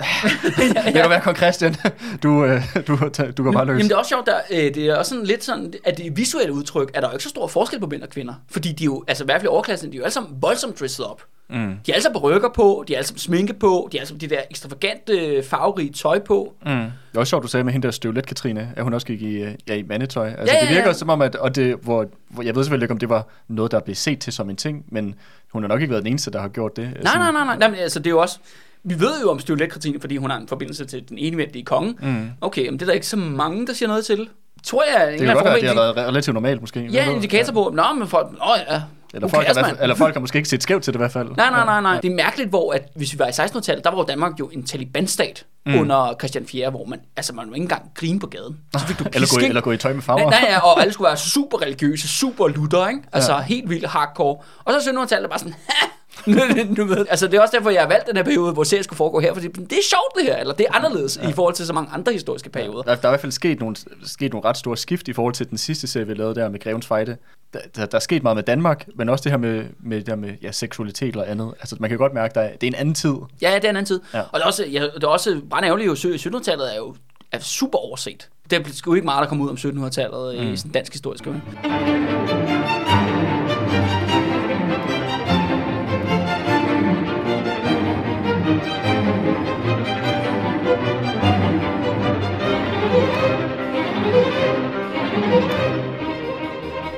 Det 0.87 0.93
kan 0.95 1.11
være 1.11 1.21
kong 1.21 1.37
Christian. 1.37 1.77
Du, 2.23 2.45
øh, 2.45 2.63
du, 2.87 2.99
du 3.37 3.45
går 3.45 3.53
bare 3.53 3.67
løs. 3.67 3.79
Jamen 3.79 3.89
det 3.89 3.93
er 3.93 3.97
også 3.97 4.09
sjovt, 4.09 4.27
der, 4.27 4.41
øh, 4.51 4.75
det 4.75 4.79
er 4.79 4.97
også 4.97 5.09
sådan 5.09 5.25
lidt 5.25 5.45
sådan, 5.45 5.75
at 5.85 5.99
det 5.99 6.17
visuelle 6.17 6.53
udtryk, 6.53 6.91
er 6.95 7.01
der 7.01 7.09
jo 7.09 7.13
ikke 7.13 7.25
så 7.25 7.29
stor 7.29 7.47
forskel 7.47 7.81
på 7.81 7.87
mænd 7.87 8.03
og 8.03 8.09
kvinder. 8.09 8.35
Fordi 8.51 8.73
de 8.73 8.85
jo, 8.85 9.05
altså 9.09 9.25
i 9.25 9.27
hvert 9.27 9.41
fald 9.41 9.49
overklassen, 9.49 9.93
de 9.93 9.97
er 9.97 9.99
jo 9.99 10.05
alle 10.05 10.15
sammen 10.15 10.33
voldsomt 10.41 10.81
dressed 10.81 11.05
op. 11.05 11.23
Mm. 11.53 11.77
De 11.87 11.91
er 11.91 11.95
alle 11.95 12.03
sammen 12.03 12.21
rykker 12.21 12.49
på, 12.49 12.85
de 12.89 12.93
er 12.93 12.97
alle 12.99 13.07
sammen 13.07 13.19
sminke 13.19 13.53
på, 13.55 13.89
de 13.93 13.97
er 13.97 14.01
alle 14.01 14.09
sammen 14.09 14.21
de 14.21 14.29
der 14.29 14.41
ekstravagante, 14.51 15.43
farverige 15.43 15.93
tøj 15.93 16.19
på. 16.19 16.55
Mm. 16.67 16.71
Det 16.71 16.93
er 17.15 17.19
også 17.19 17.31
sjovt, 17.31 17.43
du 17.43 17.49
sagde 17.49 17.65
med 17.65 17.73
hende 17.73 17.87
der 17.87 17.93
støvlet, 17.93 18.27
Katrine, 18.27 18.73
at 18.77 18.85
hun 18.85 18.95
også 18.95 19.07
gik 19.07 19.23
i, 19.23 19.35
øh, 19.35 19.55
ja, 19.69 19.75
i 19.75 19.83
mandetøj. 19.83 20.29
Altså, 20.29 20.55
Ja, 20.55 20.55
ja, 20.55 20.61
det 20.61 20.75
virker 20.75 20.87
ja. 20.89 20.93
som 20.93 21.09
om, 21.09 21.23
at 21.23 21.37
og 21.37 21.55
det, 21.57 21.77
hvor, 21.83 22.07
hvor, 22.29 22.43
jeg 22.43 22.55
ved 22.55 22.65
selvfølgelig 22.65 22.85
ikke, 22.85 22.93
om 22.93 22.99
det 22.99 23.09
var 23.09 23.27
noget, 23.49 23.73
der 23.73 23.81
blev 23.81 23.95
set 23.95 24.19
til 24.19 24.33
som 24.33 24.51
en 24.51 24.57
ting, 24.57 24.85
men 24.89 25.15
hun 25.53 25.63
har 25.63 25.69
nok 25.69 25.81
ikke 25.81 25.91
været 25.91 26.05
den 26.05 26.11
eneste, 26.13 26.31
der 26.31 26.41
har 26.41 26.49
gjort 26.49 26.77
det. 26.77 26.85
Nej, 27.03 27.19
nej, 27.19 27.33
nej, 27.33 27.45
nej. 27.45 27.57
nej 27.59 27.69
men, 27.69 27.79
altså, 27.79 27.99
det 27.99 28.07
er 28.07 28.11
jo 28.11 28.21
også... 28.21 28.39
Vi 28.85 29.01
ved 29.01 29.21
jo 29.23 29.31
om 29.31 29.39
Støvlet-Kratine, 29.39 30.01
fordi 30.01 30.17
hun 30.17 30.31
har 30.31 30.39
en 30.39 30.49
forbindelse 30.49 30.85
til 30.85 31.09
den 31.09 31.19
enevældige 31.19 31.65
konge. 31.65 31.95
Mm. 32.01 32.31
Okay, 32.41 32.65
men 32.69 32.73
det 32.75 32.83
er 32.83 32.87
der 32.87 32.93
ikke 32.93 33.07
så 33.07 33.17
mange, 33.17 33.67
der 33.67 33.73
siger 33.73 33.89
noget 33.89 34.05
til. 34.05 34.29
Tror 34.65 34.85
jeg, 34.99 35.13
Det 35.13 35.19
kan 35.21 35.35
godt 35.35 35.45
være, 35.45 35.57
at 35.57 35.63
det 35.63 35.69
har 35.69 35.93
været 35.95 36.09
relativt 36.09 36.35
normalt 36.35 36.61
måske. 36.61 36.89
Ja, 36.93 37.09
en 37.09 37.15
indikator 37.15 37.53
på, 37.53 37.73
nå, 37.75 37.83
men 37.99 38.09
folk, 38.09 38.27
åh 38.27 38.57
ja, 38.69 38.83
Eller 39.15 39.29
folk, 39.29 39.47
har, 39.47 39.55
mand? 39.55 39.67
fald- 39.67 39.79
eller 39.83 39.95
folk 39.97 40.15
har 40.15 40.21
måske 40.21 40.37
ikke 40.37 40.49
set 40.49 40.63
skævt 40.63 40.83
til 40.83 40.93
det 40.93 40.97
i 40.99 41.01
hvert 41.01 41.13
fald. 41.13 41.29
Nej, 41.37 41.51
nej, 41.51 41.65
nej, 41.65 41.81
nej. 41.81 42.01
Det 42.01 42.11
er 42.11 42.15
mærkeligt, 42.15 42.51
hvor 42.51 42.73
at, 42.73 42.89
hvis 42.95 43.13
vi 43.13 43.19
var 43.19 43.27
i 43.27 43.31
1600-tallet, 43.31 43.85
der 43.85 43.91
var 43.91 43.97
jo 43.99 44.05
Danmark 44.05 44.41
jo 44.41 44.47
en 44.47 44.63
Taliban-stat 44.67 45.45
mm. 45.67 45.75
under 45.79 46.15
Christian 46.19 46.47
4., 46.47 46.71
hvor 46.71 46.85
man, 46.85 47.01
altså 47.17 47.33
man 47.35 47.49
var 47.49 47.55
ikke 47.55 47.63
engang 47.65 47.83
grine 47.95 48.21
på 48.21 48.27
gaden. 48.27 48.59
Så 48.79 48.87
fik 48.87 48.99
du 48.99 49.05
Eller 49.15 49.29
gå, 49.35 49.41
i- 49.41 49.49
eller 49.49 49.61
gå 49.61 49.73
i 49.73 49.77
tøj 49.77 49.93
med 49.93 50.03
farver. 50.03 50.31
Nej, 50.31 50.41
nej, 50.51 50.59
og 50.63 50.81
alle 50.81 50.93
skulle 50.93 51.07
være 51.09 51.17
super 51.17 51.63
religiøse, 51.63 52.09
super 52.09 52.49
lutter, 52.49 52.89
ikke? 52.89 53.01
Altså 53.13 53.33
Ja. 53.33 53.41
helt 53.41 53.71
vildt 53.71 53.87
hardcore. 53.89 54.37
Og 54.65 54.73
så 54.83 54.91
1700-tallet 54.91 55.31
bare 55.31 55.39
sådan, 55.39 55.55
du 56.77 56.85
ved, 56.85 57.07
altså 57.11 57.27
det 57.27 57.35
er 57.35 57.41
også 57.41 57.57
derfor, 57.57 57.71
jeg 57.71 57.81
har 57.83 57.89
valgt 57.89 58.07
den 58.07 58.17
her 58.17 58.25
periode, 58.25 58.53
hvor 58.53 58.65
serien 58.65 58.85
skulle 58.85 58.97
foregå 58.97 59.21
her, 59.21 59.35
fordi 59.35 59.47
det 59.49 59.73
er 59.73 59.83
sjovt 59.91 60.15
det 60.19 60.25
her, 60.25 60.37
eller 60.37 60.55
det 60.55 60.67
er 60.71 60.77
anderledes 60.77 61.19
ja. 61.23 61.29
i 61.29 61.33
forhold 61.33 61.55
til 61.55 61.67
så 61.67 61.73
mange 61.73 61.91
andre 61.93 62.13
historiske 62.13 62.51
perioder. 62.51 62.83
Der, 62.83 62.95
der 62.95 63.03
er 63.03 63.09
i 63.09 63.13
hvert 63.13 63.21
fald 63.21 63.33
sket 63.33 63.61
nogle, 63.61 63.77
sket 64.07 64.33
nogle 64.33 64.49
ret 64.49 64.57
store 64.57 64.77
skift 64.77 65.09
i 65.09 65.13
forhold 65.13 65.35
til 65.35 65.51
den 65.51 65.59
sidste 65.59 65.87
serie, 65.87 66.07
vi 66.07 66.15
lavede 66.15 66.35
der 66.35 66.49
med 66.49 66.61
Grevens 66.61 66.87
Fejde. 66.87 67.17
Der, 67.53 67.59
der, 67.77 67.87
der 67.87 67.97
er 67.97 68.01
sket 68.01 68.23
meget 68.23 68.37
med 68.37 68.43
Danmark, 68.43 68.89
men 68.95 69.09
også 69.09 69.23
det 69.23 69.33
her 69.33 69.39
med, 69.39 69.65
med, 69.81 69.99
det 69.99 70.09
her 70.09 70.17
med 70.17 70.35
ja, 70.43 70.53
seksualitet 70.53 71.17
og 71.17 71.31
andet. 71.31 71.55
Altså, 71.61 71.77
man 71.81 71.91
kan 71.91 71.99
godt 71.99 72.15
mærke, 72.15 72.41
at 72.41 72.61
det 72.61 72.67
er 72.67 72.71
en 72.71 72.75
anden 72.75 72.95
tid. 72.95 73.15
Ja, 73.43 73.55
det 73.55 73.65
er 73.65 73.71
en 73.71 73.77
anden 73.77 73.85
tid. 73.85 74.01
Ja. 74.15 74.21
Og 74.21 74.29
det 74.35 74.41
er 74.41 74.47
også, 74.47 74.67
ja, 74.67 74.83
det 74.95 75.05
er 75.05 75.09
også 75.09 75.41
bare 75.51 75.65
ærgerligt, 75.65 76.05
jo 76.05 76.39
1700-tallet 76.39 76.75
er 76.75 76.77
jo 76.77 76.95
er 77.33 77.39
super 77.39 77.79
overset. 77.79 78.29
Det 78.51 78.67
er 78.67 78.73
sgu 78.73 78.95
ikke 78.95 79.05
meget, 79.05 79.23
der 79.23 79.29
kommer 79.29 79.45
ud 79.45 79.51
om 79.51 79.57
1700-tallet 79.57 80.47
mm. 80.47 80.53
i 80.53 80.57
sådan 80.57 80.73
dansk 80.73 80.93
historisk. 80.93 81.27
Ikke? 81.27 81.41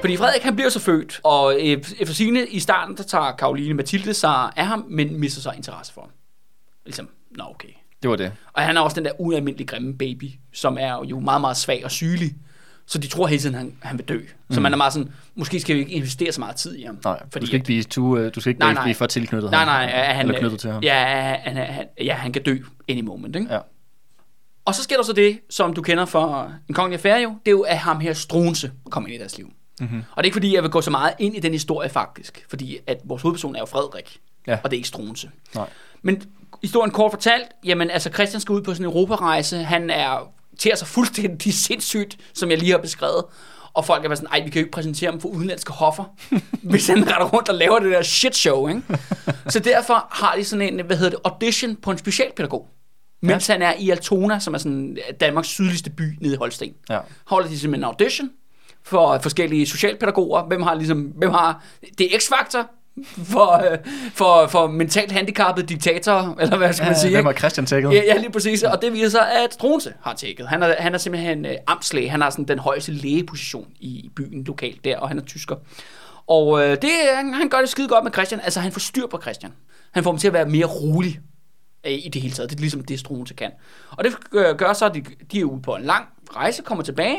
Fordi 0.05 0.17
Frederik 0.17 0.43
han 0.43 0.57
bliver 0.57 0.69
så 0.69 0.81
født, 0.81 1.21
og 1.23 1.55
øh, 1.55 1.85
efter 1.99 2.15
sine 2.15 2.47
i 2.47 2.59
starten, 2.61 2.97
der 2.97 3.03
tager 3.03 3.33
Karoline 3.33 3.75
Mathilde 3.75 4.15
sig 4.15 4.51
af 4.57 4.67
ham, 4.67 4.85
men 4.91 5.21
mister 5.21 5.41
sig 5.41 5.53
interesse 5.57 5.93
for 5.93 6.01
ham. 6.01 6.11
Ligesom, 6.87 7.09
nå 7.31 7.45
okay. 7.51 7.69
Det 8.03 8.11
var 8.11 8.17
det. 8.17 8.33
Og 8.53 8.63
han 8.63 8.77
er 8.77 8.81
også 8.81 8.95
den 8.95 9.05
der 9.05 9.13
ualmindelig 9.19 9.69
grimme 9.69 9.99
baby, 9.99 10.31
som 10.53 10.77
er 10.81 11.05
jo 11.05 11.21
meget, 11.21 11.41
meget 11.41 11.57
svag 11.57 11.85
og 11.85 11.91
sygelig. 11.91 12.35
Så 12.87 12.99
de 12.99 13.07
tror 13.07 13.27
hele 13.27 13.41
tiden, 13.43 13.55
han, 13.55 13.77
han 13.83 13.99
vil 13.99 14.07
dø. 14.09 14.21
Så 14.51 14.61
man 14.61 14.73
er 14.73 14.77
meget 14.77 14.93
sådan, 14.93 15.13
måske 15.35 15.61
skal 15.61 15.77
vi 15.77 15.81
ikke 15.81 15.93
investere 15.93 16.33
så 16.33 16.41
meget 16.41 16.57
tid 16.57 16.77
i 16.77 16.83
ham. 16.83 16.95
Mm. 16.95 17.01
Nej, 17.05 17.23
fordi 17.33 17.41
du 17.41 17.47
skal 17.47 17.55
ikke 17.55 17.65
blive, 17.65 17.83
too, 17.83 18.17
øh, 18.17 18.35
du 18.35 18.41
skal 18.41 18.51
ikke 18.51 18.61
Nej, 18.61 18.73
nej. 18.73 18.83
blive 18.83 18.95
for 18.95 19.07
tilknyttet 19.07 19.51
Nej, 19.51 19.65
ham. 19.65 19.69
nej, 19.69 19.91
er 19.95 20.15
han, 20.15 20.27
Eller 20.27 20.41
knyttet 20.41 20.61
til 20.61 20.71
ham. 20.71 20.83
Ja, 20.83 21.05
han, 21.45 21.57
han, 21.57 21.87
ja, 22.01 22.15
han 22.15 22.33
kan 22.33 22.43
dø 22.43 22.59
any 22.89 23.01
moment, 23.01 23.37
ikke? 23.37 23.55
Ja. 23.55 23.59
Og 24.65 24.75
så 24.75 24.83
sker 24.83 24.97
der 24.97 25.03
så 25.03 25.13
det, 25.13 25.41
som 25.51 25.75
du 25.75 25.83
kender 25.83 26.05
fra 26.05 26.53
en 26.69 26.75
kongelig 26.75 26.95
affære 26.95 27.21
jo, 27.23 27.29
det 27.29 27.49
er 27.49 27.57
jo, 27.57 27.61
at 27.61 27.79
ham 27.79 28.01
her 28.01 28.13
Strunse 28.13 28.73
kommer 28.91 29.09
ind 29.09 29.17
i 29.17 29.19
deres 29.19 29.37
liv. 29.37 29.53
Mm-hmm. 29.81 29.99
Og 30.11 30.17
det 30.17 30.21
er 30.21 30.25
ikke 30.25 30.35
fordi, 30.35 30.55
jeg 30.55 30.63
vil 30.63 30.71
gå 30.71 30.81
så 30.81 30.91
meget 30.91 31.15
ind 31.19 31.37
i 31.37 31.41
den 31.41 31.53
historie 31.53 31.89
faktisk, 31.89 32.47
fordi 32.51 32.79
at 32.87 32.99
vores 33.05 33.23
hovedperson 33.23 33.55
er 33.57 33.61
jo 33.61 33.67
Frederik, 33.67 34.19
Ja. 34.47 34.59
og 34.65 34.71
det 34.71 34.77
er 34.77 34.79
ikke 34.79 34.89
Strunse. 34.89 35.31
Nej. 35.55 35.69
Men 36.03 36.23
historien 36.63 36.91
kort 36.91 37.13
fortalt, 37.13 37.45
jamen 37.65 37.91
altså 37.91 38.11
Christian 38.11 38.41
skal 38.41 38.53
ud 38.53 38.63
på 38.63 38.75
sådan 38.75 38.87
en 38.87 38.93
europarejse, 38.93 39.59
han 39.59 39.91
er 39.91 40.33
til 40.59 40.73
sig 40.77 40.89
fuldstændig 40.89 41.55
sindssygt, 41.67 42.17
som 42.35 42.51
jeg 42.51 42.59
lige 42.59 42.71
har 42.71 42.79
beskrevet. 42.79 43.25
Og 43.75 43.85
folk 43.85 44.05
er 44.05 44.09
bare 44.09 44.17
sådan, 44.17 44.29
ej, 44.33 44.45
vi 44.45 44.51
kan 44.51 44.61
jo 44.61 44.65
ikke 44.65 44.71
præsentere 44.73 45.11
ham 45.11 45.21
for 45.21 45.29
udenlandske 45.29 45.73
hoffer, 45.73 46.05
hvis 46.71 46.87
han 46.89 46.99
retter 47.09 47.29
rundt 47.29 47.49
og 47.49 47.55
laver 47.55 47.79
det 47.79 47.93
der 47.93 48.03
shit 48.03 48.37
show, 48.37 48.69
ikke? 48.69 48.83
Så 49.49 49.59
derfor 49.59 50.07
har 50.11 50.35
de 50.37 50.45
sådan 50.45 50.75
en, 50.75 50.87
hvad 50.87 50.97
hedder 50.97 51.11
det, 51.11 51.21
audition 51.25 51.77
på 51.77 51.91
en 51.91 51.99
specialpædagog. 51.99 52.69
Mens 53.23 53.47
han 53.47 53.63
er 53.63 53.73
i 53.79 53.91
Altona, 53.91 54.39
som 54.39 54.55
er 54.55 54.59
sådan 54.59 54.99
Danmarks 55.21 55.49
sydligste 55.49 55.91
by 55.91 56.19
nede 56.21 56.35
i 56.35 56.37
Holsten. 56.37 56.75
Ja. 56.91 56.99
Holder 57.27 57.49
de 57.49 57.59
simpelthen 57.59 57.81
en 57.81 57.85
audition 57.85 58.31
for 58.85 59.19
forskellige 59.19 59.67
socialpædagoger. 59.67 60.43
Hvem 60.43 60.63
har 60.63 60.75
ligesom, 60.75 61.01
hvem 61.01 61.31
har, 61.31 61.65
det 61.99 62.15
er 62.15 62.19
X-faktor 62.19 62.71
for, 63.25 63.71
øh, 63.73 63.79
for, 64.15 64.47
for 64.47 64.67
mentalt 64.67 65.13
handicappede 65.13 65.67
diktatorer, 65.67 66.35
eller 66.41 66.57
hvad 66.57 66.73
skal 66.73 66.87
man 66.87 66.97
sige, 66.97 67.15
Hvem 67.15 67.25
har 67.25 67.33
Christian 67.33 67.67
tækket? 67.67 67.93
Ja, 67.93 68.03
ja, 68.07 68.17
lige 68.17 68.33
præcis. 68.33 68.63
Og 68.63 68.83
det 68.83 68.93
viser 68.93 69.09
sig, 69.09 69.33
at 69.45 69.55
Strunse 69.55 69.93
har 70.03 70.15
tækket. 70.15 70.49
Han 70.49 70.63
er, 70.63 70.75
han 70.79 70.95
er 70.95 70.99
simpelthen 70.99 71.47
øh, 71.47 71.55
amtslæge. 71.67 72.09
Han 72.09 72.21
har 72.21 72.31
sådan 72.31 72.45
den 72.45 72.59
højeste 72.59 72.93
lægeposition 72.93 73.67
i 73.81 74.11
byen 74.17 74.45
lokalt 74.45 74.85
der, 74.85 74.99
og 74.99 75.09
han 75.09 75.19
er 75.19 75.23
tysker. 75.23 75.57
Og 76.27 76.63
øh, 76.63 76.71
det, 76.83 76.91
han, 77.15 77.35
han 77.35 77.49
gør 77.49 77.59
det 77.59 77.69
skide 77.69 77.89
godt 77.89 78.05
med 78.05 78.13
Christian. 78.13 78.41
Altså, 78.41 78.61
han 78.61 78.73
får 78.73 78.81
styr 78.81 79.07
på 79.07 79.21
Christian. 79.23 79.53
Han 79.93 80.05
får 80.05 80.11
ham 80.11 80.19
til 80.19 80.27
at 80.27 80.35
være 80.35 80.47
mere 80.47 80.67
rolig 80.67 81.21
øh, 81.87 81.93
i 81.93 82.09
det 82.09 82.23
hele 82.23 82.35
taget. 82.35 82.51
Det 82.51 82.57
er 82.57 82.61
ligesom 82.61 82.85
det, 82.85 82.99
Strunse 82.99 83.35
kan. 83.35 83.51
Og 83.91 84.05
det 84.05 84.31
gør, 84.31 84.53
gør 84.53 84.73
så, 84.73 84.87
at 84.87 84.95
de, 84.95 85.05
de 85.33 85.41
er 85.41 85.45
ude 85.45 85.63
på 85.63 85.77
en 85.77 85.83
lang 85.83 86.05
rejse, 86.37 86.63
kommer 86.63 86.85
tilbage, 86.85 87.19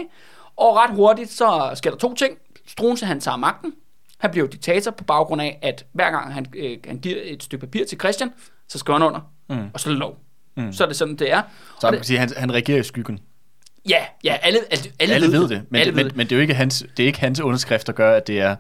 og 0.58 0.76
ret 0.76 0.96
hurtigt, 0.96 1.32
så 1.32 1.72
sker 1.76 1.90
der 1.90 1.98
to 1.98 2.14
ting. 2.14 2.38
Strunse, 2.68 3.06
han 3.06 3.20
tager 3.20 3.38
magten. 3.38 3.74
Han 4.18 4.32
bliver 4.32 4.46
jo 4.46 4.50
diktator 4.52 4.92
på 4.92 5.04
baggrund 5.04 5.42
af, 5.42 5.60
at 5.62 5.86
hver 5.94 6.12
gang 6.12 6.34
han, 6.34 6.46
øh, 6.56 6.78
han 6.88 6.98
giver 7.00 7.18
et 7.24 7.44
stykke 7.44 7.66
papir 7.66 7.86
til 7.86 8.00
Christian, 8.00 8.30
så 8.70 8.78
skriver 8.78 9.00
han 9.00 9.08
under, 9.08 9.20
Mm. 9.50 9.58
og 9.74 9.80
så 9.80 9.90
er 9.90 9.92
det 9.92 10.00
lov. 10.00 10.18
Mm. 10.58 10.74
Så 10.74 10.84
er 10.84 10.88
det 10.88 10.96
sådan, 10.98 11.16
det 11.16 11.32
er. 11.32 11.42
Så 11.82 11.88
Og 11.88 11.92
man 11.94 12.00
kan 12.00 12.06
sige, 12.06 12.20
han, 12.20 12.30
han 12.38 12.54
regerer 12.54 12.80
i 12.80 12.84
skyggen. 12.84 13.20
Ja, 13.90 14.06
ja, 14.24 14.38
alle, 14.42 14.60
alle, 14.72 14.84
alle, 15.00 15.14
Alle 15.16 15.32
ved 15.32 15.48
det, 15.50 15.62
men, 15.70 15.80
alle 15.82 15.86
det, 15.92 15.96
men, 15.96 16.04
ved 16.04 16.10
det. 16.10 16.18
men 16.18 16.26
det 16.28 16.32
er 16.32 16.36
jo 16.36 16.42
ikke 16.42 16.54
hans, 16.54 16.86
det 16.98 17.04
er 17.04 17.08
ikke 17.08 17.20
hans 17.20 17.40
underskrift, 17.40 17.88
der 17.88 17.94
gør, 17.94 18.16
at 18.16 18.28
det 18.28 18.40
er 18.40 18.56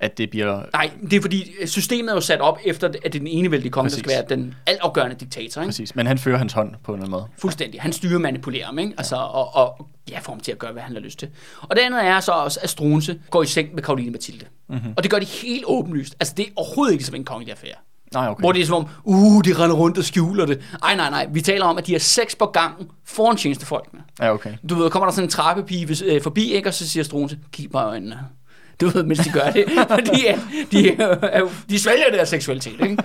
at 0.00 0.18
det 0.18 0.30
bliver... 0.30 0.62
Nej, 0.72 0.90
det 1.10 1.12
er 1.12 1.20
fordi 1.20 1.52
systemet 1.66 2.10
er 2.10 2.14
jo 2.14 2.20
sat 2.20 2.40
op 2.40 2.58
efter, 2.64 2.88
at 2.88 2.94
det 3.04 3.12
den 3.12 3.26
enevældige 3.26 3.70
konge, 3.70 3.90
der 3.90 3.96
skal 3.96 4.10
være 4.12 4.24
den 4.28 4.54
altafgørende 4.66 5.16
diktator. 5.16 5.60
Ikke? 5.60 5.68
Præcis, 5.68 5.96
men 5.96 6.06
han 6.06 6.18
fører 6.18 6.38
hans 6.38 6.52
hånd 6.52 6.74
på 6.84 6.92
en 6.92 6.98
eller 6.98 7.04
anden 7.06 7.10
måde. 7.10 7.26
Fuldstændig. 7.38 7.80
Han 7.82 7.92
styrer 7.92 8.14
og 8.14 8.20
manipulerer 8.20 8.66
ham, 8.66 8.78
ikke? 8.78 8.92
Altså, 8.98 9.16
og, 9.16 9.54
og 9.56 9.86
ja, 10.10 10.18
får 10.18 10.32
ham 10.32 10.40
til 10.40 10.52
at 10.52 10.58
gøre, 10.58 10.72
hvad 10.72 10.82
han 10.82 10.92
har 10.92 11.00
lyst 11.00 11.18
til. 11.18 11.28
Og 11.62 11.76
det 11.76 11.82
andet 11.82 12.04
er 12.04 12.20
så 12.20 12.32
også, 12.32 12.60
at 12.62 12.70
Strunse 12.70 13.20
går 13.30 13.42
i 13.42 13.46
seng 13.46 13.74
med 13.74 13.82
Karoline 13.82 14.10
Mathilde. 14.10 14.44
Mm-hmm. 14.68 14.92
Og 14.96 15.02
det 15.02 15.10
gør 15.10 15.18
de 15.18 15.24
helt 15.26 15.64
åbenlyst. 15.66 16.16
Altså, 16.20 16.34
det 16.36 16.46
er 16.46 16.50
overhovedet 16.56 16.92
ikke 16.92 17.04
som 17.04 17.14
en 17.14 17.24
kongelig 17.24 17.52
affære. 17.52 17.74
Nej, 18.14 18.28
okay. 18.28 18.40
Hvor 18.40 18.52
det 18.52 18.62
er 18.62 18.66
som 18.66 18.74
om, 18.76 18.86
uh, 19.04 19.42
de 19.44 19.52
render 19.52 19.76
rundt 19.76 19.98
og 19.98 20.04
skjuler 20.04 20.46
det. 20.46 20.60
Ej, 20.82 20.96
nej, 20.96 21.10
nej. 21.10 21.26
Vi 21.30 21.40
taler 21.40 21.64
om, 21.64 21.78
at 21.78 21.86
de 21.86 21.94
er 21.94 21.98
seks 21.98 22.34
på 22.36 22.46
gangen 22.46 22.88
foran 23.04 23.36
tjenestefolkene. 23.36 24.02
Ja, 24.20 24.32
okay. 24.34 24.52
Du 24.68 24.74
ved, 24.74 24.90
kommer 24.90 25.06
der 25.06 25.12
sådan 25.12 25.24
en 25.26 25.30
trappepige 25.30 25.86
hvis- 25.86 26.02
øh, 26.02 26.22
forbi, 26.22 26.52
ikke? 26.52 26.68
og 26.68 26.74
så 26.74 26.88
siger 26.88 27.04
Strunse, 27.04 27.38
kig 27.52 27.70
på 27.70 27.78
øjnene. 27.78 28.18
Du 28.80 28.88
ved, 28.88 29.02
mens 29.02 29.18
de 29.18 29.30
gør 29.30 29.50
det. 29.50 29.64
Fordi 29.88 30.26
at 30.26 30.38
de, 30.72 30.88
øh, 30.92 30.98
jo- 31.38 31.50
de 31.70 31.78
svælger 31.78 32.10
deres 32.12 32.28
seksualitet. 32.28 32.80
Ikke? 32.80 33.02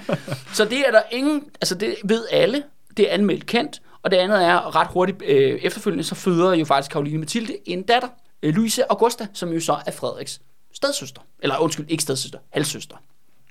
Så 0.54 0.66
det 0.66 0.80
er 0.88 0.92
der 0.92 1.02
ingen, 1.12 1.42
altså 1.62 1.76
det 1.76 1.96
ved 2.04 2.26
alle, 2.32 2.64
det 2.98 3.10
er 3.10 3.14
anmeldt 3.14 3.46
kendt, 3.46 3.82
og 4.04 4.12
det 4.12 4.18
andet 4.18 4.44
er 4.44 4.76
ret 4.76 4.88
hurtigt 4.88 5.22
øh, 5.26 5.60
efterfølgende, 5.62 6.04
så 6.04 6.16
føder 6.16 6.54
jo 6.54 6.66
faktisk 6.66 6.92
Karoline 6.92 7.18
Mathilde 7.18 7.58
en 7.66 7.84
datter, 7.84 8.08
øh, 8.44 8.56
Louise 8.56 8.92
Augusta, 8.92 9.28
som 9.34 9.50
jo 9.50 9.60
så 9.60 9.78
er 9.86 9.92
Frederiks 9.92 10.42
stedsøster. 10.74 11.22
Eller 11.40 11.58
undskyld, 11.58 11.86
ikke 11.90 12.04
stedsøster, 12.04 12.40
halvsøster. 12.50 12.96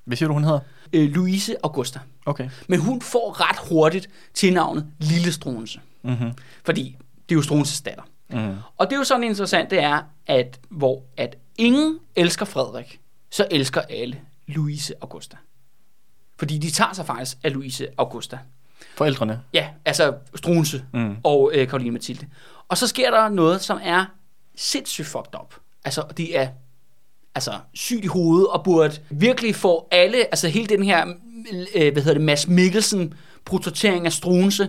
Hvad 0.05 0.16
siger 0.16 0.28
du, 0.28 0.34
hun 0.34 0.44
hedder? 0.44 0.61
Øh, 0.92 1.11
Louise 1.11 1.57
Augusta. 1.62 2.00
Okay. 2.26 2.50
Men 2.68 2.80
hun 2.80 3.00
får 3.00 3.50
ret 3.50 3.68
hurtigt 3.68 4.11
til 4.34 4.53
navnet 4.53 4.86
Lille 4.98 5.32
Strunse. 5.32 5.80
Mm-hmm. 6.03 6.32
Fordi 6.64 6.96
det 7.28 7.34
er 7.34 7.36
jo 7.36 7.42
Strunses 7.42 7.80
datter. 7.80 8.03
Mm. 8.30 8.55
Og 8.76 8.86
det 8.86 8.92
er 8.92 8.98
jo 8.98 9.05
sådan 9.05 9.24
interessant, 9.24 9.70
det 9.70 9.78
er, 9.78 10.03
at 10.26 10.61
hvor 10.68 11.03
at 11.16 11.36
ingen 11.59 11.98
elsker 12.16 12.44
Frederik, 12.44 13.00
så 13.30 13.46
elsker 13.50 13.80
alle 13.80 14.20
Louise 14.46 14.94
Augusta. 15.00 15.36
Fordi 16.38 16.59
de 16.59 16.70
tager 16.70 16.92
sig 16.92 17.07
faktisk 17.07 17.36
af 17.42 17.53
Louise 17.53 17.88
Augusta. 17.98 18.38
Forældrene. 18.96 19.40
Ja, 19.54 19.68
altså 19.84 20.14
Strunse 20.34 20.84
Mm. 20.92 21.16
og 21.22 21.50
øh, 21.54 21.68
Karoline 21.68 21.90
Mathilde. 21.90 22.26
Og 22.68 22.78
så 22.78 22.86
sker 22.86 23.10
der 23.10 23.28
noget, 23.28 23.60
som 23.60 23.78
er 23.82 24.04
sindssygt 24.56 25.06
fucked 25.08 25.40
up. 25.40 25.54
Altså, 25.84 26.04
det 26.16 26.38
er 26.38 26.48
altså, 27.34 27.52
sygt 27.74 28.04
i 28.04 28.06
hovedet, 28.06 28.46
og 28.48 28.64
burde 28.64 28.94
virkelig 29.10 29.54
få 29.54 29.88
alle, 29.90 30.16
altså 30.24 30.48
hele 30.48 30.66
den 30.66 30.82
her, 30.82 31.06
øh, 31.74 31.92
hvad 31.92 32.02
hedder 32.02 32.18
det, 32.18 32.22
Mads 32.22 32.48
Mikkelsen 32.48 33.14
portrættering 33.44 34.06
af 34.06 34.12
Strunse, 34.12 34.68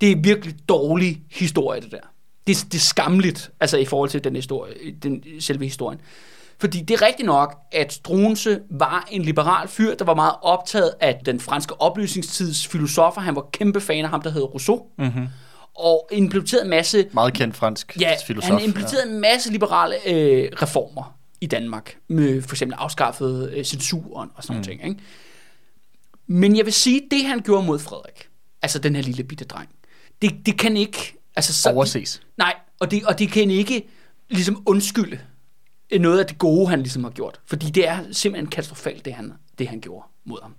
det 0.00 0.12
er 0.12 0.16
virkelig 0.16 0.54
dårlig 0.68 1.22
historie, 1.30 1.80
det 1.80 1.90
der. 1.90 1.98
Det, 2.46 2.56
det 2.72 2.74
er 2.74 2.78
skamligt, 2.82 3.50
altså 3.60 3.76
i 3.76 3.84
forhold 3.84 4.10
til 4.10 4.24
den 4.24 4.36
historie, 4.36 4.74
den, 5.02 5.24
selve 5.40 5.64
historien. 5.64 6.00
Fordi 6.64 6.80
det 6.80 6.94
er 6.94 7.06
rigtigt 7.06 7.26
nok, 7.26 7.56
at 7.72 7.92
Struense 7.92 8.60
var 8.70 9.08
en 9.10 9.22
liberal 9.22 9.68
fyr, 9.68 9.94
der 9.94 10.04
var 10.04 10.14
meget 10.14 10.34
optaget 10.42 10.94
af 11.00 11.20
den 11.26 11.40
franske 11.40 11.80
oplysningstids 11.80 12.66
filosofer. 12.66 13.20
Han 13.20 13.36
var 13.36 13.48
kæmpe 13.52 13.80
fan 13.80 14.04
af 14.04 14.10
ham, 14.10 14.22
der 14.22 14.30
hed 14.30 14.42
Rousseau. 14.42 14.82
Mm-hmm. 14.98 15.26
Og 15.74 16.08
implementerede 16.12 16.64
en 16.64 16.70
masse 16.70 17.06
Meget 17.12 17.34
kendt 17.34 17.56
fransk 17.56 17.96
Ja, 18.00 18.14
filosof. 18.26 18.50
han 18.50 18.64
implementerede 18.64 19.10
en 19.10 19.20
masse 19.20 19.52
liberale 19.52 19.94
øh, 20.06 20.48
reformer 20.62 21.18
i 21.40 21.46
Danmark, 21.46 21.96
med 22.08 22.42
for 22.42 22.54
eksempel 22.54 22.76
afskaffet 22.78 23.50
øh, 23.52 23.64
censuren 23.64 24.30
og 24.34 24.42
sådan 24.42 24.56
mm. 24.56 24.62
noget 24.62 24.80
ting. 24.80 24.90
Ikke? 24.90 25.02
Men 26.26 26.56
jeg 26.56 26.64
vil 26.64 26.72
sige, 26.72 27.02
det 27.10 27.24
han 27.24 27.40
gjorde 27.40 27.66
mod 27.66 27.78
Frederik, 27.78 28.28
altså 28.62 28.78
den 28.78 28.94
her 28.96 29.02
lille 29.02 29.24
bitte 29.24 29.44
dreng, 29.44 29.68
det, 30.22 30.46
det 30.46 30.58
kan 30.58 30.76
ikke... 30.76 31.14
Altså, 31.36 31.52
så, 31.54 31.70
Overses. 31.70 32.22
Nej, 32.38 32.54
og 32.80 32.90
det, 32.90 33.04
og 33.04 33.18
det 33.18 33.30
kan 33.32 33.50
ikke 33.50 33.88
ligesom 34.30 34.62
undskylde 34.66 35.18
noget 36.00 36.18
af 36.18 36.26
det 36.26 36.38
gode, 36.38 36.68
han 36.68 36.78
ligesom 36.78 37.04
har 37.04 37.10
gjort. 37.10 37.40
Fordi 37.46 37.70
det 37.70 37.88
er 37.88 37.98
simpelthen 38.12 38.50
katastrofalt, 38.50 39.04
det 39.04 39.14
han, 39.14 39.32
det 39.58 39.68
han 39.68 39.80
gjorde 39.80 40.06
mod 40.24 40.38
ham. 40.42 40.54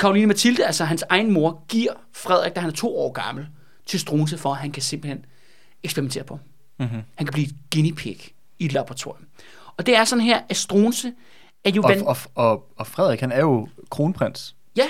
Karoline 0.00 0.26
Mathilde, 0.26 0.66
altså 0.66 0.84
hans 0.84 1.04
egen 1.08 1.32
mor, 1.32 1.64
giver 1.68 1.92
Frederik, 2.12 2.54
da 2.54 2.60
han 2.60 2.70
er 2.70 2.74
to 2.74 2.96
år 2.96 3.12
gammel, 3.12 3.46
til 3.86 4.00
Struense 4.00 4.38
for, 4.38 4.50
at 4.50 4.56
han 4.56 4.72
kan 4.72 4.82
simpelthen 4.82 5.24
eksperimentere 5.82 6.24
på. 6.24 6.38
Mm-hmm. 6.78 7.00
Han 7.14 7.26
kan 7.26 7.32
blive 7.32 7.46
et 7.46 7.54
guinea 7.72 7.94
pig 7.94 8.20
i 8.58 8.64
et 8.64 8.72
laboratorium. 8.72 9.26
Og 9.76 9.86
det 9.86 9.96
er 9.96 10.04
sådan 10.04 10.24
her, 10.24 10.40
at 10.48 10.56
Struense 10.56 11.12
er 11.64 11.70
jo... 11.70 11.82
Og, 11.82 11.90
van- 11.90 12.06
og, 12.06 12.16
og, 12.34 12.72
og 12.76 12.86
Frederik, 12.86 13.20
han 13.20 13.32
er 13.32 13.40
jo 13.40 13.68
kronprins. 13.90 14.56
Ja, 14.76 14.86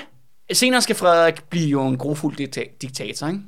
senere 0.53 0.83
skal 0.83 0.97
Frederik 0.97 1.45
blive 1.45 1.69
jo 1.69 1.87
en 1.87 1.99
grofuld 1.99 2.41
dikta- 2.41 2.77
diktator, 2.83 3.27
ikke? 3.27 3.41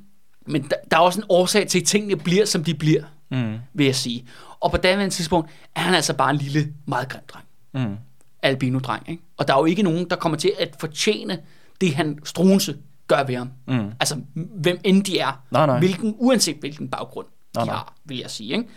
Men 0.46 0.62
der, 0.62 0.76
der 0.90 0.96
er 0.96 1.00
også 1.00 1.20
en 1.20 1.26
årsag 1.28 1.68
til, 1.68 1.80
at 1.80 1.86
tingene 1.86 2.16
bliver, 2.16 2.44
som 2.44 2.64
de 2.64 2.74
bliver, 2.74 3.02
mm. 3.30 3.58
vil 3.74 3.86
jeg 3.86 3.94
sige. 3.94 4.26
Og 4.60 4.70
på 4.70 4.76
daværende 4.76 5.14
tidspunkt 5.14 5.50
er 5.76 5.80
han 5.80 5.94
altså 5.94 6.14
bare 6.14 6.30
en 6.30 6.36
lille, 6.36 6.74
meget 6.86 7.08
grim 7.08 7.22
dreng. 7.28 7.46
Mm. 7.72 7.96
Albino-dreng, 8.42 9.10
ikke? 9.10 9.22
Og 9.36 9.48
der 9.48 9.54
er 9.54 9.58
jo 9.58 9.64
ikke 9.64 9.82
nogen, 9.82 10.10
der 10.10 10.16
kommer 10.16 10.38
til 10.38 10.52
at 10.58 10.76
fortjene 10.80 11.38
det, 11.80 11.94
han 11.94 12.18
Struense 12.24 12.76
gør 13.06 13.24
ved 13.24 13.36
ham. 13.36 13.50
Mm. 13.66 13.92
Altså, 14.00 14.20
hvem 14.34 14.80
end 14.84 15.04
de 15.04 15.18
er. 15.18 15.42
Nej, 15.50 15.66
nej. 15.66 15.78
Hvilken, 15.78 16.14
uanset 16.18 16.56
hvilken 16.56 16.88
baggrund 16.88 17.26
Nej, 17.54 17.64
de 17.64 17.66
nej. 17.66 17.76
har, 17.76 17.94
vil 18.04 18.18
jeg 18.18 18.30
sige, 18.30 18.52
ikke? 18.52 18.68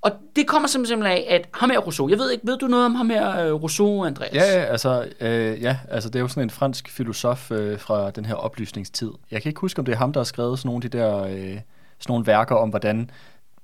Og 0.00 0.12
det 0.36 0.46
kommer 0.46 0.68
simpelthen 0.68 1.02
af, 1.02 1.26
at 1.28 1.48
ham 1.54 1.70
her 1.70 1.78
Rousseau, 1.78 2.08
jeg 2.08 2.18
ved 2.18 2.30
ikke, 2.30 2.46
ved 2.46 2.58
du 2.58 2.66
noget 2.66 2.86
om 2.86 2.94
ham 2.94 3.10
her 3.10 3.46
øh, 3.46 3.52
Rousseau, 3.52 4.04
Andreas? 4.04 4.34
Ja, 4.34 4.58
ja, 4.58 4.64
altså, 4.64 5.08
øh, 5.20 5.62
ja, 5.62 5.78
altså 5.88 6.08
det 6.08 6.16
er 6.16 6.20
jo 6.20 6.28
sådan 6.28 6.42
en 6.42 6.50
fransk 6.50 6.90
filosof 6.90 7.50
øh, 7.50 7.78
fra 7.78 8.10
den 8.10 8.24
her 8.24 8.34
oplysningstid. 8.34 9.10
Jeg 9.30 9.42
kan 9.42 9.48
ikke 9.48 9.60
huske, 9.60 9.78
om 9.78 9.84
det 9.84 9.92
er 9.92 9.96
ham, 9.96 10.12
der 10.12 10.20
har 10.20 10.24
skrevet 10.24 10.58
sådan 10.58 10.68
nogle 10.68 10.84
af 10.84 10.90
de 10.90 10.98
der 10.98 11.22
øh, 11.22 11.30
sådan 11.30 11.60
nogle 12.08 12.26
værker 12.26 12.54
om, 12.54 12.68
hvordan, 12.68 13.10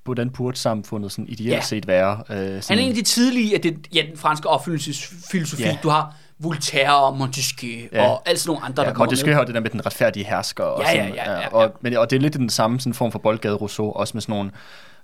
hvordan 0.05 0.31
burde 0.31 0.57
samfundet 0.59 1.13
sådan 1.13 1.27
ideelt 1.29 1.51
Ja. 1.53 1.61
set 1.61 1.87
være. 1.87 2.23
Øh, 2.31 2.37
sådan, 2.37 2.63
Han 2.69 2.79
er 2.79 2.83
en 2.83 2.89
af 2.89 2.95
de 2.95 3.03
tidlige 3.03 3.55
af 3.55 3.61
det, 3.61 3.77
ja, 3.95 4.03
den 4.11 4.19
franske 4.19 4.49
opfyldelsesfilosofi. 4.49 5.63
Ja. 5.63 5.79
Du 5.83 5.89
har 5.89 6.15
Voltaire 6.39 6.97
og 6.97 7.17
Montesquieu 7.17 7.89
ja. 7.93 8.09
Og 8.09 8.23
alle 8.29 8.39
sådan 8.39 8.51
nogle 8.51 8.65
andre, 8.65 8.83
ja, 8.83 8.89
der 8.89 8.95
kommer 8.95 9.07
Montesquieu 9.07 9.35
har 9.37 9.45
det 9.45 9.55
der 9.55 9.61
med 9.61 9.71
den 9.71 9.87
retfærdige 9.87 10.25
hersker. 10.27 10.65
Og 10.65 10.83
Ja, 10.83 10.97
ja, 10.97 11.07
ja, 11.07 11.33
ja, 11.33 11.41
ja. 11.41 11.49
Og, 11.49 11.73
men, 11.81 11.97
og 11.97 12.11
det 12.11 12.17
er 12.17 12.21
lidt 12.21 12.35
den 12.35 12.51
samme 12.51 12.81
sådan 12.81 12.95
form 12.95 13.13
for 13.13 13.19
boldgade 13.19 13.55
Rousseau, 13.55 13.93
også 13.93 14.15
med 14.15 14.23
sådan 14.23 14.33
nogle 14.35 14.51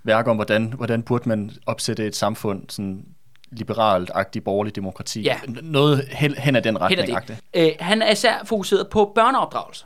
værker 0.03 0.31
om, 0.31 0.37
hvordan, 0.37 0.73
hvordan 0.77 1.01
burde 1.01 1.29
man 1.29 1.51
opsætte 1.65 2.05
et 2.07 2.15
samfund, 2.15 2.63
sådan 2.69 3.01
liberalt-agtigt 3.51 4.43
borgerligt 4.45 4.75
demokrati. 4.75 5.21
Ja. 5.21 5.35
Noget 5.61 6.07
hen, 6.11 6.33
hen 6.37 6.55
ad 6.55 6.61
den 6.61 6.75
Hen 6.75 6.81
retning. 6.81 7.11
er 7.11 7.19
det. 7.19 7.37
Øh, 7.53 7.71
han 7.79 8.01
er 8.01 8.11
især 8.11 8.33
fokuseret 8.45 8.87
på 8.91 9.11
børneopdragelse. 9.15 9.85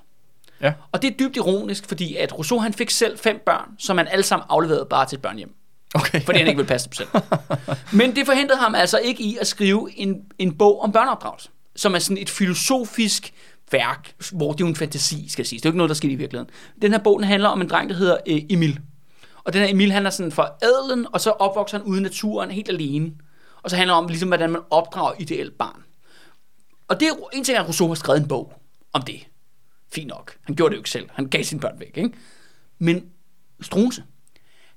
Ja. 0.63 0.73
Og 0.91 1.01
det 1.01 1.11
er 1.11 1.17
dybt 1.17 1.37
ironisk, 1.37 1.87
fordi 1.87 2.15
at 2.15 2.37
Rousseau 2.37 2.59
han 2.59 2.73
fik 2.73 2.89
selv 2.89 3.17
fem 3.17 3.41
børn, 3.45 3.69
som 3.79 3.97
han 3.97 4.07
alle 4.07 4.23
sammen 4.23 4.45
afleverede 4.49 4.87
bare 4.89 5.05
til 5.05 5.15
et 5.15 5.21
børnehjem. 5.21 5.53
Okay. 5.95 6.21
Fordi 6.21 6.37
han 6.37 6.47
ikke 6.47 6.57
ville 6.57 6.67
passe 6.67 6.89
dem 6.89 6.93
selv. 6.93 7.07
Men 7.99 8.15
det 8.15 8.25
forhindrede 8.25 8.59
ham 8.59 8.75
altså 8.75 8.97
ikke 8.97 9.23
i 9.23 9.37
at 9.41 9.47
skrive 9.47 9.89
en, 9.95 10.21
en 10.39 10.57
bog 10.57 10.81
om 10.81 10.91
børneopdragelse, 10.91 11.49
som 11.75 11.95
er 11.95 11.99
sådan 11.99 12.17
et 12.17 12.29
filosofisk 12.29 13.33
værk, 13.71 14.13
hvor 14.31 14.51
det 14.51 14.61
er 14.61 14.65
jo 14.65 14.69
en 14.69 14.75
fantasi, 14.75 15.29
skal 15.29 15.45
sige. 15.45 15.59
Det 15.59 15.65
er 15.65 15.69
jo 15.69 15.71
ikke 15.71 15.77
noget, 15.77 15.89
der 15.89 15.95
sker 15.95 16.09
i 16.09 16.15
virkeligheden. 16.15 16.53
Den 16.81 16.91
her 16.91 16.99
bog 16.99 17.19
den 17.19 17.27
handler 17.27 17.49
om 17.49 17.61
en 17.61 17.69
dreng, 17.69 17.89
der 17.89 17.95
hedder 17.95 18.17
øh, 18.27 18.41
Emil. 18.49 18.79
Og 19.43 19.53
den 19.53 19.61
her 19.61 19.69
Emil, 19.69 19.91
han 19.91 20.05
er 20.05 20.09
sådan 20.09 20.31
fra 20.31 20.49
adelen, 20.61 21.07
og 21.13 21.21
så 21.21 21.29
opvokser 21.29 21.77
han 21.77 21.87
ude 21.87 21.99
i 21.99 22.03
naturen 22.03 22.51
helt 22.51 22.69
alene. 22.69 23.11
Og 23.63 23.69
så 23.69 23.75
handler 23.75 23.93
det 23.93 24.03
om, 24.03 24.07
ligesom, 24.07 24.29
hvordan 24.29 24.51
man 24.51 24.61
opdrager 24.69 25.13
ideelt 25.19 25.57
barn. 25.57 25.83
Og 26.87 26.99
det 26.99 27.07
er 27.07 27.13
en 27.33 27.43
ting, 27.43 27.57
at 27.57 27.67
Rousseau 27.67 27.87
har 27.87 27.95
skrevet 27.95 28.21
en 28.21 28.27
bog 28.27 28.53
om 28.93 29.01
det. 29.01 29.19
Fint 29.93 30.07
nok. 30.07 30.37
Han 30.41 30.55
gjorde 30.55 30.71
det 30.71 30.75
jo 30.75 30.79
ikke 30.79 30.89
selv. 30.89 31.09
Han 31.11 31.25
gav 31.25 31.43
sine 31.43 31.61
børn 31.61 31.79
væk. 31.79 31.97
Ikke? 31.97 32.11
Men 32.79 33.05
Struense, 33.61 34.03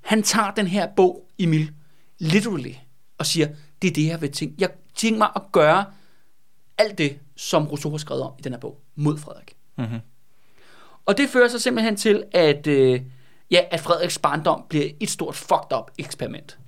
han 0.01 0.23
tager 0.23 0.51
den 0.51 0.67
her 0.67 0.87
bog, 0.95 1.29
Emil, 1.39 1.71
literally, 2.19 2.73
og 3.17 3.25
siger, 3.25 3.47
det 3.81 3.87
er 3.87 3.93
det, 3.93 4.07
jeg 4.07 4.21
vil 4.21 4.31
tænke. 4.31 4.55
Jeg 4.59 4.69
tænker 4.95 5.17
mig 5.17 5.29
at 5.35 5.41
gøre 5.51 5.85
alt 6.77 6.97
det, 6.97 7.19
som 7.35 7.67
Rousseau 7.67 7.91
har 7.91 7.97
skrevet 7.97 8.23
om 8.23 8.31
i 8.39 8.41
den 8.41 8.53
her 8.53 8.59
bog, 8.59 8.81
mod 8.95 9.17
Frederik. 9.17 9.55
Mm-hmm. 9.77 9.99
Og 11.05 11.17
det 11.17 11.29
fører 11.29 11.47
så 11.47 11.59
simpelthen 11.59 11.95
til, 11.95 12.23
at, 12.31 12.67
øh, 12.67 13.01
ja, 13.51 13.61
at 13.71 13.79
Frederiks 13.79 14.19
barndom 14.19 14.63
bliver 14.69 14.89
et 14.99 15.09
stort 15.09 15.35
fucked 15.35 15.77
up 15.77 15.91
eksperiment. 15.97 16.59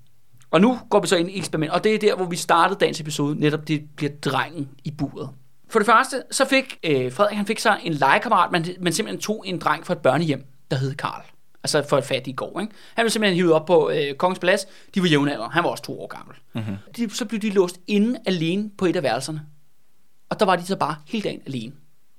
Og 0.52 0.62
nu 0.62 0.80
går 0.90 1.00
vi 1.00 1.08
så 1.08 1.16
ind 1.16 1.30
i 1.30 1.38
eksperiment, 1.38 1.72
og 1.72 1.84
det 1.84 1.96
er 1.96 2.00
der, 2.00 2.16
hvor 2.16 2.26
vi 2.26 2.36
startede 2.36 2.80
dagens 2.80 3.00
episode, 3.00 3.40
netop 3.40 3.68
det 3.68 3.90
bliver 3.96 4.12
drengen 4.22 4.70
i 4.84 4.92
buret. 4.92 5.30
For 5.70 5.80
det 5.80 5.86
første, 5.86 6.24
så 6.32 6.46
fik 6.46 6.80
øh, 6.84 7.12
Frederik, 7.12 7.38
han 7.38 7.46
fik 7.46 7.60
sig 7.60 7.80
en 7.84 7.94
legekammerat, 7.94 8.52
men, 8.52 8.66
men 8.80 8.94
simpelthen 8.94 9.22
tog 9.22 9.44
en 9.48 9.60
dreng 9.60 9.86
fra 9.86 9.94
et 9.94 10.00
børnehjem, 10.00 10.46
der 10.72 10.78
hed 10.78 10.96
Karl. 10.96 11.24
Altså 11.64 11.86
for 11.90 11.98
et 11.98 12.04
fattigt 12.04 12.38
gård, 12.38 12.62
ikke? 12.62 12.74
Han 12.96 13.04
blev 13.04 13.10
simpelthen 13.10 13.36
hivet 13.36 13.54
op 13.54 13.66
på 13.66 13.90
øh, 13.90 14.16
Kongens 14.16 14.40
Plads. 14.40 14.66
De 14.96 15.02
var 15.02 15.08
jævnaldrende. 15.08 15.54
Han 15.54 15.64
var 15.64 15.70
også 15.70 15.84
to 15.84 16.02
år 16.02 16.08
gammel. 16.08 16.36
Mm-hmm. 16.54 16.76
De, 16.98 17.16
så 17.16 17.26
blev 17.26 17.42
de 17.42 17.50
låst 17.50 17.80
inde 17.88 18.20
alene 18.26 18.72
på 18.78 18.86
et 18.86 18.96
af 18.96 19.04
værelserne. 19.04 19.42
Og 20.30 20.40
der 20.40 20.46
var 20.46 20.56
de 20.56 20.66
så 20.66 20.76
bare 20.76 20.96
hele 21.08 21.24
dagen 21.24 21.42
alene. 21.46 21.74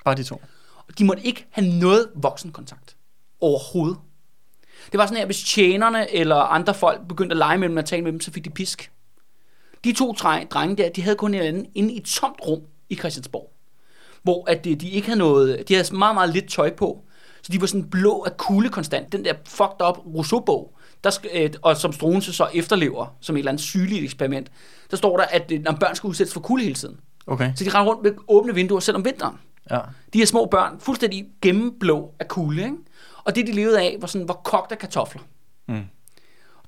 Bare 0.05 0.15
de 0.15 0.23
to. 0.23 0.43
Og 0.89 0.99
de 0.99 1.05
måtte 1.05 1.23
ikke 1.23 1.47
have 1.51 1.69
noget 1.69 2.09
voksenkontakt. 2.15 2.97
Overhovedet. 3.41 3.99
Det 4.93 4.99
var 4.99 5.07
sådan 5.07 5.19
her, 5.19 5.27
hvis 5.27 5.45
tjenerne 5.45 6.15
eller 6.15 6.37
andre 6.37 6.75
folk 6.75 7.09
begyndte 7.09 7.33
at 7.33 7.39
lege 7.39 7.59
med 7.59 7.69
dem 7.69 7.77
og 7.77 7.85
tale 7.85 8.03
med 8.03 8.13
dem, 8.13 8.21
så 8.21 8.33
fik 8.33 8.45
de 8.45 8.51
pisk. 8.51 8.93
De 9.85 9.93
to 9.93 10.13
drenge 10.13 10.77
der, 10.77 10.89
de 10.89 11.03
havde 11.03 11.17
kun 11.17 11.35
en 11.35 11.41
anden 11.41 11.67
inde 11.75 11.95
i 11.95 11.97
et 11.97 12.05
tomt 12.05 12.41
rum 12.47 12.63
i 12.91 12.97
Christiansborg. 12.97 13.53
Hvor 14.23 14.51
at 14.51 14.65
de, 14.65 14.75
de 14.75 14.91
ikke 14.91 15.07
havde 15.07 15.19
noget, 15.19 15.69
de 15.69 15.75
havde 15.75 15.97
meget, 15.97 16.15
meget 16.15 16.31
lidt 16.31 16.49
tøj 16.49 16.71
på. 16.71 17.05
Så 17.43 17.53
de 17.53 17.61
var 17.61 17.67
sådan 17.67 17.91
blå 17.91 18.23
af 18.27 18.37
kulde 18.37 18.69
konstant. 18.69 19.13
Den 19.13 19.25
der 19.25 19.35
fucked 19.47 19.89
up 19.89 19.99
Rousseau-bog, 20.15 20.77
der, 21.05 21.19
øh, 21.35 21.51
og 21.63 21.77
som 21.77 21.93
Struense 21.93 22.33
så 22.33 22.49
efterlever, 22.55 23.17
som 23.21 23.37
et 23.37 23.39
eller 23.39 23.51
andet 23.51 23.63
sygeligt 23.63 24.05
eksperiment, 24.05 24.51
der 24.91 24.97
står 24.97 25.17
der, 25.17 25.25
at 25.25 25.53
øh, 25.53 25.63
når 25.63 25.73
børn 25.73 25.95
skal 25.95 26.09
udsættes 26.09 26.35
for 26.35 26.41
kulde 26.41 26.65
hele 26.65 26.75
tiden. 26.75 27.01
Okay. 27.27 27.53
Så 27.57 27.65
de 27.65 27.71
render 27.71 27.93
rundt 27.93 28.03
med 28.03 28.13
åbne 28.29 28.55
vinduer, 28.55 28.81
selv 28.81 28.97
om 28.97 29.05
vinteren. 29.05 29.37
Ja. 29.71 29.79
De 30.13 30.19
her 30.19 30.27
små 30.27 30.47
børn, 30.47 30.81
fuldstændig 30.81 31.27
gennemblå 31.43 32.15
af 32.19 32.29
kulde, 32.29 32.63
ikke? 32.63 32.77
Og 33.25 33.37
det, 33.37 33.47
de 33.47 33.53
levede 33.53 33.81
af, 33.81 33.97
var 34.01 34.07
sådan, 34.07 34.29
var 34.29 34.35
kogt 34.35 34.73
af 34.73 34.79
kartofler. 34.79 35.23
Mm. 35.69 35.83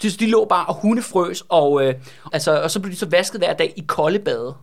De, 0.02 0.10
de 0.10 0.26
lå 0.26 0.44
bare 0.44 0.66
og 0.66 0.74
hundefrøs, 0.74 1.44
og, 1.48 1.86
øh, 1.86 1.94
altså, 2.32 2.62
og 2.62 2.70
så 2.70 2.80
blev 2.80 2.92
de 2.92 2.98
så 2.98 3.06
vasket 3.06 3.40
hver 3.40 3.52
dag 3.52 3.72
i 3.76 3.84
kolde 3.86 4.18
bade. 4.18 4.54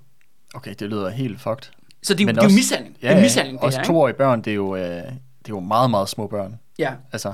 Okay, 0.53 0.73
det 0.79 0.89
lyder 0.89 1.09
helt 1.09 1.41
fucked. 1.41 1.71
Så 2.03 2.13
det, 2.13 2.25
Men 2.25 2.35
det 2.35 2.43
er 2.43 2.47
jo 2.49 2.53
mishandling. 2.55 2.97
Ja, 3.01 3.07
det 3.07 3.13
er 3.13 3.17
ja. 3.17 3.23
mishandling, 3.23 3.57
det 3.57 3.65
Også 3.65 3.77
her, 3.79 3.85
toårige 3.85 4.13
børn, 4.15 4.41
det 4.41 4.51
er, 4.51 4.55
jo, 4.55 4.75
øh, 4.75 4.81
det 4.83 5.01
er 5.01 5.09
jo 5.49 5.59
meget, 5.59 5.89
meget 5.89 6.09
små 6.09 6.27
børn. 6.27 6.59
Ja. 6.79 6.93
Altså, 7.11 7.33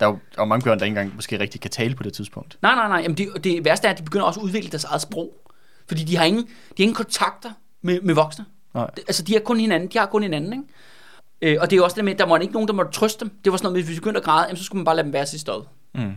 der 0.00 0.06
er 0.06 0.10
jo 0.10 0.18
der 0.36 0.40
er 0.42 0.46
mange 0.46 0.64
børn, 0.64 0.78
der 0.78 0.84
ikke 0.84 0.96
engang 1.00 1.14
måske 1.16 1.40
rigtig 1.40 1.60
kan 1.60 1.70
tale 1.70 1.94
på 1.94 2.02
det 2.02 2.12
tidspunkt. 2.12 2.58
Nej, 2.62 2.74
nej, 2.74 2.88
nej. 2.88 2.98
Jamen 2.98 3.16
det, 3.16 3.44
det 3.44 3.64
værste 3.64 3.86
er, 3.88 3.92
at 3.92 3.98
de 3.98 4.02
begynder 4.02 4.26
også 4.26 4.40
at 4.40 4.44
udvikle 4.44 4.70
deres 4.70 4.84
eget 4.84 5.00
sprog. 5.02 5.32
Fordi 5.88 6.04
de 6.04 6.16
har 6.16 6.24
ingen, 6.24 6.42
de 6.46 6.48
har 6.78 6.82
ingen 6.82 6.94
kontakter 6.94 7.50
med, 7.82 8.00
med 8.00 8.14
voksne. 8.14 8.44
Nej. 8.74 8.86
Det- 8.96 9.04
Altså, 9.06 9.22
de 9.22 9.32
har 9.32 9.40
kun 9.40 9.60
hinanden. 9.60 9.88
De 9.92 9.98
har 9.98 10.06
kun 10.06 10.22
hinanden, 10.22 10.52
ikke? 10.52 10.64
Øh, 11.54 11.58
og 11.60 11.70
det 11.70 11.76
er 11.76 11.78
jo 11.78 11.84
også 11.84 11.94
det 11.96 12.04
med, 12.04 12.12
at 12.12 12.18
der 12.18 12.26
var 12.26 12.38
ikke 12.38 12.52
nogen, 12.54 12.68
der 12.68 12.74
måtte 12.74 12.92
trøste 12.92 13.20
dem. 13.24 13.30
Det 13.44 13.52
var 13.52 13.58
sådan 13.58 13.64
noget, 13.64 13.74
med, 13.76 13.82
hvis 13.84 13.96
de 13.96 14.00
begyndte 14.00 14.18
at 14.18 14.24
græde, 14.24 14.44
jamen, 14.46 14.56
så 14.56 14.64
skulle 14.64 14.78
man 14.78 14.84
bare 14.84 14.96
lade 14.96 15.04
dem 15.04 15.12
være 15.12 15.24
til 15.26 15.40
stod. 15.40 15.62
Mm. 15.94 16.12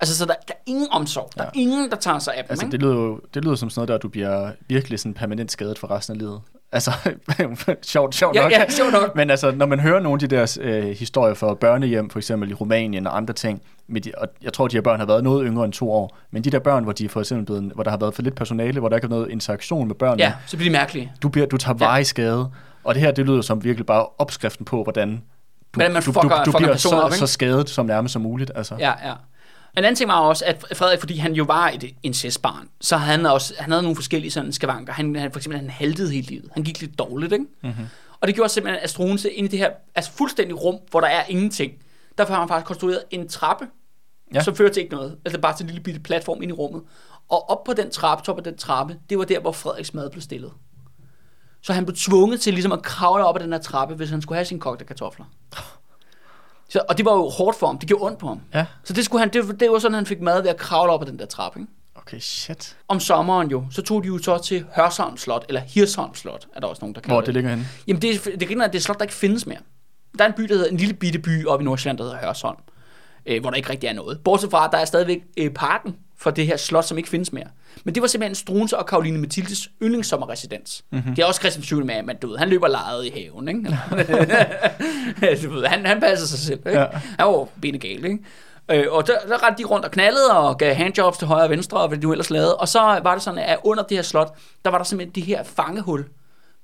Altså, 0.00 0.16
så 0.18 0.24
der, 0.26 0.34
der 0.48 0.54
er 0.54 0.58
ingen 0.66 0.88
omsorg. 0.90 1.30
Der 1.38 1.42
er 1.44 1.50
ingen, 1.54 1.90
der 1.90 1.96
tager 1.96 2.18
sig 2.18 2.34
af 2.34 2.44
dem, 2.44 2.50
Altså, 2.50 2.66
ikke? 2.66 2.72
det 2.72 2.82
lyder 2.82 2.94
jo 2.94 3.20
det 3.34 3.44
lyder 3.44 3.54
som 3.54 3.70
sådan 3.70 3.78
noget, 3.80 3.88
der 3.88 3.98
du 3.98 4.08
bliver 4.08 4.50
virkelig 4.68 4.98
sådan 4.98 5.14
permanent 5.14 5.52
skadet 5.52 5.78
for 5.78 5.90
resten 5.90 6.14
af 6.14 6.18
livet. 6.18 6.40
Altså, 6.72 6.90
sjovt, 7.82 8.14
sjovt 8.14 8.36
Ja, 8.36 8.42
nok. 8.42 8.52
ja, 8.52 8.64
sjovt 8.70 8.92
nok. 8.92 9.16
Men 9.16 9.30
altså, 9.30 9.50
når 9.50 9.66
man 9.66 9.80
hører 9.80 10.00
nogle 10.00 10.22
af 10.22 10.28
de 10.28 10.36
der 10.36 10.58
øh, 10.60 10.84
historier 10.84 11.34
fra 11.34 11.54
børnehjem, 11.54 12.10
for 12.10 12.18
eksempel 12.18 12.50
i 12.50 12.54
Rumænien 12.54 13.06
og 13.06 13.16
andre 13.16 13.34
ting, 13.34 13.62
med 13.88 14.00
de, 14.00 14.12
og 14.18 14.28
jeg 14.42 14.52
tror, 14.52 14.68
de 14.68 14.76
her 14.76 14.82
børn 14.82 14.98
har 15.00 15.06
været 15.06 15.24
noget 15.24 15.46
yngre 15.46 15.64
end 15.64 15.72
to 15.72 15.92
år, 15.92 16.18
men 16.30 16.44
de 16.44 16.50
der 16.50 16.58
børn, 16.58 16.82
hvor, 16.84 16.92
de 16.92 17.08
for 17.08 17.20
eksempel 17.20 17.46
blevet, 17.46 17.72
hvor 17.74 17.82
der 17.82 17.90
har 17.90 17.98
været 17.98 18.14
for 18.14 18.22
lidt 18.22 18.34
personale, 18.34 18.80
hvor 18.80 18.88
der 18.88 18.96
ikke 18.96 19.04
er 19.06 19.08
noget 19.08 19.30
interaktion 19.30 19.86
med 19.88 19.94
børnene, 19.94 20.22
Ja, 20.22 20.32
så 20.46 20.56
bliver 20.56 20.70
de 20.70 20.78
mærkelige. 20.78 21.12
du, 21.22 21.28
bliver, 21.28 21.46
du 21.46 21.56
tager 21.56 21.76
Ja. 21.80 21.84
veje 21.86 22.04
skade. 22.04 22.50
Og 22.84 22.94
det 22.94 23.02
her, 23.02 23.10
det 23.10 23.26
lyder 23.26 23.42
som 23.42 23.64
virkelig 23.64 23.86
bare 23.86 24.06
opskriften 24.18 24.64
på, 24.64 24.82
hvordan 24.82 25.10
du, 25.16 25.20
Hvordan 25.74 25.92
man 25.92 26.02
du, 26.02 26.12
fucker- 26.12 26.28
du, 26.28 26.36
du 26.38 26.44
fucker 26.44 26.58
bliver 26.58 26.76
så, 26.76 26.88
op, 27.00 27.08
ikke? 27.10 27.18
så 27.18 27.26
skadet 27.26 27.70
som 27.70 27.86
nærmest 27.86 28.12
som 28.12 28.22
muligt. 28.22 28.52
Altså. 28.54 28.74
Ja, 28.78 28.92
ja. 29.08 29.12
En 29.78 29.84
anden 29.84 29.94
ting 29.96 30.08
var 30.08 30.20
også, 30.20 30.44
at 30.44 30.64
Frederik, 30.74 31.00
fordi 31.00 31.16
han 31.16 31.32
jo 31.32 31.44
var 31.44 31.68
et 31.68 31.94
incestbarn, 32.02 32.68
så 32.80 32.96
havde 32.96 33.16
han 33.16 33.26
også, 33.26 33.54
han 33.58 33.70
havde 33.70 33.82
nogle 33.82 33.96
forskellige 33.96 34.30
sådan 34.30 34.52
skavanker. 34.52 34.92
Han, 34.92 35.16
han, 35.16 35.32
for 35.32 35.38
eksempel, 35.38 35.60
han 35.60 35.70
haltede 35.70 36.12
hele 36.12 36.26
livet. 36.26 36.50
Han 36.52 36.62
gik 36.64 36.80
lidt 36.80 36.98
dårligt, 36.98 37.32
ikke? 37.32 37.44
Mm-hmm. 37.62 37.86
Og 38.20 38.26
det 38.28 38.34
gjorde 38.34 38.48
simpelthen, 38.48 38.82
at 38.82 38.90
Struense 38.90 39.30
ind 39.30 39.46
i 39.46 39.50
det 39.50 39.58
her 39.58 39.70
altså 39.94 40.10
fuldstændig 40.12 40.62
rum, 40.64 40.76
hvor 40.90 41.00
der 41.00 41.08
er 41.08 41.24
ingenting. 41.28 41.72
Derfor 42.18 42.32
har 42.32 42.40
han 42.40 42.48
faktisk 42.48 42.66
konstrueret 42.66 43.02
en 43.10 43.28
trappe, 43.28 43.66
Ja. 44.32 44.38
ja. 44.38 44.42
som 44.44 44.56
fører 44.56 44.72
til 44.72 44.82
ikke 44.82 44.94
noget. 44.94 45.16
Altså 45.24 45.40
bare 45.40 45.56
til 45.56 45.64
en 45.64 45.66
lille 45.70 45.82
bitte 45.82 46.00
platform 46.00 46.42
ind 46.42 46.50
i 46.50 46.52
rummet. 46.52 46.82
Og 47.28 47.50
op 47.50 47.64
på 47.64 47.72
den 47.72 47.90
trappe, 47.90 48.24
top 48.24 48.38
af 48.38 48.44
den 48.44 48.56
trappe, 48.56 48.98
det 49.10 49.18
var 49.18 49.24
der, 49.24 49.40
hvor 49.40 49.52
Frederiks 49.52 49.94
mad 49.94 50.10
blev 50.10 50.22
stillet. 50.22 50.52
Så 51.62 51.72
han 51.72 51.84
blev 51.86 51.96
tvunget 51.96 52.40
til 52.40 52.52
ligesom 52.52 52.72
at 52.72 52.82
kravle 52.82 53.24
op 53.26 53.36
ad 53.36 53.40
den 53.42 53.52
her 53.52 53.60
trappe, 53.60 53.94
hvis 53.94 54.10
han 54.10 54.22
skulle 54.22 54.36
have 54.36 54.44
sine 54.44 54.60
kogte 54.60 54.84
kartofler. 54.84 55.24
Så, 56.70 56.82
og 56.88 56.96
det 56.98 57.04
var 57.04 57.12
jo 57.12 57.28
hårdt 57.28 57.58
for 57.58 57.66
ham. 57.66 57.78
Det 57.78 57.88
gjorde 57.88 58.04
ondt 58.04 58.18
på 58.18 58.26
ham. 58.28 58.40
Ja. 58.54 58.66
Så 58.84 58.92
det, 58.92 59.04
skulle 59.04 59.20
han, 59.20 59.28
det, 59.32 59.60
det 59.60 59.70
var 59.70 59.78
sådan, 59.78 59.94
han 59.94 60.06
fik 60.06 60.20
mad 60.20 60.42
ved 60.42 60.50
at 60.50 60.56
kravle 60.56 60.92
op 60.92 61.02
ad 61.02 61.06
den 61.06 61.18
der 61.18 61.26
trappe. 61.26 61.60
Ikke? 61.60 61.72
Okay, 61.94 62.18
shit. 62.20 62.76
Om 62.88 63.00
sommeren 63.00 63.50
jo, 63.50 63.64
så 63.70 63.82
tog 63.82 64.02
de 64.02 64.08
jo 64.08 64.18
så 64.18 64.38
til 64.38 64.64
Hørsholm 64.76 65.16
Slot, 65.16 65.44
eller 65.48 65.60
Hirsholm 65.60 66.14
Slot, 66.14 66.46
er 66.54 66.60
der 66.60 66.66
også 66.66 66.80
nogen, 66.82 66.94
der 66.94 67.00
kalder 67.00 67.14
Hvor 67.14 67.20
det 67.20 67.34
ligger 67.34 67.50
henne? 67.50 67.66
Jamen, 67.86 68.02
det, 68.02 68.26
er- 68.26 68.36
det 68.36 68.48
griner, 68.48 68.64
at 68.64 68.72
det 68.72 68.78
er 68.78 68.82
slot, 68.82 68.96
der 68.98 69.04
ikke 69.04 69.14
findes 69.14 69.46
mere. 69.46 69.58
Der 70.18 70.24
er 70.24 70.28
en 70.28 70.34
by, 70.36 70.42
der 70.42 70.54
hedder, 70.54 70.70
en 70.70 70.76
lille 70.76 70.94
bitte 70.94 71.18
by 71.18 71.46
oppe 71.46 71.62
i 71.62 71.64
Nordsjælland, 71.64 71.98
der 71.98 72.04
hedder 72.04 72.18
Hørsholm, 72.18 72.56
øh, 73.26 73.40
hvor 73.40 73.50
der 73.50 73.56
ikke 73.56 73.70
rigtig 73.70 73.86
er 73.86 73.92
noget. 73.92 74.20
Bortset 74.24 74.50
fra, 74.50 74.64
at 74.64 74.72
der 74.72 74.78
er 74.78 74.84
stadigvæk 74.84 75.22
øh, 75.36 75.50
parken 75.50 75.96
for 76.20 76.30
det 76.30 76.46
her 76.46 76.56
slot, 76.56 76.84
som 76.84 76.98
ikke 76.98 77.10
findes 77.10 77.32
mere. 77.32 77.44
Men 77.84 77.94
det 77.94 78.00
var 78.00 78.06
simpelthen 78.08 78.34
Struense 78.34 78.78
og 78.78 78.86
Karoline 78.86 79.18
Mathildes 79.18 79.68
yndlingssommerresidens. 79.82 80.84
Mm-hmm. 80.90 81.14
Det 81.14 81.22
er 81.22 81.26
også 81.26 81.40
Christian 81.40 81.62
Schøne 81.64 81.84
med, 81.86 82.02
men 82.02 82.16
du 82.16 82.26
ved, 82.28 82.36
han 82.38 82.48
løber 82.48 82.68
lejet 82.68 83.04
i 83.06 83.10
haven, 83.10 83.48
ikke? 83.48 83.60
du 85.42 85.50
ved, 85.54 85.66
han, 85.66 85.86
han 85.86 86.00
passer 86.00 86.26
sig 86.26 86.38
selv, 86.38 86.58
ikke? 86.58 86.70
Ja. 86.70 86.80
Ja. 86.80 86.88
Han 87.18 87.26
var 87.26 87.48
benegal, 87.62 88.04
ikke? 88.04 88.18
Øh, 88.70 88.84
og 88.90 89.06
der, 89.06 89.12
der 89.28 89.46
rendte 89.46 89.62
de 89.62 89.68
rundt 89.68 89.84
og 89.84 89.90
knaldede 89.90 90.30
og 90.38 90.58
gav 90.58 90.74
handjobs 90.74 91.18
til 91.18 91.26
højre 91.26 91.44
og 91.44 91.50
venstre, 91.50 91.78
og 91.80 91.88
hvad 91.88 91.98
de 91.98 92.02
nu 92.06 92.12
ellers 92.12 92.30
lavede. 92.30 92.56
Og 92.56 92.68
så 92.68 92.80
var 92.80 93.14
det 93.14 93.22
sådan, 93.22 93.38
at 93.38 93.58
under 93.64 93.82
det 93.82 93.96
her 93.96 94.02
slot, 94.02 94.34
der 94.64 94.70
var 94.70 94.78
der 94.78 94.84
simpelthen 94.84 95.14
det 95.14 95.22
her 95.22 95.42
fangehul, 95.44 96.04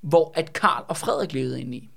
hvor 0.02 0.32
at 0.34 0.52
Karl 0.52 0.84
og 0.88 0.96
Frederik 0.96 1.32
levede 1.32 1.60
inde 1.60 1.76
i. 1.76 1.90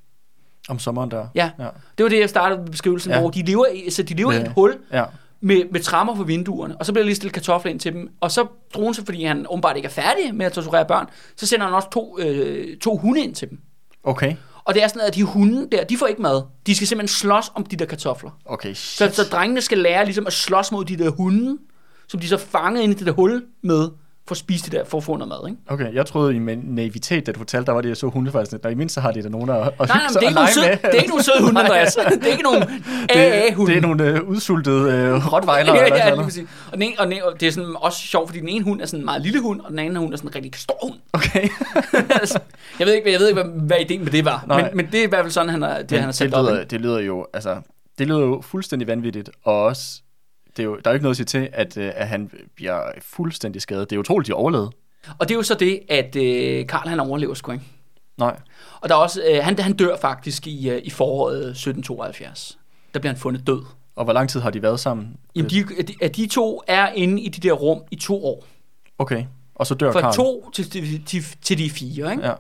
Om 0.70 0.80
sommeren 0.80 1.12
der? 1.12 1.28
Ja. 1.36 1.50
Ja. 1.60 1.68
Det 1.98 2.04
var 2.04 2.10
det, 2.10 2.20
jeg 2.20 2.30
startede 2.30 2.72
beskrivelsen, 2.72 3.10
Ja. 3.12 3.16
ja. 3.16 3.22
hvor 3.22 3.30
de 3.32 3.44
lever, 3.46 3.66
i, 3.74 3.90
så 3.90 4.04
de 4.04 4.14
lever 4.14 4.32
i 4.32 4.38
Med- 4.38 4.46
et 4.46 4.52
hul 4.52 4.78
Ja. 4.94 5.04
Med, 5.42 5.64
med 5.72 5.80
trammer 5.80 6.16
for 6.16 6.24
vinduerne, 6.24 6.78
og 6.78 6.86
så 6.86 6.92
bliver 6.92 7.04
der 7.04 7.06
lige 7.06 7.16
stillet 7.16 7.34
kartofler 7.34 7.72
ind 7.72 7.80
til 7.80 7.94
dem, 7.94 8.10
og 8.22 8.32
så 8.32 8.48
sig, 8.94 9.06
fordi 9.06 9.24
han 9.24 9.46
åbenbart 9.50 9.76
ikke 9.76 9.86
er 9.86 9.90
færdig 9.90 10.36
med 10.36 10.46
at 10.46 10.52
torturere 10.54 10.86
børn, 10.86 11.08
så 11.36 11.46
sender 11.46 11.66
han 11.66 11.76
også 11.76 11.90
to, 11.90 12.20
øh, 12.20 12.78
to 12.78 12.98
hunde 12.98 13.22
ind 13.22 13.36
til 13.36 13.50
dem. 13.50 13.60
Okay. 14.04 14.36
Og 14.64 14.74
det 14.74 14.84
er 14.84 14.88
sådan, 14.88 15.02
at 15.02 15.16
de 15.16 15.24
hunde 15.24 15.68
der, 15.72 15.84
de 15.84 15.98
får 15.98 16.08
ikke 16.08 16.22
mad. 16.22 16.42
De 16.68 16.76
skal 16.76 16.88
simpelthen 16.88 17.16
slås 17.16 17.52
om 17.56 17.64
de 17.66 17.76
der 17.76 17.86
kartofler. 17.86 18.32
Okay, 18.46 18.74
Så, 18.74 18.82
shit. 19.06 19.16
så 19.16 19.24
drengene 19.24 19.62
skal 19.62 19.78
lære 19.78 20.06
ligesom 20.06 20.28
at 20.28 20.34
slås 20.34 20.72
mod 20.72 20.86
de 20.86 20.98
der 20.98 21.10
hunde, 21.10 21.58
som 22.08 22.20
de 22.20 22.28
så 22.28 22.38
fanger 22.38 22.82
ind 22.82 22.92
i 22.92 22.96
det 22.96 23.06
der 23.06 23.12
hul 23.14 23.44
med, 23.64 23.90
for 24.30 24.34
at 24.34 24.38
spise 24.38 24.64
det 24.66 24.72
der, 24.72 24.84
for 24.86 24.98
at 24.98 25.04
få 25.04 25.18
noget 25.18 25.28
mad, 25.30 25.50
ikke? 25.50 25.62
Okay, 25.68 25.94
jeg 25.94 26.06
troede 26.06 26.36
i 26.36 26.40
min 26.40 26.60
naivitet, 26.64 27.26
da 27.28 27.32
du 27.32 27.38
fortalte, 27.40 27.66
der 27.66 27.72
var 27.72 27.82
det, 27.82 27.90
jeg 27.90 27.98
så 27.98 28.08
hunde 28.08 28.32
faktisk. 28.32 28.64
Der 28.64 28.70
i 28.70 28.76
mindst 28.76 28.96
så 28.96 29.02
har 29.02 29.12
de 29.12 29.24
da 29.24 29.30
nogen 29.30 29.50
at, 29.50 29.56
at 29.58 29.64
Nej, 29.80 29.88
nej, 29.88 29.98
det 30.08 30.16
er, 30.16 30.22
ikke 30.22 30.34
nogen 30.36 30.50
sød, 30.50 30.64
det 30.64 30.80
er 30.84 30.90
ikke 30.92 31.10
nogen 31.10 31.24
søde 31.24 31.44
hunde, 31.44 31.60
Andreas. 31.64 31.96
Det 31.96 32.24
er 32.28 32.32
ikke 32.32 32.44
nogen 32.44 32.64
AA-hunde. 33.16 33.72
det 33.72 33.78
er 33.78 33.82
nogle 33.82 34.04
øh, 34.04 34.24
udsultede 34.24 34.92
øh, 34.94 35.14
rottweiler 35.34 35.74
ja, 35.76 35.84
eller 35.86 35.96
ja, 35.96 36.02
sådan 36.04 36.14
noget. 36.18 36.26
præcis. 36.28 36.48
Og, 36.72 36.74
den 36.74 36.82
ene, 36.82 36.96
og, 37.00 37.08
den 37.08 37.14
og 37.24 37.40
det 37.40 37.48
er 37.48 37.52
sådan 37.52 37.76
også 37.76 38.00
sjovt, 38.00 38.30
fordi 38.30 38.40
den 38.40 38.50
ene 38.50 38.64
hund 38.64 38.82
er 38.82 38.86
sådan 38.86 39.00
en 39.00 39.06
meget 39.06 39.22
lille 39.22 39.42
hund, 39.42 39.62
og 39.62 39.70
den 39.72 39.80
anden 39.80 39.96
hund 39.96 40.14
er 40.14 40.18
sådan 40.18 40.30
en 40.30 40.36
rigtig 40.36 40.56
stor 40.56 40.78
hund. 40.84 40.96
Okay. 41.14 41.48
jeg 42.80 42.88
ved 42.88 42.94
ikke, 42.94 43.12
jeg 43.12 43.20
ved 43.20 43.28
ikke 43.30 43.42
hvad, 43.42 43.52
hvad 43.62 43.78
ideen 43.80 44.04
med 44.04 44.12
det 44.12 44.26
var, 44.26 44.44
Nej. 44.48 44.62
men, 44.62 44.78
men 44.78 44.88
det 44.92 45.00
er 45.00 45.04
i 45.04 45.10
hvert 45.10 45.24
fald 45.24 45.32
sådan, 45.32 45.50
han 45.50 45.62
har, 45.62 45.78
det, 45.78 45.92
Men 45.92 46.00
han 46.00 46.04
har 46.04 46.12
det, 46.12 46.16
sat 46.16 46.34
op. 46.34 46.46
lyder, 46.46 46.60
ikke? 46.60 46.70
det 46.70 46.82
lyder 46.82 47.00
jo, 47.00 47.26
altså, 47.34 47.62
det 48.00 48.08
lyder 48.08 48.20
jo 48.20 48.42
fuldstændig 48.42 48.88
vanvittigt, 48.88 49.30
og 49.44 49.64
også, 49.64 50.02
det 50.60 50.66
er 50.66 50.70
jo, 50.70 50.76
der 50.76 50.90
er 50.90 50.92
jo 50.92 50.94
ikke 50.94 51.04
noget 51.04 51.14
at 51.14 51.18
sige 51.18 51.26
til, 51.26 51.50
at, 51.54 51.78
øh, 51.78 51.92
at 51.96 52.08
han 52.08 52.32
bliver 52.56 52.82
fuldstændig 53.02 53.62
skadet. 53.62 53.90
Det 53.90 53.96
er 53.96 54.00
utroligt, 54.00 54.28
de 54.28 54.34
overlevede. 54.34 54.72
Og 55.20 55.28
det 55.28 55.32
er 55.32 55.36
jo 55.36 55.44
så 55.44 55.54
det, 55.54 55.80
at 55.90 56.16
øh, 56.16 56.68
Karl 56.68 56.88
han 56.90 57.00
overlever 57.00 57.34
sgu 57.34 57.52
ikke. 57.52 57.66
Nej. 58.18 58.40
Og 58.82 58.90
der 58.90 58.96
er 58.96 59.00
også, 59.00 59.22
øh, 59.30 59.44
han, 59.44 59.60
han 59.60 59.74
dør 59.74 59.98
faktisk 59.98 60.48
i, 60.48 60.70
øh, 60.70 60.82
i 60.84 60.90
foråret 60.90 61.38
1772. 61.38 62.58
Der 62.94 63.00
bliver 63.00 63.14
han 63.14 63.20
fundet 63.20 63.48
død. 63.48 63.62
Og 63.96 64.04
hvor 64.04 64.14
lang 64.14 64.30
tid 64.30 64.40
har 64.40 64.50
de 64.50 64.62
været 64.62 64.80
sammen? 64.80 65.18
Jamen, 65.36 65.50
de, 65.50 65.66
de, 66.02 66.10
de 66.10 66.28
to 66.28 66.62
er 66.68 66.88
inde 66.88 67.22
i 67.22 67.30
de 67.30 67.48
der 67.48 67.54
rum 67.54 67.82
i 67.92 67.96
to 67.96 68.26
år. 68.26 68.46
Okay. 68.98 69.26
Og 69.56 69.68
så 69.68 69.76
dør 69.76 69.92
Fra 69.92 70.02
Karl. 70.02 70.14
to 70.16 70.50
til, 70.54 70.70
til, 70.70 71.06
til, 71.06 71.24
til 71.42 71.58
de 71.58 71.70
fire, 71.70 72.12
ikke? 72.12 72.26
Ja. 72.26 72.34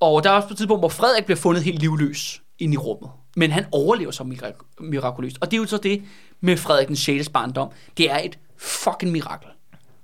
Og 0.00 0.24
der 0.24 0.30
er 0.30 0.34
også 0.34 0.48
på 0.48 0.54
et 0.54 0.56
tidspunkt, 0.56 0.80
hvor 0.80 0.88
Frederik 0.88 1.24
bliver 1.24 1.38
fundet 1.38 1.64
helt 1.64 1.78
livløs 1.78 2.42
inde 2.58 2.74
i 2.74 2.76
rummet. 2.76 3.10
Men 3.36 3.50
han 3.50 3.64
overlever 3.72 4.10
så 4.10 4.22
mirak- 4.24 4.76
mirakuløst. 4.80 5.38
Og 5.40 5.50
det 5.50 5.56
er 5.56 5.60
jo 5.60 5.66
så 5.66 5.76
det 5.76 6.02
med 6.40 6.56
Frederik 6.56 6.88
den 6.88 6.96
6. 6.96 7.28
barndom. 7.28 7.70
Det 7.96 8.10
er 8.10 8.18
et 8.18 8.38
fucking 8.56 9.12
mirakel, 9.12 9.48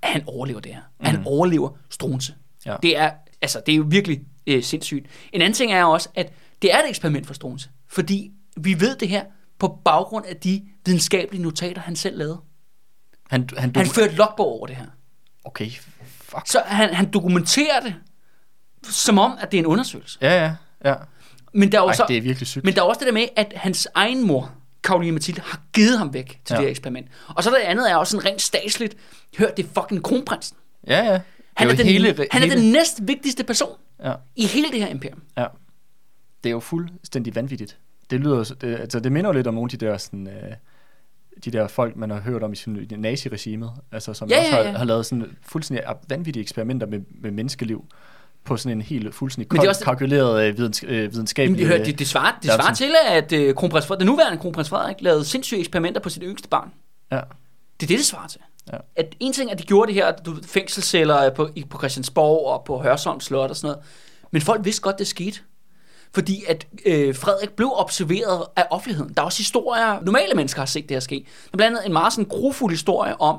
at 0.02 0.08
han 0.10 0.22
overlever 0.26 0.60
det 0.60 0.74
her. 0.74 0.80
At 1.00 1.06
han 1.10 1.26
overlever 1.26 1.70
Struense. 1.90 2.34
Ja. 2.66 2.76
Det 2.82 2.98
er, 2.98 3.10
altså, 3.42 3.62
det 3.66 3.72
er 3.72 3.76
jo 3.76 3.84
virkelig 3.88 4.20
øh, 4.46 4.62
sindssygt. 4.62 5.06
En 5.32 5.40
anden 5.40 5.54
ting 5.54 5.72
er 5.72 5.84
også, 5.84 6.08
at 6.14 6.32
det 6.62 6.74
er 6.74 6.78
et 6.78 6.88
eksperiment 6.88 7.26
for 7.26 7.34
Struense. 7.34 7.70
Fordi 7.88 8.30
vi 8.56 8.80
ved 8.80 8.96
det 8.96 9.08
her 9.08 9.24
på 9.58 9.78
baggrund 9.84 10.26
af 10.26 10.36
de 10.36 10.62
videnskabelige 10.86 11.42
notater, 11.42 11.80
han 11.80 11.96
selv 11.96 12.18
lavede. 12.18 12.40
Han, 13.30 13.48
han, 13.56 13.72
Han 13.76 13.86
førte 13.86 14.14
logbog 14.14 14.46
over 14.46 14.66
det 14.66 14.76
her. 14.76 14.86
Okay, 15.44 15.70
fuck. 16.06 16.42
Så 16.46 16.62
han, 16.66 16.94
han 16.94 17.10
dokumenterer 17.10 17.80
det, 17.80 17.94
som 18.82 19.18
om, 19.18 19.38
at 19.40 19.52
det 19.52 19.58
er 19.58 19.62
en 19.62 19.66
undersøgelse. 19.66 20.18
Ja, 20.20 20.44
ja, 20.44 20.54
ja. 20.90 20.94
Men 21.56 21.72
der 21.72 21.80
er 21.80 21.86
Ej, 21.86 21.94
så, 21.94 22.04
det 22.08 22.16
er 22.16 22.20
virkelig 22.20 22.46
sygt. 22.48 22.64
Men 22.64 22.74
der 22.74 22.80
er 22.82 22.84
også 22.86 22.98
det 22.98 23.06
der 23.06 23.12
med, 23.12 23.26
at 23.36 23.52
hans 23.56 23.88
egen 23.94 24.26
mor, 24.26 24.52
Karoline 24.84 25.12
Mathilde, 25.12 25.40
har 25.44 25.60
givet 25.72 25.98
ham 25.98 26.14
væk 26.14 26.26
til 26.26 26.38
Ja. 26.50 26.54
ja. 26.54 26.56
det 26.56 26.64
her 26.66 26.70
eksperiment. 26.70 27.06
Og 27.28 27.44
så 27.44 27.50
det 27.50 27.56
andet 27.56 27.90
er 27.90 27.96
også 27.96 28.10
sådan 28.10 28.30
rent 28.30 28.42
statsligt. 28.42 28.96
Hør, 29.38 29.50
det 29.50 29.64
er 29.64 29.68
fucking 29.82 30.02
kronprinsen. 30.02 30.56
Ja, 30.86 31.04
ja. 31.12 31.20
Han 31.56 31.70
er, 31.70 31.74
den, 31.74 31.86
hele, 31.86 32.06
han 32.30 32.42
er 32.42 32.46
hele, 32.46 32.60
den 32.62 32.72
næst 32.72 32.98
vigtigste 33.02 33.44
person 33.44 33.78
Ja, 34.04 34.12
i 34.36 34.46
hele 34.46 34.68
det 34.72 34.80
her 34.80 34.88
imperium. 34.88 35.22
ja. 35.38 35.46
Det 36.44 36.50
er 36.50 36.54
jo 36.54 36.60
fuldstændig 36.60 37.34
vanvittigt. 37.34 37.78
Det 38.10 38.20
lyder, 38.20 38.44
det, 38.60 38.76
altså 38.80 39.00
det 39.00 39.12
minder 39.12 39.30
jo 39.30 39.34
lidt 39.34 39.46
om 39.46 39.54
nogle 39.54 39.70
af 39.72 39.78
de 39.78 39.86
der 39.86 39.96
sådan, 39.98 40.26
øh, 40.28 40.52
de 41.44 41.50
der 41.50 41.68
folk, 41.68 41.96
man 41.96 42.10
har 42.10 42.20
hørt 42.20 42.42
om 42.42 42.52
i, 42.52 42.56
sådan, 42.56 42.86
naziregimet, 42.98 43.70
altså 43.92 44.14
som 44.14 44.28
Ja, 44.28 44.38
også 44.38 44.50
ja, 44.50 44.56
har, 44.56 44.70
ja. 44.70 44.76
har 44.78 44.84
lavet 44.84 45.06
sådan 45.06 45.36
fuldstændig 45.42 45.84
vanvittige 46.08 46.40
eksperimenter 46.42 46.86
med, 46.86 47.00
med 47.20 47.30
menneskeliv 47.30 47.84
på 48.46 48.56
sådan 48.56 48.76
en 48.78 48.82
helt 48.82 49.14
fuldstændig 49.14 49.48
Men 49.52 49.60
det 49.60 49.66
er 49.66 49.70
også, 49.70 49.84
kalkuleret 49.84 50.48
øh, 50.48 50.56
videns, 50.58 50.84
øh, 50.88 51.12
videnskabelig... 51.12 51.58
det, 51.58 51.66
hør, 51.68 51.84
det, 51.84 51.98
det 51.98 52.06
svarer, 52.08 52.38
det 52.42 52.50
er 52.50 52.54
svarer 52.54 52.74
til, 52.74 52.94
at 53.08 53.32
øh, 53.32 53.54
kronprins, 53.54 53.86
Frederik- 53.86 53.98
den 53.98 54.06
nuværende 54.06 54.38
kronprins 54.38 54.68
Frederik 54.68 54.96
lavede 55.00 55.24
sindssyge 55.24 55.58
eksperimenter 55.60 56.00
på 56.00 56.08
sit 56.08 56.22
yngste 56.26 56.48
barn. 56.48 56.72
Ja, 57.12 57.16
Det 57.16 57.22
er 57.22 57.86
det, 57.86 57.88
det 57.88 58.04
svarer 58.04 58.26
til. 58.28 58.40
Ja. 58.72 58.76
At 58.96 59.14
en 59.20 59.32
ting 59.32 59.50
er, 59.50 59.54
at 59.54 59.58
de 59.58 59.64
gjorde 59.66 59.86
det 59.86 59.94
her, 59.94 60.12
du, 60.12 60.36
fængselsceller 60.46 61.30
på, 61.30 61.48
i- 61.54 61.64
på 61.70 61.78
Christiansborg 61.78 62.46
og 62.46 62.62
på 62.66 62.82
Hørsholm 62.82 63.20
Slot 63.20 63.50
og 63.50 63.56
sådan 63.56 63.68
noget. 63.68 63.84
Men 64.30 64.42
folk 64.42 64.64
vidste 64.64 64.82
godt, 64.82 64.98
det 64.98 65.06
skete. 65.06 65.40
Fordi 66.14 66.42
at 66.48 66.66
øh, 66.86 67.14
Frederik 67.14 67.50
blev 67.50 67.70
observeret 67.74 68.42
af 68.56 68.64
offentligheden. 68.70 69.14
Der 69.14 69.20
er 69.20 69.24
også 69.26 69.38
historier, 69.38 70.00
normale 70.02 70.34
mennesker 70.34 70.60
har 70.60 70.66
set 70.66 70.88
det 70.88 70.94
her 70.94 71.00
ske. 71.00 71.14
Der 71.14 71.50
er 71.52 71.56
blandt 71.56 71.76
andet 71.76 71.86
en 71.86 71.92
meget 71.92 72.12
sådan 72.12 72.24
grufuld 72.28 72.72
historie 72.72 73.20
om, 73.20 73.38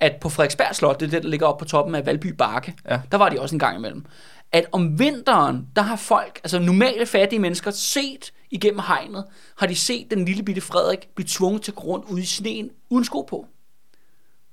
at 0.00 0.12
på 0.20 0.28
Frederiksberg 0.28 0.74
Slot, 0.76 1.00
det 1.00 1.06
er 1.06 1.10
det, 1.10 1.22
der 1.22 1.28
ligger 1.28 1.46
oppe 1.46 1.64
på 1.64 1.68
toppen 1.68 1.94
af 1.94 2.06
Valby 2.06 2.26
Bakke, 2.26 2.74
Ja. 2.90 3.00
der 3.12 3.18
var 3.18 3.28
de 3.28 3.40
også 3.40 3.54
en 3.54 3.58
gang 3.58 3.78
imellem. 3.78 4.04
At 4.52 4.66
om 4.72 4.98
vinteren, 4.98 5.68
der 5.76 5.82
har 5.82 5.96
folk, 5.96 6.40
altså 6.44 6.58
normale 6.58 7.06
fattige 7.06 7.38
mennesker, 7.40 7.70
set 7.70 8.32
igennem 8.50 8.80
hegnet, 8.86 9.24
har 9.56 9.66
de 9.66 9.76
set 9.76 10.10
den 10.10 10.24
lille 10.24 10.42
bitte 10.42 10.60
Frederik 10.60 11.08
blive 11.14 11.26
tvunget 11.28 11.62
til 11.62 11.74
rundt 11.74 12.06
ude 12.10 12.22
i 12.22 12.24
sneen 12.24 12.70
uden 12.90 13.04
sko 13.04 13.22
på 13.22 13.46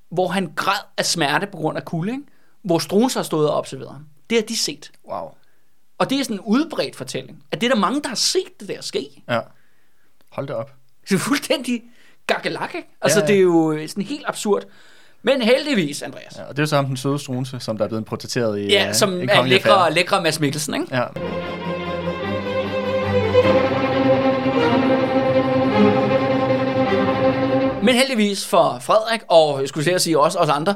hvor 0.10 0.28
han 0.28 0.54
græd 0.56 0.80
af 0.98 1.06
smerte 1.06 1.48
på 1.48 1.58
grund 1.58 1.78
af 1.78 1.86
kulde, 1.86 2.12
ikke? 2.12 2.24
hvor 2.62 2.80
Struens 2.80 3.14
har 3.14 3.24
stået 3.24 3.50
og 3.50 3.58
observeret 3.58 3.92
ham. 3.92 4.06
Det 4.30 4.38
har 4.38 4.46
de 4.46 4.58
set. 4.58 4.92
wow. 5.10 5.30
Og 5.98 6.10
det 6.10 6.20
er 6.20 6.24
sådan 6.24 6.36
en 6.36 6.44
udbredt 6.46 6.96
fortælling. 6.96 7.44
At 7.52 7.62
det 7.62 7.68
er 7.70 7.74
der 7.74 7.82
mange, 7.82 8.02
der 8.02 8.08
har 8.08 8.16
set 8.16 8.60
det 8.60 8.68
der 8.68 8.82
ske. 8.82 9.24
Ja. 9.30 9.40
Hold 10.32 10.48
da 10.48 10.54
op. 10.54 10.74
Det 11.10 11.16
er 11.16 11.20
fuldstændig 11.20 11.84
gakkelak, 12.28 12.76
ikke? 12.76 12.88
Altså, 13.02 13.20
Ja, 13.20 13.26
ja, 13.26 13.32
ja. 13.32 13.34
ja. 13.34 13.34
det 13.34 13.40
er 13.40 13.44
jo 13.44 13.72
øh, 13.72 13.90
sådan 13.90 14.04
helt 14.04 14.24
absurd. 14.28 14.64
Men 15.24 15.42
heldigvis, 15.42 16.02
Andreas. 16.02 16.38
Ja, 16.38 16.44
og 16.44 16.50
det 16.50 16.60
er 16.60 16.64
jo 16.64 16.68
så 16.68 16.76
ham 16.76 16.86
den 16.86 16.98
søde 16.98 17.20
strunse, 17.20 17.60
som 17.60 17.78
der 17.78 17.84
er 17.86 17.90
blevet 17.90 18.06
portrætteret 18.06 18.60
i 18.60 18.68
Ja, 18.68 18.88
øh, 18.88 18.94
som 18.94 19.14
en 19.14 19.30
er 19.30 19.46
lækre, 19.46 19.70
affære. 19.72 19.94
lækre 19.94 20.22
Mads 20.24 20.40
Mikkelsen, 20.40 20.74
ikke? 20.74 20.96
Ja. 20.96 21.04
Men 27.84 27.96
heldigvis 27.96 28.48
for 28.48 28.78
Frederik, 28.82 29.22
og 29.28 29.62
jeg 29.62 29.70
skulle 29.70 30.00
sige 30.00 30.20
også 30.20 30.40
os 30.40 30.50
andre, 30.50 30.76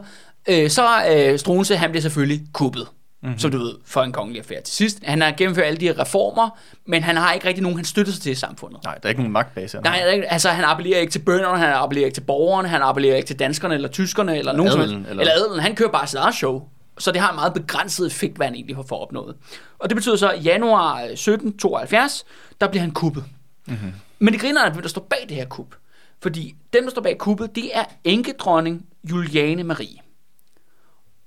øh, 0.50 0.70
så 0.70 0.84
er 0.84 1.32
øh, 1.32 1.40
Struense, 1.40 1.76
han 1.78 1.90
bliver 1.90 2.02
selvfølgelig 2.02 2.42
kuppet. 2.54 2.88
Mm-hmm. 3.24 3.40
Som 3.40 3.52
du 3.52 3.58
ved, 3.58 3.74
for 3.86 4.02
en 4.04 4.12
kongelig 4.12 4.40
affære 4.40 4.62
til 4.62 4.74
sidst. 4.76 5.00
Han 5.04 5.22
har 5.22 5.32
gennemført 5.32 5.66
alle 5.66 5.80
de 5.80 5.86
her 5.88 6.00
reformer, 6.00 6.60
men 6.86 7.04
han 7.04 7.18
har 7.18 7.34
ikke 7.34 7.48
rigtig 7.48 7.64
nogen, 7.64 7.78
han 7.78 7.86
støtter 7.86 8.12
sig 8.14 8.22
til 8.22 8.32
i 8.32 8.36
samfundet. 8.36 8.84
Nej, 8.84 8.94
der 8.94 9.00
er 9.04 9.10
ikke 9.10 9.22
nogen 9.22 9.34
magtbase. 9.34 9.78
Nej, 9.84 9.98
der 9.98 10.04
er 10.06 10.12
ikke- 10.12 10.32
altså 10.32 10.50
han 10.50 10.64
appellerer 10.66 11.00
ikke 11.00 11.12
til 11.12 11.20
bønderne, 11.20 11.58
han 11.58 11.74
appellerer 11.74 12.06
ikke 12.06 12.16
til 12.16 12.22
borgerne, 12.22 12.68
han 12.68 12.82
appellerer 12.82 13.16
ikke 13.16 13.28
til 13.28 13.40
danskerne 13.40 13.74
eller 13.76 13.90
tyskerne 13.90 14.38
eller 14.38 14.52
nogen 14.54 14.72
som 14.72 14.82
adelen, 14.82 14.98
helst. 14.98 15.10
eller- 15.10 15.22
Eller 15.22 15.34
adelen. 15.34 15.60
Han 15.60 15.76
kører 15.76 15.90
bare 15.90 16.08
sit 16.08 16.20
eget 16.20 16.36
show. 16.36 16.62
Så 17.00 17.12
det 17.12 17.22
har 17.22 17.30
en 17.30 17.36
meget 17.36 17.54
begrænset 17.54 18.08
effekt, 18.08 18.36
hvad 18.38 18.48
han 18.48 18.56
egentlig 18.56 18.76
har 18.76 18.86
opnået. 18.94 19.36
Og 19.80 19.90
det 19.90 19.96
betyder 19.96 20.16
så, 20.16 20.30
at 20.30 20.40
i 20.40 20.42
januar 20.42 21.00
1772, 21.16 22.26
der 22.62 22.68
bliver 22.68 22.82
han 22.82 22.92
kuppet. 22.92 23.24
Mm-hmm. 23.68 23.94
Men 24.20 24.34
det 24.34 24.42
griner 24.42 24.62
er, 24.62 24.72
hvem 24.72 24.82
der 24.82 24.90
står 24.90 25.08
bag 25.10 25.20
det 25.30 25.38
her 25.38 25.46
kup. 25.46 25.76
Fordi 26.22 26.56
dem, 26.74 26.84
der 26.84 26.92
står 26.92 27.02
bag 27.02 27.18
kuppet, 27.18 27.56
det 27.56 27.70
er 27.78 27.84
enkedronning 28.04 28.86
Juliane 29.10 29.64
Marie. 29.64 29.98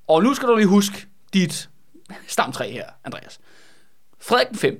Og 0.08 0.22
nu 0.22 0.34
skal 0.34 0.48
du 0.48 0.56
lige 0.56 0.66
huske 0.66 1.06
dit 1.34 1.68
stamtræ 2.26 2.70
her, 2.72 2.86
Andreas. 3.04 3.38
Frederik 4.20 4.48
den 4.48 4.56
5. 4.58 4.78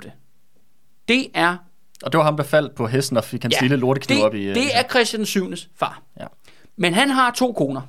Det 1.09 1.29
er 1.35 1.57
Og 2.03 2.13
det 2.13 2.19
var 2.19 2.25
ham, 2.25 2.37
der 2.37 2.45
faldt 2.45 2.75
på 2.75 2.87
hesten 2.87 3.17
og 3.17 3.25
fik 3.25 3.43
hans 3.43 3.55
ja, 3.55 3.61
lille 3.61 3.77
lortekniv 3.77 4.23
op 4.25 4.35
i... 4.35 4.45
øh, 4.45 4.55
det 4.55 4.77
er 4.77 4.83
Christian 4.89 5.21
den 5.21 5.27
7. 5.27 5.53
far. 5.75 6.03
Ja. 6.21 6.27
Men 6.77 6.95
han 6.95 7.11
har 7.11 7.31
to 7.31 7.53
koner. 7.53 7.81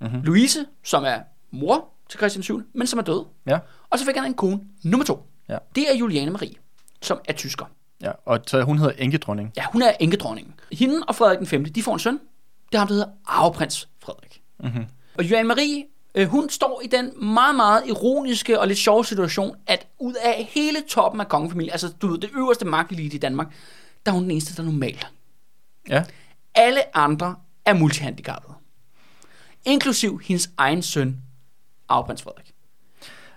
Mm-hmm. 0.00 0.22
Louise, 0.22 0.66
som 0.84 1.04
er 1.04 1.18
mor 1.50 1.88
til 2.08 2.18
Christian 2.18 2.42
7., 2.42 2.62
men 2.74 2.86
som 2.86 2.98
er 2.98 3.02
død. 3.02 3.26
Ja. 3.46 3.58
Og 3.90 3.98
så 3.98 4.04
fik 4.04 4.16
han 4.16 4.26
en 4.26 4.34
kone 4.34 4.60
nummer 4.84 5.04
to. 5.04 5.26
Ja. 5.48 5.58
Det 5.74 5.92
er 5.92 5.96
Juliane 5.96 6.30
Marie, 6.30 6.54
som 7.02 7.18
er 7.24 7.32
tysker. 7.32 7.64
Ja, 8.02 8.10
og 8.26 8.40
så 8.46 8.62
hun 8.62 8.78
hedder 8.78 8.92
enkedronning. 8.98 9.52
Ja, 9.56 9.64
hun 9.72 9.82
er 9.82 9.92
enkedronningen. 10.00 10.54
Hende 10.72 11.02
og 11.08 11.14
Frederik 11.14 11.38
den 11.38 11.46
5., 11.46 11.64
de 11.64 11.82
får 11.82 11.92
en 11.92 11.98
søn. 11.98 12.20
Det 12.72 12.74
er 12.74 12.78
ham, 12.78 12.88
der 12.88 12.94
hedder 12.94 13.08
arveprins 13.26 13.88
Frederik. 14.02 14.42
Mm-hmm. 14.60 14.84
Og 15.18 15.24
Juliane 15.24 15.48
Marie, 15.48 15.84
øh, 16.14 16.28
hun 16.28 16.50
står 16.50 16.80
i 16.84 16.86
den 16.86 17.24
meget, 17.24 17.54
meget 17.54 17.82
ironiske 17.86 18.60
og 18.60 18.68
lidt 18.68 18.78
sjove 18.78 19.04
situation, 19.04 19.56
at 19.66 19.86
ud 19.98 20.14
af 20.14 20.48
hele 20.50 20.78
toppen 20.88 21.20
af 21.20 21.28
kongefamilien, 21.28 21.72
altså 21.72 21.88
du 22.02 22.06
ved, 22.06 22.18
det 22.18 22.30
øverste 22.36 22.64
magtelite 22.64 23.16
i 23.16 23.20
Danmark, 23.20 23.46
der 24.06 24.12
er 24.12 24.14
hun 24.14 24.22
den 24.22 24.30
eneste, 24.30 24.56
der 24.56 24.68
er 24.68 24.72
normal. 24.72 25.04
Ja. 25.88 26.04
Alle 26.54 26.96
andre 26.96 27.36
er 27.64 27.74
multihandicappede. 27.74 28.54
Inklusiv 29.64 30.20
hendes 30.24 30.50
egen 30.56 30.82
søn, 30.82 31.16
arveprins 31.88 32.22
Frederik, 32.22 32.50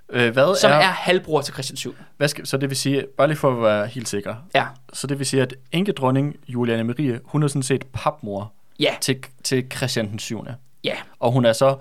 Øh, 0.10 0.34
hvad 0.34 0.56
som 0.56 0.72
er, 0.72 0.76
er, 0.76 0.80
er 0.80 0.92
halvbror 0.92 1.42
til 1.42 1.54
Christian 1.54 1.78
7. 1.78 1.96
hvad 2.18 2.28
skal, 2.28 2.48
så 2.48 2.58
det 2.58 2.70
vil 2.70 2.78
sige, 2.78 3.06
bare 3.18 3.28
lige 3.28 3.38
for 3.38 3.52
at 3.52 3.62
være 3.62 3.88
helt 3.88 4.10
sikker, 4.10 4.36
Ja, 4.56 4.66
så 4.94 5.08
det 5.08 5.20
vil 5.20 5.26
sige, 5.26 5.42
at 5.42 5.54
enkedronning 5.72 6.36
Juliane 6.48 6.84
Marie, 6.84 7.20
hun 7.26 7.44
er 7.44 7.48
sådan 7.48 7.64
set 7.64 7.86
papmor 7.94 8.54
ja, 8.80 8.96
til, 9.02 9.24
til 9.44 9.66
Christian 9.76 10.10
den 10.10 10.20
7. 10.20 10.46
ja. 10.84 10.96
Og 11.20 11.32
hun 11.32 11.46
er 11.46 11.54
så 11.54 11.78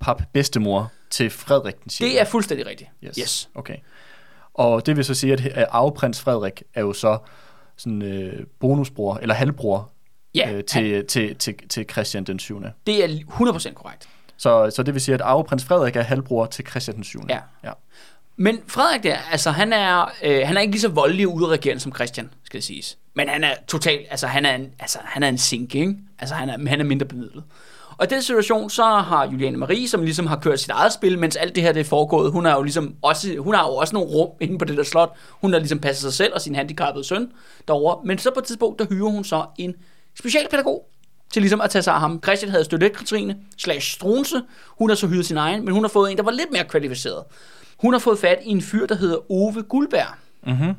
pap 0.00 0.22
bedstemor 0.32 0.92
til 1.10 1.30
Frederik 1.30 1.82
den 1.84 1.90
6. 1.90 1.98
Det 1.98 2.20
er 2.20 2.24
fuldstændig 2.24 2.66
rigtigt. 2.66 2.90
Yes. 3.04 3.16
yes. 3.16 3.48
Okay. 3.54 3.76
Og 4.54 4.86
det 4.86 4.96
vil 4.96 5.04
så 5.04 5.14
sige, 5.14 5.32
at 5.32 5.66
arveprins 5.70 6.20
Frederik 6.20 6.62
er 6.74 6.80
jo 6.80 6.92
så 6.92 7.18
sådan 7.76 8.02
øh, 8.02 8.46
bonusbror, 8.60 9.16
eller 9.16 9.34
halvbror 9.34 9.92
Ja, 10.34 10.52
øh, 10.52 10.64
til, 10.64 11.06
til, 11.06 11.36
til, 11.36 11.54
til 11.68 11.86
Christian 11.90 12.24
den 12.24 12.38
7. 12.38 12.62
det 12.86 13.04
er 13.04 13.08
100% 13.08 13.72
korrekt. 13.72 14.08
Så, 14.36 14.70
så 14.70 14.82
det 14.82 14.94
vil 14.94 15.02
sige, 15.02 15.14
at 15.14 15.20
arveprins 15.20 15.64
Frederik 15.64 15.96
er 15.96 16.02
halvbror 16.02 16.46
til 16.46 16.66
Christian 16.66 16.96
den 16.96 17.04
7. 17.04 17.20
Ja. 17.28 17.38
ja. 17.64 17.72
Men 18.36 18.58
Frederik 18.66 19.02
der, 19.02 19.16
altså 19.30 19.50
han 19.50 19.72
er, 19.72 20.12
øh, 20.22 20.46
han 20.46 20.56
er 20.56 20.60
ikke 20.60 20.70
lige 20.70 20.80
så 20.80 20.88
voldelig 20.88 21.26
og 21.26 21.34
udreagerende 21.34 21.80
som 21.80 21.94
Christian, 21.94 22.30
skal 22.44 22.58
det 22.58 22.64
siges. 22.64 22.98
Men 23.14 23.28
han 23.28 23.44
er 23.44 23.54
totalt, 23.68 24.06
altså 24.10 24.26
han 24.26 24.46
er 24.46 24.54
en, 24.54 24.70
altså, 24.78 24.98
han 25.04 25.22
er 25.22 25.28
en 25.28 25.38
sink, 25.38 25.74
ikke? 25.74 25.96
Altså 26.18 26.34
han 26.34 26.48
er, 26.48 26.68
han 26.68 26.80
er 26.80 26.84
mindre 26.84 27.06
bemidlet. 27.06 27.44
Og 28.02 28.08
i 28.10 28.14
den 28.14 28.22
situation, 28.22 28.70
så 28.70 28.84
har 28.84 29.26
Juliane 29.32 29.56
Marie, 29.56 29.88
som 29.88 30.02
ligesom 30.02 30.26
har 30.26 30.36
kørt 30.36 30.60
sit 30.60 30.70
eget 30.70 30.92
spil, 30.92 31.18
mens 31.18 31.36
alt 31.36 31.54
det 31.54 31.62
her 31.62 31.72
det 31.72 31.80
er 31.80 31.84
foregået, 31.84 32.32
hun 32.32 32.44
har 32.44 32.56
jo 32.56 32.62
ligesom 32.62 32.94
også, 33.02 33.36
hun 33.38 33.54
har 33.54 33.66
jo 33.66 33.74
også 33.74 33.94
nogle 33.94 34.08
rum 34.10 34.28
inde 34.40 34.58
på 34.58 34.64
det 34.64 34.76
der 34.76 34.82
slot. 34.82 35.16
Hun 35.30 35.52
har 35.52 35.58
ligesom 35.58 35.78
passet 35.78 36.02
sig 36.02 36.12
selv 36.12 36.34
og 36.34 36.40
sin 36.40 36.54
handicappede 36.54 37.04
søn 37.04 37.32
derovre. 37.68 38.00
Men 38.04 38.18
så 38.18 38.30
på 38.34 38.40
et 38.40 38.44
tidspunkt, 38.44 38.78
der 38.78 38.86
hyrer 38.88 39.10
hun 39.10 39.24
så 39.24 39.44
en 39.58 39.74
specialpædagog 40.18 40.86
til 41.32 41.42
ligesom 41.42 41.60
at 41.60 41.70
tage 41.70 41.82
sig 41.82 41.94
af 41.94 42.00
ham. 42.00 42.20
Christian 42.22 42.50
havde 42.50 42.64
støttet 42.64 42.92
Katrine 42.96 43.36
slash 43.58 43.90
Strunse. 43.94 44.42
Hun 44.78 44.90
har 44.90 44.96
så 44.96 45.06
hyret 45.06 45.26
sin 45.26 45.36
egen, 45.36 45.64
men 45.64 45.74
hun 45.74 45.84
har 45.84 45.88
fået 45.88 46.10
en, 46.10 46.16
der 46.16 46.22
var 46.22 46.30
lidt 46.30 46.52
mere 46.52 46.64
kvalificeret. 46.64 47.24
Hun 47.78 47.92
har 47.92 47.98
fået 48.00 48.18
fat 48.18 48.38
i 48.44 48.50
en 48.50 48.62
fyr, 48.62 48.86
der 48.86 48.94
hedder 48.94 49.32
Ove 49.32 49.62
Guldberg, 49.62 50.06
Mm-hmm. 50.46 50.74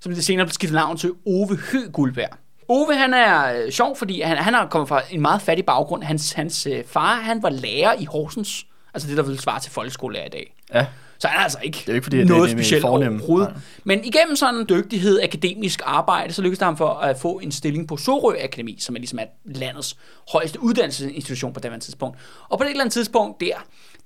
som 0.00 0.14
det 0.14 0.24
senere 0.24 0.46
blev 0.46 0.52
skiftet 0.52 0.74
navn 0.74 0.96
til 0.96 1.12
Ove 1.26 1.56
Hø 1.72 1.78
Guldberg. 1.92 2.30
Ove, 2.68 2.94
han 2.96 3.14
er 3.14 3.56
øh, 3.64 3.70
sjov, 3.70 3.96
fordi 3.96 4.20
han, 4.20 4.36
han 4.36 4.54
har 4.54 4.66
kommet 4.66 4.88
fra 4.88 5.02
en 5.10 5.20
meget 5.20 5.42
fattig 5.42 5.66
baggrund. 5.66 6.02
Hans, 6.02 6.32
hans 6.32 6.66
øh, 6.66 6.84
far, 6.86 7.14
han 7.14 7.42
var 7.42 7.50
lærer 7.50 7.94
i 7.98 8.04
Horsens, 8.04 8.66
altså 8.94 9.08
det, 9.08 9.16
der 9.16 9.22
vil 9.22 9.38
svare 9.38 9.60
til 9.60 9.72
folkeskolelærer 9.72 10.26
i 10.26 10.28
dag. 10.28 10.54
Ja. 10.74 10.86
Så 11.18 11.28
han 11.28 11.38
er 11.38 11.42
altså 11.42 11.58
ikke, 11.62 11.78
Det 11.78 11.88
er 11.88 11.94
ikke, 11.94 12.04
fordi, 12.04 12.24
noget 12.24 12.42
det 12.50 12.54
er 12.54 12.58
specielt 12.58 12.82
fornem. 12.82 13.14
overhovedet. 13.14 13.48
Nej. 13.48 13.58
Men 13.84 14.04
igennem 14.04 14.36
sådan 14.36 14.54
en 14.60 14.66
dygtighed, 14.68 15.20
akademisk 15.22 15.80
arbejde, 15.84 16.32
så 16.32 16.42
lykkedes 16.42 16.58
det 16.58 16.66
ham 16.66 16.76
for 16.76 16.88
at 16.88 17.18
få 17.18 17.38
en 17.38 17.52
stilling 17.52 17.88
på 17.88 17.96
Sorø 17.96 18.36
Akademi, 18.44 18.76
som 18.80 18.94
er 18.94 18.98
ligesom 18.98 19.18
er 19.18 19.24
landets 19.44 19.96
højeste 20.32 20.62
uddannelsesinstitution 20.62 21.52
på 21.52 21.60
det 21.60 21.82
tidspunkt. 21.82 22.18
Og 22.48 22.58
på 22.58 22.64
det 22.64 22.70
eller 22.70 22.80
andet 22.82 22.92
tidspunkt 22.92 23.40
der, 23.40 23.54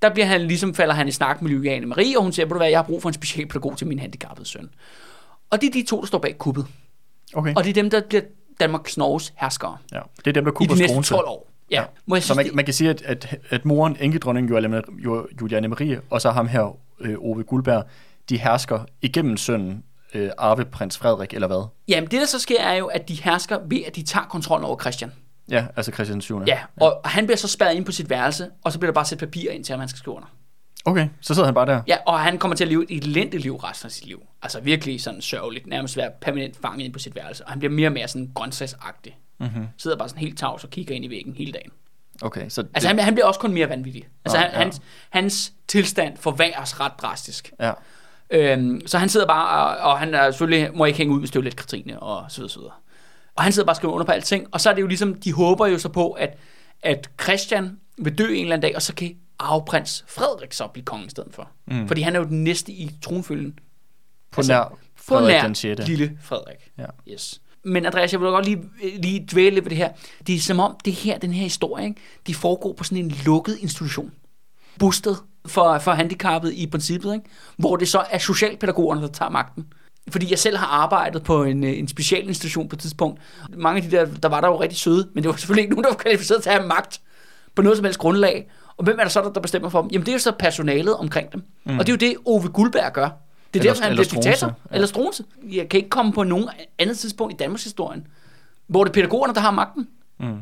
der 0.01 0.09
bliver 0.13 0.25
han 0.25 0.41
ligesom, 0.41 0.75
falder 0.75 0.93
han 0.93 1.07
i 1.07 1.11
snak 1.11 1.41
med 1.41 1.51
Juliane 1.51 1.85
Marie, 1.85 2.17
og 2.17 2.23
hun 2.23 2.31
siger, 2.31 2.45
hvad, 2.45 2.67
jeg 2.67 2.77
har 2.77 2.83
brug 2.83 3.01
for 3.01 3.09
en 3.09 3.13
specialpædagog 3.13 3.77
til 3.77 3.87
min 3.87 3.99
handicappede 3.99 4.47
søn. 4.47 4.69
Og 5.49 5.61
det 5.61 5.67
er 5.67 5.71
de 5.71 5.83
to, 5.83 5.99
der 6.01 6.07
står 6.07 6.17
bag 6.17 6.37
kuppet. 6.37 6.65
Okay. 7.33 7.53
Og 7.55 7.63
det 7.63 7.69
er 7.69 7.73
dem, 7.73 7.89
der 7.89 8.01
bliver 8.09 8.21
Danmarks 8.61 8.97
Norges 8.97 9.33
herskere 9.37 9.77
Ja. 9.91 9.99
Det 10.17 10.27
er 10.27 10.31
dem, 10.31 10.43
der 10.45 10.51
i 10.51 10.53
kunne 10.55 10.67
de 10.67 10.73
næste 10.75 10.87
Strunse. 10.93 11.13
12 11.13 11.27
år. 11.27 11.47
Ja, 11.71 11.83
må 12.05 12.15
jeg 12.15 12.23
Så 12.23 12.33
man, 12.33 12.45
det- 12.45 12.55
man 12.55 12.65
kan 12.65 12.73
sige, 12.73 12.89
at, 12.89 13.01
at, 13.01 13.37
at 13.49 13.65
moren, 13.65 13.97
enkedronning 13.99 14.49
Juliane, 14.49 14.81
Ju- 15.05 15.27
Juliane 15.41 15.67
Marie, 15.67 16.01
og 16.09 16.21
så 16.21 16.31
ham 16.31 16.47
her, 16.47 16.77
øh, 16.99 17.15
Ove 17.19 17.43
Guldberg, 17.43 17.83
de 18.29 18.37
hersker 18.37 18.79
igennem 19.01 19.37
sønnen, 19.37 19.83
øh, 20.13 20.29
arveprins 20.37 20.97
Frederik, 20.97 21.33
eller 21.33 21.47
hvad? 21.47 21.67
Jamen, 21.87 22.11
det 22.11 22.19
der 22.19 22.25
så 22.25 22.39
sker, 22.39 22.61
er 22.61 22.73
jo, 22.73 22.85
at 22.87 23.07
de 23.07 23.13
hersker 23.21 23.59
ved, 23.67 23.79
at 23.87 23.95
de 23.95 24.03
tager 24.03 24.25
kontrollen 24.25 24.65
over 24.65 24.79
Christian. 24.79 25.11
Ja, 25.49 25.65
altså 25.75 25.91
Christian 25.91 26.13
den 26.13 26.21
7. 26.21 26.41
Ja, 26.47 26.59
og 26.81 27.01
han 27.05 27.25
bliver 27.25 27.37
så 27.37 27.47
spærret 27.47 27.75
ind 27.75 27.85
på 27.85 27.91
sit 27.91 28.09
værelse, 28.09 28.47
og 28.63 28.71
så 28.71 28.79
bliver 28.79 28.91
der 28.91 28.95
bare 28.95 29.05
sat 29.05 29.17
papir 29.19 29.51
ind 29.51 29.63
til, 29.63 29.73
at 29.73 29.79
han 29.79 29.89
skal 29.89 29.97
skrive 29.97 30.15
under. 30.15 30.27
Okay, 30.85 31.07
så 31.21 31.33
sidder 31.33 31.45
han 31.47 31.53
bare 31.53 31.65
der. 31.65 31.81
Ja, 31.87 31.97
og 32.05 32.19
han 32.19 32.37
kommer 32.37 32.55
til 32.55 32.63
at 32.63 32.67
leve 32.67 32.91
et 32.91 33.03
elendigt 33.03 33.43
liv 33.43 33.55
resten 33.55 33.87
af 33.87 33.91
sit 33.91 34.05
liv. 34.05 34.23
Altså 34.41 34.59
virkelig 34.59 35.01
sådan 35.01 35.21
sørgeligt, 35.21 35.67
nærmest 35.67 35.97
være 35.97 36.11
permanent 36.21 36.57
fanget 36.61 36.85
ind 36.85 36.93
på 36.93 36.99
sit 36.99 37.15
værelse. 37.15 37.45
Og 37.45 37.51
han 37.51 37.59
bliver 37.59 37.71
mere 37.71 37.87
og 37.87 37.93
mere 37.93 38.07
sådan 38.07 38.31
grøntsagsagtig. 38.35 39.17
Mm-hmm. 39.39 39.67
Sidder 39.77 39.97
bare 39.97 40.09
sådan 40.09 40.19
helt 40.19 40.37
tavs 40.39 40.63
og 40.63 40.69
kigger 40.69 40.95
ind 40.95 41.05
i 41.05 41.09
væggen 41.09 41.33
hele 41.33 41.51
dagen. 41.51 41.71
Okay, 42.21 42.49
så 42.49 42.63
Altså 42.73 42.87
han, 42.87 42.99
han 42.99 43.13
bliver 43.13 43.25
også 43.25 43.39
kun 43.39 43.53
mere 43.53 43.69
vanvittig. 43.69 44.07
Altså 44.25 44.37
Nå, 44.37 44.41
han, 44.41 44.51
ja. 44.51 44.57
hans, 44.57 44.81
hans 45.09 45.53
tilstand 45.67 46.17
forværres 46.17 46.79
ret 46.79 46.91
drastisk. 47.01 47.51
Ja, 47.59 47.71
Øhm, 48.31 48.87
så 48.87 48.97
han 48.97 49.09
sidder 49.09 49.27
bare, 49.27 49.77
og, 49.77 49.91
og 49.91 49.99
han 49.99 50.13
er 50.13 50.31
selvfølgelig, 50.31 50.77
må 50.77 50.85
ikke 50.85 50.97
hænge 50.97 51.13
ud 51.13 51.19
med 51.19 51.27
støvlet 51.27 51.55
Katrine 51.55 51.99
og 51.99 52.25
så 52.29 52.37
videre, 52.37 52.49
så 52.49 52.59
videre. 52.59 52.73
Og 53.35 53.43
han 53.43 53.51
sidder 53.51 53.65
bare 53.65 53.71
og 53.71 53.75
skriver 53.75 53.93
under 53.93 54.05
på 54.05 54.11
alting. 54.11 54.47
Og 54.51 54.61
så 54.61 54.69
er 54.69 54.73
det 54.73 54.81
jo 54.81 54.87
ligesom, 54.87 55.13
de 55.13 55.33
håber 55.33 55.67
jo 55.67 55.77
så 55.77 55.89
på, 55.89 56.11
at, 56.11 56.37
at 56.83 57.09
Christian 57.21 57.77
vil 57.97 58.17
dø 58.17 58.23
en 58.33 58.41
eller 58.41 58.55
anden 58.55 58.61
dag, 58.61 58.75
og 58.75 58.81
så 58.81 58.95
kan 58.95 59.15
arveprins 59.41 60.05
Frederik 60.07 60.53
så 60.53 60.67
blive 60.67 60.85
konge 60.85 61.05
i 61.05 61.09
stedet 61.09 61.33
for. 61.33 61.49
Mm. 61.67 61.87
Fordi 61.87 62.01
han 62.01 62.15
er 62.15 62.19
jo 62.19 62.25
den 62.25 62.43
næste 62.43 62.71
i 62.71 62.91
tronfølgen. 63.01 63.59
på 64.31 64.39
Altså, 64.39 64.53
nær 64.53 64.63
På 64.63 64.77
Frederik 64.95 65.33
nær 65.33 65.43
den 65.43 65.55
6. 65.55 65.87
lille 65.87 66.17
Frederik. 66.21 66.71
Ja. 66.77 66.85
Yes. 67.11 67.41
Men 67.63 67.85
Andreas, 67.85 68.13
jeg 68.13 68.21
vil 68.21 68.29
godt 68.29 68.45
lige, 68.45 68.63
lige 68.97 69.27
dvæle 69.31 69.49
lidt 69.49 69.65
ved 69.65 69.69
det 69.69 69.77
her. 69.77 69.89
Det 70.27 70.35
er 70.35 70.39
som 70.39 70.59
om, 70.59 70.75
det 70.85 70.93
her, 70.93 71.17
den 71.17 71.33
her 71.33 71.43
historie, 71.43 71.85
ikke, 71.85 72.01
de 72.27 72.35
foregår 72.35 72.73
på 72.73 72.83
sådan 72.83 73.05
en 73.05 73.13
lukket 73.25 73.57
institution. 73.59 74.11
Bustet 74.79 75.17
for, 75.45 75.79
for 75.79 75.91
handicappede 75.91 76.55
i 76.55 76.67
princippet, 76.67 77.13
ikke? 77.13 77.25
hvor 77.57 77.75
det 77.75 77.87
så 77.87 78.03
er 78.09 78.17
socialpædagogerne, 78.17 79.01
der 79.01 79.07
tager 79.07 79.29
magten. 79.29 79.65
Fordi 80.09 80.29
jeg 80.29 80.39
selv 80.39 80.57
har 80.57 80.67
arbejdet 80.67 81.23
på 81.23 81.43
en, 81.43 81.63
øh, 81.63 81.79
en 81.79 81.87
specialinstitution 81.87 82.69
på 82.69 82.75
et 82.75 82.79
tidspunkt. 82.79 83.21
Mange 83.57 83.83
af 83.83 83.89
de 83.89 83.97
der, 83.97 84.05
der 84.05 84.29
var 84.29 84.41
der 84.41 84.47
jo 84.47 84.61
rigtig 84.61 84.79
søde, 84.79 85.09
men 85.13 85.23
det 85.23 85.29
var 85.29 85.35
selvfølgelig 85.35 85.61
ikke 85.61 85.73
nogen, 85.73 85.83
der 85.83 85.89
var 85.89 85.97
kvalificeret 85.97 86.43
til 86.43 86.49
at 86.49 86.55
have 86.55 86.67
magt 86.67 87.01
på 87.55 87.61
noget 87.61 87.77
som 87.77 87.85
helst 87.85 87.99
grundlag. 87.99 88.49
Og 88.81 88.85
hvem 88.85 88.99
er 88.99 89.03
der 89.03 89.09
så, 89.09 89.21
der, 89.21 89.29
der 89.33 89.39
bestemmer 89.41 89.69
for 89.69 89.81
dem? 89.81 89.89
Jamen 89.91 90.05
det 90.05 90.11
er 90.11 90.15
jo 90.15 90.19
så 90.19 90.31
personalet 90.39 90.95
omkring 90.97 91.31
dem. 91.31 91.43
Mm. 91.63 91.79
Og 91.79 91.87
det 91.87 91.89
er 91.89 91.93
jo 91.93 92.11
det, 92.11 92.17
Ove 92.25 92.47
Guldberg 92.49 92.93
gør. 92.93 93.03
Det 93.03 93.09
er 93.09 93.13
Eller- 93.53 93.73
derfor, 93.73 93.83
han 93.83 93.93
bliver 93.93 94.07
diktator. 94.09 94.47
Ja. 94.47 94.75
Eller 94.75 94.87
Strunse. 94.87 95.23
Jeg 95.51 95.69
kan 95.69 95.77
ikke 95.77 95.89
komme 95.89 96.13
på 96.13 96.23
nogen 96.23 96.49
andet 96.79 96.97
tidspunkt 96.97 97.33
i 97.33 97.37
Danmarks 97.37 97.63
historie, 97.63 98.01
hvor 98.67 98.83
det 98.83 98.89
er 98.89 98.93
pædagogerne, 98.93 99.33
der 99.33 99.39
har 99.39 99.51
magten. 99.51 99.87
Mm. 100.19 100.37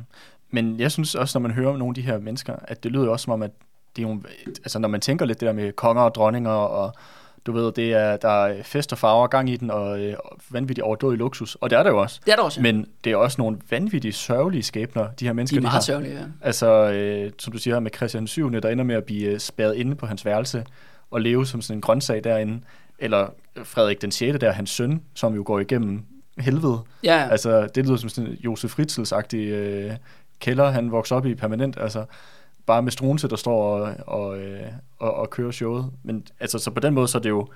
Men 0.51 0.79
jeg 0.79 0.91
synes 0.91 1.15
også, 1.15 1.39
når 1.39 1.41
man 1.47 1.51
hører 1.55 1.69
om 1.69 1.75
nogle 1.79 1.91
af 1.91 1.95
de 1.95 2.01
her 2.01 2.19
mennesker, 2.19 2.55
at 2.63 2.83
det 2.83 2.91
lyder 2.91 3.03
jo 3.05 3.11
også 3.11 3.23
som 3.23 3.33
om, 3.33 3.43
at 3.43 3.51
det 3.95 4.01
er 4.01 4.07
nogle, 4.07 4.21
altså 4.63 4.79
når 4.79 4.87
man 4.89 5.01
tænker 5.01 5.25
lidt 5.25 5.39
det 5.39 5.45
der 5.47 5.53
med 5.53 5.71
konger 5.71 6.03
og 6.03 6.15
dronninger, 6.15 6.51
og 6.51 6.93
du 7.49 7.53
ved, 7.53 7.71
det 7.71 7.93
er, 7.93 8.17
der 8.17 8.45
er 8.45 8.63
fest 8.63 8.91
og 8.91 8.97
farver 8.97 9.27
gang 9.27 9.49
i 9.49 9.57
den, 9.57 9.71
og 9.71 9.99
øh, 9.99 10.15
vanvittigt 10.49 10.83
overdådig 10.83 11.17
luksus, 11.17 11.55
og 11.61 11.69
det 11.69 11.79
er 11.79 11.83
der 11.83 11.89
jo 11.89 12.01
også. 12.01 12.19
Det 12.25 12.31
er 12.31 12.35
der 12.35 12.43
også. 12.43 12.59
Ja. 12.59 12.71
Men 12.71 12.87
det 13.03 13.11
er 13.11 13.15
også 13.15 13.35
nogle 13.41 13.57
vanvittigt 13.69 14.15
sørgelige 14.15 14.63
skæbner, 14.63 15.07
de 15.19 15.25
her 15.25 15.31
De 15.31 15.35
mennesker, 15.35 15.57
er 15.57 15.61
meget 15.61 15.73
har. 15.73 15.81
sørgelige, 15.81 16.13
ja. 16.13 16.23
Altså, 16.41 16.91
øh, 16.91 17.31
som 17.39 17.53
du 17.53 17.57
siger 17.57 17.79
med 17.79 17.91
Christian 17.95 18.27
7., 18.27 18.51
der 18.51 18.69
ender 18.69 18.83
med 18.83 18.95
at 18.95 19.03
blive 19.03 19.29
øh, 19.31 19.39
spærret 19.39 19.75
inde 19.75 19.95
på 19.95 20.05
hans 20.05 20.25
værelse 20.25 20.65
og 21.11 21.21
leve 21.21 21.45
som 21.45 21.61
sådan 21.61 21.77
en 21.77 21.81
grøntsag 21.81 22.23
derinde. 22.23 22.61
Eller 22.99 23.27
Frederik 23.63 24.01
den 24.01 24.11
6., 24.11 24.39
der 24.39 24.47
er 24.47 24.51
hans 24.51 24.69
søn, 24.69 25.01
som 25.13 25.35
jo 25.35 25.43
går 25.45 25.59
igennem 25.59 26.03
helvede. 26.37 26.79
Ja, 27.03 27.21
ja. 27.21 27.29
Altså, 27.29 27.67
det 27.75 27.85
lyder 27.85 27.97
som 27.97 28.09
sådan 28.09 28.29
en 28.29 28.37
Josef 28.39 28.79
Fritzels-agtig 28.79 29.35
øh, 29.35 29.91
kælder, 30.39 30.69
han 30.69 30.91
vokser 30.91 31.15
op 31.15 31.25
i 31.25 31.35
permanent. 31.35 31.77
Altså, 31.81 32.05
bare 32.69 32.81
med 32.81 32.91
Strunse, 32.91 33.27
der 33.27 33.35
står 33.35 33.63
og, 33.63 33.95
og, 34.07 34.39
øh, 34.39 34.67
og, 34.99 35.13
og 35.13 35.29
kører 35.29 35.51
showet. 35.51 35.91
Men 36.03 36.27
altså, 36.39 36.59
så 36.59 36.71
på 36.71 36.79
den 36.79 36.93
måde, 36.93 37.07
så 37.07 37.17
er 37.17 37.21
det 37.21 37.29
jo, 37.29 37.47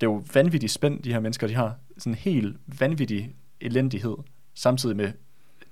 det 0.00 0.06
er 0.06 0.10
jo 0.10 0.22
vanvittigt 0.34 0.72
spændt, 0.72 1.04
de 1.04 1.12
her 1.12 1.20
mennesker, 1.20 1.46
de 1.46 1.54
har. 1.54 1.74
Sådan 1.98 2.12
en 2.12 2.18
helt 2.18 2.56
vanvittig 2.80 3.34
elendighed, 3.60 4.16
samtidig 4.54 4.96
med 4.96 5.12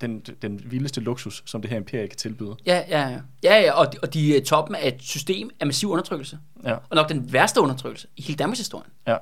den, 0.01 0.21
den 0.43 0.61
vildeste 0.65 1.01
luksus, 1.01 1.43
som 1.47 1.63
det 1.63 1.71
her 1.71 1.77
imperie 1.77 2.09
kan 2.09 2.17
tilbyde. 2.17 2.57
Ja, 2.67 2.83
ja, 2.89 3.09
ja. 3.09 3.19
ja, 3.43 3.61
ja 3.61 3.73
og, 3.73 3.93
de, 3.93 3.99
og 4.03 4.15
de 4.15 4.37
er 4.37 4.45
toppen 4.45 4.75
af 4.75 4.89
et 4.89 5.03
system 5.03 5.51
af 5.61 5.67
massiv 5.67 5.91
undertrykkelse. 5.91 6.39
Ja. 6.65 6.73
Og 6.73 6.97
nok 6.97 7.09
den 7.09 7.33
værste 7.33 7.61
undertrykkelse 7.61 8.09
i 8.17 8.23
hele 8.23 8.37
Danmarks 8.37 8.59
historie. 8.59 8.87
Ja. 9.07 9.17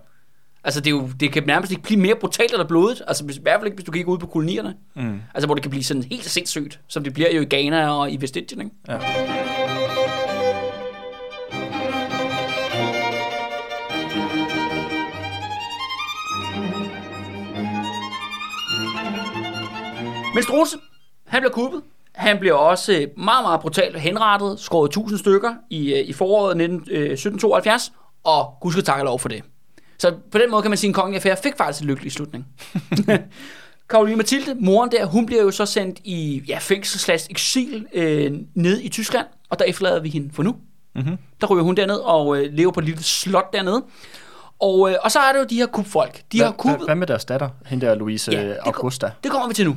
Altså, 0.64 0.80
det, 0.80 0.86
er 0.86 0.90
jo, 0.90 1.10
det 1.20 1.32
kan 1.32 1.42
nærmest 1.46 1.72
ikke 1.72 1.82
blive 1.82 2.00
mere 2.00 2.14
brutalt 2.20 2.52
eller 2.52 2.66
blodigt. 2.66 3.02
Altså, 3.06 3.24
hvis, 3.24 3.36
i 3.36 3.42
hvert 3.42 3.60
fald 3.60 3.66
ikke, 3.66 3.76
hvis 3.76 3.84
du 3.84 3.92
kigger 3.92 4.12
ud 4.12 4.18
på 4.18 4.26
kolonierne. 4.26 4.74
Mm. 4.96 5.20
Altså, 5.34 5.46
hvor 5.46 5.54
det 5.54 5.62
kan 5.62 5.70
blive 5.70 5.84
sådan 5.84 6.02
helt 6.02 6.24
sindssygt, 6.24 6.80
som 6.88 7.04
det 7.04 7.14
bliver 7.14 7.34
jo 7.34 7.40
i 7.40 7.46
Ghana 7.50 7.90
og 7.90 8.10
i 8.12 8.16
Vestindien, 8.20 8.60
ikke? 8.60 8.76
Ja. 8.88 9.57
Men 20.34 20.42
Strunse, 20.42 20.76
han 21.26 21.40
bliver 21.42 21.52
kuppet 21.52 21.82
Han 22.14 22.38
bliver 22.38 22.54
også 22.54 22.92
øh, 22.92 22.98
meget, 23.16 23.44
meget 23.44 23.60
brutalt 23.60 24.00
henrettet, 24.00 24.60
skåret 24.60 24.88
1000 24.88 25.18
stykker 25.18 25.54
i, 25.70 25.94
øh, 25.94 26.08
i 26.08 26.12
foråret 26.12 26.56
19, 26.56 26.76
øh, 26.90 27.12
1772, 27.12 27.92
og 28.24 28.54
gud 28.60 28.72
skal 28.72 28.84
takke 28.84 29.04
lov 29.04 29.18
for 29.18 29.28
det. 29.28 29.42
Så 29.98 30.14
på 30.32 30.38
den 30.38 30.50
måde 30.50 30.62
kan 30.62 30.70
man 30.70 30.78
sige, 30.78 30.88
at 30.88 30.90
en 30.90 30.94
kongen 30.94 31.14
affære 31.14 31.36
fik 31.42 31.56
faktisk 31.56 31.82
en 31.82 31.88
lykkelig 31.88 32.12
slutning. 32.12 32.46
Karoline 33.90 34.16
Mathilde, 34.16 34.54
moren 34.60 34.90
der, 34.90 35.04
hun 35.06 35.26
bliver 35.26 35.42
jo 35.42 35.50
så 35.50 35.66
sendt 35.66 35.98
i 36.04 36.42
ja, 36.48 36.58
fængsel 36.58 37.00
slash 37.00 37.26
eksil 37.30 37.86
øh, 37.92 38.32
ned 38.54 38.80
i 38.80 38.88
Tyskland, 38.88 39.26
og 39.50 39.58
der 39.58 39.64
efterlader 39.64 40.00
vi 40.00 40.08
hende 40.08 40.30
for 40.34 40.42
nu. 40.42 40.56
Mm-hmm. 40.94 41.16
Der 41.40 41.46
ryger 41.46 41.64
hun 41.64 41.76
derned 41.76 41.96
og 41.96 42.38
øh, 42.38 42.52
lever 42.52 42.72
på 42.72 42.80
et 42.80 42.86
lille 42.86 43.02
slot 43.02 43.52
dernede. 43.52 43.84
Og, 44.60 44.90
øh, 44.90 44.96
og 45.02 45.10
så 45.10 45.18
er 45.18 45.32
det 45.32 45.38
jo 45.38 45.44
de 45.44 45.56
her 45.56 45.66
kubfolk. 45.66 46.22
De 46.32 46.38
har 46.38 46.44
Hvad, 46.44 46.52
kuppet... 46.58 46.78
hvad, 46.78 46.86
hvad 46.86 46.94
med 46.94 47.06
deres 47.06 47.24
datter? 47.24 47.48
Hende 47.66 47.86
der 47.86 47.94
Louise 47.94 48.32
Ja, 48.32 48.48
det 48.48 48.56
Augusta. 48.60 49.10
Det 49.22 49.30
kommer 49.30 49.48
vi 49.48 49.54
til 49.54 49.66
nu. 49.66 49.76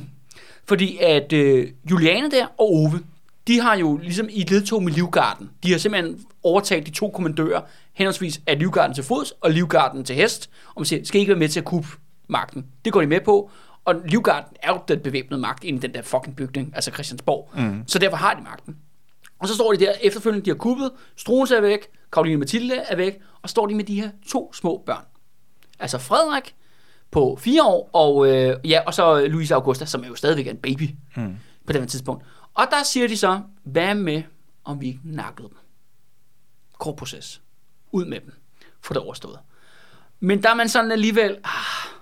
Fordi 0.68 0.98
at 0.98 1.32
øh, 1.32 1.68
Juliane 1.90 2.30
der 2.30 2.46
og 2.58 2.72
Ove, 2.72 3.00
de 3.46 3.60
har 3.60 3.76
jo 3.76 3.96
ligesom 3.96 4.28
i 4.30 4.44
ledtog 4.48 4.82
med 4.82 4.92
Livgarden. 4.92 5.50
De 5.62 5.70
har 5.70 5.78
simpelthen 5.78 6.20
overtaget 6.42 6.86
de 6.86 6.90
to 6.90 7.10
kommandører, 7.10 7.60
henholdsvis 7.92 8.40
af 8.46 8.58
Livgarden 8.58 8.94
til 8.94 9.04
fods 9.04 9.30
og 9.30 9.50
Livgarden 9.50 10.04
til 10.04 10.16
hest, 10.16 10.50
og 10.68 10.80
man 10.80 10.84
siger, 10.84 11.04
skal 11.04 11.18
I 11.18 11.20
ikke 11.20 11.30
være 11.30 11.38
med 11.38 11.48
til 11.48 11.60
at 11.60 11.66
kuppe 11.66 11.88
magten. 12.28 12.66
Det 12.84 12.92
går 12.92 13.00
de 13.00 13.06
med 13.06 13.20
på, 13.20 13.50
og 13.84 13.94
Livgarden 14.04 14.56
er 14.62 14.72
jo 14.72 14.80
den 14.88 15.00
bevæbnede 15.00 15.40
magt 15.40 15.64
inde 15.64 15.78
i 15.78 15.80
den 15.80 15.94
der 15.94 16.02
fucking 16.02 16.36
bygning, 16.36 16.72
altså 16.74 16.90
Christiansborg. 16.90 17.50
Mm. 17.56 17.84
Så 17.86 17.98
derfor 17.98 18.16
har 18.16 18.34
de 18.34 18.42
magten. 18.42 18.76
Og 19.38 19.48
så 19.48 19.54
står 19.54 19.72
de 19.72 19.78
der 19.78 19.92
efterfølgende, 20.02 20.44
de 20.44 20.50
har 20.50 20.56
kuppet, 20.56 20.90
Struense 21.16 21.56
er 21.56 21.60
væk, 21.60 21.86
Karoline 22.12 22.36
Mathilde 22.36 22.74
er 22.76 22.96
væk, 22.96 23.20
og 23.42 23.50
står 23.50 23.66
de 23.66 23.74
med 23.74 23.84
de 23.84 24.00
her 24.00 24.10
to 24.28 24.52
små 24.52 24.82
børn. 24.86 25.04
Altså 25.78 25.98
Frederik 25.98 26.54
på 27.12 27.36
fire 27.40 27.62
år, 27.64 27.90
og, 27.92 28.28
øh, 28.28 28.56
ja, 28.64 28.80
og 28.86 28.94
så 28.94 29.26
Louise 29.26 29.54
Augusta, 29.54 29.84
som 29.84 30.04
er 30.04 30.08
jo 30.08 30.14
stadigvæk 30.14 30.46
en 30.46 30.56
baby 30.56 30.90
mm. 31.16 31.36
på 31.66 31.72
det 31.72 31.80
her 31.80 31.88
tidspunkt. 31.88 32.24
Og 32.54 32.66
der 32.70 32.82
siger 32.82 33.08
de 33.08 33.16
så, 33.16 33.40
hvad 33.64 33.94
med, 33.94 34.22
om 34.64 34.80
vi 34.80 34.98
nakkede 35.04 35.48
dem? 35.48 35.56
Kort 36.78 36.96
proces. 36.96 37.42
Ud 37.90 38.04
med 38.04 38.20
dem. 38.20 38.32
Få 38.80 38.94
det 38.94 39.02
overstået. 39.02 39.38
Men 40.20 40.42
der 40.42 40.50
er 40.50 40.54
man 40.54 40.68
sådan 40.68 40.92
alligevel... 40.92 41.36
Ah, 41.44 41.92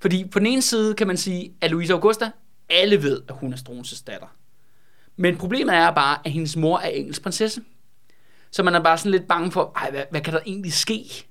fordi 0.00 0.24
på 0.24 0.38
den 0.38 0.46
ene 0.46 0.62
side 0.62 0.94
kan 0.94 1.06
man 1.06 1.16
sige, 1.16 1.52
at 1.60 1.70
Louise 1.70 1.92
Augusta, 1.92 2.30
alle 2.68 3.02
ved, 3.02 3.22
at 3.28 3.34
hun 3.34 3.52
er 3.52 3.56
Struenses 3.56 4.02
datter. 4.02 4.26
Men 5.16 5.36
problemet 5.36 5.74
er 5.74 5.90
bare, 5.90 6.18
at 6.24 6.32
hendes 6.32 6.56
mor 6.56 6.78
er 6.78 6.88
engelsk 6.88 7.22
prinsesse. 7.22 7.62
Så 8.50 8.62
man 8.62 8.74
er 8.74 8.82
bare 8.82 8.98
sådan 8.98 9.12
lidt 9.12 9.28
bange 9.28 9.52
for, 9.52 9.72
ej, 9.76 9.90
hvad, 9.90 10.04
hvad 10.10 10.20
kan 10.20 10.34
der 10.34 10.40
egentlig 10.46 10.72
ske, 10.72 11.26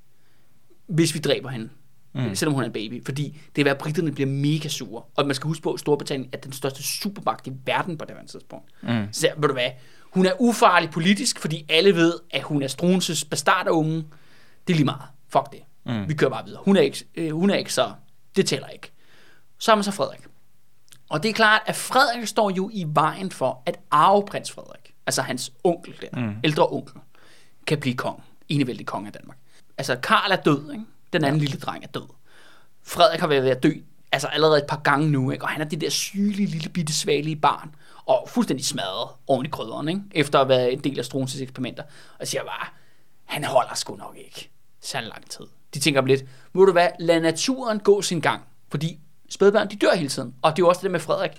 hvis 0.87 1.13
vi 1.13 1.19
dræber 1.19 1.49
hende? 1.49 1.69
Mm. 2.13 2.35
Selvom 2.35 2.53
hun 2.53 2.63
er 2.63 2.67
en 2.67 2.73
baby. 2.73 3.05
Fordi 3.05 3.41
det 3.55 3.67
er, 3.67 3.71
at 3.71 3.77
britterne 3.77 4.11
bliver 4.11 4.29
mega 4.29 4.67
sure. 4.67 5.03
Og 5.15 5.25
man 5.25 5.35
skal 5.35 5.47
huske 5.47 5.63
på, 5.63 5.73
at 5.73 5.79
Storbritannien 5.79 6.29
er 6.33 6.37
den 6.37 6.51
største 6.51 6.83
supermagt 6.83 7.47
i 7.47 7.51
verden 7.65 7.97
på 7.97 8.05
det 8.05 8.15
her 8.19 8.25
tidspunkt. 8.25 8.71
Mm. 8.81 9.07
Så 9.11 9.27
ved 9.37 9.47
du 9.47 9.53
hvad, 9.53 9.69
hun 10.01 10.25
er 10.25 10.31
ufarlig 10.39 10.89
politisk, 10.89 11.39
fordi 11.39 11.65
alle 11.69 11.95
ved, 11.95 12.13
at 12.31 12.43
hun 12.43 12.63
er 12.63 12.67
Struenses 12.67 13.25
bastarderunge. 13.25 13.95
Det 14.67 14.73
er 14.73 14.77
lige 14.77 14.85
meget. 14.85 15.07
Fuck 15.29 15.51
det. 15.51 15.59
Mm. 15.85 16.09
Vi 16.09 16.13
kører 16.13 16.31
bare 16.31 16.45
videre. 16.45 16.61
Hun 16.65 16.77
er 16.77 16.81
ikke, 16.81 17.05
øh, 17.15 17.31
hun 17.31 17.49
er 17.49 17.55
ikke 17.55 17.73
så... 17.73 17.91
Det 18.35 18.45
tæller 18.45 18.67
ikke. 18.67 18.91
Så 19.57 19.71
har 19.71 19.75
man 19.75 19.83
så 19.83 19.91
Frederik. 19.91 20.19
Og 21.09 21.23
det 21.23 21.29
er 21.29 21.33
klart, 21.33 21.61
at 21.65 21.75
Frederik 21.75 22.27
står 22.27 22.49
jo 22.49 22.69
i 22.73 22.85
vejen 22.87 23.31
for, 23.31 23.63
at 23.65 23.79
arveprins 23.91 24.51
Frederik, 24.51 24.93
altså 25.05 25.21
hans 25.21 25.51
onkel 25.63 25.93
der, 26.01 26.19
mm. 26.19 26.35
ældre 26.43 26.67
onkel, 26.67 26.95
kan 27.67 27.77
blive 27.79 27.95
kong. 27.95 28.23
Enevældig 28.49 28.85
konge 28.85 29.07
af 29.07 29.13
Danmark. 29.13 29.37
Altså, 29.77 29.95
Karl 29.95 30.31
er 30.31 30.35
død, 30.35 30.71
ikke? 30.71 30.85
Den 31.13 31.23
anden 31.23 31.41
ja. 31.41 31.45
lille 31.45 31.59
dreng 31.59 31.83
er 31.83 31.87
død. 31.87 32.07
Frederik 32.83 33.19
har 33.19 33.27
været 33.27 33.43
ved 33.43 33.51
at 33.51 33.63
dø, 33.63 33.71
altså 34.11 34.27
allerede 34.27 34.57
et 34.57 34.67
par 34.67 34.81
gange 34.83 35.09
nu, 35.09 35.31
ikke? 35.31 35.43
Og 35.43 35.49
han 35.49 35.61
er 35.61 35.65
det 35.65 35.81
der 35.81 35.89
sygelige, 35.89 36.47
lille 36.47 36.69
bitte, 36.69 36.93
svagelige 36.93 37.35
barn. 37.35 37.75
Og 38.05 38.27
fuldstændig 38.29 38.65
smadret 38.65 39.09
oven 39.27 39.45
i 39.45 39.49
krydderen, 39.49 39.89
ikke? 39.89 40.01
Efter 40.11 40.39
at 40.39 40.45
have 40.45 40.57
været 40.57 40.73
en 40.73 40.79
del 40.79 40.99
af 40.99 41.05
Struenses 41.05 41.41
eksperimenter. 41.41 41.83
Og 42.19 42.27
siger 42.27 42.43
bare, 42.43 42.67
han 43.25 43.43
holder 43.43 43.75
sgu 43.75 43.95
nok 43.95 44.15
ikke 44.25 44.49
så 44.81 45.01
lang 45.01 45.29
tid. 45.29 45.45
De 45.73 45.79
tænker 45.79 46.01
lidt, 46.01 46.25
må 46.53 46.65
du 46.65 46.71
hvad, 46.71 46.87
lad 46.99 47.21
naturen 47.21 47.79
gå 47.79 48.01
sin 48.01 48.21
gang. 48.21 48.41
Fordi 48.69 48.99
spædbørn, 49.29 49.69
de 49.69 49.75
dør 49.75 49.95
hele 49.95 50.09
tiden. 50.09 50.35
Og 50.41 50.51
det 50.51 50.61
er 50.61 50.65
jo 50.65 50.69
også 50.69 50.79
det 50.79 50.83
der 50.83 50.91
med 50.91 50.99
Frederik. 50.99 51.31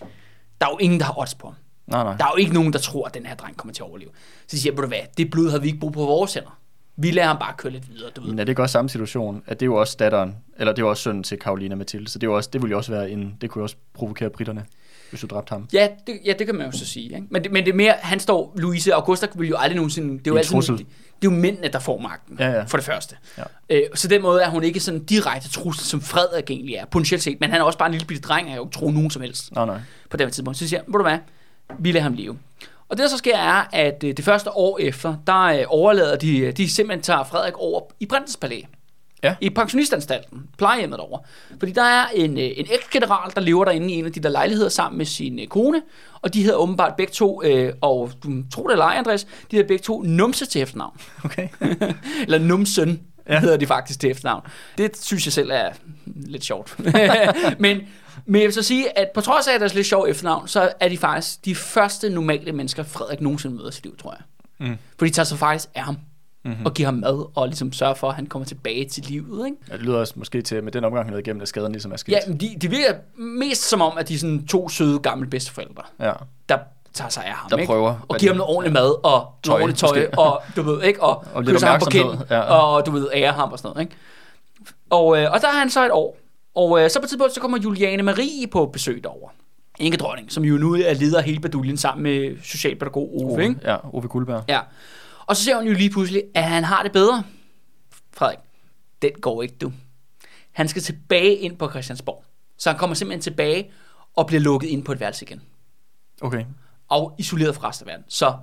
Der 0.60 0.66
er 0.66 0.70
jo 0.70 0.78
ingen, 0.78 1.00
der 1.00 1.06
har 1.06 1.18
odds 1.18 1.34
på 1.34 1.46
ham. 1.46 1.56
Nej, 1.86 2.04
nej. 2.04 2.16
Der 2.16 2.24
er 2.24 2.28
jo 2.30 2.36
ikke 2.36 2.54
nogen, 2.54 2.72
der 2.72 2.78
tror, 2.78 3.06
at 3.06 3.14
den 3.14 3.26
her 3.26 3.34
dreng 3.34 3.56
kommer 3.56 3.74
til 3.74 3.82
at 3.82 3.88
overleve. 3.88 4.10
Så 4.46 4.58
siger 4.58 4.72
jeg, 4.72 4.76
ved 4.76 4.82
du 4.82 4.88
hvad, 4.88 5.00
det 5.16 5.30
blod 5.30 5.50
har 5.50 5.58
vi 5.58 5.66
ikke 5.66 5.80
brug 5.80 5.92
på 5.92 6.06
vores 6.06 6.34
hænder. 6.34 6.58
Vi 7.02 7.10
lader 7.10 7.28
ham 7.28 7.36
bare 7.40 7.52
køre 7.58 7.72
lidt 7.72 7.90
videre, 7.94 8.10
du 8.16 8.20
ved. 8.20 8.30
Men 8.30 8.38
er 8.38 8.44
det 8.44 8.48
ikke 8.52 8.62
også 8.62 8.72
samme 8.72 8.88
situation, 8.88 9.42
at 9.46 9.60
det 9.60 9.66
er 9.66 9.70
jo 9.70 9.74
også 9.74 9.96
datteren, 9.98 10.36
eller 10.58 10.72
det 10.72 10.78
er 10.82 10.86
jo 10.86 10.90
også 10.90 11.02
sønnen 11.02 11.22
til 11.22 11.38
Karolina 11.38 11.74
Mathilde, 11.74 12.08
så 12.08 12.18
det, 12.18 12.26
er 12.26 12.30
jo 12.30 12.36
også, 12.36 12.50
det 12.52 12.62
ville 12.62 12.70
jo 12.70 12.76
også 12.76 12.92
være 12.92 13.10
en, 13.10 13.34
det 13.40 13.50
kunne 13.50 13.60
jo 13.60 13.64
også 13.64 13.76
provokere 13.94 14.30
britterne, 14.30 14.64
hvis 15.10 15.20
du 15.20 15.26
dræbte 15.26 15.50
ham. 15.50 15.68
Ja, 15.72 15.88
det, 16.06 16.18
ja, 16.24 16.32
det 16.38 16.46
kan 16.46 16.54
man 16.54 16.66
jo 16.66 16.72
så 16.78 16.86
sige. 16.86 17.04
Ikke? 17.04 17.26
Men, 17.30 17.44
det, 17.44 17.52
men 17.52 17.64
det 17.64 17.70
er 17.72 17.76
mere, 17.76 17.94
han 18.00 18.20
står, 18.20 18.52
Louise 18.56 18.94
Augusta 18.94 19.26
vil 19.34 19.48
jo 19.48 19.56
aldrig 19.58 19.76
nogensinde, 19.76 20.08
det 20.12 20.18
er 20.18 20.22
jo, 20.26 20.32
En 20.34 20.38
altid, 20.38 20.52
trussel. 20.52 20.78
det, 20.78 20.86
det 21.22 21.28
er 21.28 21.32
jo 21.32 21.38
mændene, 21.40 21.68
der 21.68 21.78
får 21.78 21.98
magten, 21.98 22.36
Ja, 22.38 22.50
ja. 22.50 22.62
for 22.62 22.76
det 22.76 22.86
første. 22.86 23.16
Ja. 23.38 23.42
Øh, 23.70 23.82
så 23.94 24.08
den 24.08 24.22
måde 24.22 24.42
er 24.42 24.48
hun 24.50 24.62
ikke 24.64 24.80
sådan 24.80 25.04
direkte 25.04 25.48
trussel, 25.50 25.84
som 25.86 26.00
Frederik 26.00 26.50
egentlig 26.50 26.74
er, 26.74 26.84
potentielt 26.84 27.22
set, 27.22 27.40
men 27.40 27.50
han 27.50 27.60
er 27.60 27.64
også 27.64 27.78
bare 27.78 27.86
en 27.88 27.92
lille 27.92 28.06
bitte 28.06 28.22
dreng, 28.28 28.46
og 28.46 28.50
jeg 28.50 28.56
jo 28.58 28.64
ikke 28.64 28.74
tro 28.78 28.90
nogen 28.90 29.10
som 29.10 29.22
helst 29.22 29.52
Nej, 29.54 29.66
nej. 29.66 29.78
på 30.10 30.16
det 30.16 30.26
her 30.26 30.30
tidspunkt. 30.30 30.58
Så 30.58 30.68
siger 30.68 30.80
jeg, 30.80 30.84
ved 30.86 30.98
du 30.98 31.02
hvad, 31.02 31.18
vi 31.78 31.92
lader 31.92 32.02
ham 32.02 32.14
leve. 32.14 32.38
Og 32.92 32.98
det, 32.98 33.02
der 33.02 33.10
så 33.10 33.18
sker, 33.18 33.36
er, 33.36 33.64
at 33.72 34.04
øh, 34.04 34.16
det 34.16 34.24
første 34.24 34.50
år 34.50 34.78
efter, 34.78 35.16
der 35.26 35.42
øh, 35.42 35.64
overlader 35.66 36.16
de, 36.16 36.52
de 36.52 36.68
simpelthen 36.68 37.02
tager 37.02 37.24
Frederik 37.24 37.56
over 37.56 37.80
i 38.00 38.06
Prinses 38.06 38.36
Palæ. 38.36 38.60
Ja. 39.22 39.34
I 39.40 39.50
pensionistanstalten, 39.50 40.42
plejehjemmet 40.58 40.98
derovre. 40.98 41.20
Fordi 41.58 41.72
der 41.72 41.82
er 41.82 42.06
en, 42.14 42.38
øh, 42.38 42.44
en 42.44 42.66
eks-general, 42.70 43.30
der 43.34 43.40
lever 43.40 43.64
derinde 43.64 43.92
i 43.92 43.98
en 43.98 44.04
af 44.04 44.12
de 44.12 44.20
der 44.20 44.28
lejligheder 44.28 44.68
sammen 44.68 44.98
med 44.98 45.06
sin 45.06 45.38
øh, 45.38 45.46
kone, 45.46 45.82
og 46.22 46.34
de 46.34 46.42
hedder 46.42 46.56
åbenbart 46.56 46.96
begge 46.96 47.12
to, 47.12 47.42
øh, 47.44 47.72
og 47.80 48.10
du 48.22 48.42
tror 48.54 48.66
det 48.66 48.72
eller 48.72 48.84
ej, 48.84 48.94
Andreas, 48.98 49.24
de 49.24 49.56
hedder 49.56 49.68
begge 49.68 49.82
to 49.82 50.02
Numse 50.02 50.46
til 50.46 50.62
efternavn. 50.62 50.96
Okay. 51.24 51.48
eller 52.26 52.38
Numsen. 52.38 53.00
Ja. 53.28 53.40
hedder 53.40 53.56
de 53.56 53.66
faktisk 53.66 54.00
til 54.00 54.10
efternavn. 54.10 54.42
Det 54.78 54.96
synes 54.96 55.26
jeg 55.26 55.32
selv 55.32 55.50
er 55.52 55.70
lidt 56.04 56.44
sjovt. 56.44 56.76
men, 57.58 57.80
men 58.26 58.40
jeg 58.40 58.46
vil 58.46 58.54
så 58.54 58.62
sige, 58.62 58.98
at 58.98 59.08
på 59.14 59.20
trods 59.20 59.48
af, 59.48 59.54
at 59.54 59.60
deres 59.60 59.74
lidt 59.74 59.86
sjov 59.86 60.06
efternavn, 60.08 60.48
så 60.48 60.72
er 60.80 60.88
de 60.88 60.98
faktisk 60.98 61.44
de 61.44 61.54
første 61.54 62.10
normale 62.10 62.52
mennesker, 62.52 62.82
Frederik 62.82 63.20
nogensinde 63.20 63.56
møder 63.56 63.68
i 63.68 63.72
sit 63.72 63.84
liv, 63.84 63.96
tror 63.96 64.16
jeg. 64.18 64.68
Mm. 64.68 64.76
For 64.98 65.06
de 65.06 65.12
tager 65.12 65.24
sig 65.24 65.38
faktisk 65.38 65.68
af 65.74 65.82
ham. 65.82 65.94
Mhm. 65.94 66.52
Mm-hmm. 66.52 66.66
Og 66.66 66.74
giver 66.74 66.86
ham 66.86 66.94
mad, 66.94 67.26
og 67.36 67.46
ligesom 67.48 67.72
sørger 67.72 67.94
for, 67.94 68.08
at 68.08 68.14
han 68.14 68.26
kommer 68.26 68.46
tilbage 68.46 68.88
til 68.88 69.02
livet. 69.04 69.46
Ikke? 69.46 69.56
Ja, 69.70 69.76
det 69.76 69.82
lyder 69.82 69.98
også 69.98 70.14
måske 70.16 70.42
til, 70.42 70.64
med 70.64 70.72
den 70.72 70.84
omgang, 70.84 71.06
han 71.06 71.14
er 71.14 71.18
igennem, 71.18 71.42
at 71.42 71.48
skaden 71.48 71.72
ligesom 71.72 71.92
er 71.92 71.96
sket. 71.96 72.12
Ja, 72.12 72.18
men 72.26 72.40
de, 72.40 72.56
de 72.62 72.70
virker 72.70 72.94
mest 73.16 73.68
som 73.68 73.80
om, 73.82 73.98
at 73.98 74.08
de 74.08 74.14
er 74.14 74.18
sådan 74.18 74.46
to 74.46 74.68
søde 74.68 74.98
gamle 74.98 75.26
bedsteforældre, 75.26 75.82
ja. 76.00 76.12
der 76.48 76.58
tager 76.94 77.08
sig 77.08 77.24
af 77.24 77.32
ham. 77.32 77.50
Der 77.50 77.56
ikke? 77.56 77.66
prøver, 77.66 77.94
Og 78.08 78.16
giver 78.16 78.32
ham 78.32 78.36
noget 78.36 78.50
ordentligt 78.56 78.72
mad, 78.72 79.04
og 79.04 79.26
Tøj, 79.44 79.52
noget 79.52 79.62
ordentligt 79.62 79.78
tøj, 79.78 79.88
måske. 79.88 80.18
og 80.18 80.42
du 80.56 80.62
ved, 80.62 80.82
ikke? 80.82 81.02
Og, 81.02 81.24
Og 81.34 81.42
lidt 81.42 81.54
kysser 81.56 81.66
ham 81.66 81.80
på 81.80 81.86
kinden, 81.90 82.18
ja. 82.30 82.40
og 82.40 82.86
du 82.86 82.90
ved, 82.90 83.08
ære 83.14 83.32
ham 83.32 83.52
og 83.52 83.58
sådan 83.58 83.68
noget, 83.68 83.80
ikke? 83.80 83.96
Og, 84.90 85.18
øh, 85.18 85.32
og 85.32 85.40
der 85.40 85.48
er 85.48 85.52
han 85.58 85.70
så 85.70 85.84
et 85.84 85.90
år. 85.92 86.16
Og 86.54 86.80
øh, 86.80 86.90
så 86.90 86.98
på 87.00 87.04
et 87.04 87.08
tidspunkt, 87.08 87.34
så 87.34 87.40
kommer 87.40 87.58
Juliane 87.58 88.02
Marie 88.02 88.46
på 88.46 88.66
besøg 88.66 89.04
derover. 89.04 89.30
Inge 89.78 89.98
dronning, 89.98 90.32
som 90.32 90.44
jo 90.44 90.56
nu 90.56 90.74
er 90.74 90.94
leder 90.94 91.18
af 91.18 91.24
hele 91.24 91.40
baduljen 91.40 91.76
sammen 91.76 92.02
med 92.02 92.42
socialpædagog 92.42 93.14
Ove, 93.14 93.32
Ove, 93.32 93.42
ikke? 93.42 93.56
ja, 93.64 93.94
Ove 93.94 94.08
Guldberg. 94.08 94.44
Ja. 94.48 94.60
Og 95.26 95.36
så 95.36 95.44
ser 95.44 95.56
hun 95.56 95.66
jo 95.66 95.72
lige 95.72 95.90
pludselig, 95.90 96.22
at 96.34 96.44
han 96.44 96.64
har 96.64 96.82
det 96.82 96.92
bedre. 96.92 97.24
Frederik, 98.12 98.38
den 99.02 99.10
går 99.20 99.42
ikke, 99.42 99.54
du. 99.60 99.72
Han 100.52 100.68
skal 100.68 100.82
tilbage 100.82 101.34
ind 101.36 101.56
på 101.56 101.70
Christiansborg. 101.70 102.24
Så 102.58 102.70
han 102.70 102.78
kommer 102.78 102.94
simpelthen 102.94 103.22
tilbage 103.22 103.70
og 104.16 104.26
bliver 104.26 104.40
lukket 104.40 104.68
ind 104.68 104.84
på 104.84 104.92
et 104.92 105.00
værelse 105.00 105.24
igen. 105.24 105.42
Okay. 106.20 106.44
Og 106.88 107.14
isoleret 107.18 107.54
fra 107.54 107.68
resten 107.68 107.88
af 107.88 107.92
verden. 107.92 108.04
Så 108.08 108.34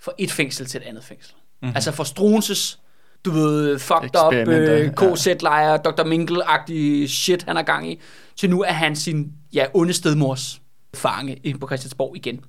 fra 0.00 0.12
et 0.18 0.32
fængsel 0.32 0.66
til 0.66 0.80
et 0.80 0.84
andet 0.84 1.04
fængsel. 1.04 1.34
Mhm. 1.34 1.42
Mm-hmm. 1.66 1.76
Altså 1.76 1.92
fra 1.92 2.04
Struenses, 2.04 2.80
du 3.26 3.30
ved, 3.30 3.78
fucked 3.78 4.26
up, 4.26 4.34
øh, 4.34 4.90
KZ-lejre, 4.90 5.76
Dr. 5.76 6.04
Mingle-agtig 6.04 7.08
shit, 7.08 7.42
han 7.42 7.56
er 7.56 7.62
gang 7.62 7.92
i, 7.92 8.00
til 8.36 8.50
nu 8.50 8.62
er 8.62 8.72
han 8.72 8.96
sin 8.96 9.32
ja, 9.52 9.66
onde 9.74 9.92
stedmors 9.92 10.60
fange 10.94 11.36
ind 11.44 11.60
på 11.60 11.66
Christiansborg 11.66 12.16
igen. 12.16 12.40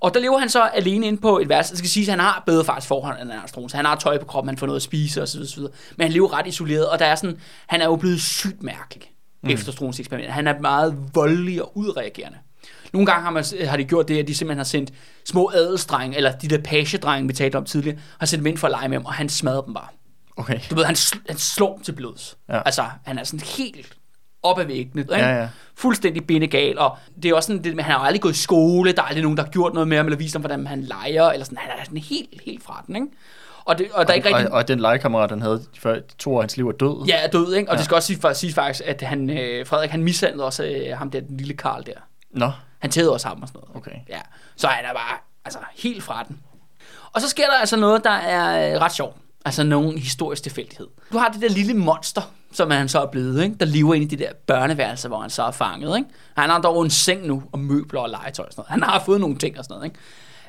Og 0.00 0.14
der 0.14 0.20
lever 0.20 0.38
han 0.38 0.48
så 0.48 0.62
alene 0.62 1.06
inde 1.06 1.20
på 1.20 1.38
et 1.38 1.48
værelse. 1.48 1.70
Det 1.70 1.78
skal 1.78 1.90
sige, 1.90 2.04
at 2.04 2.10
han 2.10 2.20
har 2.20 2.42
bedre 2.46 2.64
faktisk 2.64 2.88
forhold, 2.88 3.22
end 3.22 3.30
han 3.30 3.40
har 3.40 3.46
Struense. 3.46 3.76
Han 3.76 3.84
har 3.84 3.96
tøj 3.96 4.18
på 4.18 4.26
kroppen, 4.26 4.48
han 4.48 4.58
får 4.58 4.66
noget 4.66 4.78
at 4.78 4.82
spise 4.82 5.22
osv. 5.22 5.40
osv. 5.40 5.62
Men 5.96 6.04
han 6.04 6.12
lever 6.12 6.38
ret 6.38 6.46
isoleret, 6.46 6.88
og 6.88 6.98
der 6.98 7.04
er 7.04 7.14
sådan, 7.14 7.36
han 7.66 7.80
er 7.80 7.84
jo 7.84 7.96
blevet 7.96 8.20
sygt 8.20 8.62
mærkelig 8.62 9.12
mm. 9.42 9.50
efter 9.50 9.72
Struenses 9.72 10.00
eksperiment. 10.00 10.32
Han 10.32 10.46
er 10.46 10.60
meget 10.60 10.96
voldelig 11.14 11.62
og 11.62 11.76
udreagerende. 11.76 12.38
Nogle 12.92 13.06
gange 13.06 13.22
har, 13.22 13.30
man, 13.30 13.44
har 13.68 13.76
de 13.76 13.84
gjort 13.84 14.08
det, 14.08 14.18
at 14.18 14.28
de 14.28 14.34
simpelthen 14.34 14.58
har 14.58 14.64
sendt 14.64 14.92
små 15.26 15.50
adelsdrenge, 15.54 16.16
eller 16.16 16.32
de 16.32 16.48
der 16.48 16.58
pagedrenge, 16.58 17.26
vi 17.26 17.32
talte 17.32 17.56
om 17.56 17.64
tidligere, 17.64 17.98
har 18.18 18.26
sendt 18.26 18.40
dem 18.40 18.46
ind 18.46 18.58
for 18.58 18.66
at 18.66 18.70
lege 18.70 18.88
med 18.88 18.96
ham, 18.96 19.06
og 19.06 19.12
han 19.12 19.28
smadrer 19.28 19.62
dem 19.62 19.74
bare. 19.74 19.88
Okay. 20.36 20.60
Du 20.70 20.74
ved, 20.74 20.84
han, 20.84 20.94
sl- 20.94 21.24
han 21.28 21.38
slår 21.38 21.74
dem 21.74 21.84
til 21.84 21.92
blods. 21.92 22.36
Ja. 22.48 22.62
Altså, 22.64 22.84
han 23.04 23.18
er 23.18 23.24
sådan 23.24 23.46
helt 23.46 23.96
op 24.42 24.58
ad 24.58 24.64
væggene. 24.64 25.06
Ja, 25.10 25.40
ja. 25.40 25.48
Fuldstændig 25.76 26.26
bindegal. 26.26 26.78
Og 26.78 26.96
det 27.22 27.30
er 27.30 27.34
også 27.34 27.46
sådan, 27.46 27.64
det, 27.64 27.84
han 27.84 27.92
har 27.92 27.98
aldrig 27.98 28.20
gået 28.20 28.32
i 28.32 28.42
skole, 28.42 28.92
der 28.92 29.02
er 29.02 29.06
aldrig 29.06 29.22
nogen, 29.22 29.36
der 29.36 29.44
har 29.44 29.50
gjort 29.50 29.74
noget 29.74 29.88
med 29.88 29.96
ham, 29.96 30.06
eller 30.06 30.18
vist 30.18 30.34
ham, 30.34 30.42
hvordan 30.42 30.66
han 30.66 30.82
leger, 30.82 31.30
eller 31.30 31.44
sådan. 31.44 31.58
Han 31.58 31.70
er 31.78 31.84
sådan 31.84 31.98
helt, 31.98 32.42
helt 32.44 32.62
fra 32.62 32.84
den, 32.86 32.96
ikke? 32.96 33.06
Og, 33.64 33.78
det, 33.78 33.86
og 33.92 34.06
der 34.06 34.12
er 34.12 34.16
ikke 34.16 34.28
rigtig... 34.28 34.50
Og, 34.50 34.56
og 34.56 34.68
den 34.68 34.80
legekammerat, 34.80 35.30
han 35.30 35.42
havde 35.42 35.58
de 35.74 35.80
før, 35.80 36.00
to 36.18 36.34
år 36.34 36.38
af 36.38 36.42
hans 36.42 36.56
liv, 36.56 36.68
er 36.68 36.72
død. 36.72 37.06
Ja, 37.08 37.16
er 37.16 37.28
død, 37.28 37.54
ikke? 37.54 37.70
Og 37.70 37.74
ja. 37.74 37.78
Det 37.78 37.84
skal 37.84 37.94
også 37.94 38.06
sige, 38.06 38.34
sige 38.34 38.52
faktisk, 38.52 38.82
at 38.86 39.02
han, 39.02 39.30
øh, 39.30 39.66
Frederik, 39.66 39.90
han 39.90 40.02
mishandlede 40.02 40.44
også 40.44 40.64
øh, 40.64 40.98
ham 40.98 41.10
der, 41.10 41.20
den 41.20 41.36
lille 41.36 41.54
Karl 41.54 41.86
der. 41.86 41.92
Nå, 42.30 42.50
Han 42.84 42.90
tævede 42.90 43.12
også 43.12 43.28
ham 43.28 43.42
og 43.42 43.48
sådan 43.48 43.60
noget. 43.60 43.76
Okay. 43.76 43.98
Ja, 44.08 44.20
så 44.56 44.66
han 44.66 44.84
er 44.84 44.92
bare 44.92 45.18
altså, 45.44 45.58
helt 45.76 46.02
fra 46.02 46.24
den. 46.28 46.40
Og 47.12 47.20
så 47.20 47.28
sker 47.28 47.46
der 47.46 47.58
altså 47.58 47.76
noget, 47.76 48.04
der 48.04 48.10
er 48.10 48.74
øh, 48.74 48.80
ret 48.80 48.92
sjovt. 48.92 49.16
Altså 49.44 49.62
nogen 49.62 49.98
historisk 49.98 50.42
tilfældighed. 50.42 50.86
Du 51.12 51.18
har 51.18 51.28
det 51.28 51.42
der 51.42 51.48
lille 51.48 51.74
monster, 51.74 52.22
som 52.52 52.70
han 52.70 52.88
så 52.88 53.00
er 53.00 53.06
blevet, 53.06 53.42
ikke? 53.42 53.56
der 53.60 53.66
lever 53.66 53.94
inde 53.94 54.06
i 54.06 54.08
det 54.08 54.18
der 54.18 54.32
børneværelse, 54.46 55.08
hvor 55.08 55.20
han 55.20 55.30
så 55.30 55.42
er 55.42 55.50
fanget. 55.50 55.96
Ikke? 55.96 56.08
Han 56.36 56.50
har 56.50 56.60
dog 56.60 56.82
en 56.82 56.90
seng 56.90 57.26
nu, 57.26 57.42
og 57.52 57.58
møbler 57.58 58.00
og 58.00 58.10
legetøj 58.10 58.46
og 58.46 58.52
sådan 58.52 58.60
noget. 58.60 58.70
Han 58.70 58.82
har 58.82 59.02
fået 59.06 59.20
nogle 59.20 59.38
ting 59.38 59.58
og 59.58 59.64
sådan 59.64 59.74
noget. 59.74 59.92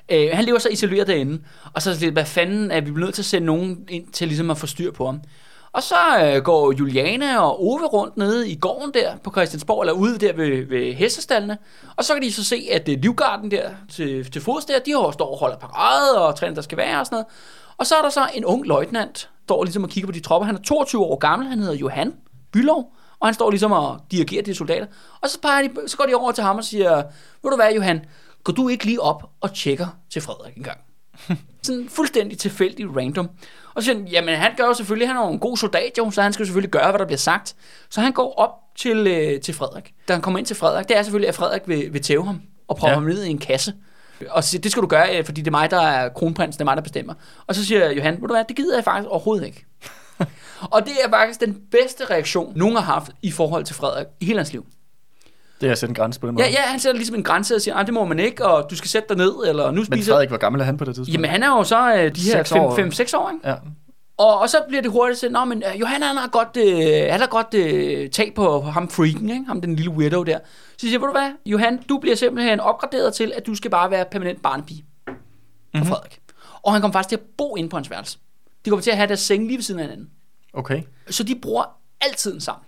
Ikke? 0.10 0.30
Øh, 0.30 0.36
han 0.36 0.46
lever 0.46 0.60
så 0.60 0.70
isoleret 0.70 1.08
derinde, 1.08 1.42
og 1.74 1.82
så 1.82 1.90
er 1.90 1.94
det 1.94 2.02
lidt, 2.02 2.14
hvad 2.14 2.26
fanden 2.26 2.72
er 2.72 2.82
vi 2.82 2.92
blevet 2.92 3.08
nødt 3.08 3.16
til 3.16 3.22
at 3.22 3.26
sende 3.26 3.46
nogen 3.46 3.86
ind 3.90 4.08
til 4.08 4.28
ligesom 4.28 4.52
at 4.52 4.58
få 4.58 4.68
styr 4.68 4.92
på 4.92 5.06
ham. 5.06 5.22
Og 5.76 5.84
så 5.84 5.96
øh, 6.24 6.44
går 6.44 6.72
Juliane 6.72 7.42
og 7.42 7.64
Ove 7.64 7.86
rundt 7.86 8.18
nede 8.18 8.50
i 8.50 8.56
gården 8.56 8.94
der 8.94 9.18
på 9.18 9.32
Christiansborg, 9.32 9.82
eller 9.82 9.94
ude 9.94 10.18
der 10.18 10.34
ved, 10.34 10.66
ved 10.66 10.94
hestestallene. 10.94 11.58
Og 11.96 12.04
så 12.04 12.14
kan 12.14 12.24
de 12.24 12.34
så 12.34 12.44
se, 12.44 12.68
at 12.72 12.90
øh, 12.90 13.00
livgarden 13.00 13.52
der 13.52 13.70
til, 13.92 14.32
til 14.32 14.42
fods 14.42 14.66
der, 14.66 14.80
de 14.80 14.92
har 14.92 15.12
står 15.12 15.32
og 15.32 15.38
holder 15.38 15.58
parade 15.58 16.28
og 16.28 16.36
træner, 16.36 16.56
der 16.56 16.62
skal 16.62 16.78
være 16.78 17.00
og 17.00 17.06
sådan 17.06 17.16
noget. 17.16 17.26
Og 17.78 17.86
så 17.86 17.96
er 17.96 18.02
der 18.02 18.10
så 18.10 18.28
en 18.34 18.46
ung 18.46 18.66
løjtnant, 18.66 19.14
der 19.14 19.46
står 19.46 19.64
ligesom 19.64 19.84
og 19.84 19.90
kigger 19.90 20.08
på 20.08 20.12
de 20.12 20.20
tropper. 20.20 20.46
Han 20.46 20.56
er 20.56 20.60
22 20.60 21.04
år 21.04 21.16
gammel, 21.18 21.48
han 21.48 21.60
hedder 21.60 21.76
Johan 21.76 22.14
Bylov, 22.54 22.94
og 23.20 23.28
han 23.28 23.34
står 23.34 23.50
ligesom 23.50 23.72
og 23.72 24.00
dirigerer 24.12 24.44
de 24.44 24.56
soldater. 24.56 24.86
Og 25.22 25.30
så, 25.30 25.42
peger 25.42 25.68
de, 25.68 25.90
så 25.90 25.98
går 25.98 26.06
de 26.06 26.16
over 26.16 26.32
til 26.32 26.44
ham 26.44 26.58
og 26.58 26.64
siger, 26.64 26.96
ved 27.44 27.52
du 27.52 27.56
hvad 27.56 27.74
Johan, 27.76 28.06
går 28.44 28.54
du 28.54 28.68
ikke 28.70 28.86
lige 28.86 29.02
op 29.02 29.30
og 29.42 29.54
tjekker 29.54 29.88
til 30.10 30.22
Frederik 30.22 30.56
en 30.58 30.64
gang? 30.64 30.78
sådan 31.64 31.90
fuldstændig 31.90 32.38
tilfældig 32.38 32.96
random. 32.98 33.30
Og 33.76 33.82
så 33.82 33.86
siger 33.86 33.98
han, 33.98 34.08
jamen 34.08 34.36
han 34.36 34.52
gør 34.58 34.66
jo 34.66 34.74
selvfølgelig, 34.74 35.08
han 35.08 35.18
er 35.18 35.26
jo 35.26 35.32
en 35.32 35.40
god 35.40 35.58
soldat 35.58 35.92
jo, 35.98 36.12
så 36.12 36.22
han 36.22 36.34
skal 36.34 36.44
jo 36.44 36.46
selvfølgelig 36.46 36.72
gøre, 36.72 36.90
hvad 36.90 37.00
der 37.00 37.06
bliver 37.06 37.18
sagt. 37.18 37.56
Så 37.90 38.02
han 38.02 38.12
går 38.12 38.34
op 38.38 38.50
til, 38.76 39.08
øh, 39.08 39.42
til 39.42 39.54
Frederik. 39.54 39.94
Da 40.08 40.14
han 40.14 40.22
kommer 40.22 40.38
ind 40.38 40.46
til 40.48 40.56
Frederik, 40.56 40.88
det 40.88 40.98
er 40.98 41.04
selvfølgelig, 41.04 41.30
at 41.30 41.36
Frederik 41.36 41.62
vil, 41.66 41.94
vil 41.94 42.02
tæve 42.02 42.26
ham 42.26 42.42
og 42.68 42.78
prøve 42.78 42.90
ja. 42.90 42.96
ham 42.96 43.04
ned 43.04 43.24
i 43.24 43.30
en 43.30 43.38
kasse. 43.38 43.74
Og 44.30 44.44
siger, 44.44 44.62
det 44.62 44.72
skal 44.72 44.84
du 44.84 44.88
gøre, 44.88 45.18
øh, 45.18 45.26
fordi 45.26 45.42
det 45.42 45.48
er 45.48 45.52
mig, 45.52 45.72
der 45.72 45.82
er 45.82 46.10
kronprins, 46.10 46.56
det 46.56 46.62
er 46.62 46.66
mig, 46.66 46.78
der 46.78 46.84
bestemmer. 46.84 47.14
Og 47.48 47.56
så 47.56 47.66
siger 47.66 47.92
Johan, 47.92 48.14
ved 48.14 48.28
du 48.28 48.34
hvad, 48.34 48.44
det 48.48 48.56
gider 48.56 48.76
jeg 48.76 48.84
faktisk 48.84 49.10
overhovedet 49.10 49.46
ikke. 49.46 49.66
og 50.74 50.86
det 50.86 50.94
er 51.04 51.10
faktisk 51.10 51.40
den 51.40 51.58
bedste 51.72 52.06
reaktion, 52.06 52.54
nogen 52.56 52.76
har 52.76 52.84
haft 52.84 53.12
i 53.22 53.32
forhold 53.32 53.66
til 53.66 53.76
Frederik 53.76 54.08
i 54.20 54.26
hele 54.26 54.40
hans 54.40 54.52
liv. 54.52 54.66
Det 55.66 55.70
er 55.70 55.72
at 55.72 55.78
sætte 55.78 55.92
en 55.92 55.96
grænse 55.96 56.20
på 56.20 56.28
den 56.28 56.36
måde. 56.36 56.46
Ja, 56.46 56.52
ja, 56.52 56.62
han 56.62 56.80
sætter 56.80 56.96
ligesom 56.98 57.16
en 57.16 57.24
grænse 57.24 57.56
og 57.56 57.62
siger, 57.62 57.84
det 57.84 57.94
må 57.94 58.06
man 58.06 58.20
ikke, 58.20 58.46
og 58.46 58.70
du 58.70 58.76
skal 58.76 58.90
sætte 58.90 59.08
dig 59.10 59.18
ned, 59.18 59.34
eller 59.48 59.72
nu 59.72 59.84
spiser... 59.84 59.96
Men 59.96 60.04
Frederik, 60.04 60.30
hvor 60.30 60.38
gammel 60.38 60.62
er 60.62 60.66
han 60.66 60.78
på 60.78 60.86
det 60.86 60.96
tidspunkt? 60.96 61.14
Jamen, 61.14 61.30
han 61.30 61.44
er 61.44 61.48
jo 61.48 61.64
så 61.64 61.94
øh, 61.96 62.16
de 62.16 62.22
her 62.22 62.44
Seks 62.44 62.52
år. 62.52 62.78
5-6 63.14 63.18
år, 63.18 63.32
ikke? 63.32 63.50
Ja. 63.50 63.56
Og, 64.18 64.40
og 64.40 64.50
så 64.50 64.58
bliver 64.68 64.82
det 64.82 64.92
hurtigt 64.92 65.20
til, 65.20 65.32
Nå, 65.32 65.46
men 65.46 65.64
øh, 65.74 65.80
Johan, 65.80 66.02
han 66.02 66.18
har 66.18 66.28
godt, 66.28 66.58
øh, 66.58 67.12
han 67.12 67.20
har 67.20 67.28
godt 67.28 67.54
øh, 67.54 68.10
tag 68.10 68.32
på 68.36 68.62
ham 68.62 68.90
freaken, 68.90 69.30
ikke? 69.30 69.46
ham 69.48 69.62
den 69.62 69.76
lille 69.76 69.92
weirdo 69.92 70.24
der. 70.24 70.40
Så 70.78 70.88
siger 70.88 71.00
ved 71.00 71.08
du 71.08 71.12
hvad, 71.14 71.32
Johan, 71.46 71.78
du 71.90 71.98
bliver 71.98 72.16
simpelthen 72.16 72.60
opgraderet 72.60 73.14
til, 73.14 73.34
at 73.36 73.46
du 73.48 73.56
skal 73.56 73.72
bare 73.72 73.92
være 73.92 74.06
permanent 74.12 74.42
barnepige 74.42 74.86
for 75.08 75.12
Mhm. 75.12 75.18
mm-hmm. 75.74 75.88
Frederik. 75.90 76.20
Og 76.64 76.72
han 76.74 76.82
kommer 76.82 76.94
faktisk 76.94 77.10
til 77.10 77.16
at 77.16 77.22
bo 77.38 77.56
inde 77.56 77.70
på 77.70 77.76
hans 77.78 77.90
værelse. 77.92 78.18
De 78.66 78.70
kommer 78.70 78.82
til 78.84 78.92
at 78.92 78.98
have 78.98 79.08
deres 79.08 79.20
seng 79.20 79.46
lige 79.48 79.58
ved 79.58 79.64
siden 79.64 79.80
af 79.80 79.86
hinanden. 79.86 80.10
Okay. 80.54 80.82
Så 81.10 81.24
de 81.24 81.36
bruger 81.42 81.64
altid 82.02 82.40
sammen. 82.40 82.64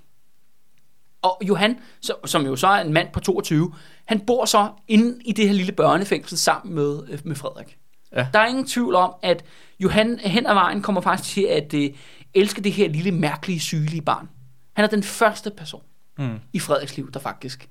Og 1.21 1.37
Johan, 1.47 1.79
som 2.25 2.45
jo 2.45 2.55
så 2.55 2.67
er 2.67 2.81
en 2.81 2.93
mand 2.93 3.07
på 3.13 3.19
22, 3.19 3.73
han 4.05 4.19
bor 4.19 4.45
så 4.45 4.69
inde 4.87 5.19
i 5.25 5.31
det 5.31 5.47
her 5.47 5.53
lille 5.55 5.71
børnefængsel 5.71 6.37
sammen 6.37 6.75
med, 6.75 6.99
øh, 7.09 7.19
med 7.23 7.35
Frederik. 7.35 7.77
Ja. 8.15 8.27
Der 8.33 8.39
er 8.39 8.45
ingen 8.47 8.67
tvivl 8.67 8.95
om, 8.95 9.13
at 9.21 9.43
Johan 9.79 10.19
hen 10.19 10.45
ad 10.45 10.53
vejen 10.53 10.81
kommer 10.81 11.01
faktisk 11.01 11.33
til 11.33 11.41
at 11.43 11.73
øh, 11.73 11.89
elske 12.33 12.61
det 12.61 12.71
her 12.71 12.89
lille, 12.89 13.11
mærkelige, 13.11 13.59
sygelige 13.59 14.01
barn. 14.01 14.29
Han 14.73 14.85
er 14.85 14.89
den 14.89 15.03
første 15.03 15.51
person 15.57 15.81
Mm. 16.19 16.39
i 16.53 16.59
Frederiks 16.59 16.97
liv, 16.97 17.11
der 17.11 17.19
faktisk 17.19 17.69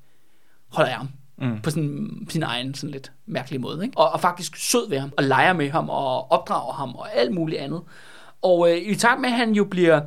holder 0.73 0.91
af 0.91 0.97
ham. 0.97 1.09
Mm. 1.39 1.61
På 1.63 1.71
sådan, 1.71 2.27
sin 2.29 2.43
egen 2.43 2.75
sådan 2.75 2.91
lidt 2.91 3.13
mærkelige 3.27 3.61
måde. 3.61 3.85
Ikke? 3.85 3.99
Og, 3.99 4.11
og 4.13 4.21
faktisk 4.21 4.57
sød 4.57 4.89
ved 4.89 4.99
ham, 4.99 5.13
og 5.17 5.25
leger 5.25 5.53
med 5.53 5.71
ham, 5.71 5.91
og 5.91 6.33
opdrager 6.33 6.73
ham, 6.73 6.95
og 6.95 7.15
alt 7.17 7.35
muligt 7.35 7.61
andet. 7.61 7.83
Og 8.43 8.71
øh, 8.71 8.77
i 8.79 8.95
takt 8.95 9.21
med, 9.21 9.29
at 9.29 9.37
han 9.37 9.53
jo 9.53 9.65
bliver, 9.65 10.01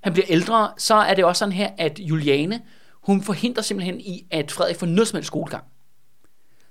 han 0.00 0.12
bliver 0.12 0.26
ældre, 0.28 0.70
så 0.78 0.94
er 0.94 1.14
det 1.14 1.24
også 1.24 1.38
sådan 1.38 1.52
her, 1.52 1.70
at 1.78 1.98
Juliane, 1.98 2.60
hun 3.06 3.22
forhindrer 3.22 3.62
simpelthen 3.62 4.00
i, 4.00 4.26
at 4.30 4.52
Frederik 4.52 4.76
får 4.76 4.86
noget 4.86 5.08
som 5.08 5.16
helst 5.16 5.26
skolegang. 5.26 5.64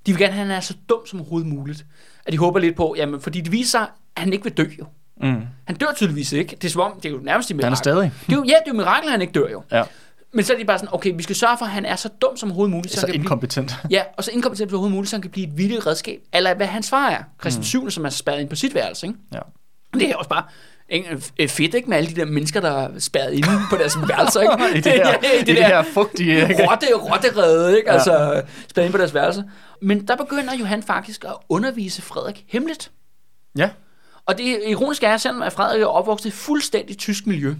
De 0.06 0.12
vil 0.12 0.20
gerne 0.20 0.34
have, 0.34 0.42
at 0.42 0.48
han 0.48 0.58
er 0.58 0.62
så 0.62 0.74
dum 0.90 1.06
som 1.06 1.20
overhovedet 1.20 1.50
muligt. 1.50 1.86
At 2.26 2.34
de 2.34 2.38
håber 2.38 2.60
lidt 2.60 2.76
på, 2.76 2.96
jamen, 2.98 3.22
fordi 3.22 3.42
det 3.42 3.52
viser 3.52 3.70
sig, 3.70 3.88
at 4.16 4.22
han 4.22 4.34
ikke 4.34 4.44
vil 4.44 4.54
dø 4.54 4.66
jo. 4.80 4.86
Mm. 5.22 5.42
Han 5.66 5.76
dør 5.76 5.94
tydeligvis 5.96 6.32
ikke. 6.32 6.56
Det 6.56 6.64
er 6.64 6.70
som 6.70 6.82
om, 6.82 7.00
det 7.00 7.06
er 7.06 7.14
jo 7.14 7.20
nærmest 7.20 7.52
et 7.52 7.56
mirakel. 7.56 7.66
Han 7.66 7.74
er 7.74 7.76
stadig. 7.76 8.12
Det 8.26 8.34
er 8.34 8.38
jo, 8.38 8.44
ja, 8.44 8.54
det 8.54 8.54
er 8.54 8.62
jo 8.68 8.74
mirakel, 8.74 9.08
at 9.08 9.12
han 9.12 9.22
ikke 9.22 9.34
dør 9.34 9.50
jo. 9.50 9.64
Ja. 9.72 9.84
Men 10.34 10.46
så 10.46 10.54
er 10.54 10.58
de 10.58 10.66
bare 10.66 10.80
sådan, 10.80 10.94
okay, 10.94 11.14
vi 11.16 11.24
skal 11.24 11.36
sørge 11.36 11.58
for, 11.58 11.66
at 11.66 11.72
han 11.72 11.86
er 11.86 11.96
så 11.96 12.10
dum 12.22 12.38
som 12.38 12.50
overhovedet 12.50 12.72
muligt. 12.72 12.94
Så 12.94 13.00
han 13.00 13.08
kan 13.08 13.22
inkompetent. 13.22 13.76
Blive, 13.84 13.98
ja, 14.00 14.04
og 14.18 14.24
så 14.24 14.32
inkompetent 14.32 14.70
som 14.70 14.76
overhovedet 14.76 14.96
muligt, 14.96 15.10
så 15.10 15.16
han 15.16 15.22
kan 15.22 15.32
blive 15.32 15.48
et 15.48 15.58
vildt 15.58 15.88
redskab. 15.88 16.22
Eller 16.34 16.54
hvad 16.54 16.68
hans 16.68 16.90
far 16.90 17.10
er. 17.10 17.24
Christian 17.42 17.60
mm. 17.60 17.64
7. 17.64 17.90
som 17.90 18.06
er 18.06 18.10
spærret 18.10 18.42
ind 18.42 18.50
på 18.50 18.56
sit 18.56 18.74
værelse. 18.74 19.08
Ikke? 19.08 19.20
Ja. 19.34 19.40
Det 19.94 20.10
er 20.10 20.16
også 20.16 20.30
bare 20.30 20.44
fedt, 21.50 21.74
ikke? 21.74 21.90
Med 21.90 21.98
alle 21.98 22.10
de 22.10 22.16
der 22.16 22.26
mennesker, 22.26 22.60
der 22.62 22.72
er 22.72 23.00
spærret 23.00 23.34
inde 23.34 23.48
på 23.70 23.76
deres 23.76 23.98
værelser, 24.08 24.42
ikke? 24.42 24.78
I 24.78 24.82
det 24.82 24.92
her, 24.92 25.08
Ja, 25.24 25.32
i 25.42 25.44
det 25.44 25.56
her 25.66 25.84
fugtige... 25.84 26.42
Ikke? 26.50 26.68
rotte, 26.70 26.88
rotterede, 26.96 27.78
ikke? 27.78 27.92
Altså, 27.92 28.42
spærret 28.70 28.86
inde 28.86 28.92
på 28.92 28.98
deres 28.98 29.14
værelse. 29.14 29.44
Men 29.82 30.08
der 30.08 30.16
begynder 30.16 30.56
Johan 30.56 30.84
faktisk 30.84 31.24
at 31.24 31.34
undervise 31.50 32.02
Frederik 32.02 32.44
hemmeligt. 32.48 32.92
Ja. 33.58 33.70
Og 34.26 34.38
det 34.38 34.60
ironiske 34.68 35.06
er, 35.06 35.18
selvom 35.18 35.42
at 35.42 35.54
Frederik 35.54 35.82
er 35.82 35.86
opvokset 35.86 36.30
i 36.30 36.32
fuldstændig 36.32 36.98
tysk 36.98 37.28
miljø, 37.28 37.56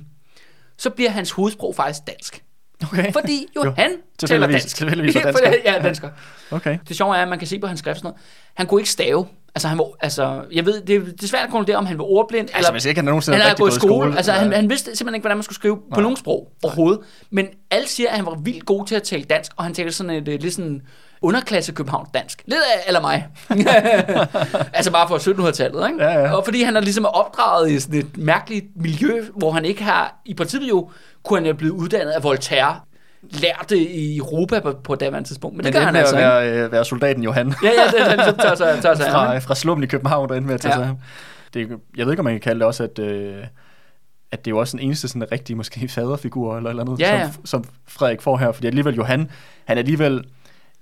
så 0.78 0.90
bliver 0.90 1.10
hans 1.10 1.32
hovedsprog 1.32 1.76
faktisk 1.76 2.00
dansk. 2.08 2.44
Okay. 2.84 3.14
Fordi 3.14 3.48
Jo, 3.56 3.64
Johan 3.66 3.92
taler 4.20 4.48
tilfældigvis- 4.48 4.52
dansk. 4.52 4.76
tilfældigvis 4.76 5.16
er 5.16 5.22
dansker. 5.22 5.50
det- 5.52 5.62
ja, 5.66 5.80
dansker. 5.84 6.10
Okay. 6.52 6.78
Det 6.88 6.98
sjove 6.98 7.18
er, 7.18 7.22
at 7.22 7.28
man 7.28 7.40
kan 7.40 7.48
se 7.48 7.60
på 7.60 7.68
hans 7.68 7.80
skrift 7.80 7.98
sådan 7.98 8.08
noget. 8.08 8.22
Han 8.54 8.68
kunne 8.68 8.82
ikke 8.82 8.90
stave. 8.92 9.28
Altså, 9.56 9.68
han 9.68 9.78
var, 9.78 9.86
altså, 10.00 10.42
jeg 10.52 10.66
ved, 10.66 10.82
det, 10.82 10.96
er- 10.96 11.00
det 11.00 11.24
er 11.24 11.28
svært 11.28 11.44
at 11.44 11.50
konkludere, 11.50 11.78
om 11.78 11.86
han 11.86 11.98
var 11.98 12.04
ordblind. 12.04 12.50
Altså, 12.54 12.72
hvis 12.72 12.86
ikke 12.86 12.98
han 12.98 13.06
nogensinde 13.06 13.38
han 13.38 13.48
har 13.48 13.56
gået 13.56 13.72
i 13.72 13.76
skole. 13.76 14.18
Altså, 14.18 14.32
han, 14.32 14.54
han 14.54 14.70
vidste 14.70 14.86
simpelthen 14.96 15.16
ikke, 15.16 15.24
hvordan 15.24 15.38
man 15.38 15.44
skulle 15.44 15.56
skrive 15.56 15.78
på 15.94 16.02
nogen 16.02 16.18
sprog 16.18 16.52
overhovedet. 16.64 17.00
Men 17.30 17.48
alle 17.72 17.88
siger, 17.88 18.10
at 18.10 18.16
han 18.16 18.26
var 18.26 18.36
vildt 18.44 18.66
god 18.66 18.86
til 18.88 18.96
at 18.96 19.04
tale 19.04 19.24
dansk, 19.24 19.52
og 19.58 19.64
han 19.64 19.74
talte 19.74 19.92
sådan 19.92 20.10
et, 20.10 20.28
et 20.28 20.42
lidt 20.42 20.54
sådan 20.54 20.82
underklasse 21.22 21.72
København 21.72 22.08
dansk. 22.14 22.44
Lidt 22.46 22.60
af, 22.76 22.84
eller 22.88 23.02
mig. 23.02 23.28
altså 24.74 24.92
bare 24.92 25.08
fra 25.08 25.18
1700-tallet, 25.18 25.88
ikke? 25.88 26.04
Ja, 26.04 26.20
ja. 26.20 26.32
Og 26.36 26.46
fordi 26.46 26.64
han 26.64 26.76
er 26.76 26.82
ligesom 26.82 27.06
opdraget 27.06 27.72
i 27.72 27.80
sådan 27.80 28.00
et 28.00 28.18
mærkeligt 28.18 28.66
miljø, 28.76 29.24
hvor 29.38 29.52
han 29.52 29.66
ikke 29.66 29.84
har, 29.84 30.22
i 30.26 30.34
princippet 30.34 30.70
jo, 30.70 30.90
kunne 31.24 31.40
han 31.40 31.48
jo 31.48 31.54
blive 31.54 31.74
uddannet 31.74 32.12
af 32.12 32.24
Voltaire, 32.24 32.80
lært 33.32 33.66
det 33.70 33.78
i 33.78 34.18
Europa 34.18 34.60
på, 34.60 34.74
på 34.84 34.96
daværende 34.96 35.30
tidspunkt. 35.30 35.58
Men, 35.58 35.58
Men 35.58 35.66
det 35.66 35.74
gør 35.74 35.80
det 35.80 35.86
han 35.86 35.96
altså 35.96 36.16
at 36.16 36.44
ikke. 36.44 36.56
være, 36.58 36.66
øh, 36.66 36.72
være 36.72 36.86
soldaten 36.86 37.24
Johan. 37.24 37.48
Ja, 37.64 37.70
ja, 37.70 37.98
det 37.98 38.20
han 38.20 38.36
tager 38.38 38.56
sig, 38.56 38.78
tager 38.82 38.96
sig 38.96 39.06
af 39.06 39.12
ham, 39.12 39.26
fra, 39.28 39.34
ikke? 39.34 39.46
fra 39.48 39.56
slummen 39.56 39.84
i 39.84 39.88
København, 39.88 40.30
der 40.30 40.36
endte 40.36 40.48
med 40.48 40.54
at 40.56 40.62
tage 40.62 40.72
Ja. 40.74 40.78
sig 40.80 40.86
ham. 40.88 40.98
Det, 41.54 41.70
jeg 41.98 42.06
ved 42.06 42.14
ikke, 42.14 42.20
om 42.20 42.24
man 42.24 42.34
kan 42.34 42.42
kalde 42.42 42.60
det 42.60 42.68
også, 42.68 42.84
at, 42.84 43.00
øh, 43.00 43.36
at 44.32 44.46
det 44.46 44.52
er 44.52 44.56
jo 44.56 44.60
også 44.60 44.78
den 44.78 44.86
eneste 44.86 45.08
sådan 45.08 45.32
rigtig 45.32 45.58
måske 45.58 45.88
faderfigur 45.88 46.58
eller 46.58 46.70
eller 46.70 46.84
andet, 46.84 47.00
Ja, 47.00 47.16
ja. 47.18 47.30
Som, 47.32 47.46
som 47.46 47.64
Frederik 47.88 48.22
får 48.22 48.38
her. 48.38 48.52
Fordi 48.52 48.68
alligevel 48.68 48.96
Johan, 48.96 49.30
han 49.66 49.78
er 49.78 49.82
alligevel 49.82 50.24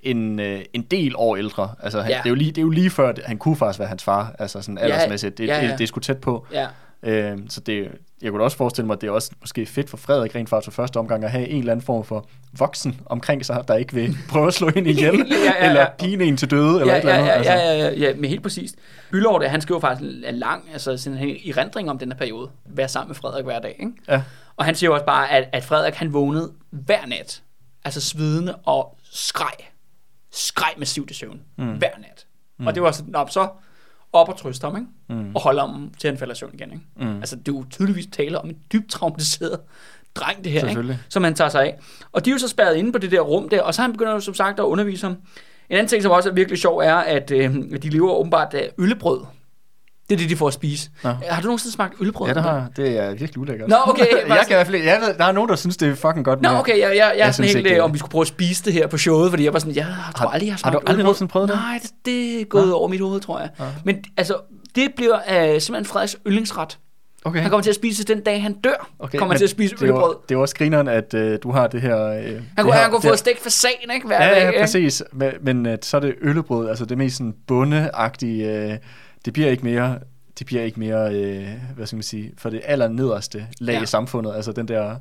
en, 0.02 0.40
øh, 0.40 0.62
en 0.74 0.82
del 0.82 1.14
år 1.16 1.36
ældre. 1.36 1.70
Altså, 1.84 2.02
han, 2.02 2.12
Ja. 2.12 2.18
det, 2.18 2.26
er 2.26 2.30
jo 2.30 2.36
lige, 2.36 2.52
det 2.52 2.58
er 2.58 2.62
jo 2.62 2.70
lige 2.70 2.90
før, 2.90 3.10
at 3.10 3.20
han 3.26 3.38
kunne 3.38 3.56
faktisk 3.56 3.80
være 3.80 3.88
hans 3.90 4.04
far, 4.04 4.36
altså 4.40 4.62
sådan 4.62 4.78
aldersmæssigt. 4.78 5.38
Det, 5.38 5.48
ja, 5.48 5.56
ja. 5.62 5.68
det, 5.68 5.78
det 5.78 5.84
er 5.84 5.88
sgu 5.88 6.00
tæt 6.00 6.18
på. 6.18 6.48
Ja. 6.54 6.68
Øh, 7.04 7.38
så 7.50 7.60
det, 7.62 7.92
jeg 8.22 8.32
kunne 8.32 8.44
også 8.44 8.58
forestille 8.58 8.86
mig, 8.88 8.94
at 8.94 9.02
det 9.02 9.08
er 9.08 9.12
også 9.12 9.32
måske 9.40 9.66
fedt 9.66 9.90
for 9.90 9.98
Frederik 9.98 10.36
rent 10.36 10.50
faktisk 10.50 10.66
for 10.76 10.82
første 10.82 10.98
omgang 10.98 11.24
at 11.24 11.32
have 11.32 11.48
en 11.48 11.60
eller 11.60 11.72
anden 11.72 11.86
form 11.86 12.04
for 12.06 12.28
voksen 12.58 13.02
omkring 13.06 13.46
sig, 13.46 13.64
der 13.68 13.76
ikke 13.76 13.94
vil 13.94 14.18
prøve 14.30 14.48
at 14.48 14.54
slå 14.54 14.70
ind 14.76 14.88
ihjel, 14.88 15.16
Ja, 15.30 15.36
ja, 15.36 15.64
ja. 15.64 15.70
eller 15.70 15.88
pine 16.00 16.24
en 16.24 16.38
til 16.38 16.52
døde, 16.52 16.82
eller 16.82 16.94
ja, 16.94 17.00
et 17.00 17.00
eller 17.00 17.14
andet. 17.14 17.28
ja, 17.28 17.32
altså. 17.34 17.52
ja, 17.52 17.60
ja, 17.60 17.90
ja, 17.90 17.94
ja, 17.94 18.16
men 18.16 18.30
helt 18.30 18.42
præcist. 18.42 18.76
Bylov, 19.12 19.44
han 19.44 19.62
skriver 19.62 19.80
faktisk 19.80 20.12
en 20.28 20.36
lang, 20.36 20.64
altså 20.74 20.98
sådan 20.98 21.20
en 21.20 21.38
erindring 21.50 21.90
om 21.90 21.98
den 21.98 22.12
her 22.12 22.18
periode. 22.18 22.50
Være 22.66 22.88
sammen 22.88 23.10
med 23.10 23.16
Frederik 23.16 23.46
hver 23.46 23.60
dag, 23.60 23.76
ikke? 23.80 23.92
Ja. 24.10 24.24
Og 24.58 24.66
han 24.66 24.76
siger 24.76 24.90
jo 24.90 24.94
også 24.94 25.06
bare, 25.06 25.32
at, 25.32 25.50
at 25.52 25.64
Frederik 25.64 25.94
han 25.94 26.14
vågnede 26.14 26.52
hver 26.70 27.06
nat, 27.06 27.44
altså 27.86 28.02
svidende 28.02 28.56
og 28.56 28.98
skreg. 29.12 29.54
Skreg 30.32 30.74
massivt 30.78 31.12
i 31.12 31.14
søvn. 31.14 31.42
Mm. 31.58 31.66
Hver 31.66 31.98
nat. 31.98 32.26
Mm. 32.60 32.68
Og 32.68 32.76
det 32.76 32.84
var 32.84 32.92
sådan, 32.92 33.12
Nå, 33.12 33.28
så 33.30 33.48
op 34.14 34.30
og 34.30 34.38
trøste 34.38 34.66
ham, 34.68 34.76
ikke? 34.76 34.88
Mm. 35.24 35.36
Og 35.36 35.42
holde 35.42 35.60
ham 35.62 35.92
til 36.00 36.10
han 36.10 36.18
falder 36.18 36.34
i 36.34 36.38
søvn 36.38 36.52
igen, 36.54 36.72
ikke? 36.72 36.84
Mm. 36.96 37.16
Altså, 37.18 37.36
det 37.36 37.48
er 37.48 37.52
jo 37.52 37.66
tydeligvis 37.70 38.08
tale 38.12 38.40
om 38.40 38.50
en 38.50 38.58
dybt 38.74 38.92
traumatiseret 38.92 39.60
dreng, 40.16 40.44
det 40.44 40.52
her, 40.52 40.60
ikke? 40.68 41.00
Som 41.10 41.24
han 41.24 41.34
tager 41.34 41.50
sig 41.50 41.62
af. 41.64 41.78
Og 42.12 42.26
de 42.26 42.30
er 42.30 42.34
jo 42.34 42.38
så 42.38 42.48
spærret 42.48 42.76
inde 42.76 42.92
på 42.92 42.98
det 42.98 43.12
der 43.12 43.20
rum 43.22 43.50
der, 43.50 43.62
og 43.62 43.74
så 43.74 43.82
han 43.82 43.92
begynder 43.92 44.14
jo 44.14 44.20
som 44.20 44.34
sagt 44.34 44.60
at 44.60 44.64
undervise 44.64 45.08
ham. 45.08 45.18
En 45.70 45.76
anden 45.78 45.88
ting, 45.88 46.04
som 46.04 46.12
også 46.12 46.30
er 46.30 46.34
virkelig 46.34 46.60
sjov, 46.60 46.78
er, 46.78 46.96
at 46.96 47.32
øh, 47.32 47.56
de 47.84 47.90
lever 47.90 48.12
åbenbart 48.12 48.54
af 48.54 48.70
øllebrød. 48.78 49.22
Det 50.10 50.16
er 50.16 50.20
det, 50.20 50.30
de 50.30 50.36
får 50.36 50.48
at 50.48 50.54
spise. 50.54 50.90
Nå. 51.04 51.10
Har 51.30 51.42
du 51.42 51.46
nogensinde 51.48 51.74
smagt 51.74 51.94
øllebrød? 52.00 52.28
Ja, 52.28 52.34
det 52.34 52.44
har 52.44 52.68
det 52.76 52.98
er 53.00 53.10
virkelig 53.10 53.38
ulækkert. 53.38 53.70
Nå, 53.70 53.76
okay. 53.88 54.06
jeg 54.28 54.38
kan 54.48 54.50
i 54.50 54.54
hvert 54.54 54.68
fald, 54.68 54.84
jeg 54.84 55.02
ved, 55.02 55.14
der 55.18 55.26
er 55.26 55.32
nogen, 55.32 55.50
der 55.50 55.56
synes, 55.56 55.78
det 55.78 55.90
er 55.90 55.96
fucking 55.96 56.26
godt 56.26 56.42
Nå, 56.42 56.50
okay, 56.50 56.72
jeg, 56.72 56.80
jeg, 56.80 56.90
jeg, 56.90 56.98
jeg 56.98 57.22
er 57.22 57.26
Jeg 57.26 57.36
sådan 57.36 57.48
helt, 57.48 57.58
ikke, 57.68 57.78
øh, 57.78 57.84
om 57.84 57.94
vi 57.94 57.98
skulle 58.00 58.12
prøve 58.12 58.22
at 58.22 58.28
spise 58.28 58.64
det 58.66 58.74
her 58.74 58.88
på 58.88 58.98
showet, 58.98 59.30
fordi 59.30 59.44
jeg 59.44 59.54
var 59.54 59.60
sådan, 59.60 59.76
jeg 59.76 59.86
tror 59.86 60.28
Har- 60.28 60.34
aldrig, 60.34 60.48
jeg 60.48 60.56
har 60.56 60.60
har 60.64 60.72
du 60.72 60.76
smagt 60.78 60.90
aldrig 60.90 61.04
nogensinde 61.04 61.32
prøvet 61.32 61.50
det? 61.50 61.56
Nej, 61.56 61.80
det, 61.84 61.92
det 62.06 62.42
er 62.42 62.46
gået 62.46 62.74
over 62.74 62.88
mit 62.88 63.02
hoved, 63.02 63.20
tror 63.22 63.40
jeg. 63.40 63.50
Men 63.84 63.98
altså, 64.18 64.36
det 64.76 64.88
bliver 64.96 65.16
uh, 65.16 65.62
simpelthen 65.62 65.86
Frederiks 65.86 66.18
yndlingsret. 66.28 66.78
Okay. 67.26 67.40
Han 67.42 67.50
kommer 67.50 67.64
til 67.64 67.70
at 67.70 67.76
spise 67.76 68.04
den 68.04 68.22
dag, 68.22 68.42
han 68.42 68.54
dør. 68.54 68.90
Okay, 69.00 69.18
kommer 69.18 69.36
til 69.38 69.44
at 69.44 69.50
spise 69.50 69.76
det 69.76 69.82
jo- 69.82 69.86
øllebrød. 69.86 70.16
Det 70.30 70.36
er 70.36 70.40
også 70.40 70.56
grineren, 70.56 70.88
at 70.88 71.14
øh, 71.14 71.40
du 71.44 71.52
har 71.52 71.68
det 71.68 71.82
her... 71.82 72.06
Øh, 72.08 72.14
Han 72.16 72.24
det 72.24 72.42
kunne, 72.60 72.74
her, 72.74 72.82
han 72.82 72.92
kunne 72.92 73.02
få 73.02 73.16
stegt 73.16 73.40
fasan, 73.44 73.72
ikke? 73.94 74.08
Hver 74.08 74.24
Ja, 74.26 74.30
dag, 74.46 74.54
ja, 74.54 74.62
præcis. 74.62 75.04
Men, 75.12 75.32
men 75.42 75.66
at 75.66 75.86
så 75.86 75.98
er 75.98 76.02
det 76.02 76.16
øllebrød, 76.22 76.70
altså 76.70 76.86
det 76.86 76.98
mest 76.98 77.18
sådan 77.18 77.34
bundeagtige, 77.48 78.52
øh, 78.72 78.78
det 79.26 79.34
bliver 79.34 79.50
ikke 79.50 79.64
mere, 79.64 79.98
det 80.40 80.46
bliver 80.48 80.64
ikke 80.64 80.80
mere, 80.80 81.14
øh, 81.16 81.48
hvad 81.76 81.86
skal 81.88 81.96
man 81.96 82.04
sige, 82.04 82.32
for 82.38 82.50
det 82.50 82.62
allernederste 82.66 83.46
lag 83.60 83.74
Ja. 83.76 83.82
i 83.82 83.86
samfundet, 83.86 84.36
altså 84.36 84.52
den 84.52 84.68
der, 84.68 84.96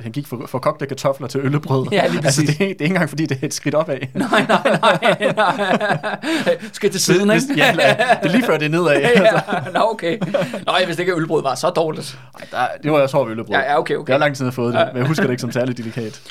han 0.00 0.12
gik 0.12 0.26
fra, 0.26 0.36
fra 0.46 0.58
kogte 0.58 0.86
kartofler 0.86 1.28
til 1.28 1.40
øllebrød. 1.44 1.86
Ja, 1.92 2.06
lige 2.06 2.20
altså, 2.24 2.40
præcis. 2.42 2.56
det, 2.56 2.64
er, 2.64 2.68
det 2.68 2.80
er 2.80 2.84
ikke 2.84 2.84
engang, 2.84 3.08
fordi 3.08 3.26
det 3.26 3.38
er 3.42 3.46
et 3.46 3.54
skridt 3.54 3.74
opad. 3.74 3.98
Nej, 4.14 4.46
nej, 4.48 4.78
nej, 4.82 5.32
nej. 5.36 6.56
Skal 6.72 6.90
til 6.90 7.00
siden, 7.00 7.30
ikke? 7.30 7.44
ja, 7.56 7.72
det 7.72 7.86
er 8.22 8.28
lige 8.28 8.44
før 8.44 8.58
det 8.58 8.66
er 8.66 8.70
nedad. 8.70 8.88
Altså. 9.02 9.40
ja, 9.52 9.70
nå, 9.74 9.80
okay. 9.90 10.18
Nå, 10.66 10.72
hvis 10.86 10.96
det 10.96 10.98
ikke 11.00 11.12
er 11.12 11.18
ølbrød 11.18 11.42
var 11.42 11.54
så 11.54 11.70
dårligt. 11.70 12.18
Ej, 12.40 12.46
der, 12.50 12.66
det 12.82 12.92
var 12.92 12.98
jeg 12.98 13.10
så 13.10 13.26
øllebrød. 13.28 13.56
Ja, 13.56 13.60
ja, 13.72 13.78
okay, 13.78 13.94
okay. 13.96 14.08
Jeg 14.10 14.14
har 14.14 14.20
lang 14.20 14.36
tid 14.36 14.52
fået 14.52 14.74
det, 14.74 14.88
men 14.92 14.98
jeg 15.00 15.06
husker 15.08 15.24
det 15.24 15.30
ikke 15.30 15.40
som 15.40 15.52
særlig 15.52 15.76
delikat. 15.78 16.22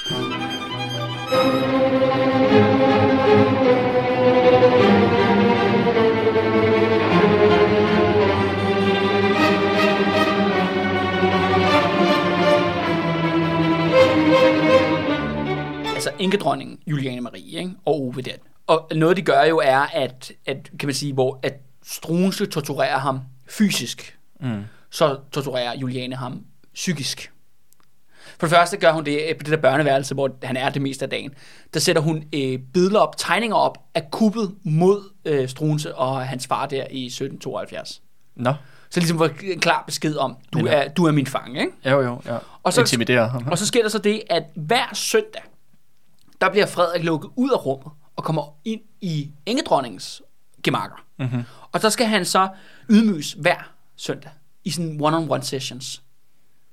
Altså 16.07 16.23
enkedronningen 16.23 16.79
Juliane 16.87 17.21
Marie 17.21 17.59
ikke? 17.59 17.71
og 17.85 18.01
Ove 18.01 18.21
der. 18.21 18.31
Og 18.67 18.89
noget 18.95 19.17
de 19.17 19.21
gør 19.21 19.43
jo 19.43 19.57
er, 19.63 19.79
at, 19.79 20.31
at 20.45 20.57
kan 20.79 20.87
man 20.87 20.93
sige, 20.95 21.13
hvor 21.13 21.39
at 21.43 21.53
Struense 21.85 22.45
torturerer 22.45 22.97
ham 22.97 23.19
fysisk, 23.49 24.13
Mm. 24.41 24.61
så 24.89 25.17
torturerer 25.31 25.77
Juliane 25.77 26.15
ham 26.15 26.41
psykisk. 26.73 27.31
For 28.39 28.47
det 28.47 28.55
første 28.55 28.77
gør 28.77 28.91
hun 28.91 29.05
det 29.05 29.19
øh, 29.29 29.35
på 29.37 29.43
det 29.43 29.51
der 29.51 29.57
børneværelse, 29.57 30.13
hvor 30.13 30.29
han 30.43 30.57
er 30.57 30.69
det 30.69 30.81
meste 30.81 31.05
af 31.05 31.09
dagen. 31.09 31.31
Der 31.73 31.79
sætter 31.79 32.01
hun 32.01 32.23
øh, 32.33 32.59
billeder 32.73 32.99
op, 32.99 33.17
tegninger 33.17 33.55
op 33.57 33.77
af 33.95 34.11
kuppet 34.11 34.55
mod 34.63 35.01
øh, 35.25 35.49
Struense 35.49 35.95
og 35.95 36.27
hans 36.27 36.47
far 36.47 36.65
der 36.65 36.83
i 36.91 37.05
1772. 37.05 38.01
Nå, 38.35 38.53
Så 38.89 38.99
ligesom 38.99 39.19
var 39.19 39.29
en 39.43 39.59
klar 39.59 39.83
besked 39.87 40.15
om, 40.15 40.35
du 40.53 40.65
er, 40.67 40.87
du 40.87 41.05
er 41.05 41.11
min 41.11 41.27
fange, 41.27 41.59
ikke? 41.59 41.71
jo 41.85 42.01
jo, 42.01 42.21
ja. 42.25 42.37
Og 42.63 42.73
så- 42.73 42.75
så, 42.75 42.81
Intimidere 42.81 43.27
ham. 43.27 43.47
Og 43.51 43.57
så 43.57 43.65
sker 43.65 43.81
der 43.81 43.89
så 43.89 43.97
det, 43.99 44.21
at 44.29 44.43
hver 44.55 44.93
søndag, 44.93 45.41
der 46.41 46.49
bliver 46.49 46.65
Frederik 46.65 47.03
lukket 47.03 47.29
ud 47.35 47.49
af 47.49 47.65
rummet 47.65 47.91
og 48.15 48.23
kommer 48.23 48.53
ind 48.65 48.81
i 49.01 49.31
engedronningens 49.45 50.21
gemakker. 50.63 51.05
Mm-hmm. 51.19 51.43
Og 51.71 51.81
så 51.81 51.89
skal 51.89 52.05
han 52.05 52.25
så 52.25 52.49
ydmyges 52.89 53.33
hver 53.33 53.71
søndag 53.95 54.31
i 54.63 54.69
sådan 54.69 54.99
one-on-one 55.01 55.41
sessions, 55.41 56.03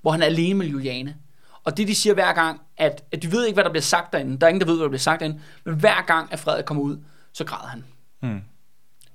hvor 0.02 0.10
han 0.10 0.22
er 0.22 0.26
alene 0.26 0.54
med 0.54 0.66
Juliane. 0.66 1.16
Og 1.64 1.76
det, 1.76 1.88
de 1.88 1.94
siger 1.94 2.14
hver 2.14 2.32
gang, 2.32 2.60
at, 2.76 3.04
at 3.12 3.22
de 3.22 3.32
ved 3.32 3.44
ikke, 3.46 3.54
hvad 3.54 3.64
der 3.64 3.70
bliver 3.70 3.82
sagt 3.82 4.12
derinde. 4.12 4.38
Der 4.38 4.46
er 4.46 4.48
ingen, 4.48 4.60
der 4.60 4.66
ved, 4.66 4.76
hvad 4.76 4.84
der 4.84 4.88
bliver 4.88 4.98
sagt 4.98 5.20
derinde. 5.20 5.40
Men 5.64 5.74
hver 5.74 6.06
gang, 6.06 6.32
at 6.32 6.38
Frederik 6.38 6.64
kommer 6.64 6.82
ud, 6.82 6.98
så 7.32 7.44
græder 7.44 7.66
han. 7.66 7.84
Mm. 8.22 8.40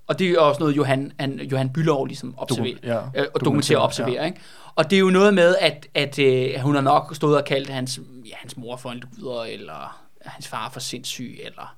Og 0.08 0.20
det 0.20 0.32
er 0.32 0.40
også 0.40 0.60
noget, 0.60 0.78
Johan, 0.78 1.12
han, 1.20 1.40
Johan 1.40 1.70
Bylov 1.70 2.06
ligesom 2.06 2.34
observerer, 2.38 2.78
ja, 2.84 2.96
øh, 2.96 3.02
og 3.04 3.16
dokumenterer 3.16 3.40
dokumenterer, 3.40 3.80
og 3.80 3.84
observerer. 3.86 4.26
Ikke? 4.26 4.40
Og 4.76 4.90
det 4.90 4.96
er 4.96 5.00
jo 5.00 5.10
noget 5.10 5.34
med, 5.34 5.56
at, 5.62 5.88
at 5.94 6.20
øh, 6.20 6.60
hun 6.62 6.76
har 6.76 6.82
nok 6.82 7.16
stået 7.16 7.38
og 7.38 7.46
kaldt 7.46 7.70
hans, 7.70 8.00
ja, 8.26 8.36
hans 8.36 8.58
mor 8.58 8.78
for 8.78 8.90
en 8.92 9.04
luder, 9.18 9.44
eller 9.44 10.09
hans 10.26 10.48
far 10.48 10.70
for 10.70 10.80
sindssyg, 10.80 11.40
eller 11.44 11.76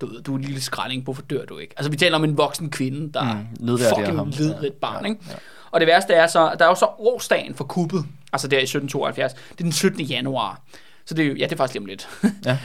du 0.00 0.20
du 0.26 0.32
er 0.32 0.36
en 0.36 0.42
lille 0.44 0.60
skralding, 0.60 1.02
hvorfor 1.04 1.22
dør 1.22 1.44
du 1.44 1.58
ikke? 1.58 1.74
Altså, 1.76 1.90
vi 1.90 1.96
taler 1.96 2.16
om 2.16 2.24
en 2.24 2.36
voksen 2.36 2.70
kvinde, 2.70 3.12
der 3.12 3.34
Mm, 3.34 3.46
nedværdiger 3.60 4.06
fucking 4.06 4.34
lider 4.34 4.60
et 4.62 4.72
barn, 4.72 5.04
Ja, 5.04 5.10
ikke? 5.10 5.20
ja. 5.28 5.34
Og 5.70 5.80
det 5.80 5.86
værste 5.86 6.14
er 6.14 6.26
så, 6.26 6.54
der 6.58 6.64
er 6.64 6.68
jo 6.68 6.74
så 6.74 6.86
årsdagen 6.98 7.54
for 7.54 7.64
kuppet, 7.64 8.04
altså 8.32 8.48
der 8.48 8.58
i 8.58 8.62
1772, 8.62 9.32
det 9.32 9.40
er 9.50 9.54
den 9.64 9.72
17. 9.72 10.00
januar. 10.00 10.60
Så 11.04 11.14
det 11.14 11.24
er 11.24 11.28
jo, 11.28 11.34
ja, 11.34 11.44
det 11.44 11.52
er 11.52 11.56
faktisk 11.56 11.74
lige 11.74 11.82
om 11.82 11.86
lidt. 11.86 12.08
Ja. 12.46 12.58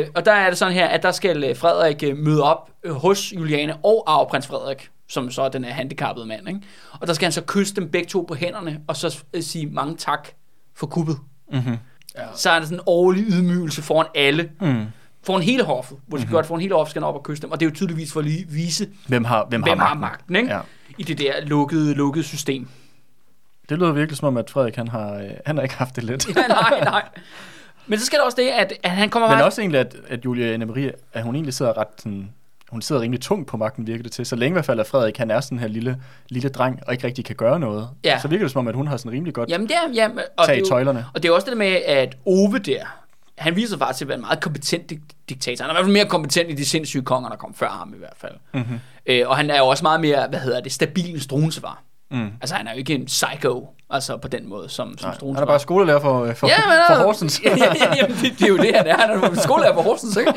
øh, 0.00 0.08
og 0.14 0.24
der 0.24 0.32
er 0.32 0.48
det 0.48 0.58
sådan 0.58 0.74
her, 0.74 0.86
at 0.86 1.02
der 1.02 1.12
skal 1.12 1.44
øh, 1.44 1.56
Frederik 1.56 2.02
øh, 2.02 2.16
møde 2.16 2.42
op 2.42 2.70
øh, 2.84 2.92
hos 2.92 3.32
Juliane 3.32 3.76
og 3.76 4.04
arveprins 4.06 4.46
Frederik, 4.46 4.90
som 5.08 5.30
så 5.30 5.42
er 5.42 5.48
den 5.48 5.64
her 5.64 5.72
handicappede 5.72 6.26
mand, 6.26 6.48
ikke? 6.48 6.60
Og 7.00 7.06
der 7.06 7.12
skal 7.12 7.24
han 7.26 7.32
så 7.32 7.42
kysse 7.46 7.74
dem 7.76 7.90
begge 7.90 8.08
to 8.08 8.24
på 8.28 8.34
hænderne, 8.34 8.80
og 8.88 8.96
så 8.96 9.22
sige 9.40 9.66
mange 9.66 9.96
tak 9.96 10.28
for 10.74 10.86
kuppet. 10.86 11.16
Mm-hmm. 11.52 11.76
Ja. 12.18 12.22
Så 12.36 12.50
er 12.50 12.58
der 12.58 12.66
sådan 12.66 12.78
en 12.78 12.82
årlig 12.86 13.24
ydmygelse 13.28 13.82
foran 13.82 14.06
alle, 14.14 14.50
Mm. 14.60 14.84
foran 15.22 15.42
hele 15.42 15.62
hoffet, 15.64 15.98
hvor 16.06 16.16
de 16.16 16.22
skal 16.22 16.26
Mhm. 16.28 16.32
gøre 16.32 16.42
det 16.42 16.48
foran 16.48 16.60
hele 16.60 16.74
hoffet, 16.74 16.90
skal 16.90 17.02
op 17.04 17.14
og 17.14 17.22
kysse 17.22 17.42
dem, 17.42 17.50
og 17.50 17.60
det 17.60 17.66
er 17.66 17.70
jo 17.70 17.74
tydeligvis 17.74 18.12
for 18.12 18.20
at 18.20 18.26
lige 18.26 18.46
vise, 18.48 18.88
Hvem 19.08 19.24
har, 19.24 19.46
hvem, 19.48 19.62
hvem 19.62 19.78
har 19.78 19.86
har 19.86 19.94
magten? 19.94 20.00
magten, 20.32 20.36
ikke? 20.36 20.54
Ja. 20.54 20.60
I 20.98 21.02
det 21.02 21.18
der 21.18 21.32
lukkede, 21.46 21.94
lukkede 21.94 22.24
system. 22.24 22.68
Det 23.68 23.78
lyder 23.78 23.92
virkelig 23.92 24.16
som 24.18 24.28
om, 24.28 24.36
at 24.36 24.50
Frederik 24.50 24.76
han 24.76 24.88
har, 24.88 25.14
øh, 25.14 25.30
han 25.46 25.56
har 25.56 25.62
ikke 25.62 25.74
haft 25.76 25.96
det 25.96 26.04
let. 26.04 26.28
Ja, 26.36 26.46
nej, 26.48 26.80
nej. 26.84 27.02
Men 27.86 27.98
så 27.98 28.06
sker 28.06 28.18
der 28.18 28.24
også 28.24 28.36
det, 28.40 28.48
at, 28.48 28.72
at 28.82 28.90
han 28.90 29.10
kommer 29.10 29.28
Men 29.28 29.36
bare... 29.36 29.44
også 29.44 29.60
egentlig, 29.60 29.80
at, 29.80 29.96
at 30.08 30.24
Julia 30.24 30.46
Anne 30.54 30.66
Marie, 30.66 30.92
at 31.12 31.22
hun 31.22 31.34
egentlig 31.34 31.54
sidder 31.54 31.78
ret 31.78 31.86
sådan, 31.98 32.28
hun 32.72 32.82
sidder 32.82 33.02
rimelig 33.02 33.20
tungt 33.20 33.48
på 33.48 33.56
magten, 33.56 33.86
virker 33.86 34.02
det 34.02 34.12
til. 34.12 34.26
Så 34.26 34.36
længe 34.36 34.52
i 34.52 34.52
hvert 34.52 34.64
fald, 34.64 34.80
at 34.80 34.86
Frederik, 34.86 35.16
han 35.18 35.30
er 35.30 35.40
sådan 35.40 35.58
her 35.58 35.68
lille, 35.68 35.96
lille 36.28 36.48
dreng, 36.48 36.80
og 36.86 36.92
ikke 36.92 37.06
rigtig 37.06 37.24
kan 37.24 37.36
gøre 37.36 37.60
noget. 37.60 37.88
Ja. 38.04 38.18
Så 38.20 38.28
virker 38.28 38.44
det 38.44 38.52
som 38.52 38.58
om, 38.58 38.68
at 38.68 38.74
hun 38.74 38.86
har 38.86 38.96
sådan 38.96 39.12
rimelig 39.12 39.34
godt 39.34 39.48
Jamen, 39.48 39.66
det 39.68 39.76
er, 39.76 39.92
jamen, 39.94 40.18
og, 40.18 40.24
det 40.38 40.46
tag 40.46 40.52
er 40.54 40.56
i 40.56 40.60
jo, 40.60 40.66
tøjlerne. 40.66 41.06
og 41.14 41.22
det 41.22 41.28
er 41.28 41.32
også 41.32 41.46
det 41.50 41.58
med, 41.58 41.66
at 41.86 42.16
Ove 42.26 42.58
der, 42.58 42.84
han 43.38 43.56
viser 43.56 43.78
faktisk 43.78 43.98
til 43.98 44.04
at 44.04 44.08
være 44.08 44.16
en 44.16 44.20
meget 44.20 44.40
kompetent 44.40 44.92
dik- 44.92 45.16
diktator. 45.28 45.64
Han 45.64 45.70
er 45.70 45.74
i 45.74 45.76
hvert 45.76 45.84
fald 45.84 45.92
mere 45.92 46.06
kompetent 46.06 46.50
i 46.50 46.54
de 46.54 46.64
sindssyge 46.64 47.02
konger, 47.02 47.28
der 47.28 47.36
kom 47.36 47.54
før 47.54 47.68
ham 47.68 47.94
i 47.94 47.98
hvert 47.98 48.16
fald. 48.16 48.32
Mm-hmm. 48.54 48.80
Øh, 49.06 49.28
og 49.28 49.36
han 49.36 49.50
er 49.50 49.58
jo 49.58 49.66
også 49.66 49.82
meget 49.84 50.00
mere, 50.00 50.28
hvad 50.28 50.38
hedder 50.40 50.60
det, 50.60 50.72
stabil 50.72 51.10
end 51.10 51.20
Struense 51.20 51.62
var. 51.62 51.82
Mm. 52.12 52.30
Altså, 52.40 52.54
han 52.54 52.66
er 52.66 52.72
jo 52.72 52.78
ikke 52.78 52.94
en 52.94 53.04
psycho, 53.04 53.68
altså 53.90 54.16
på 54.16 54.28
den 54.28 54.48
måde, 54.48 54.68
som, 54.68 54.98
som 54.98 55.08
Nej, 55.08 55.14
Struense 55.14 55.38
han 55.38 55.42
er 55.42 55.46
bare 55.46 55.60
skolelærer 55.60 56.00
for, 56.00 56.32
for, 56.32 56.46
Ja, 56.46 56.54
men, 56.68 56.96
for 56.96 57.04
Horsens. 57.04 57.40
ja, 57.44 57.56
ja, 57.56 57.64
ja, 57.80 57.96
jamen, 57.96 58.16
det, 58.16 58.38
det, 58.38 58.42
er 58.42 58.48
jo 58.48 58.56
det, 58.56 58.76
han 58.76 58.86
er. 58.86 58.96
Han 58.96 59.10
er 59.10 59.40
skolelærer 59.40 59.74
på 59.74 59.80
Horsens, 59.80 60.16
ikke? 60.16 60.32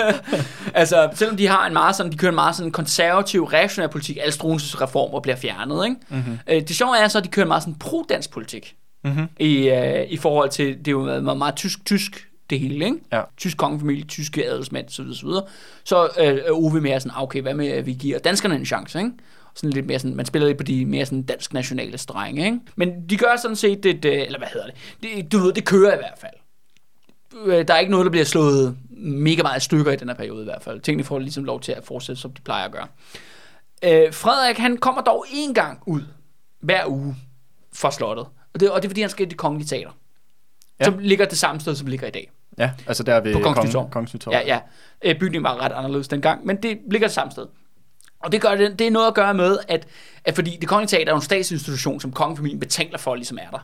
altså, 0.80 1.10
selvom 1.14 1.36
de 1.36 1.46
har 1.46 1.66
en 1.66 1.72
meget 1.72 1.96
sådan, 1.96 2.12
de 2.12 2.16
kører 2.16 2.30
en 2.30 2.34
meget 2.34 2.56
sådan 2.56 2.72
konservativ, 2.72 3.44
reaktionær 3.44 3.86
politik, 3.86 4.18
alle 4.20 4.32
Struenses 4.32 4.80
reformer 4.80 5.20
bliver 5.20 5.36
fjernet, 5.36 5.84
ikke? 5.84 5.96
Mm-hmm. 6.08 6.38
Øh, 6.46 6.60
det 6.60 6.76
sjove 6.76 6.98
er 6.98 7.08
så, 7.08 7.18
at 7.18 7.24
de 7.24 7.28
kører 7.28 7.44
en 7.44 7.48
meget 7.48 7.62
sådan 7.62 7.74
pro-dansk 7.74 8.30
politik. 8.30 8.76
Mm-hmm. 9.04 9.28
i, 9.38 9.68
øh, 9.68 10.06
i 10.08 10.16
forhold 10.16 10.50
til, 10.50 10.78
det 10.78 10.88
er 10.88 10.92
jo 10.92 11.20
meget, 11.20 11.38
meget, 11.38 11.56
tysk-tysk 11.56 12.28
det 12.50 12.60
hele, 12.60 12.84
ikke? 12.84 12.96
Ja. 13.12 13.22
Tysk 13.36 13.56
kongefamilie, 13.56 14.04
tyske 14.04 14.46
adelsmænd, 14.46 14.88
så 14.88 15.02
videre, 15.02 15.16
så 15.16 15.26
videre. 15.26 15.42
Så 15.84 16.08
øh, 16.20 16.38
Ove 16.50 16.80
mere 16.80 17.00
sådan, 17.00 17.16
ah, 17.16 17.22
okay, 17.22 17.42
hvad 17.42 17.54
med, 17.54 17.68
at 17.68 17.86
vi 17.86 17.92
giver 17.92 18.18
danskerne 18.18 18.54
en 18.54 18.66
chance, 18.66 18.98
ikke? 18.98 19.10
Sådan 19.54 19.70
lidt 19.70 19.86
mere 19.86 19.98
sådan, 19.98 20.16
man 20.16 20.26
spiller 20.26 20.48
lidt 20.48 20.58
på 20.58 20.64
de 20.64 20.86
mere 20.86 21.06
sådan 21.06 21.22
dansk 21.22 21.52
nationale 21.52 21.98
strenge, 21.98 22.44
ikke? 22.44 22.60
Men 22.76 23.08
de 23.08 23.16
gør 23.16 23.36
sådan 23.36 23.56
set 23.56 23.82
det, 23.82 24.02
det 24.02 24.26
eller 24.26 24.38
hvad 24.38 24.48
hedder 24.52 24.66
det, 24.66 24.74
det, 25.02 25.32
du 25.32 25.38
ved, 25.38 25.52
det 25.52 25.64
kører 25.64 25.94
i 25.94 25.96
hvert 25.96 26.18
fald. 26.20 26.32
Øh, 27.44 27.68
Der 27.68 27.74
er 27.74 27.78
ikke 27.78 27.90
noget, 27.90 28.04
der 28.04 28.10
bliver 28.10 28.24
slået 28.24 28.76
mega 28.90 29.42
meget 29.42 29.62
stykker 29.62 29.92
i 29.92 29.96
den 29.96 30.08
her 30.08 30.14
periode 30.16 30.40
i 30.40 30.44
hvert 30.44 30.62
fald. 30.62 30.80
Tingene 30.80 31.04
får 31.04 31.18
ligesom 31.18 31.44
lov 31.44 31.60
til 31.60 31.72
at 31.72 31.84
fortsætte, 31.84 32.20
som 32.22 32.32
de 32.32 32.42
plejer 32.42 32.64
at 32.64 32.72
gøre. 32.72 32.86
Øh, 33.82 34.12
Frederik, 34.14 34.58
han 34.58 34.76
kommer 34.76 35.02
dog 35.02 35.24
en 35.32 35.54
gang 35.54 35.82
ud 35.86 36.02
hver 36.60 36.86
uge 36.86 37.16
fra 37.74 37.90
slottet. 37.90 38.26
Og 38.54 38.60
det, 38.60 38.70
og 38.70 38.82
det 38.82 38.88
er, 38.88 38.90
fordi 38.90 39.00
han 39.00 39.10
skal 39.10 39.26
i 39.26 39.28
det 39.28 39.36
kongelige 39.38 39.68
teater. 39.68 39.90
Ja. 40.80 40.84
Som 40.84 40.98
ligger 40.98 41.24
det 41.24 41.38
samme 41.38 41.60
sted, 41.60 41.74
som 41.74 41.86
ligger 41.86 42.06
i 42.06 42.10
dag. 42.10 42.30
Ja, 42.58 42.70
altså 42.86 43.02
der 43.02 43.20
ved 43.20 43.32
På 43.32 43.38
Kongens 43.40 43.58
Kong- 43.58 43.66
Nytorv. 43.88 44.02
Nytorv. 44.14 44.34
Ja, 44.34 44.40
ja. 44.46 44.60
Øh, 45.04 45.18
Bygningen 45.18 45.44
var 45.44 45.60
ret 45.60 45.72
anderledes 45.72 46.08
dengang, 46.08 46.46
men 46.46 46.56
det 46.56 46.78
ligger 46.90 47.08
det 47.08 47.14
samme 47.14 47.30
sted. 47.32 47.46
Og 48.22 48.32
det, 48.32 48.40
gør 48.40 48.54
det, 48.54 48.78
det 48.78 48.86
er 48.86 48.90
noget 48.90 49.06
at 49.06 49.14
gøre 49.14 49.34
med, 49.34 49.58
at, 49.68 49.86
at 50.24 50.34
fordi 50.34 50.56
det 50.60 50.68
kongelige 50.68 50.88
teater 50.88 51.12
er 51.12 51.16
en 51.16 51.22
statsinstitution, 51.22 52.00
som 52.00 52.12
kongefamilien 52.12 52.60
betaler 52.60 52.98
for, 52.98 53.14
ligesom 53.14 53.38
er 53.38 53.50
der. 53.50 53.58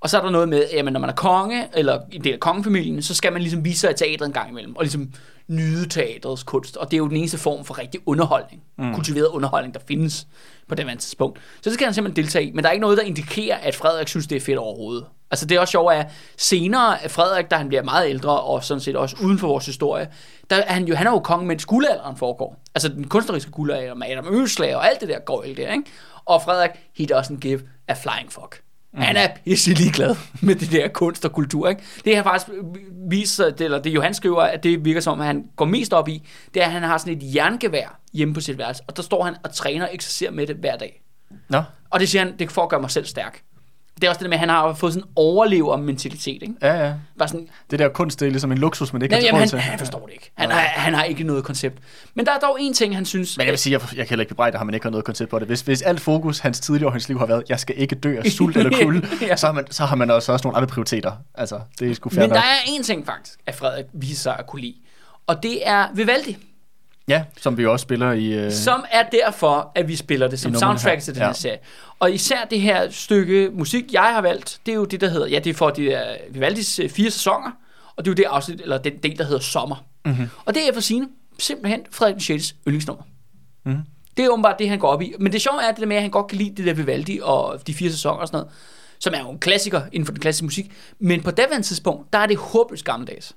Og 0.00 0.10
så 0.10 0.18
er 0.18 0.22
der 0.22 0.30
noget 0.30 0.48
med, 0.48 0.64
at 0.64 0.84
når 0.84 1.00
man 1.00 1.10
er 1.10 1.14
konge, 1.14 1.68
eller 1.74 2.00
en 2.12 2.24
del 2.24 2.32
af 2.32 2.40
kongefamilien, 2.40 3.02
så 3.02 3.14
skal 3.14 3.32
man 3.32 3.42
ligesom 3.42 3.64
vise 3.64 3.78
sig 3.80 3.90
i 3.90 3.94
teatret 3.94 4.26
en 4.26 4.32
gang 4.32 4.50
imellem, 4.50 4.76
og 4.76 4.82
ligesom 4.82 5.12
nyde 5.48 5.88
teatrets 5.88 6.42
kunst. 6.42 6.76
Og 6.76 6.90
det 6.90 6.96
er 6.96 6.98
jo 6.98 7.08
den 7.08 7.16
eneste 7.16 7.38
form 7.38 7.64
for 7.64 7.78
rigtig 7.78 8.00
underholdning, 8.06 8.62
mm. 8.78 8.94
kultiveret 8.94 9.26
underholdning, 9.26 9.74
der 9.74 9.80
findes 9.88 10.26
på 10.68 10.74
det 10.74 10.98
tidspunkt. 10.98 11.38
Så 11.38 11.70
det 11.70 11.74
skal 11.74 11.84
han 11.84 11.94
simpelthen 11.94 12.24
deltage 12.24 12.44
i. 12.44 12.52
Men 12.52 12.64
der 12.64 12.68
er 12.68 12.72
ikke 12.72 12.80
noget, 12.80 12.98
der 12.98 13.04
indikerer, 13.04 13.56
at 13.56 13.74
Frederik 13.74 14.08
synes, 14.08 14.26
det 14.26 14.36
er 14.36 14.40
fedt 14.40 14.58
overhovedet. 14.58 15.04
Altså 15.30 15.46
det 15.46 15.56
er 15.56 15.60
også 15.60 15.70
sjovt, 15.72 15.94
at 15.94 16.06
senere, 16.36 17.04
at 17.04 17.10
Frederik, 17.10 17.50
da 17.50 17.56
han 17.56 17.68
bliver 17.68 17.82
meget 17.82 18.10
ældre, 18.10 18.40
og 18.40 18.64
sådan 18.64 18.80
set 18.80 18.96
også 18.96 19.16
uden 19.22 19.38
for 19.38 19.46
vores 19.46 19.66
historie, 19.66 20.08
der 20.50 20.56
er 20.56 20.72
han 20.72 20.84
jo, 20.84 20.94
han 20.94 21.06
er 21.06 21.10
jo 21.10 21.18
konge, 21.18 21.46
mens 21.46 21.66
guldalderen 21.66 22.16
foregår. 22.16 22.62
Altså 22.74 22.88
den 22.88 23.08
kunstneriske 23.08 23.50
guldalder 23.50 23.94
med 23.94 24.06
Adam 24.06 24.26
Øslag 24.34 24.76
og 24.76 24.88
alt 24.88 25.00
det 25.00 25.08
der 25.08 25.18
går 25.18 25.42
der, 25.42 25.72
ikke? 25.72 25.84
Og 26.24 26.42
Frederik, 26.42 26.70
he 26.94 27.06
doesn't 27.12 27.38
give 27.38 27.60
a 27.88 27.94
flying 27.94 28.32
fuck. 28.32 28.62
Mm. 28.92 29.00
Han 29.00 29.16
er 29.16 29.28
pisse 29.44 29.74
ligeglad 29.74 30.16
med 30.40 30.54
det 30.54 30.72
der 30.72 30.88
kunst 30.88 31.24
og 31.24 31.32
kultur. 31.32 31.68
Ikke? 31.68 31.82
Det 32.04 32.16
har 32.16 32.22
faktisk 32.22 32.58
vist 33.10 33.36
sig, 33.36 33.54
eller 33.60 33.78
det 33.78 33.90
Johan 33.90 34.14
skriver, 34.14 34.42
at 34.42 34.62
det 34.62 34.84
virker 34.84 35.00
som, 35.00 35.20
at 35.20 35.26
han 35.26 35.44
går 35.56 35.64
mest 35.64 35.92
op 35.92 36.08
i, 36.08 36.22
det 36.54 36.62
er, 36.62 36.66
at 36.66 36.72
han 36.72 36.82
har 36.82 36.98
sådan 36.98 37.16
et 37.16 37.34
jerngevær 37.34 38.00
hjemme 38.12 38.34
på 38.34 38.40
sit 38.40 38.58
værelse, 38.58 38.82
og 38.88 38.96
der 38.96 39.02
står 39.02 39.24
han 39.24 39.36
og 39.44 39.54
træner 39.54 39.86
og 39.86 39.94
eksercerer 39.94 40.30
med 40.30 40.46
det 40.46 40.56
hver 40.56 40.76
dag. 40.76 41.02
Nå, 41.48 41.62
Og 41.90 42.00
det 42.00 42.08
siger 42.08 42.24
han, 42.24 42.38
det 42.38 42.58
at 42.58 42.68
gøre 42.68 42.80
mig 42.80 42.90
selv 42.90 43.06
stærk. 43.06 43.42
Det 43.94 44.04
er 44.04 44.08
også 44.08 44.18
det 44.18 44.24
der 44.24 44.28
med, 44.28 44.34
at 44.34 44.40
han 44.40 44.48
har 44.48 44.74
fået 44.74 44.92
sådan 44.92 45.08
en 45.08 45.12
overlever-mentalitet, 45.16 46.42
ikke? 46.42 46.54
Ja, 46.62 46.84
ja. 46.86 46.94
Bare 47.18 47.28
sådan, 47.28 47.48
Det 47.70 47.78
der 47.78 47.88
kunst, 47.88 48.20
det 48.20 48.26
er 48.26 48.30
ligesom 48.30 48.52
en 48.52 48.58
luksus, 48.58 48.92
man 48.92 49.02
ikke 49.02 49.12
nej, 49.12 49.20
har 49.20 49.26
jamen, 49.26 49.38
han, 49.40 49.48
til. 49.48 49.58
han 49.58 49.78
forstår 49.78 50.06
det 50.06 50.12
ikke. 50.12 50.30
Han 50.34 50.50
har, 50.50 50.60
han 50.60 50.94
har 50.94 51.04
ikke 51.04 51.24
noget 51.24 51.44
koncept. 51.44 51.78
Men 52.14 52.26
der 52.26 52.32
er 52.32 52.38
dog 52.38 52.56
en 52.60 52.74
ting, 52.74 52.94
han 52.96 53.04
synes... 53.04 53.36
Men 53.38 53.44
jeg 53.46 53.50
vil 53.52 53.58
sige, 53.58 53.72
jeg, 53.72 53.80
jeg 53.82 53.96
kan 53.96 54.08
heller 54.08 54.22
ikke 54.22 54.28
bebrejde 54.28 54.58
ham, 54.58 54.66
man 54.66 54.74
ikke 54.74 54.84
har 54.86 54.90
noget 54.90 55.04
koncept 55.04 55.30
på 55.30 55.38
det. 55.38 55.46
Hvis, 55.48 55.60
hvis 55.60 55.82
alt 55.82 56.00
fokus 56.00 56.38
hans 56.38 56.60
tidligere 56.60 56.90
i 56.90 56.92
hans 56.92 57.08
liv 57.08 57.18
har 57.18 57.26
været, 57.26 57.42
jeg 57.48 57.60
skal 57.60 57.74
ikke 57.78 57.94
dø 57.94 58.18
af 58.24 58.30
sult 58.36 58.56
eller 58.56 58.82
kulde, 58.84 59.08
Ja. 59.20 59.26
ja. 59.26 59.36
så, 59.36 59.46
har 59.46 59.52
man, 59.52 59.64
så 59.70 59.84
har 59.84 59.96
man 59.96 60.10
også, 60.10 60.32
også 60.32 60.46
nogle 60.48 60.56
andre 60.56 60.66
prioriteter. 60.68 61.12
Altså, 61.34 61.60
det 61.78 61.90
er 61.90 61.94
sgu 61.94 62.10
Men 62.12 62.20
der 62.20 62.26
nok. 62.28 62.36
er 62.36 62.58
en 62.66 62.82
ting 62.82 63.06
faktisk, 63.06 63.38
at 63.46 63.54
Frederik 63.54 63.84
viser 63.92 64.20
sig 64.22 64.36
at 64.38 64.46
kunne 64.46 64.60
lide. 64.62 64.74
Og 65.26 65.42
det 65.42 65.68
er 65.68 65.86
Vivaldi, 65.94 66.36
Ja, 67.08 67.24
som 67.36 67.58
vi 67.58 67.66
også 67.66 67.82
spiller 67.82 68.12
i... 68.12 68.26
Øh, 68.32 68.52
som 68.52 68.84
er 68.90 69.02
derfor, 69.02 69.72
at 69.74 69.88
vi 69.88 69.96
spiller 69.96 70.28
det 70.28 70.40
som 70.40 70.54
soundtrack 70.54 70.94
her. 70.94 71.00
til 71.00 71.14
den 71.14 71.20
her 71.22 71.28
Ja. 71.28 71.32
serie. 71.32 71.58
Og 71.98 72.12
især 72.12 72.44
det 72.44 72.60
her 72.60 72.90
stykke 72.90 73.50
musik, 73.52 73.92
jeg 73.92 74.02
har 74.14 74.20
valgt, 74.20 74.60
det 74.66 74.72
er 74.72 74.76
jo 74.76 74.84
det, 74.84 75.00
der 75.00 75.08
hedder, 75.08 75.26
ja, 75.26 75.38
det 75.38 75.50
er 75.50 75.54
for 75.54 75.70
de 75.70 75.84
der 75.84 76.16
Vivaldis 76.30 76.78
øh, 76.78 76.90
fire 76.90 77.10
sæsoner, 77.10 77.50
og 77.96 78.04
det 78.04 78.10
er 78.10 78.12
jo 78.12 78.16
det 78.16 78.24
afsnit, 78.24 78.60
eller 78.60 78.78
den 78.78 78.96
del, 79.02 79.18
der 79.18 79.24
hedder 79.24 79.40
Sommer. 79.40 79.84
Mhm. 80.04 80.28
Og 80.44 80.54
det 80.54 80.68
er 80.68 80.72
for 80.74 80.80
sine 80.80 81.08
simpelthen 81.38 81.80
Frederik 81.90 82.14
den 82.14 82.20
6. 82.22 82.54
yndlingsnummer. 82.68 83.02
Mhm. 83.64 83.78
Det 84.16 84.24
er 84.24 84.28
åbenbart 84.28 84.58
det, 84.58 84.68
han 84.68 84.78
går 84.78 84.88
op 84.88 85.02
i. 85.02 85.14
Men 85.18 85.32
det 85.32 85.42
sjove 85.42 85.62
er 85.62 85.70
det 85.70 85.80
der 85.80 85.86
med, 85.86 85.96
at 85.96 86.02
han 86.02 86.10
godt 86.10 86.26
kan 86.26 86.38
lide 86.38 86.50
det 86.56 86.66
der 86.66 86.72
Vivaldi 86.74 87.20
og 87.22 87.66
de 87.66 87.74
fire 87.74 87.90
sæsoner 87.90 88.16
og 88.20 88.26
sådan 88.28 88.36
noget, 88.36 88.52
som 88.98 89.14
er 89.16 89.20
jo 89.20 89.30
en 89.30 89.38
klassiker 89.38 89.82
inden 89.92 90.06
for 90.06 90.12
den 90.12 90.20
klassiske 90.20 90.44
musik. 90.44 90.72
Men 90.98 91.22
på 91.22 91.30
daværende 91.30 91.66
tidspunkt, 91.66 92.12
der 92.12 92.18
er 92.18 92.26
det 92.26 92.36
håbløst 92.36 92.84
gammeldags. 92.84 93.36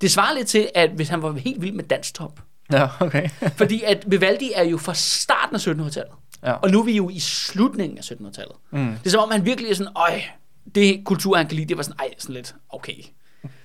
Det 0.00 0.10
svarer 0.10 0.34
lidt 0.34 0.46
til, 0.48 0.68
at 0.74 0.90
hvis 0.90 1.08
han 1.08 1.22
var 1.22 1.32
helt 1.32 1.62
vild 1.62 1.72
med 1.72 1.84
danstop, 1.84 2.40
Ja, 2.72 2.86
okay. 3.00 3.28
fordi 3.60 3.82
at 3.86 4.04
Vivaldi 4.06 4.52
er 4.54 4.64
jo 4.64 4.78
fra 4.78 4.94
starten 4.94 5.56
af 5.56 5.60
1700-tallet. 5.60 6.12
ja. 6.46 6.52
Og 6.52 6.70
nu 6.70 6.80
er 6.80 6.84
vi 6.84 6.92
jo 6.96 7.08
i 7.10 7.18
slutningen 7.20 7.98
af 7.98 8.02
1700-tallet. 8.02 8.56
Mm. 8.70 8.86
Det 8.98 9.06
er 9.06 9.10
som 9.10 9.20
om, 9.20 9.30
han 9.30 9.44
virkelig 9.44 9.70
er 9.70 9.74
sådan, 9.74 9.92
øj, 9.96 10.20
det 10.74 11.00
kultur, 11.04 11.36
han 11.36 11.46
kan 11.46 11.56
lide, 11.56 11.68
det 11.68 11.76
var 11.76 11.82
sådan, 11.82 11.96
ej, 12.00 12.06
sådan 12.18 12.34
lidt, 12.34 12.54
okay. 12.70 12.92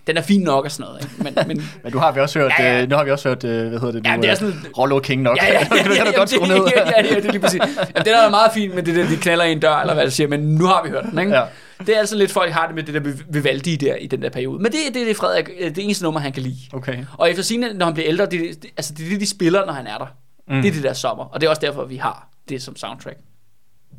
Den 0.07 0.17
er 0.17 0.21
fin 0.21 0.41
nok 0.41 0.65
og 0.65 0.71
sådan 0.71 0.85
noget, 0.91 1.01
ikke? 1.03 1.23
Men, 1.23 1.33
men 1.57 1.69
Men 1.83 1.91
du 1.91 1.99
har 1.99 2.11
vi 2.11 2.19
også 2.19 2.39
hørt, 2.39 2.51
Ja, 2.59 2.63
ja, 2.65 2.71
ja. 2.73 2.79
ja. 2.79 2.85
nu 2.85 2.95
har 2.95 3.03
vi 3.03 3.11
også 3.11 3.29
hørt, 3.29 3.43
øh, 3.43 3.67
hvad 3.69 3.79
hedder 3.79 3.91
det 3.93 4.03
nu? 4.03 4.09
Ja, 4.09 4.17
det 4.17 4.25
er 4.25 4.31
øh, 4.31 4.37
sådan- 4.37 4.65
Rollo 4.77 4.99
King 4.99 5.21
nok. 5.21 5.37
Ja, 5.37 5.45
ja, 5.45 5.53
ja, 5.53 5.59
det 5.75 5.77
kan 5.81 5.87
du 5.87 5.93
ja, 5.93 6.11
godt 6.11 6.31
ja, 6.31 6.35
skrue 6.37 6.47
ned. 6.47 6.55
ja, 6.75 6.89
ja, 6.89 7.05
ja, 7.13 7.15
det 7.15 7.25
er 7.25 7.31
lige 7.31 7.41
præcis. 7.41 7.59
Jamen, 7.61 8.05
den 8.05 8.13
er 8.13 8.29
meget 8.29 8.51
fin 8.53 8.75
med 8.75 8.83
det 8.83 8.95
der, 8.95 9.07
de 9.09 9.17
knaller 9.17 9.45
i 9.45 9.51
en 9.51 9.59
dør, 9.59 9.75
eller 9.75 9.93
hvad 9.93 10.03
jeg 10.03 10.13
siger, 10.13 10.27
men 10.27 10.39
nu 10.39 10.65
har 10.65 10.83
vi 10.83 10.89
hørt 10.89 11.05
den, 11.11 11.19
ikke? 11.19 11.31
Ja. 11.35 11.43
Det 11.79 11.95
er 11.95 11.99
altså 11.99 12.15
lidt, 12.15 12.31
folk 12.31 12.51
har 12.51 12.65
det 12.65 12.75
med 12.75 12.83
det 12.83 12.93
der 12.93 13.13
Vivaldi 13.29 13.75
der 13.75 13.95
i 13.95 14.07
den 14.07 14.21
der 14.21 14.29
periode. 14.29 14.61
Men 14.63 14.71
det, 14.71 14.79
det 14.93 15.01
er 15.01 15.05
det, 15.05 15.15
Frederik, 15.15 15.49
øh, 15.59 15.75
det 15.75 15.83
eneste 15.83 16.03
nummer, 16.03 16.19
han 16.19 16.31
kan 16.31 16.43
lide. 16.43 16.57
Okay. 16.73 17.05
Og 17.17 17.29
efter 17.29 17.43
sigende, 17.43 17.73
når 17.73 17.85
han 17.85 17.93
bliver 17.93 18.09
ældre, 18.09 18.25
det, 18.25 18.63
det, 18.63 18.71
altså 18.77 18.93
det 18.93 19.05
er 19.05 19.09
det, 19.09 19.19
de 19.19 19.27
spiller, 19.27 19.65
når 19.65 19.73
han 19.73 19.87
er 19.87 19.97
der. 19.97 20.05
Mm. 20.47 20.61
Det 20.61 20.69
er 20.69 20.73
det 20.73 20.83
der 20.83 20.93
sommer, 20.93 21.25
og 21.25 21.41
det 21.41 21.47
er 21.47 21.49
også 21.49 21.61
derfor, 21.61 21.85
vi 21.85 21.95
har 21.95 22.29
det 22.49 22.61
som 22.61 22.75
soundtrack. 22.75 23.17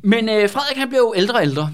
Men 0.03 0.29
øh, 0.29 0.49
Frederik, 0.49 0.77
han 0.77 0.89
bliver 0.89 1.01
jo 1.01 1.13
ældre 1.15 1.35
og 1.35 1.41
ældre. 1.41 1.69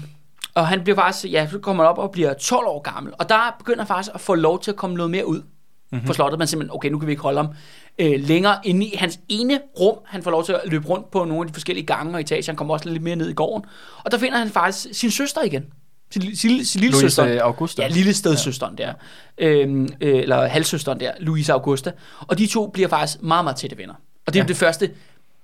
Og 0.54 0.68
han 0.68 0.82
bliver 0.82 0.96
faktisk, 0.96 1.32
ja, 1.32 1.48
så 1.50 1.58
kommer 1.58 1.84
han 1.84 1.90
op 1.90 1.98
og 1.98 2.10
bliver 2.10 2.34
12 2.34 2.66
år 2.66 2.80
gammel. 2.80 3.12
Og 3.18 3.28
der 3.28 3.56
begynder 3.58 3.80
han 3.80 3.86
faktisk 3.86 4.14
at 4.14 4.20
få 4.20 4.34
lov 4.34 4.60
til 4.60 4.70
at 4.70 4.76
komme 4.76 4.96
noget 4.96 5.10
mere 5.10 5.26
ud 5.26 5.42
mm-hmm. 5.92 6.06
på 6.06 6.12
slottet. 6.12 6.38
Man 6.38 6.48
simpelthen, 6.48 6.76
okay, 6.76 6.88
nu 6.88 6.98
kan 6.98 7.06
vi 7.06 7.12
ikke 7.12 7.22
holde 7.22 7.36
ham 7.36 7.48
øh, 7.98 8.20
længere 8.20 8.58
inde 8.64 8.86
i 8.86 8.96
hans 8.96 9.20
ene 9.28 9.60
rum. 9.80 9.98
Han 10.04 10.22
får 10.22 10.30
lov 10.30 10.44
til 10.44 10.52
at 10.52 10.60
løbe 10.66 10.88
rundt 10.88 11.10
på 11.10 11.24
nogle 11.24 11.40
af 11.40 11.46
de 11.46 11.52
forskellige 11.52 11.86
gange 11.86 12.14
og 12.14 12.20
etager. 12.20 12.42
Han 12.46 12.56
kommer 12.56 12.74
også 12.74 12.88
lidt 12.88 13.02
mere 13.02 13.16
ned 13.16 13.28
i 13.28 13.32
gården. 13.32 13.64
Og 14.04 14.10
der 14.10 14.18
finder 14.18 14.38
han 14.38 14.48
faktisk 14.48 14.98
sin 15.00 15.10
søster 15.10 15.42
igen. 15.42 15.64
Sin, 16.10 16.36
sin, 16.36 16.64
sin 16.64 16.80
lille 16.80 16.96
søster. 16.96 17.24
Louise 17.24 17.42
Augusta. 17.42 17.82
Ja, 17.82 17.88
lille 17.88 18.14
stedsøsteren 18.14 18.78
der. 18.78 18.92
Øhm, 19.38 19.88
øh, 20.00 20.22
eller 20.22 20.46
halvsøsteren 20.46 21.00
der, 21.00 21.12
Louise 21.20 21.52
Augusta. 21.52 21.92
Og 22.20 22.38
de 22.38 22.46
to 22.46 22.66
bliver 22.66 22.88
faktisk 22.88 23.22
meget, 23.22 23.44
meget 23.44 23.56
tætte 23.56 23.78
venner. 23.78 23.94
Og 24.26 24.34
det 24.34 24.40
er 24.40 24.42
ja. 24.42 24.44
Ja. 24.44 24.48
det 24.48 24.56
første 24.56 24.90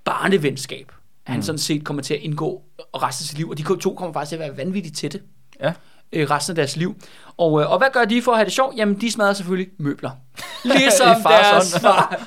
barnevenskab, 0.04 0.92
han 1.22 1.36
mm. 1.36 1.42
sådan 1.42 1.58
set 1.58 1.84
kommer 1.84 2.02
til 2.02 2.14
at 2.14 2.20
indgå 2.20 2.62
og 2.92 3.02
resten 3.02 3.24
af 3.24 3.26
sit 3.26 3.38
liv. 3.38 3.50
Og 3.50 3.58
de 3.58 3.62
to 3.62 3.94
kommer 3.94 4.12
faktisk 4.12 4.28
til 4.28 4.36
at 4.36 4.40
være 4.40 4.56
vanvittigt 4.56 4.96
tætte 4.96 5.20
Ja. 5.60 5.72
Øh, 6.12 6.30
resten 6.30 6.52
af 6.52 6.54
deres 6.56 6.76
liv. 6.76 6.96
Og, 7.36 7.60
øh, 7.60 7.72
og 7.72 7.78
hvad 7.78 7.88
gør 7.92 8.04
de 8.04 8.22
for 8.22 8.32
at 8.32 8.38
have 8.38 8.44
det 8.44 8.52
sjovt? 8.52 8.76
Jamen, 8.76 9.00
de 9.00 9.10
smadrer 9.10 9.32
selvfølgelig 9.32 9.68
møbler. 9.78 10.10
Ligesom 10.64 11.22
fars 11.22 11.70
deres 11.70 11.80
far, 11.80 12.22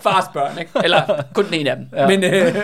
fars 0.00 0.24
børn, 0.32 0.58
ikke? 0.58 0.70
Eller 0.84 1.22
kun 1.34 1.44
den 1.44 1.54
ene 1.54 1.70
af 1.70 1.76
dem. 1.76 1.86
Ja. 1.92 2.06
Men 2.06 2.24
øh, 2.24 2.54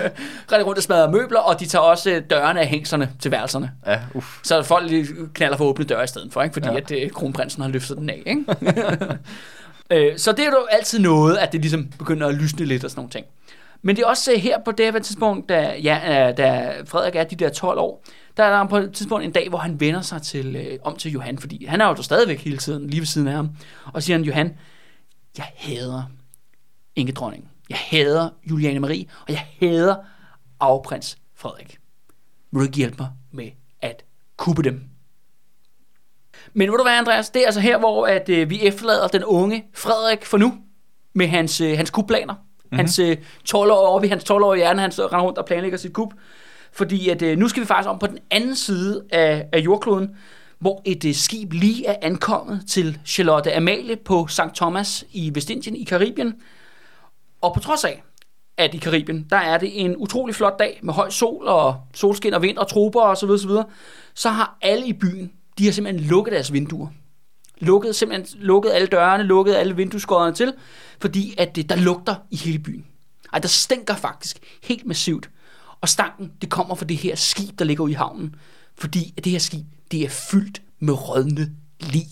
render 0.52 0.66
rundt 0.66 0.78
og 0.78 0.82
smadrer 0.82 1.10
møbler, 1.10 1.38
og 1.38 1.60
de 1.60 1.66
tager 1.66 1.82
også 1.82 2.10
øh, 2.10 2.22
dørene 2.30 2.60
af 2.60 2.66
hængslerne 2.66 3.10
til 3.20 3.30
værelserne. 3.30 3.70
Ja, 3.86 3.98
uff. 4.14 4.26
Så 4.44 4.62
folk 4.62 4.90
lige 4.90 5.06
knaller 5.34 5.56
for 5.56 5.64
åbne 5.64 5.84
døre 5.84 6.04
i 6.04 6.06
stedet 6.06 6.32
for, 6.32 6.42
ikke? 6.42 6.52
fordi 6.52 6.66
ja. 6.66 6.72
Ja. 6.72 6.78
at 6.78 6.90
øh, 6.90 7.10
kronprinsen 7.10 7.62
har 7.62 7.68
løftet 7.68 7.96
den 7.96 8.10
af. 8.10 8.22
Ikke? 8.26 8.44
øh, 10.10 10.18
så 10.18 10.32
det 10.32 10.40
er 10.44 10.50
jo 10.50 10.66
altid 10.70 10.98
noget, 10.98 11.36
at 11.36 11.52
det 11.52 11.60
ligesom 11.60 11.86
begynder 11.98 12.26
at 12.26 12.34
lysne 12.34 12.64
lidt 12.64 12.84
og 12.84 12.90
sådan 12.90 12.98
nogle 12.98 13.10
ting. 13.10 13.26
Men 13.82 13.96
det 13.96 14.02
er 14.02 14.06
også 14.06 14.32
øh, 14.32 14.38
her 14.38 14.58
på 14.64 14.72
det 14.72 14.92
her 14.92 15.00
tidspunkt, 15.00 15.48
da, 15.48 15.74
ja, 15.82 16.28
øh, 16.28 16.36
da 16.36 16.72
Frederik 16.86 17.16
er 17.16 17.24
de 17.24 17.36
der 17.36 17.48
12 17.48 17.78
år, 17.78 18.04
der 18.38 18.44
er 18.44 18.58
der 18.58 18.68
på 18.68 18.76
et 18.76 18.92
tidspunkt 18.92 19.24
en 19.24 19.32
dag, 19.32 19.48
hvor 19.48 19.58
han 19.58 19.80
vender 19.80 20.00
sig 20.00 20.22
til, 20.22 20.56
øh, 20.56 20.78
om 20.82 20.96
til 20.96 21.12
Johan, 21.12 21.38
fordi 21.38 21.64
han 21.64 21.80
er 21.80 21.88
jo 21.88 21.94
der 21.94 22.02
stadigvæk 22.02 22.40
hele 22.40 22.58
tiden, 22.58 22.90
lige 22.90 23.00
ved 23.00 23.06
siden 23.06 23.28
af 23.28 23.34
ham, 23.34 23.50
og 23.92 24.02
siger 24.02 24.16
han, 24.16 24.24
Johan, 24.24 24.56
jeg 25.38 25.46
hader 25.56 26.02
Ingedronningen. 26.96 27.48
Jeg 27.70 27.78
hader 27.78 28.28
Juliane 28.50 28.80
Marie, 28.80 29.06
og 29.26 29.32
jeg 29.32 29.46
hader 29.60 29.96
arveprins 30.60 31.18
Frederik. 31.34 31.78
Vil 32.50 32.58
du 32.60 32.64
ikke 32.64 32.76
hjælpe 32.76 32.96
mig 32.98 33.10
med 33.32 33.50
at 33.82 34.04
kuppe 34.36 34.62
dem? 34.62 34.84
Men 36.52 36.70
ved 36.70 36.78
du 36.78 36.82
hvad, 36.82 36.98
Andreas? 36.98 37.30
Det 37.30 37.42
er 37.42 37.46
altså 37.46 37.60
her, 37.60 37.78
hvor 37.78 38.06
at, 38.06 38.28
øh, 38.28 38.50
vi 38.50 38.62
efterlader 38.62 39.08
den 39.08 39.24
unge 39.24 39.64
Frederik 39.74 40.24
for 40.24 40.38
nu, 40.38 40.54
med 41.12 41.26
hans, 41.26 41.60
øh, 41.60 41.76
hans 41.76 41.90
kubplaner. 41.90 42.34
Mm-hmm. 42.34 42.76
Hans 42.76 42.98
øh, 42.98 43.16
12 43.44 43.70
år 43.70 43.94
oppe 43.94 44.06
i 44.06 44.10
hans 44.10 44.30
12-årige 44.30 44.60
hjerne, 44.60 44.80
han 44.80 44.90
render 44.90 45.20
rundt 45.20 45.38
og 45.38 45.44
planlægger 45.44 45.78
sit 45.78 45.92
kub. 45.92 46.12
Fordi 46.78 47.08
at, 47.08 47.22
øh, 47.22 47.38
nu 47.38 47.48
skal 47.48 47.60
vi 47.60 47.66
faktisk 47.66 47.88
om 47.88 47.98
på 47.98 48.06
den 48.06 48.18
anden 48.30 48.56
side 48.56 49.04
af, 49.10 49.48
af 49.52 49.58
jordkloden, 49.58 50.16
hvor 50.58 50.82
et 50.84 51.04
øh, 51.04 51.14
skib 51.14 51.52
lige 51.52 51.86
er 51.86 51.96
ankommet 52.02 52.62
til 52.68 52.98
Charlotte 53.06 53.56
Amalie 53.56 53.96
på 53.96 54.26
St. 54.26 54.40
Thomas 54.56 55.04
i 55.12 55.30
Vestindien 55.34 55.76
i 55.76 55.84
Karibien. 55.84 56.34
Og 57.40 57.54
på 57.54 57.60
trods 57.60 57.84
af, 57.84 58.02
at 58.56 58.74
i 58.74 58.76
Karibien, 58.76 59.26
der 59.30 59.36
er 59.36 59.58
det 59.58 59.84
en 59.84 59.96
utrolig 59.96 60.34
flot 60.34 60.58
dag 60.58 60.80
med 60.82 60.94
høj 60.94 61.10
sol 61.10 61.46
og 61.46 61.76
solskin 61.94 62.34
og 62.34 62.42
vind 62.42 62.58
og 62.58 62.68
troper 62.68 63.00
og 63.00 63.16
så 63.16 63.26
videre, 63.26 63.40
så 63.40 63.48
videre, 63.48 63.64
så 64.14 64.28
har 64.28 64.58
alle 64.62 64.86
i 64.86 64.92
byen, 64.92 65.32
de 65.58 65.64
har 65.64 65.72
simpelthen 65.72 66.10
lukket 66.10 66.32
deres 66.32 66.52
vinduer. 66.52 66.88
Lukket, 67.60 67.96
simpelthen 67.96 68.40
lukket 68.42 68.70
alle 68.70 68.86
dørene, 68.86 69.24
lukket 69.24 69.54
alle 69.54 69.76
vindueskoderne 69.76 70.34
til, 70.34 70.52
fordi 71.00 71.34
at 71.38 71.56
det, 71.56 71.68
der 71.68 71.76
lugter 71.76 72.14
i 72.30 72.36
hele 72.36 72.58
byen. 72.58 72.86
Ej, 73.32 73.38
der 73.38 73.48
stinker 73.48 73.94
faktisk 73.94 74.38
helt 74.62 74.86
massivt. 74.86 75.30
Og 75.80 75.88
stanken, 75.88 76.32
det 76.40 76.50
kommer 76.50 76.74
fra 76.74 76.84
det 76.84 76.96
her 76.96 77.16
skib, 77.16 77.58
der 77.58 77.64
ligger 77.64 77.84
ude 77.84 77.92
i 77.92 77.94
havnen. 77.94 78.34
Fordi 78.78 79.14
at 79.16 79.24
det 79.24 79.32
her 79.32 79.38
skib, 79.38 79.66
det 79.92 80.04
er 80.04 80.08
fyldt 80.08 80.62
med 80.80 81.08
rådne 81.08 81.52
lig. 81.80 82.08